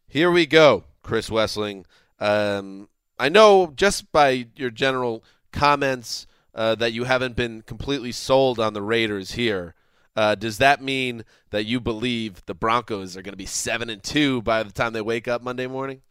here 0.08 0.32
we 0.32 0.46
go, 0.46 0.86
Chris 1.04 1.30
Wesseling. 1.30 1.86
Um, 2.20 2.90
I 3.20 3.30
know 3.30 3.72
just 3.76 4.12
by 4.12 4.48
your 4.56 4.70
general 4.70 5.24
comments 5.52 6.28
uh, 6.54 6.76
that 6.76 6.94
you 6.94 7.04
haven't 7.04 7.36
been 7.36 7.62
completely 7.62 8.12
sold 8.12 8.60
on 8.60 8.74
the 8.74 8.82
Raiders 8.82 9.34
here. 9.34 9.76
Uh, 10.18 10.34
does 10.36 10.58
that 10.58 10.82
mean 10.82 11.24
that 11.52 11.66
you 11.66 11.80
believe 11.80 12.44
the 12.48 12.56
Broncos 12.56 13.16
are 13.16 13.22
going 13.22 13.34
to 13.34 13.38
be 13.38 13.46
seven 13.46 13.90
and 13.90 14.02
two 14.04 14.42
by 14.42 14.64
the 14.64 14.72
time 14.74 14.92
they 14.94 15.02
wake 15.02 15.28
up 15.28 15.42
Monday 15.44 15.68
morning? 15.68 16.02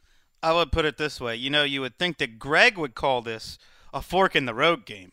I 0.43 0.53
would 0.53 0.71
put 0.71 0.85
it 0.85 0.97
this 0.97 1.21
way. 1.21 1.35
You 1.37 1.51
know, 1.51 1.65
you 1.65 1.81
would 1.81 1.99
think 1.99 2.19
that 2.19 2.39
Greg 2.39 2.79
would 2.79 2.95
call 2.95 3.21
this 3.21 3.59
a 3.93 4.01
fork 4.01 4.37
in 4.37 4.47
the 4.47 4.55
road 4.55 4.87
game. 4.87 5.13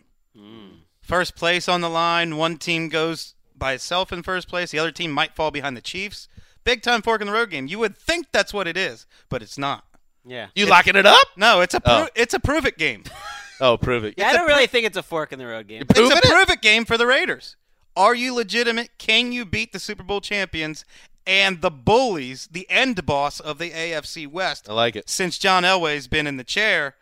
First 1.01 1.35
place 1.35 1.67
on 1.67 1.81
the 1.81 1.89
line, 1.89 2.37
one 2.37 2.57
team 2.57 2.87
goes 2.87 3.33
by 3.55 3.73
itself 3.73 4.11
in 4.13 4.23
first 4.23 4.47
place, 4.47 4.71
the 4.71 4.79
other 4.79 4.91
team 4.91 5.11
might 5.11 5.35
fall 5.35 5.51
behind 5.51 5.75
the 5.77 5.81
Chiefs. 5.81 6.27
Big 6.63 6.81
time 6.81 7.01
fork 7.01 7.19
in 7.21 7.27
the 7.27 7.33
road 7.33 7.49
game. 7.49 7.67
You 7.67 7.79
would 7.79 7.97
think 7.97 8.27
that's 8.31 8.53
what 8.53 8.67
it 8.67 8.77
is, 8.77 9.05
but 9.29 9.41
it's 9.41 9.57
not. 9.57 9.83
Yeah. 10.25 10.47
You 10.55 10.65
locking 10.67 10.95
it 10.95 11.05
up? 11.05 11.27
No, 11.35 11.61
it's 11.61 11.73
a 11.73 11.81
pro- 11.81 11.93
Oh. 11.93 12.07
it's 12.15 12.33
a 12.33 12.39
prove 12.39 12.65
it 12.65 12.77
game. 12.77 13.03
Oh, 13.61 13.77
prove 13.77 14.03
it. 14.03 14.15
Yeah, 14.17 14.29
I 14.29 14.33
don't 14.33 14.47
really 14.47 14.65
think 14.67 14.85
it's 14.85 14.97
a 14.97 15.03
fork 15.03 15.31
in 15.31 15.39
the 15.39 15.45
road 15.45 15.67
game. 15.67 15.85
Prove 15.85 16.11
it's 16.11 16.15
a 16.15 16.27
it? 16.27 16.31
prove 16.33 16.49
it 16.49 16.61
game 16.61 16.83
for 16.85 16.97
the 16.97 17.05
Raiders. 17.05 17.55
Are 17.95 18.15
you 18.15 18.33
legitimate? 18.33 18.89
Can 18.97 19.31
you 19.31 19.45
beat 19.45 19.71
the 19.71 19.79
Super 19.79 20.03
Bowl 20.03 20.21
champions 20.21 20.85
and 21.25 21.61
the 21.61 21.71
bullies, 21.71 22.47
the 22.51 22.69
end 22.69 23.05
boss 23.05 23.39
of 23.39 23.57
the 23.57 23.71
AFC 23.71 24.27
West? 24.27 24.69
I 24.69 24.73
like 24.73 24.95
it. 24.95 25.09
Since 25.09 25.37
John 25.37 25.63
Elway's 25.63 26.07
been 26.07 26.27
in 26.27 26.37
the 26.37 26.43
chair, 26.43 26.95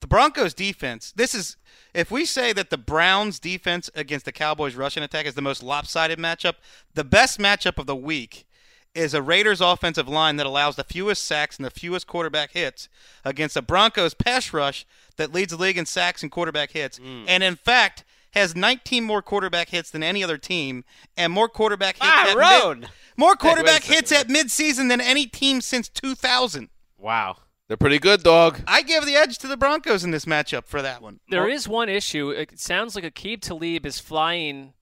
the 0.00 0.06
Broncos 0.06 0.54
defense. 0.54 1.12
This 1.14 1.34
is 1.34 1.56
if 1.94 2.10
we 2.10 2.24
say 2.24 2.52
that 2.52 2.70
the 2.70 2.78
Browns 2.78 3.38
defense 3.38 3.90
against 3.94 4.24
the 4.24 4.32
Cowboys 4.32 4.74
rushing 4.74 5.02
attack 5.02 5.26
is 5.26 5.34
the 5.34 5.42
most 5.42 5.62
lopsided 5.62 6.18
matchup, 6.18 6.54
the 6.94 7.04
best 7.04 7.38
matchup 7.38 7.78
of 7.78 7.86
the 7.86 7.96
week 7.96 8.46
is 8.94 9.14
a 9.14 9.22
Raiders 9.22 9.60
offensive 9.60 10.08
line 10.08 10.36
that 10.36 10.46
allows 10.46 10.76
the 10.76 10.84
fewest 10.84 11.24
sacks 11.24 11.56
and 11.56 11.64
the 11.64 11.70
fewest 11.70 12.06
quarterback 12.06 12.52
hits 12.52 12.88
against 13.24 13.56
a 13.56 13.62
Broncos 13.62 14.14
pass 14.14 14.52
rush 14.52 14.86
that 15.16 15.32
leads 15.32 15.52
the 15.52 15.60
league 15.60 15.78
in 15.78 15.86
sacks 15.86 16.22
and 16.22 16.32
quarterback 16.32 16.72
hits. 16.72 16.98
Mm. 16.98 17.24
And 17.28 17.42
in 17.42 17.56
fact, 17.56 18.04
has 18.32 18.54
19 18.54 19.04
more 19.04 19.22
quarterback 19.22 19.68
hits 19.70 19.90
than 19.90 20.02
any 20.02 20.22
other 20.22 20.38
team 20.38 20.84
and 21.16 21.32
more 21.32 21.48
quarterback 21.48 21.96
hits 21.96 22.06
Ah, 22.06 22.30
at 22.30 22.78
mid- 22.78 22.88
more 23.16 23.34
quarterback 23.36 23.82
second. 23.82 23.94
hits 23.94 24.12
at 24.12 24.28
midseason 24.28 24.88
than 24.88 25.00
any 25.00 25.26
team 25.26 25.60
since 25.60 25.88
2000. 25.88 26.68
Wow. 26.96 27.36
They're 27.68 27.76
pretty 27.76 27.98
good, 27.98 28.22
dog. 28.22 28.60
I 28.66 28.80
give 28.82 29.04
the 29.04 29.14
edge 29.14 29.36
to 29.38 29.46
the 29.46 29.56
Broncos 29.56 30.02
in 30.02 30.10
this 30.10 30.24
matchup 30.24 30.66
for 30.66 30.80
that 30.80 31.02
one. 31.02 31.20
There 31.28 31.48
is 31.48 31.68
one 31.68 31.88
issue. 31.90 32.30
It 32.30 32.58
sounds 32.58 32.94
like 32.94 33.04
Aqib 33.04 33.42
Talib 33.42 33.84
is 33.84 33.98
flying 34.00 34.72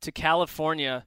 to 0.00 0.10
California. 0.10 1.04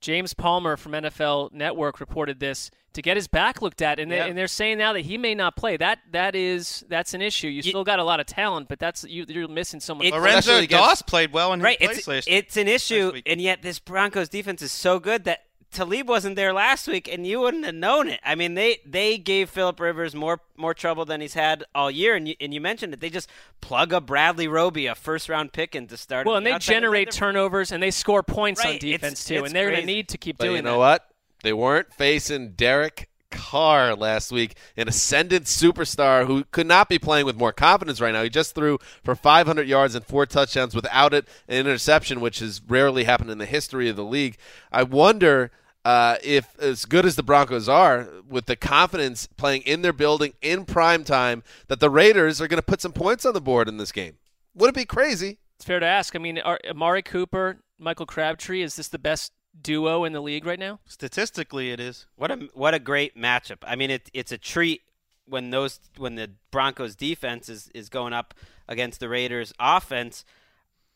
James 0.00 0.32
Palmer 0.34 0.76
from 0.76 0.92
NFL 0.92 1.52
Network 1.52 2.00
reported 2.00 2.40
this 2.40 2.70
to 2.94 3.02
get 3.02 3.16
his 3.16 3.28
back 3.28 3.62
looked 3.62 3.82
at, 3.82 4.00
and, 4.00 4.10
they, 4.10 4.16
Yep. 4.16 4.28
and 4.30 4.38
they're 4.38 4.48
saying 4.48 4.78
now 4.78 4.92
that 4.94 5.02
he 5.02 5.16
may 5.18 5.34
not 5.34 5.54
play. 5.56 5.76
That 5.76 5.98
that 6.12 6.34
is 6.34 6.84
that's 6.88 7.14
an 7.14 7.22
issue. 7.22 7.48
You 7.48 7.62
still 7.62 7.84
got 7.84 7.98
a 7.98 8.04
lot 8.04 8.18
of 8.18 8.26
talent, 8.26 8.68
but 8.68 8.78
that's 8.78 9.04
you, 9.04 9.24
you're 9.28 9.46
missing 9.46 9.78
so 9.80 9.94
much. 9.94 10.06
It- 10.06 10.12
Lorenzo 10.14 10.52
Especially 10.52 10.66
Doss 10.66 11.02
played 11.02 11.32
well 11.32 11.52
in 11.52 11.60
his 11.60 11.64
Right. 11.64 11.78
place 11.78 11.98
It's, 11.98 12.08
last 12.08 12.28
it's 12.28 12.56
an 12.56 12.66
issue, 12.68 13.12
week. 13.12 13.24
and 13.26 13.40
yet 13.40 13.62
this 13.62 13.78
Broncos 13.78 14.28
defense 14.28 14.62
is 14.62 14.72
so 14.72 14.98
good 14.98 15.24
that 15.24 15.40
Talib 15.72 16.08
wasn't 16.08 16.34
there 16.36 16.52
last 16.52 16.88
week, 16.88 17.08
and 17.12 17.26
you 17.26 17.40
wouldn't 17.40 17.64
have 17.64 17.74
known 17.74 18.08
it. 18.08 18.20
I 18.24 18.34
mean, 18.34 18.54
they 18.54 18.78
they 18.84 19.18
gave 19.18 19.48
Philip 19.50 19.78
Rivers 19.78 20.14
more 20.14 20.40
more 20.56 20.74
trouble 20.74 21.04
than 21.04 21.20
he's 21.20 21.34
had 21.34 21.64
all 21.74 21.90
year, 21.90 22.14
and 22.16 22.26
you, 22.26 22.34
and 22.40 22.52
you 22.52 22.60
mentioned 22.60 22.92
it. 22.92 23.00
They 23.00 23.10
just 23.10 23.30
plug 23.60 23.92
a 23.92 24.00
Bradley 24.00 24.48
Roby, 24.48 24.86
a 24.86 24.94
first 24.94 25.28
round 25.28 25.52
pick, 25.52 25.74
in 25.74 25.86
to 25.88 25.96
start. 25.96 26.26
well, 26.26 26.36
and 26.36 26.44
the 26.44 26.50
they 26.50 26.54
outside. 26.54 26.72
generate 26.74 27.10
They're- 27.12 27.18
turnovers 27.18 27.70
and 27.72 27.82
they 27.82 27.90
score 27.92 28.22
points 28.22 28.60
on 28.60 28.66
Right, 28.72 28.82
it's- 28.82 29.00
defense 29.00 29.24
too, 29.24 29.36
it's 29.36 29.46
and 29.46 29.54
they're 29.54 29.70
going 29.70 29.80
to 29.80 29.86
need 29.86 30.08
to 30.08 30.18
keep 30.18 30.38
But 30.38 30.44
doing 30.46 30.56
you 30.56 30.62
know 30.62 30.72
that. 30.72 30.78
what? 30.78 31.06
They 31.44 31.52
weren't 31.52 31.92
facing 31.94 32.50
Derek 32.52 33.08
Carr 33.30 33.94
last 33.94 34.32
week, 34.32 34.56
an 34.76 34.88
ascendant 34.88 35.44
superstar 35.46 36.26
who 36.26 36.42
could 36.50 36.66
not 36.66 36.88
be 36.88 36.98
playing 36.98 37.24
with 37.26 37.36
more 37.36 37.52
confidence 37.52 38.00
right 38.00 38.12
now. 38.12 38.24
He 38.24 38.28
just 38.28 38.56
threw 38.56 38.78
for 39.04 39.14
500 39.14 39.68
yards 39.68 39.94
and 39.94 40.04
four 40.04 40.26
touchdowns 40.26 40.74
without 40.74 41.14
it, 41.14 41.28
an 41.48 41.58
interception, 41.58 42.20
which 42.20 42.40
has 42.40 42.60
rarely 42.66 43.04
happened 43.04 43.30
in 43.30 43.38
the 43.38 43.46
history 43.46 43.88
of 43.88 43.94
the 43.94 44.04
league. 44.04 44.36
I 44.72 44.82
wonder 44.82 45.52
uh, 45.84 46.16
if, 46.22 46.58
as 46.58 46.84
good 46.84 47.06
as 47.06 47.16
the 47.16 47.22
Broncos 47.22 47.68
are, 47.68 48.08
with 48.28 48.46
the 48.46 48.56
confidence 48.56 49.26
playing 49.36 49.62
in 49.62 49.82
their 49.82 49.92
building 49.92 50.34
in 50.42 50.64
prime 50.64 51.04
time, 51.04 51.42
that 51.68 51.80
the 51.80 51.90
Raiders 51.90 52.40
are 52.40 52.48
going 52.48 52.58
to 52.58 52.66
put 52.66 52.80
some 52.80 52.92
points 52.92 53.24
on 53.24 53.34
the 53.34 53.40
board 53.40 53.68
in 53.68 53.78
this 53.78 53.92
game. 53.92 54.18
Would 54.54 54.70
it 54.70 54.74
be 54.74 54.84
crazy? 54.84 55.38
It's 55.56 55.64
fair 55.64 55.80
to 55.80 55.86
ask. 55.86 56.14
I 56.14 56.18
mean, 56.18 56.38
are 56.38 56.58
Amari 56.68 57.02
Cooper, 57.02 57.58
Michael 57.78 58.06
Crabtree, 58.06 58.62
is 58.62 58.76
this 58.76 58.88
the 58.88 58.98
best 58.98 59.32
duo 59.60 60.04
in 60.04 60.12
the 60.12 60.20
league 60.20 60.46
right 60.46 60.58
now? 60.58 60.80
Statistically, 60.86 61.70
it 61.70 61.80
is. 61.80 62.06
What 62.16 62.30
a 62.30 62.48
what 62.54 62.74
a 62.74 62.78
great 62.78 63.16
matchup. 63.16 63.58
I 63.64 63.76
mean, 63.76 63.90
it, 63.90 64.10
it's 64.12 64.32
a 64.32 64.38
treat 64.38 64.82
when 65.26 65.50
those 65.50 65.80
when 65.96 66.14
the 66.14 66.30
Broncos 66.50 66.94
defense 66.94 67.48
is, 67.48 67.70
is 67.74 67.88
going 67.88 68.12
up 68.12 68.34
against 68.68 69.00
the 69.00 69.08
Raiders 69.08 69.52
offense. 69.58 70.24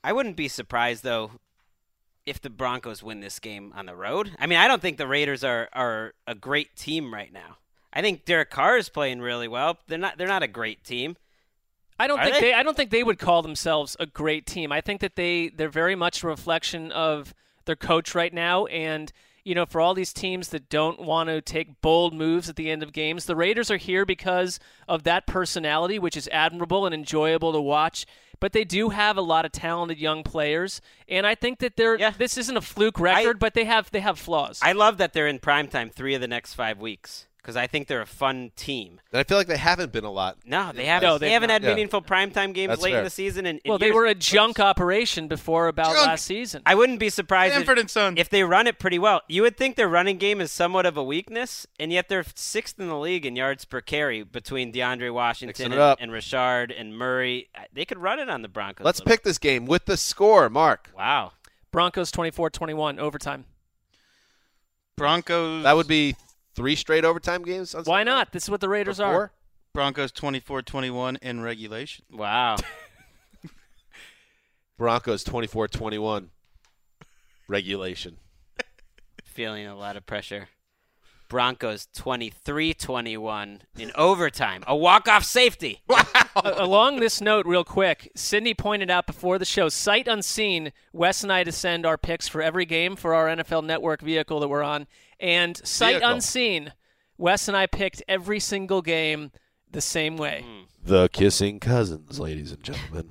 I 0.03 0.13
wouldn't 0.13 0.37
be 0.37 0.49
surprised 0.49 1.03
though 1.03 1.33
if 2.27 2.41
the 2.41 2.51
Broncos 2.51 3.03
win 3.03 3.21
this 3.21 3.39
game 3.39 3.73
on 3.75 3.87
the 3.87 3.95
road. 3.95 4.33
I 4.39 4.47
mean, 4.47 4.59
I 4.59 4.69
don't 4.69 4.81
think 4.83 4.97
the 4.97 5.07
Raiders 5.07 5.45
are 5.45 5.69
are 5.73 6.15
a 6.27 6.35
great 6.35 6.77
team 6.77 7.13
right 7.13 7.33
now. 7.33 7.59
I 7.93 8.03
think 8.03 8.25
Derek 8.25 8.51
Carr 8.51 8.77
is 8.77 8.89
playing 8.89 9.21
really 9.21 9.49
well. 9.49 9.79
They're 9.87 9.99
not 9.99 10.19
they're 10.19 10.27
not 10.27 10.43
a 10.43 10.49
great 10.49 10.85
team. 10.85 11.17
I 11.99 12.09
don't 12.09 12.19
Are 12.19 12.25
think 12.25 12.37
they? 12.37 12.41
they? 12.41 12.55
I 12.55 12.63
don't 12.63 12.77
think 12.77 12.91
they 12.91 13.05
would 13.05 13.19
call 13.19 13.43
themselves 13.43 13.97
a 14.01 14.07
great 14.07 14.47
team. 14.47 14.73
I 14.73 14.81
think 14.81 15.01
that 15.01 15.17
they 15.17 15.49
they're 15.49 15.69
very 15.69 15.95
much 15.95 16.23
a 16.23 16.27
reflection 16.27 16.91
of 16.93 17.35
their 17.67 17.77
coach 17.77 18.15
right 18.15 18.33
now, 18.33 18.67
and 18.67 19.13
you 19.45 19.55
know, 19.55 19.67
for 19.67 19.81
all 19.81 19.95
these 19.95 20.13
teams 20.13 20.49
that 20.49 20.69
don't 20.71 20.99
want 20.99 21.29
to 21.29 21.41
take 21.41 21.81
bold 21.83 22.15
moves 22.15 22.49
at 22.49 22.57
the 22.57 22.71
end 22.71 22.83
of 22.83 22.93
games, 22.93 23.27
the 23.27 23.37
Raiders 23.37 23.71
are 23.71 23.77
here 23.77 24.07
because 24.07 24.59
of 24.89 25.05
that 25.05 25.27
personality, 25.27 25.99
which 25.99 26.17
is 26.17 26.29
admirable 26.33 26.87
and 26.87 26.95
enjoyable 26.95 27.53
to 27.53 27.61
watch. 27.61 28.07
But 28.41 28.53
they 28.53 28.65
do 28.65 28.91
have 28.91 29.17
a 29.17 29.23
lot 29.23 29.45
of 29.45 29.53
talented 29.53 29.99
young 29.99 30.23
players, 30.23 30.81
and 31.09 31.27
I 31.27 31.35
think 31.35 31.59
that 31.61 31.77
they're. 31.77 31.99
Yeah. 31.99 32.13
This 32.17 32.37
isn't 32.39 32.57
a 32.57 32.61
fluke 32.61 33.01
record, 33.01 33.39
but 33.39 33.55
they 33.55 33.65
have 33.65 33.91
they 33.91 34.01
have 34.01 34.19
flaws. 34.19 34.61
I 34.63 34.73
love 34.73 34.99
that 34.99 35.13
they're 35.13 35.29
in 35.29 35.39
primetime 35.39 35.93
three 35.93 36.15
of 36.15 36.21
the 36.21 36.29
next 36.29 36.55
five 36.55 36.79
weeks 36.79 37.27
because 37.45 37.57
I 37.57 37.67
think 37.67 37.89
they're 37.89 38.01
a 38.01 38.07
fun 38.07 38.53
team. 38.57 39.03
And 39.13 39.21
I 39.21 39.23
feel 39.23 39.37
like 39.37 39.49
they 39.49 39.59
haven't 39.59 39.93
been 39.93 40.05
a 40.05 40.11
lot. 40.11 40.39
No, 40.47 40.73
they 40.75 40.87
haven't. 40.87 41.07
No, 41.07 41.19
they 41.19 41.27
they've 41.27 41.33
haven't 41.35 41.49
not. 41.49 41.53
had 41.53 41.63
Yeah. 41.65 41.69
meaningful 41.75 42.01
primetime 42.01 42.55
games 42.55 42.71
That's 42.71 42.81
late 42.83 42.93
fair. 42.93 42.99
in 43.01 43.05
the 43.05 43.11
season. 43.11 43.45
And, 43.45 43.61
and 43.63 43.69
well, 43.69 43.79
they 43.79 43.93
were 43.93 44.07
a 44.07 44.15
junk 44.15 44.59
operation 44.59 45.29
before 45.29 45.69
about 45.69 45.93
Junk. 45.95 46.07
last 46.07 46.25
season. 46.25 46.63
I 46.65 46.75
wouldn't 46.75 46.99
be 46.99 47.11
surprised 47.11 47.55
if, 47.55 47.69
and 47.69 47.91
Son. 47.91 48.17
if 48.17 48.31
they 48.31 48.45
run 48.45 48.67
it 48.67 48.79
pretty 48.79 48.99
well. 48.99 49.21
You 49.29 49.43
would 49.43 49.59
think 49.59 49.77
their 49.77 49.91
running 49.91 50.17
game 50.17 50.41
is 50.41 50.51
somewhat 50.51 50.87
of 50.87 50.97
a 50.97 51.05
weakness, 51.05 51.67
and 51.79 51.93
yet 51.93 52.09
they're 52.09 52.25
sixth 52.35 52.81
in 52.81 52.89
the 52.89 52.99
league 52.99 53.27
in 53.27 53.37
yards 53.37 53.67
per 53.67 53.83
carry 53.83 54.23
between 54.23 54.73
DeAndre 54.73 55.13
Washington 55.13 55.73
and, 55.73 55.81
up. 55.81 55.99
and 56.01 56.13
Richard 56.13 56.73
and 56.73 56.97
Murray. 56.97 57.51
They 57.75 57.85
could 57.85 57.99
run 57.99 58.19
it 58.21 58.31
on 58.31 58.41
the 58.41 58.49
Broncos. 58.49 58.87
Let's 58.87 59.01
pick 59.01 59.23
this 59.23 59.37
game 59.37 59.67
with 59.67 59.85
the 59.85 59.99
score, 59.99 60.49
Mark. 60.49 60.91
Wow. 60.97 61.33
Broncos 61.71 62.11
24-21 62.11 62.99
overtime. 62.99 63.45
Broncos. 64.97 65.65
That 65.65 65.77
would 65.77 65.89
be 65.89 66.17
three 66.55 66.77
straight 66.77 67.05
overtime 67.05 67.43
games. 67.43 67.75
On 67.75 67.83
Why 67.85 68.01
Sunday? 68.01 68.13
not? 68.13 68.33
This 68.33 68.45
is 68.45 68.51
what 68.51 68.61
the 68.61 68.69
Raiders 68.69 69.01
Or 69.01 69.05
are. 69.05 69.13
four? 69.13 69.33
Broncos 69.73 70.13
24-21 70.13 71.19
in 71.23 71.41
regulation. 71.43 72.05
Wow. 72.13 72.57
Broncos 74.79 75.25
24-21. 75.25 76.29
Regulation. 77.49 78.17
Feeling 79.25 79.67
a 79.67 79.77
lot 79.77 79.97
of 79.97 80.07
pressure. 80.07 80.49
Broncos 81.29 81.89
23-21 81.97 83.61
in 83.79 83.93
overtime. 83.97 84.63
A 84.67 84.77
walk-off 84.77 85.25
safety. 85.25 85.81
A- 85.89 86.63
along 86.63 87.01
this 87.01 87.21
note, 87.21 87.47
real 87.47 87.65
quick, 87.65 88.11
Sydney 88.15 88.55
pointed 88.55 88.91
out 88.91 89.07
before 89.07 89.39
the 89.39 89.45
show, 89.45 89.69
sight 89.69 90.07
unseen, 90.07 90.73
Wes 90.93 91.23
and 91.23 91.33
I 91.33 91.43
to 91.45 91.53
send 91.53 91.87
our 91.87 91.99
picks 91.99 92.29
for 92.29 92.43
every 92.43 92.67
game 92.67 92.95
for 92.95 93.15
our 93.15 93.27
NFL 93.27 93.65
Network 93.65 94.03
vehicle 94.03 94.39
that 94.41 94.49
we're 94.49 94.63
on, 94.63 94.87
and 95.21 95.57
sight 95.67 95.97
Vehicle. 95.97 96.11
unseen, 96.11 96.73
Wes 97.19 97.49
and 97.49 97.57
I 97.57 97.67
picked 97.67 98.03
every 98.09 98.41
single 98.41 98.83
game 98.83 99.31
the 99.71 99.81
same 99.81 100.17
way. 100.17 100.45
Hmm. 100.47 100.63
The 100.83 101.09
kissing 101.09 101.61
cousins, 101.61 102.21
ladies 102.21 102.53
and 102.53 102.63
gentlemen. 102.63 103.11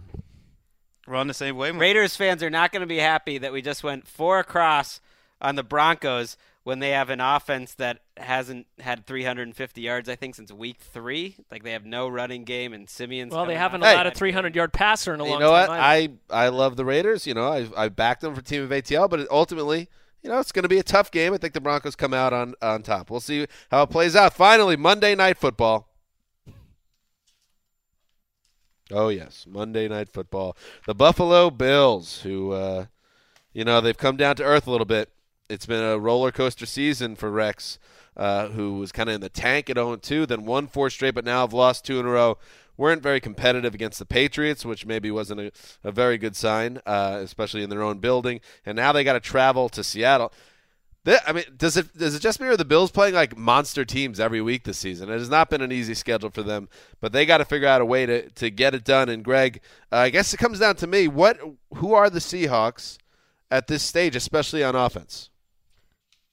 We're 1.07 1.15
on 1.15 1.27
the 1.27 1.33
same 1.33 1.57
way. 1.57 1.71
Raiders 1.71 2.15
fans 2.15 2.41
are 2.43 2.49
not 2.49 2.71
going 2.71 2.81
to 2.81 2.87
be 2.87 2.99
happy 2.99 3.37
that 3.37 3.51
we 3.51 3.61
just 3.61 3.83
went 3.83 4.07
four 4.07 4.39
across 4.39 5.01
on 5.41 5.55
the 5.55 5.63
Broncos 5.63 6.37
when 6.63 6.79
they 6.79 6.91
have 6.91 7.09
an 7.09 7.19
offense 7.19 7.73
that 7.73 7.99
hasn't 8.15 8.67
had 8.79 9.05
350 9.05 9.81
yards, 9.81 10.07
I 10.07 10.15
think, 10.15 10.35
since 10.35 10.51
week 10.51 10.77
three. 10.79 11.35
Like 11.51 11.63
they 11.63 11.71
have 11.71 11.85
no 11.85 12.07
running 12.07 12.45
game, 12.45 12.71
and 12.73 12.89
Simeon's. 12.89 13.33
Well, 13.33 13.45
they 13.45 13.55
haven't 13.55 13.83
off 13.83 13.93
allowed 13.93 14.07
a 14.07 14.11
300 14.11 14.55
yard 14.55 14.71
passer 14.71 15.13
in 15.13 15.19
a 15.19 15.25
you 15.25 15.31
long 15.31 15.39
know 15.41 15.51
what? 15.51 15.69
either. 15.69 16.17
I 16.29 16.45
I 16.45 16.49
love 16.49 16.77
the 16.77 16.85
Raiders. 16.85 17.27
You 17.27 17.33
know, 17.33 17.47
I 17.47 17.67
I 17.75 17.89
backed 17.89 18.21
them 18.21 18.33
for 18.33 18.41
team 18.41 18.63
of 18.63 18.69
ATL, 18.69 19.09
but 19.09 19.27
ultimately, 19.29 19.89
you 20.23 20.29
know, 20.29 20.39
it's 20.39 20.51
going 20.51 20.63
to 20.63 20.69
be 20.69 20.79
a 20.79 20.83
tough 20.83 21.11
game. 21.11 21.33
I 21.33 21.37
think 21.37 21.53
the 21.53 21.61
Broncos 21.61 21.95
come 21.95 22.13
out 22.13 22.33
on 22.33 22.55
on 22.61 22.81
top. 22.81 23.11
We'll 23.11 23.19
see 23.19 23.45
how 23.69 23.83
it 23.83 23.89
plays 23.89 24.15
out. 24.15 24.33
Finally, 24.33 24.77
Monday 24.77 25.15
Night 25.15 25.37
Football. 25.37 25.89
Oh 28.91 29.09
yes, 29.09 29.45
Monday 29.47 29.87
Night 29.87 30.09
Football. 30.09 30.55
The 30.85 30.95
Buffalo 30.95 31.49
Bills, 31.49 32.21
who, 32.21 32.51
uh, 32.51 32.85
you 33.53 33.65
know, 33.65 33.81
they've 33.81 33.97
come 33.97 34.17
down 34.17 34.35
to 34.37 34.43
earth 34.43 34.67
a 34.67 34.71
little 34.71 34.85
bit. 34.85 35.09
It's 35.49 35.65
been 35.65 35.83
a 35.83 35.99
roller 35.99 36.31
coaster 36.31 36.65
season 36.65 37.15
for 37.15 37.29
Rex, 37.29 37.79
uh, 38.15 38.47
who 38.49 38.79
was 38.79 38.91
kind 38.91 39.09
of 39.09 39.15
in 39.15 39.21
the 39.21 39.29
tank 39.29 39.69
at 39.69 39.77
0-2, 39.77 40.27
then 40.27 40.45
won 40.45 40.67
four 40.67 40.89
straight, 40.89 41.15
but 41.15 41.25
now 41.25 41.41
have 41.41 41.53
lost 41.53 41.85
two 41.85 41.99
in 41.99 42.05
a 42.05 42.09
row. 42.09 42.37
Weren't 42.75 43.03
very 43.03 43.19
competitive 43.19 43.75
against 43.75 43.99
the 43.99 44.05
Patriots, 44.05 44.65
which 44.65 44.85
maybe 44.85 45.11
wasn't 45.11 45.39
a, 45.39 45.51
a 45.83 45.91
very 45.91 46.17
good 46.17 46.35
sign, 46.35 46.81
uh, 46.85 47.19
especially 47.21 47.63
in 47.63 47.69
their 47.69 47.83
own 47.83 47.99
building. 47.99 48.41
And 48.65 48.75
now 48.75 48.91
they 48.91 49.03
got 49.03 49.13
to 49.13 49.19
travel 49.19 49.69
to 49.69 49.83
Seattle. 49.83 50.31
Th- 51.05 51.19
I 51.27 51.33
mean, 51.33 51.43
does 51.57 51.75
it 51.75 51.95
does 51.97 52.15
it 52.15 52.21
just 52.21 52.41
are 52.41 52.55
the 52.55 52.63
Bills 52.65 52.89
playing 52.89 53.13
like 53.13 53.37
monster 53.37 53.83
teams 53.83 54.19
every 54.19 54.41
week 54.41 54.63
this 54.63 54.77
season? 54.77 55.09
It 55.09 55.19
has 55.19 55.29
not 55.29 55.49
been 55.49 55.61
an 55.61 55.71
easy 55.71 55.93
schedule 55.93 56.29
for 56.29 56.43
them, 56.43 56.69
but 57.01 57.11
they 57.11 57.25
got 57.25 57.39
to 57.39 57.45
figure 57.45 57.67
out 57.67 57.81
a 57.81 57.85
way 57.85 58.05
to, 58.05 58.29
to 58.29 58.49
get 58.49 58.73
it 58.73 58.85
done. 58.85 59.09
And 59.09 59.23
Greg, 59.23 59.61
uh, 59.91 59.97
I 59.97 60.09
guess 60.09 60.33
it 60.33 60.37
comes 60.37 60.59
down 60.59 60.75
to 60.77 60.87
me. 60.87 61.07
What 61.07 61.39
who 61.75 61.93
are 61.93 62.09
the 62.09 62.19
Seahawks 62.19 62.97
at 63.51 63.67
this 63.67 63.83
stage, 63.83 64.15
especially 64.15 64.63
on 64.63 64.75
offense? 64.75 65.29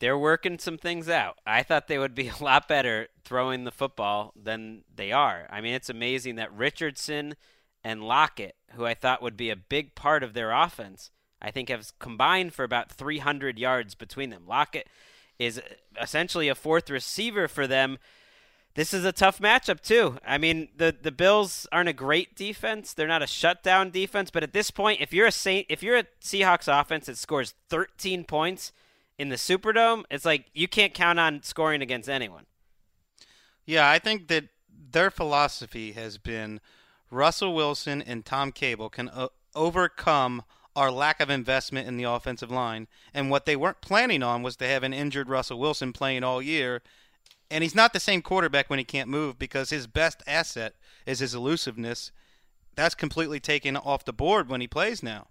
They're 0.01 0.19
working 0.19 0.59
some 0.59 0.79
things 0.79 1.09
out. 1.09 1.39
I 1.47 1.63
thought 1.63 1.87
they 1.87 1.99
would 1.99 2.15
be 2.15 2.29
a 2.41 2.43
lot 2.43 2.67
better 2.67 3.09
throwing 3.25 3.65
the 3.65 3.71
football 3.71 4.33
than 4.35 4.83
they 4.95 5.13
are. 5.13 5.47
I 5.51 5.61
mean, 5.61 5.75
it's 5.75 5.91
amazing 5.91 6.37
that 6.37 6.53
Richardson 6.53 7.37
and 7.85 8.03
Lockett, 8.03 8.57
who 8.73 8.85
I 8.85 8.95
thought 8.95 9.23
would 9.23 9.37
be 9.37 9.51
a 9.51 9.57
big 9.57 9.95
part 9.95 10.23
of 10.23 10.35
their 10.35 10.51
offense, 10.51 11.11
I 11.41 11.51
think 11.51 11.69
have 11.69 11.99
combined 11.99 12.53
for 12.53 12.65
about 12.65 12.91
300 12.91 13.59
yards 13.59 13.95
between 13.95 14.31
them. 14.31 14.45
Lockett 14.47 14.89
is 15.39 15.61
essentially 16.01 16.49
a 16.49 16.55
fourth 16.55 16.91
receiver 16.91 17.49
for 17.49 17.67
them. 17.67 17.99
This 18.75 18.95
is 18.95 19.05
a 19.05 19.13
tough 19.13 19.41
matchup 19.41 19.81
too. 19.81 20.19
I 20.25 20.39
mean, 20.39 20.69
the 20.77 20.95
the 21.01 21.11
Bills 21.11 21.67
aren't 21.73 21.89
a 21.89 21.95
great 21.95 22.37
defense. 22.37 22.93
They're 22.93 23.09
not 23.09 23.23
a 23.23 23.27
shutdown 23.27 23.91
defense, 23.91 24.31
but 24.31 24.43
at 24.43 24.53
this 24.53 24.71
point, 24.71 25.01
if 25.01 25.13
you're 25.13 25.27
a 25.27 25.33
Saint, 25.33 25.67
if 25.69 25.83
you're 25.83 25.97
a 25.97 26.05
Seahawks 26.23 26.69
offense 26.69 27.07
that 27.07 27.19
scores 27.19 27.55
13 27.69 28.25
points 28.25 28.71
in 29.21 29.29
the 29.29 29.37
Superdome, 29.37 30.05
it's 30.11 30.25
like 30.25 30.47
you 30.55 30.67
can't 30.67 30.95
count 30.95 31.21
on 31.21 31.43
scoring 31.43 31.83
against 31.83 32.09
anyone. 32.09 32.47
Yeah, 33.67 33.89
I 33.89 33.99
think 33.99 34.29
that 34.29 34.45
their 34.93 35.11
philosophy 35.11 35.93
has 35.93 36.17
been 36.17 36.59
Russell 37.11 37.55
Wilson 37.55 38.01
and 38.01 38.25
Tom 38.25 38.51
Cable 38.51 38.89
can 38.89 39.11
o- 39.11 39.29
overcome 39.55 40.43
our 40.75 40.91
lack 40.91 41.21
of 41.21 41.29
investment 41.29 41.87
in 41.87 41.99
the 41.99 42.05
offensive 42.05 42.51
line. 42.51 42.89
And 43.13 43.31
what 43.31 43.45
they 43.45 43.57
weren't 43.57 43.83
planning 43.83 44.23
on 44.23 44.43
was 44.43 44.57
to 44.57 44.67
have 44.67 44.83
an 44.83 44.95
injured 44.95 45.29
Russell 45.29 45.61
Wilson 45.61 45.93
playing 45.93 46.25
all 46.25 46.41
year. 46.41 46.81
And 47.51 47.63
he's 47.63 47.75
not 47.75 47.93
the 47.93 48.01
same 48.01 48.23
quarterback 48.23 48.71
when 48.71 48.79
he 48.79 48.85
can't 48.87 49.11
move 49.11 49.39
because 49.39 49.69
his 49.69 49.87
best 49.87 50.23
asset 50.27 50.77
is 51.05 51.19
his 51.19 51.35
elusiveness. 51.35 52.11
That's 52.75 52.95
completely 52.95 53.39
taken 53.39 53.77
off 53.77 54.07
the 54.07 54.15
board 54.15 54.49
when 54.49 54.63
he 54.63 54.67
plays 54.67 55.03
now. 55.03 55.27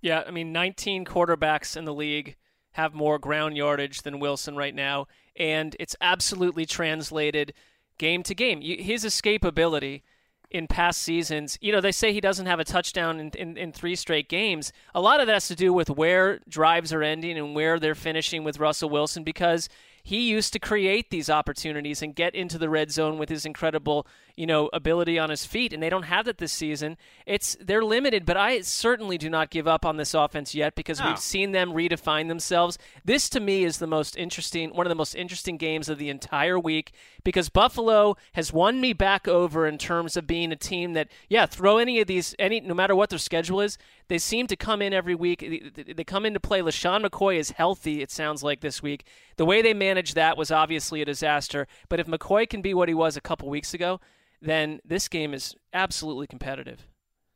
Yeah, 0.00 0.22
I 0.26 0.30
mean, 0.30 0.50
19 0.50 1.04
quarterbacks 1.04 1.76
in 1.76 1.84
the 1.84 1.92
league 1.92 2.36
have 2.74 2.94
more 2.94 3.18
ground 3.18 3.56
yardage 3.56 4.02
than 4.02 4.20
Wilson 4.20 4.56
right 4.56 4.74
now, 4.74 5.06
and 5.36 5.74
it's 5.80 5.96
absolutely 6.00 6.66
translated 6.66 7.54
game 7.98 8.22
to 8.24 8.34
game. 8.34 8.60
His 8.60 9.04
escapability 9.04 10.02
in 10.50 10.66
past 10.66 11.02
seasons, 11.02 11.58
you 11.60 11.72
know, 11.72 11.80
they 11.80 11.92
say 11.92 12.12
he 12.12 12.20
doesn't 12.20 12.46
have 12.46 12.60
a 12.60 12.64
touchdown 12.64 13.18
in, 13.18 13.30
in, 13.30 13.56
in, 13.56 13.72
three 13.72 13.96
straight 13.96 14.28
games. 14.28 14.72
A 14.94 15.00
lot 15.00 15.20
of 15.20 15.26
that 15.26 15.32
has 15.32 15.48
to 15.48 15.56
do 15.56 15.72
with 15.72 15.90
where 15.90 16.40
drives 16.48 16.92
are 16.92 17.02
ending 17.02 17.36
and 17.36 17.54
where 17.54 17.80
they're 17.80 17.94
finishing 17.94 18.44
with 18.44 18.60
Russell 18.60 18.90
Wilson 18.90 19.24
because 19.24 19.68
he 20.06 20.28
used 20.28 20.52
to 20.52 20.58
create 20.58 21.08
these 21.10 21.30
opportunities 21.30 22.02
and 22.02 22.14
get 22.14 22.34
into 22.34 22.58
the 22.58 22.68
red 22.68 22.90
zone 22.92 23.16
with 23.16 23.30
his 23.30 23.46
incredible, 23.46 24.06
you 24.36 24.46
know, 24.46 24.68
ability 24.74 25.18
on 25.18 25.30
his 25.30 25.46
feet, 25.46 25.72
and 25.72 25.82
they 25.82 25.88
don't 25.88 26.02
have 26.02 26.26
that 26.26 26.36
this 26.36 26.52
season. 26.52 26.98
It's 27.24 27.56
they're 27.58 27.82
limited, 27.82 28.26
but 28.26 28.36
I 28.36 28.60
certainly 28.60 29.16
do 29.16 29.30
not 29.30 29.48
give 29.48 29.66
up 29.66 29.86
on 29.86 29.96
this 29.96 30.12
offense 30.12 30.54
yet 30.54 30.74
because 30.74 31.00
No. 31.00 31.08
we've 31.08 31.18
seen 31.18 31.52
them 31.52 31.72
redefine 31.72 32.28
themselves. 32.28 32.76
This 33.02 33.30
to 33.30 33.40
me 33.40 33.64
is 33.64 33.78
the 33.78 33.86
most 33.86 34.14
interesting, 34.18 34.74
one 34.76 34.86
of 34.86 34.90
the 34.90 34.94
most 34.94 35.14
interesting 35.14 35.56
games 35.56 35.88
of 35.88 35.96
the 35.98 36.10
entire 36.10 36.58
week 36.58 36.92
because 37.24 37.48
Buffalo 37.48 38.16
has 38.34 38.52
won 38.52 38.82
me 38.82 38.92
back 38.92 39.26
over 39.26 39.66
in 39.66 39.78
terms 39.78 40.18
of 40.18 40.26
being 40.26 40.52
a 40.52 40.56
team 40.56 40.92
that, 40.92 41.08
yeah, 41.30 41.46
throw 41.46 41.78
any 41.78 41.98
of 42.00 42.06
these, 42.06 42.34
any 42.38 42.60
no 42.60 42.74
matter 42.74 42.94
what 42.94 43.08
their 43.08 43.18
schedule 43.18 43.62
is, 43.62 43.78
they 44.08 44.18
seem 44.18 44.46
to 44.48 44.56
come 44.56 44.82
in 44.82 44.92
every 44.92 45.14
week. 45.14 45.40
They- 45.40 45.94
They 45.94 46.04
come 46.04 46.26
in 46.26 46.34
to 46.34 46.40
play. 46.40 46.60
LeSean 46.60 47.06
McCoy 47.06 47.36
is 47.38 47.52
healthy. 47.52 48.02
It 48.02 48.10
sounds 48.10 48.42
like 48.42 48.60
this 48.60 48.82
week. 48.82 49.06
The 49.36 49.44
way 49.44 49.62
they 49.62 49.74
managed 49.74 50.14
that 50.14 50.36
was 50.36 50.50
obviously 50.50 51.02
a 51.02 51.04
disaster. 51.04 51.66
But 51.88 52.00
if 52.00 52.06
McCoy 52.06 52.48
can 52.48 52.62
be 52.62 52.74
what 52.74 52.88
he 52.88 52.94
was 52.94 53.16
a 53.16 53.20
couple 53.20 53.48
weeks 53.48 53.74
ago, 53.74 54.00
then 54.40 54.80
this 54.84 55.08
game 55.08 55.34
is 55.34 55.54
absolutely 55.72 56.26
competitive. 56.26 56.86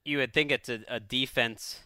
You 0.04 0.18
would 0.18 0.32
think 0.32 0.50
it's 0.50 0.68
a, 0.68 0.80
a 0.88 1.00
defense 1.00 1.80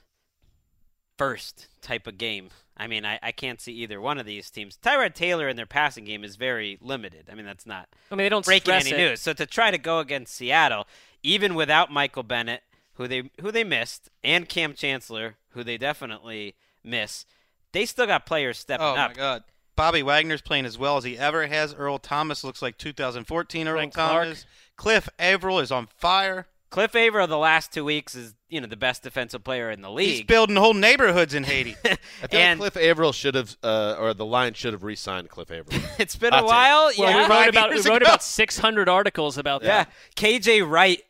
first 1.16 1.68
type 1.80 2.06
of 2.06 2.18
game. 2.18 2.50
I 2.76 2.86
mean, 2.86 3.04
I, 3.04 3.18
I 3.22 3.32
can't 3.32 3.60
see 3.60 3.72
either 3.74 4.00
one 4.00 4.18
of 4.18 4.26
these 4.26 4.50
teams. 4.50 4.78
Tyrod 4.82 5.14
Taylor 5.14 5.48
in 5.48 5.56
their 5.56 5.66
passing 5.66 6.04
game 6.04 6.24
is 6.24 6.36
very 6.36 6.78
limited. 6.80 7.28
I 7.30 7.34
mean, 7.34 7.46
that's 7.46 7.66
not 7.66 7.88
I 8.10 8.14
mean, 8.14 8.24
they 8.24 8.28
don't 8.28 8.44
breaking 8.44 8.74
any 8.74 8.90
it. 8.90 8.96
news. 8.96 9.20
So 9.20 9.32
to 9.34 9.46
try 9.46 9.70
to 9.70 9.78
go 9.78 9.98
against 9.98 10.34
Seattle, 10.34 10.86
even 11.22 11.54
without 11.54 11.92
Michael 11.92 12.22
Bennett, 12.22 12.62
who 12.94 13.06
they 13.06 13.30
who 13.40 13.50
they 13.50 13.64
missed, 13.64 14.08
and 14.24 14.48
Kam 14.48 14.74
Chancellor, 14.74 15.36
who 15.50 15.62
they 15.62 15.76
definitely 15.78 16.54
miss, 16.82 17.24
they 17.72 17.86
still 17.86 18.06
got 18.06 18.26
players 18.26 18.58
stepping 18.58 18.84
Oh 18.86 18.94
up. 18.94 19.10
Oh 19.10 19.14
my 19.14 19.14
God. 19.14 19.44
Bobby 19.76 20.02
Wagner's 20.02 20.42
playing 20.42 20.66
as 20.66 20.76
well 20.78 20.96
as 20.96 21.04
he 21.04 21.16
ever 21.18 21.46
has. 21.46 21.74
Earl 21.74 21.98
Thomas 21.98 22.44
looks 22.44 22.60
like 22.62 22.76
2014 22.78 23.68
Earl 23.68 23.74
Frank 23.76 23.94
Clark. 23.94 24.24
Thomas. 24.24 24.46
Cliff 24.76 25.08
Avril 25.18 25.58
is 25.60 25.70
on 25.72 25.88
fire. 25.98 26.46
Cliff 26.70 26.96
Avril 26.96 27.26
the 27.26 27.36
last 27.36 27.70
two 27.70 27.84
weeks 27.84 28.14
is 28.14 28.34
you 28.48 28.58
know 28.58 28.66
the 28.66 28.76
best 28.78 29.02
defensive 29.02 29.44
player 29.44 29.70
in 29.70 29.82
the 29.82 29.90
league. 29.90 30.08
He's 30.08 30.22
building 30.22 30.56
whole 30.56 30.72
neighborhoods 30.72 31.34
in 31.34 31.44
Haiti. 31.44 31.76
I 31.84 31.96
feel 32.28 32.40
And- 32.40 32.58
like 32.60 32.72
Cliff 32.72 32.82
Avril 32.84 33.12
should 33.12 33.34
have, 33.34 33.54
uh, 33.62 33.96
or 33.98 34.14
the 34.14 34.24
Lions 34.24 34.56
should 34.56 34.72
have 34.72 34.82
re-signed 34.82 35.28
Cliff 35.28 35.50
Avril. 35.50 35.78
it's 35.98 36.16
been 36.16 36.32
Hot 36.32 36.44
a 36.44 36.46
while. 36.46 36.90
Well, 36.98 37.10
yeah, 37.10 37.28
we 37.28 37.34
wrote 37.34 37.48
about 37.48 37.70
we 37.70 37.76
wrote 37.76 37.86
ago. 38.02 38.06
about 38.06 38.22
600 38.22 38.88
articles 38.88 39.36
about 39.36 39.62
Yeah, 39.62 39.84
that. 39.84 39.92
KJ 40.16 40.66
Wright 40.68 41.02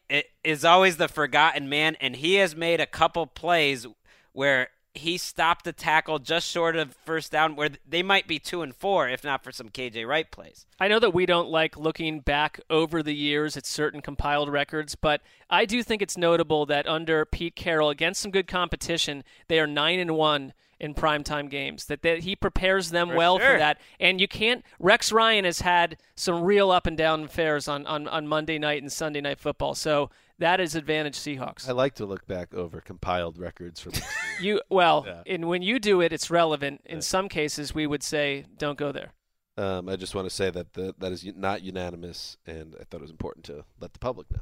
is 0.43 0.65
always 0.65 0.97
the 0.97 1.07
forgotten 1.09 1.69
man, 1.69 1.97
and 2.01 2.17
he 2.17 2.35
has 2.37 2.57
made 2.57 2.81
a 2.81 2.87
couple 2.87 3.27
plays 3.29 3.87
where 4.33 4.69
he 4.95 5.17
stopped 5.17 5.65
the 5.65 5.73
tackle 5.73 6.19
just 6.19 6.49
short 6.49 6.77
of 6.77 6.95
first 7.05 7.33
down, 7.33 7.57
where 7.57 7.71
they 7.89 8.03
might 8.03 8.27
be 8.27 8.39
two 8.39 8.63
and 8.63 8.75
four 8.75 9.09
if 9.09 9.25
not 9.25 9.43
for 9.43 9.51
some 9.51 9.69
KJ 9.69 10.07
Wright 10.07 10.31
plays. 10.31 10.67
I 10.79 10.89
know 10.89 10.99
that 10.99 11.15
we 11.15 11.25
don't 11.25 11.49
like 11.49 11.77
looking 11.77 12.21
back 12.21 12.61
over 12.69 13.03
the 13.03 13.15
years 13.15 13.57
at 13.57 13.65
certain 13.65 14.03
compiled 14.03 14.51
records, 14.51 14.95
but 14.95 15.23
I 15.49 15.65
do 15.65 15.83
think 15.83 16.03
it's 16.03 16.19
notable 16.19 16.67
that 16.67 16.87
under 16.87 17.25
Pete 17.25 17.57
Carroll, 17.57 17.91
against 17.91 18.21
some 18.21 18.31
good 18.31 18.47
competition, 18.47 19.25
they 19.49 19.59
are 19.59 19.67
nine 19.67 19.99
and 19.99 20.15
one 20.15 20.53
in 20.79 20.95
primetime 20.95 21.49
games. 21.49 21.87
That, 21.87 22.03
that 22.03 22.25
he 22.25 22.37
prepares 22.37 22.91
them 22.91 23.11
For 23.11 23.17
well 23.17 23.39
sure. 23.39 23.53
for 23.53 23.59
that, 23.59 23.81
and 23.99 24.21
you 24.21 24.29
can't. 24.29 24.63
Rex 24.79 25.11
Ryan 25.11 25.47
has 25.47 25.61
had 25.61 25.97
some 26.17 26.43
real 26.43 26.71
up 26.71 26.87
and 26.87 26.99
down 26.99 27.25
affairs 27.25 27.67
on, 27.67 27.87
on, 27.87 28.07
on 28.09 28.27
Monday 28.27 28.59
night 28.59 28.83
and 28.83 28.93
Sunday 28.93 29.23
night 29.23 29.39
football, 29.39 29.75
so 29.75 30.11
that 30.43 30.61
is 30.61 30.75
advantage 30.75 31.17
Seahawks. 31.19 31.69
I 31.69 31.73
like 31.73 31.95
to 31.97 32.07
look 32.07 32.27
back 32.27 32.53
over 32.55 32.81
compiled 32.81 33.39
records 33.39 33.81
from. 33.81 33.93
You 34.41 34.61
well, 34.71 35.05
Yeah. 35.07 35.23
and 35.35 35.47
when 35.49 35.63
you 35.63 35.79
do 35.79 36.01
it, 36.01 36.13
it's 36.13 36.31
relevant. 36.31 36.81
In 36.87 37.01
some 37.03 37.29
cases, 37.29 37.75
we 37.75 37.87
would 37.87 38.03
say 38.03 38.45
don't 38.59 38.79
go 38.79 38.91
there. 38.91 39.13
um, 39.57 39.89
I 39.89 39.97
just 39.97 40.15
want 40.15 40.27
to 40.29 40.35
say 40.35 40.51
that 40.51 40.73
the, 40.73 40.95
that 40.99 41.13
is 41.13 41.25
not 41.37 41.63
unanimous, 41.63 42.37
and 42.47 42.75
I 42.81 42.85
thought 42.85 42.99
it 42.99 43.03
was 43.03 43.11
important 43.11 43.45
to 43.47 43.65
let 43.81 43.93
the 43.93 43.99
public 43.99 44.31
know. 44.31 44.41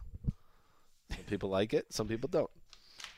Some 1.10 1.24
people 1.24 1.48
like 1.50 1.74
it, 1.74 1.92
some 1.92 2.06
people 2.08 2.28
don't. 2.28 2.50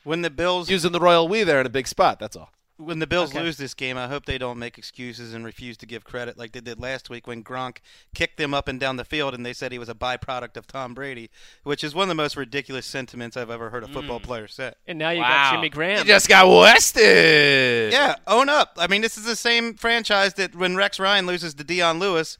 when 0.03 0.21
the 0.23 0.29
Bills 0.31 0.69
Using 0.69 0.91
the 0.91 0.99
royal 0.99 1.27
we 1.27 1.43
there 1.43 1.59
in 1.61 1.65
a 1.65 1.69
big 1.69 1.87
spot. 1.87 2.19
That's 2.19 2.35
all. 2.35 2.49
When 2.77 2.99
the 2.99 3.07
Bills 3.07 3.29
Okay. 3.31 3.43
lose 3.43 3.57
this 3.57 3.73
game, 3.73 3.97
I 3.97 4.07
hope 4.07 4.25
they 4.25 4.37
don't 4.37 4.57
make 4.57 4.77
excuses 4.77 5.33
and 5.33 5.45
refuse 5.45 5.77
to 5.77 5.85
give 5.85 6.03
credit 6.03 6.37
like 6.37 6.53
they 6.53 6.59
did 6.59 6.79
last 6.79 7.09
week 7.09 7.27
when 7.27 7.43
Gronk 7.43 7.77
kicked 8.15 8.37
them 8.37 8.53
up 8.53 8.67
and 8.67 8.79
down 8.79 8.97
the 8.97 9.05
field 9.05 9.33
and 9.35 9.45
they 9.45 9.53
said 9.53 9.71
he 9.71 9.77
was 9.79 9.89
a 9.89 9.93
byproduct 9.93 10.57
of 10.57 10.65
Tom 10.65 10.93
Brady, 10.93 11.29
which 11.63 11.83
is 11.83 11.93
one 11.93 12.03
of 12.03 12.09
the 12.09 12.15
most 12.15 12.35
ridiculous 12.35 12.85
sentiments 12.85 13.37
I've 13.37 13.51
ever 13.51 13.69
heard 13.69 13.83
a 13.83 13.87
football 13.87 14.19
mm. 14.19 14.23
player 14.23 14.47
say. 14.47 14.73
And 14.87 14.97
now 14.97 15.11
you 15.11 15.21
Wow. 15.21 15.27
got 15.29 15.55
Jimmy 15.55 15.69
Graham. 15.69 15.99
You 15.99 16.05
just 16.05 16.27
got 16.27 16.47
wested. 16.47 17.91
Yeah, 17.93 18.15
own 18.27 18.49
up. 18.49 18.73
I 18.77 18.87
mean, 18.87 19.01
this 19.01 19.17
is 19.17 19.25
the 19.25 19.35
same 19.35 19.75
franchise 19.75 20.33
that 20.35 20.55
when 20.55 20.75
Rex 20.75 20.99
Ryan 20.99 21.25
loses 21.27 21.53
to 21.55 21.63
Dion 21.63 21.99
Lewis, 21.99 22.37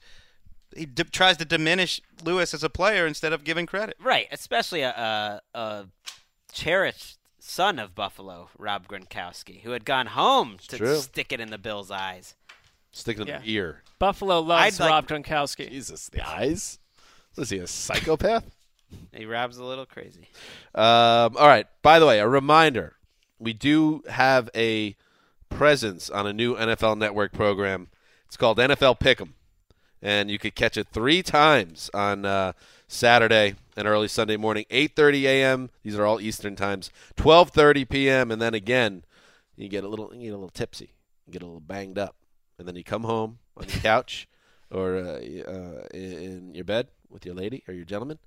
he 0.76 0.86
d- 0.86 1.04
tries 1.04 1.36
to 1.36 1.44
diminish 1.44 2.00
Lewis 2.24 2.52
as 2.52 2.64
a 2.64 2.70
player 2.70 3.06
instead 3.06 3.32
of 3.32 3.44
giving 3.44 3.66
credit. 3.66 3.96
Right, 4.00 4.26
especially 4.32 4.82
a, 4.82 4.90
a, 4.90 5.40
a 5.58 5.86
cherished 6.52 7.18
son 7.46 7.78
of 7.78 7.94
Buffalo, 7.94 8.48
Rob 8.58 8.88
Gronkowski, 8.88 9.60
who 9.62 9.72
had 9.72 9.84
gone 9.84 10.06
home 10.06 10.56
to 10.68 10.78
true. 10.78 10.96
stick 10.96 11.30
it 11.32 11.40
in 11.40 11.50
the 11.50 11.58
Bills' 11.58 11.90
eyes. 11.90 12.34
Stick 12.90 13.18
it 13.18 13.22
in 13.22 13.28
Yeah. 13.28 13.38
the 13.40 13.50
ear. 13.52 13.82
Buffalo 13.98 14.40
loves 14.40 14.80
I'd 14.80 14.82
like- 14.84 14.90
Rob 14.90 15.08
Gronkowski. 15.08 15.68
Jesus, 15.68 16.08
the 16.08 16.26
eyes. 16.26 16.78
Is 17.36 17.50
he 17.50 17.58
a 17.58 17.66
psychopath? 17.66 18.44
He 19.12 19.26
Rob's 19.26 19.58
a 19.58 19.64
little 19.64 19.86
crazy. 19.86 20.28
Um, 20.74 21.36
all 21.36 21.48
right. 21.48 21.66
By 21.82 21.98
the 21.98 22.06
way, 22.06 22.20
a 22.20 22.28
reminder: 22.28 22.96
we 23.38 23.52
do 23.52 24.02
have 24.08 24.48
a 24.54 24.94
presence 25.48 26.08
on 26.08 26.26
a 26.26 26.32
new 26.32 26.54
NFL 26.56 26.96
Network 26.96 27.32
program. 27.32 27.88
It's 28.26 28.36
called 28.36 28.58
NFL 28.58 28.98
Pick'em, 29.00 29.32
and 30.00 30.30
you 30.30 30.38
could 30.38 30.54
catch 30.54 30.76
it 30.76 30.88
three 30.92 31.22
times 31.24 31.90
on 31.92 32.24
uh, 32.24 32.52
Saturday 32.86 33.56
and 33.76 33.88
early 33.88 34.08
Sunday 34.08 34.36
morning, 34.36 34.64
8:30 34.70 35.22
a.m. 35.24 35.70
These 35.82 35.96
are 35.98 36.04
all 36.04 36.20
Eastern 36.20 36.56
times. 36.56 36.90
12:30 37.16 37.88
p.m. 37.88 38.30
and 38.30 38.40
then 38.40 38.54
again, 38.54 39.04
you 39.56 39.68
get 39.68 39.84
a 39.84 39.88
little, 39.88 40.14
you 40.14 40.22
get 40.22 40.30
a 40.30 40.36
little 40.36 40.48
tipsy, 40.48 40.90
you 41.26 41.32
get 41.32 41.42
a 41.42 41.46
little 41.46 41.60
banged 41.60 41.98
up, 41.98 42.16
and 42.58 42.66
then 42.66 42.76
you 42.76 42.84
come 42.84 43.04
home 43.04 43.38
on 43.56 43.68
your 43.68 43.80
couch 43.80 44.28
or 44.70 44.96
uh, 44.96 45.18
uh, 45.18 45.86
in 45.92 46.52
your 46.54 46.64
bed 46.64 46.88
with 47.08 47.24
your 47.24 47.34
lady 47.34 47.62
or 47.68 47.74
your 47.74 47.84
gentleman, 47.84 48.18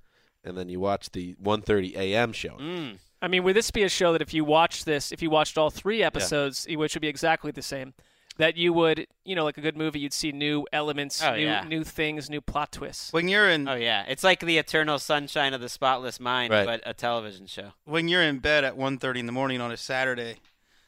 and 0.43 0.57
then 0.57 0.69
you 0.69 0.79
watch 0.79 1.11
the 1.11 1.35
1:30 1.35 1.95
a.m. 1.95 2.33
show. 2.33 2.57
Mm. 2.57 2.97
I 3.21 3.27
mean, 3.27 3.43
would 3.43 3.55
this 3.55 3.71
be 3.71 3.83
a 3.83 3.89
show 3.89 4.13
that 4.13 4.21
if 4.21 4.33
you 4.33 4.45
watched 4.45 4.85
this, 4.85 5.11
if 5.11 5.23
you 5.23 5.31
watched 5.31 5.57
all 5.57 5.71
three 5.71 6.03
episodes, 6.03 6.67
which 6.69 6.93
would 6.93 7.01
be 7.01 7.07
exactly 7.07 7.49
the 7.51 7.63
same, 7.63 7.95
that 8.37 8.57
you 8.57 8.73
would, 8.73 9.07
you 9.25 9.35
know, 9.35 9.43
like 9.43 9.57
a 9.57 9.61
good 9.61 9.77
movie, 9.77 9.99
you'd 9.99 10.13
see 10.13 10.31
new 10.31 10.65
elements, 10.71 11.21
Oh, 11.23 11.35
new 11.35 11.43
yeah. 11.45 11.63
new 11.67 11.83
things, 11.83 12.29
new 12.29 12.41
plot 12.41 12.71
twists. 12.71 13.11
When 13.13 13.27
you're 13.27 13.49
in 13.49 13.67
Oh 13.67 13.75
yeah, 13.75 14.05
it's 14.07 14.23
like 14.23 14.39
the 14.39 14.57
eternal 14.57 14.99
sunshine 14.99 15.53
of 15.53 15.61
the 15.61 15.69
spotless 15.69 16.19
mind, 16.19 16.51
Right. 16.53 16.65
but 16.65 16.81
a 16.85 16.93
television 16.93 17.47
show. 17.47 17.73
when 17.85 18.07
you're 18.07 18.23
in 18.23 18.39
bed 18.39 18.63
at 18.63 18.77
1.30 18.77 19.19
in 19.19 19.25
the 19.25 19.31
morning 19.31 19.59
on 19.61 19.71
a 19.71 19.77
Saturday, 19.77 20.35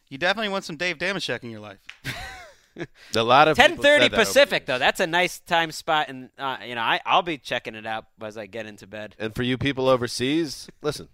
you 0.09 0.17
definitely 0.17 0.49
want 0.49 0.63
some 0.65 0.76
Dave 0.77 0.97
Dameshek 0.97 1.43
in 1.43 1.49
your 1.51 1.59
life. 1.61 1.80
A 3.15 3.23
lot 3.23 3.47
of 3.49 3.57
Ten 3.57 3.71
people 3.71 3.84
said 3.84 3.89
thirty 3.89 4.07
that 4.07 4.13
over 4.13 4.23
Pacific 4.23 4.65
though. 4.65 4.80
That's 4.80 5.01
a 5.01 5.07
nice 5.07 5.39
time 5.41 5.71
spot, 5.71 6.07
and 6.07 6.30
uh, 6.38 6.57
you 6.65 6.76
know 6.76 6.81
I 6.81 7.01
I'll 7.05 7.23
be 7.23 7.38
checking 7.38 7.76
it 7.76 7.85
out 7.85 8.05
as 8.21 8.38
I 8.38 8.45
get 8.45 8.65
into 8.67 8.88
bed. 8.88 9.15
And 9.19 9.35
for 9.35 9.43
you 9.43 9.57
people 9.57 9.89
overseas, 9.89 10.69
listen, 10.81 11.09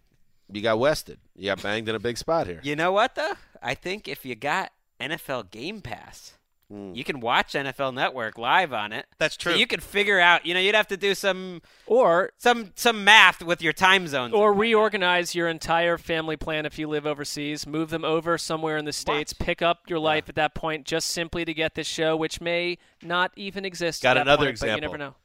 you 0.52 0.62
got 0.62 0.78
wested. 0.78 1.18
You 1.36 1.46
got 1.48 1.64
banged 1.64 1.90
in 1.90 1.96
a 1.96 2.00
big 2.00 2.18
spot 2.20 2.46
here. 2.46 2.60
You 2.62 2.76
know 2.76 2.92
what 2.92 3.16
though? 3.16 3.34
I 3.64 3.74
think 3.74 4.08
if 4.08 4.26
you 4.26 4.36
got 4.36 4.72
NFL 5.00 5.52
Game 5.52 5.82
Pass. 5.82 6.38
Mm. 6.74 6.96
You 6.96 7.04
can 7.04 7.20
watch 7.20 7.54
NFL 7.54 7.94
Network 7.94 8.40
live 8.40 8.74
on 8.74 8.92
it. 8.92 9.06
That's 9.20 9.36
So 9.36 9.52
true. 9.52 9.54
you 9.60 9.68
could 9.68 9.84
figure 9.84 10.20
out. 10.20 10.48
You 10.48 10.56
know, 10.56 10.60
you'd 10.60 10.74
have 10.74 10.88
to 10.88 10.98
do 10.98 11.14
some 11.14 11.62
Or 11.86 12.32
some 12.40 12.72
some 12.76 13.04
math 13.04 13.44
with 13.44 13.62
your 13.62 13.72
time 13.72 14.08
zones. 14.08 14.34
or 14.34 14.52
reorganize 14.52 15.36
your 15.36 15.48
entire 15.48 16.00
family 16.00 16.38
plan 16.38 16.66
if 16.66 16.80
you 16.80 16.88
live 16.88 17.06
overseas, 17.06 17.68
move 17.68 17.92
them 17.92 18.04
over 18.04 18.36
somewhere 18.40 18.78
in 18.78 18.86
the 18.86 18.94
states, 18.94 19.32
pick 19.32 19.62
up 19.62 19.82
your 19.88 20.00
life 20.00 20.28
at 20.28 20.34
that 20.36 20.56
point 20.56 20.88
just 20.88 21.12
simply 21.12 21.46
to 21.46 21.54
get 21.54 21.76
this 21.76 21.86
show, 21.86 22.16
which 22.18 22.42
may 22.42 22.80
not 23.04 23.32
even 23.36 23.64
exist. 23.64 24.02
Got 24.02 24.18
at 24.18 24.22
that 24.26 24.32
another 24.32 24.48
point, 24.48 24.60
But 24.60 24.66
you 24.66 24.72
example. 24.74 24.92
never 24.92 24.98
know. 24.98 25.16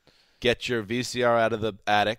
Get 0.41 0.69
your 0.69 0.83
VCR 0.83 1.39
out 1.41 1.55
of 1.55 1.63
the 1.63 1.73
attic, 1.87 2.19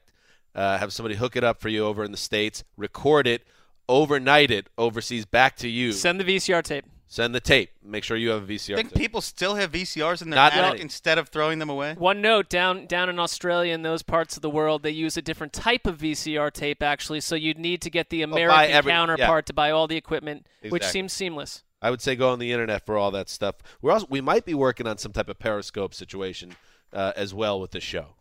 uh, 0.56 0.80
have 0.80 0.92
somebody 0.94 1.16
hook 1.16 1.36
it 1.36 1.44
up 1.44 1.62
for 1.62 1.70
you 1.70 1.86
over 1.86 2.04
in 2.04 2.12
the 2.12 2.18
States, 2.18 2.64
record 2.76 3.28
it, 3.28 3.44
overnight 3.88 4.50
it 4.50 4.68
overseas 4.80 5.26
back 5.26 5.58
to 5.58 5.68
you. 5.70 5.92
Send 5.92 6.20
the 6.20 6.24
VCR 6.24 6.64
tape. 6.64 6.86
Send 7.14 7.36
the 7.36 7.42
tape. 7.42 7.72
Make 7.84 8.06
sure 8.06 8.16
you 8.16 8.30
have 8.30 8.44
a 8.50 8.54
VCR 8.54 8.76
I 8.76 8.78
think 8.78 8.94
tape. 8.94 8.98
people 9.02 9.20
still 9.20 9.56
have 9.56 9.74
VCRs 9.74 10.22
in 10.22 10.30
their 10.30 10.38
Not 10.38 10.54
attic 10.54 10.64
many. 10.72 10.82
instead 10.82 11.18
of 11.18 11.28
throwing 11.28 11.60
them 11.60 11.70
away. 11.70 11.94
One 11.98 12.22
note 12.22 12.48
down 12.50 12.86
down 12.86 13.10
in 13.10 13.20
Australia 13.20 13.74
and 13.74 13.84
those 13.84 14.02
parts 14.02 14.38
of 14.38 14.42
the 14.42 14.50
world, 14.50 14.82
they 14.82 14.92
use 14.92 15.18
a 15.18 15.22
different 15.22 15.52
type 15.52 15.86
of 15.86 15.98
VCR 15.98 16.50
tape 16.54 16.82
actually. 16.82 17.20
So 17.20 17.36
you'd 17.36 17.60
need 17.60 17.82
to 17.82 17.90
get 17.90 18.12
the 18.12 18.24
buy 18.24 18.40
American 18.40 18.72
every- 18.72 18.92
counterpart 18.94 19.46
to 19.48 19.54
buy 19.54 19.72
all 19.72 19.88
the 19.88 19.98
equipment, 19.98 20.48
which 20.70 20.86
seems 20.86 21.12
seamless. 21.12 21.64
I 21.82 21.90
would 21.90 22.00
say 22.00 22.16
go 22.16 22.30
on 22.30 22.40
the 22.40 22.54
internet 22.54 22.86
for 22.86 22.98
all 22.98 23.12
that 23.12 23.28
stuff. 23.28 23.56
We're 23.82 23.92
also 23.92 24.08
we 24.10 24.22
might 24.22 24.46
be 24.46 24.54
working 24.54 24.88
on 24.88 24.98
some 24.98 25.12
type 25.12 25.28
of 25.28 25.38
Periscope 25.38 25.94
situation 25.94 26.56
uh, 26.94 27.12
as 27.18 27.34
well 27.34 27.60
with 27.60 27.72
the 27.72 27.82
show. 27.82 28.16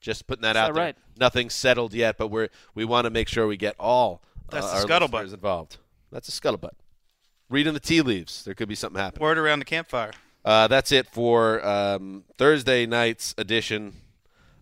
Just 0.00 0.26
putting 0.26 0.42
that 0.42 0.56
Is 0.56 0.60
out 0.62 0.66
that 0.66 0.74
there. 0.74 0.84
right? 0.86 0.96
Nothing's 1.16 1.54
settled 1.54 1.94
yet, 1.94 2.18
but 2.18 2.26
we're 2.26 2.48
we 2.74 2.84
want 2.84 3.04
to 3.04 3.10
make 3.10 3.28
sure 3.28 3.46
we 3.46 3.56
get 3.56 3.76
all 3.78 4.20
uh, 4.48 4.60
That's 4.60 4.66
the 4.66 4.78
our 4.78 4.84
scuttlebutt. 5.00 5.12
listeners 5.12 5.32
involved. 5.34 5.76
That's 6.10 6.28
a 6.28 6.32
scuttlebutt. 6.32 6.72
Reading 7.52 7.74
the 7.74 7.80
tea 7.80 8.00
leaves. 8.00 8.44
There 8.44 8.54
could 8.54 8.68
be 8.68 8.74
something 8.74 9.00
happening. 9.00 9.22
Word 9.22 9.36
around 9.36 9.58
the 9.58 9.66
campfire. 9.66 10.12
Uh, 10.42 10.68
that's 10.68 10.90
it 10.90 11.06
for 11.06 11.64
um, 11.64 12.24
Thursday 12.38 12.86
night's 12.86 13.34
edition 13.36 13.92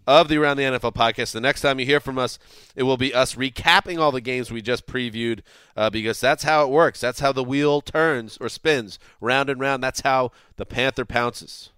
of 0.08 0.26
the 0.26 0.36
Around 0.38 0.56
the 0.56 0.64
NFL 0.64 0.94
podcast. 0.94 1.30
The 1.30 1.40
next 1.40 1.60
time 1.60 1.78
you 1.78 1.86
hear 1.86 2.00
from 2.00 2.18
us, 2.18 2.40
it 2.74 2.82
will 2.82 2.96
be 2.96 3.14
us 3.14 3.36
recapping 3.36 4.00
all 4.00 4.10
the 4.10 4.20
games 4.20 4.50
we 4.50 4.60
just 4.60 4.88
previewed 4.88 5.42
uh, 5.76 5.88
because 5.88 6.20
that's 6.20 6.42
how 6.42 6.64
it 6.64 6.70
works. 6.70 7.00
That's 7.00 7.20
how 7.20 7.30
the 7.30 7.44
wheel 7.44 7.80
turns 7.80 8.36
or 8.40 8.48
spins 8.48 8.98
round 9.20 9.48
and 9.48 9.60
round. 9.60 9.84
That's 9.84 10.00
how 10.00 10.32
the 10.56 10.66
Panther 10.66 11.04
pounces. 11.04 11.70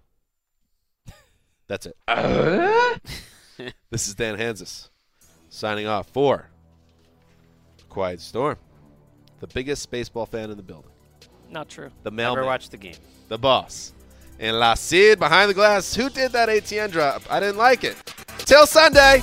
That's 1.69 1.87
it. 1.87 1.97
this 3.91 4.09
is 4.09 4.15
Dan 4.15 4.39
Hanzus 4.39 4.89
signing 5.51 5.87
off 5.87 6.09
for 6.09 6.49
Quiet 7.91 8.23
Storm, 8.23 8.57
the 9.41 9.47
biggest 9.47 9.91
baseball 9.91 10.25
fan 10.25 10.51
in 10.51 10.57
the 10.57 10.63
building, 10.63 10.92
Not 11.53 11.69
true. 11.69 11.91
the 12.03 12.11
Never 12.11 12.17
mailman 12.37 12.47
watched 12.47 12.71
the 12.71 12.77
game. 12.79 12.95
the 13.29 13.39
boss. 13.39 13.93
And 14.41 14.59
La 14.59 14.75
Cid 14.75 15.19
behind 15.19 15.51
the 15.51 15.55
glass. 15.55 15.95
Who 15.95 16.09
did 16.09 16.33
that 16.33 16.49
ATN 16.49 16.91
drop? 16.91 17.23
I 17.31 17.39
didn't 17.41 17.59
like 17.59 17.85
it. 17.85 17.97
Till 18.39 18.67
Sunday. 18.67 19.23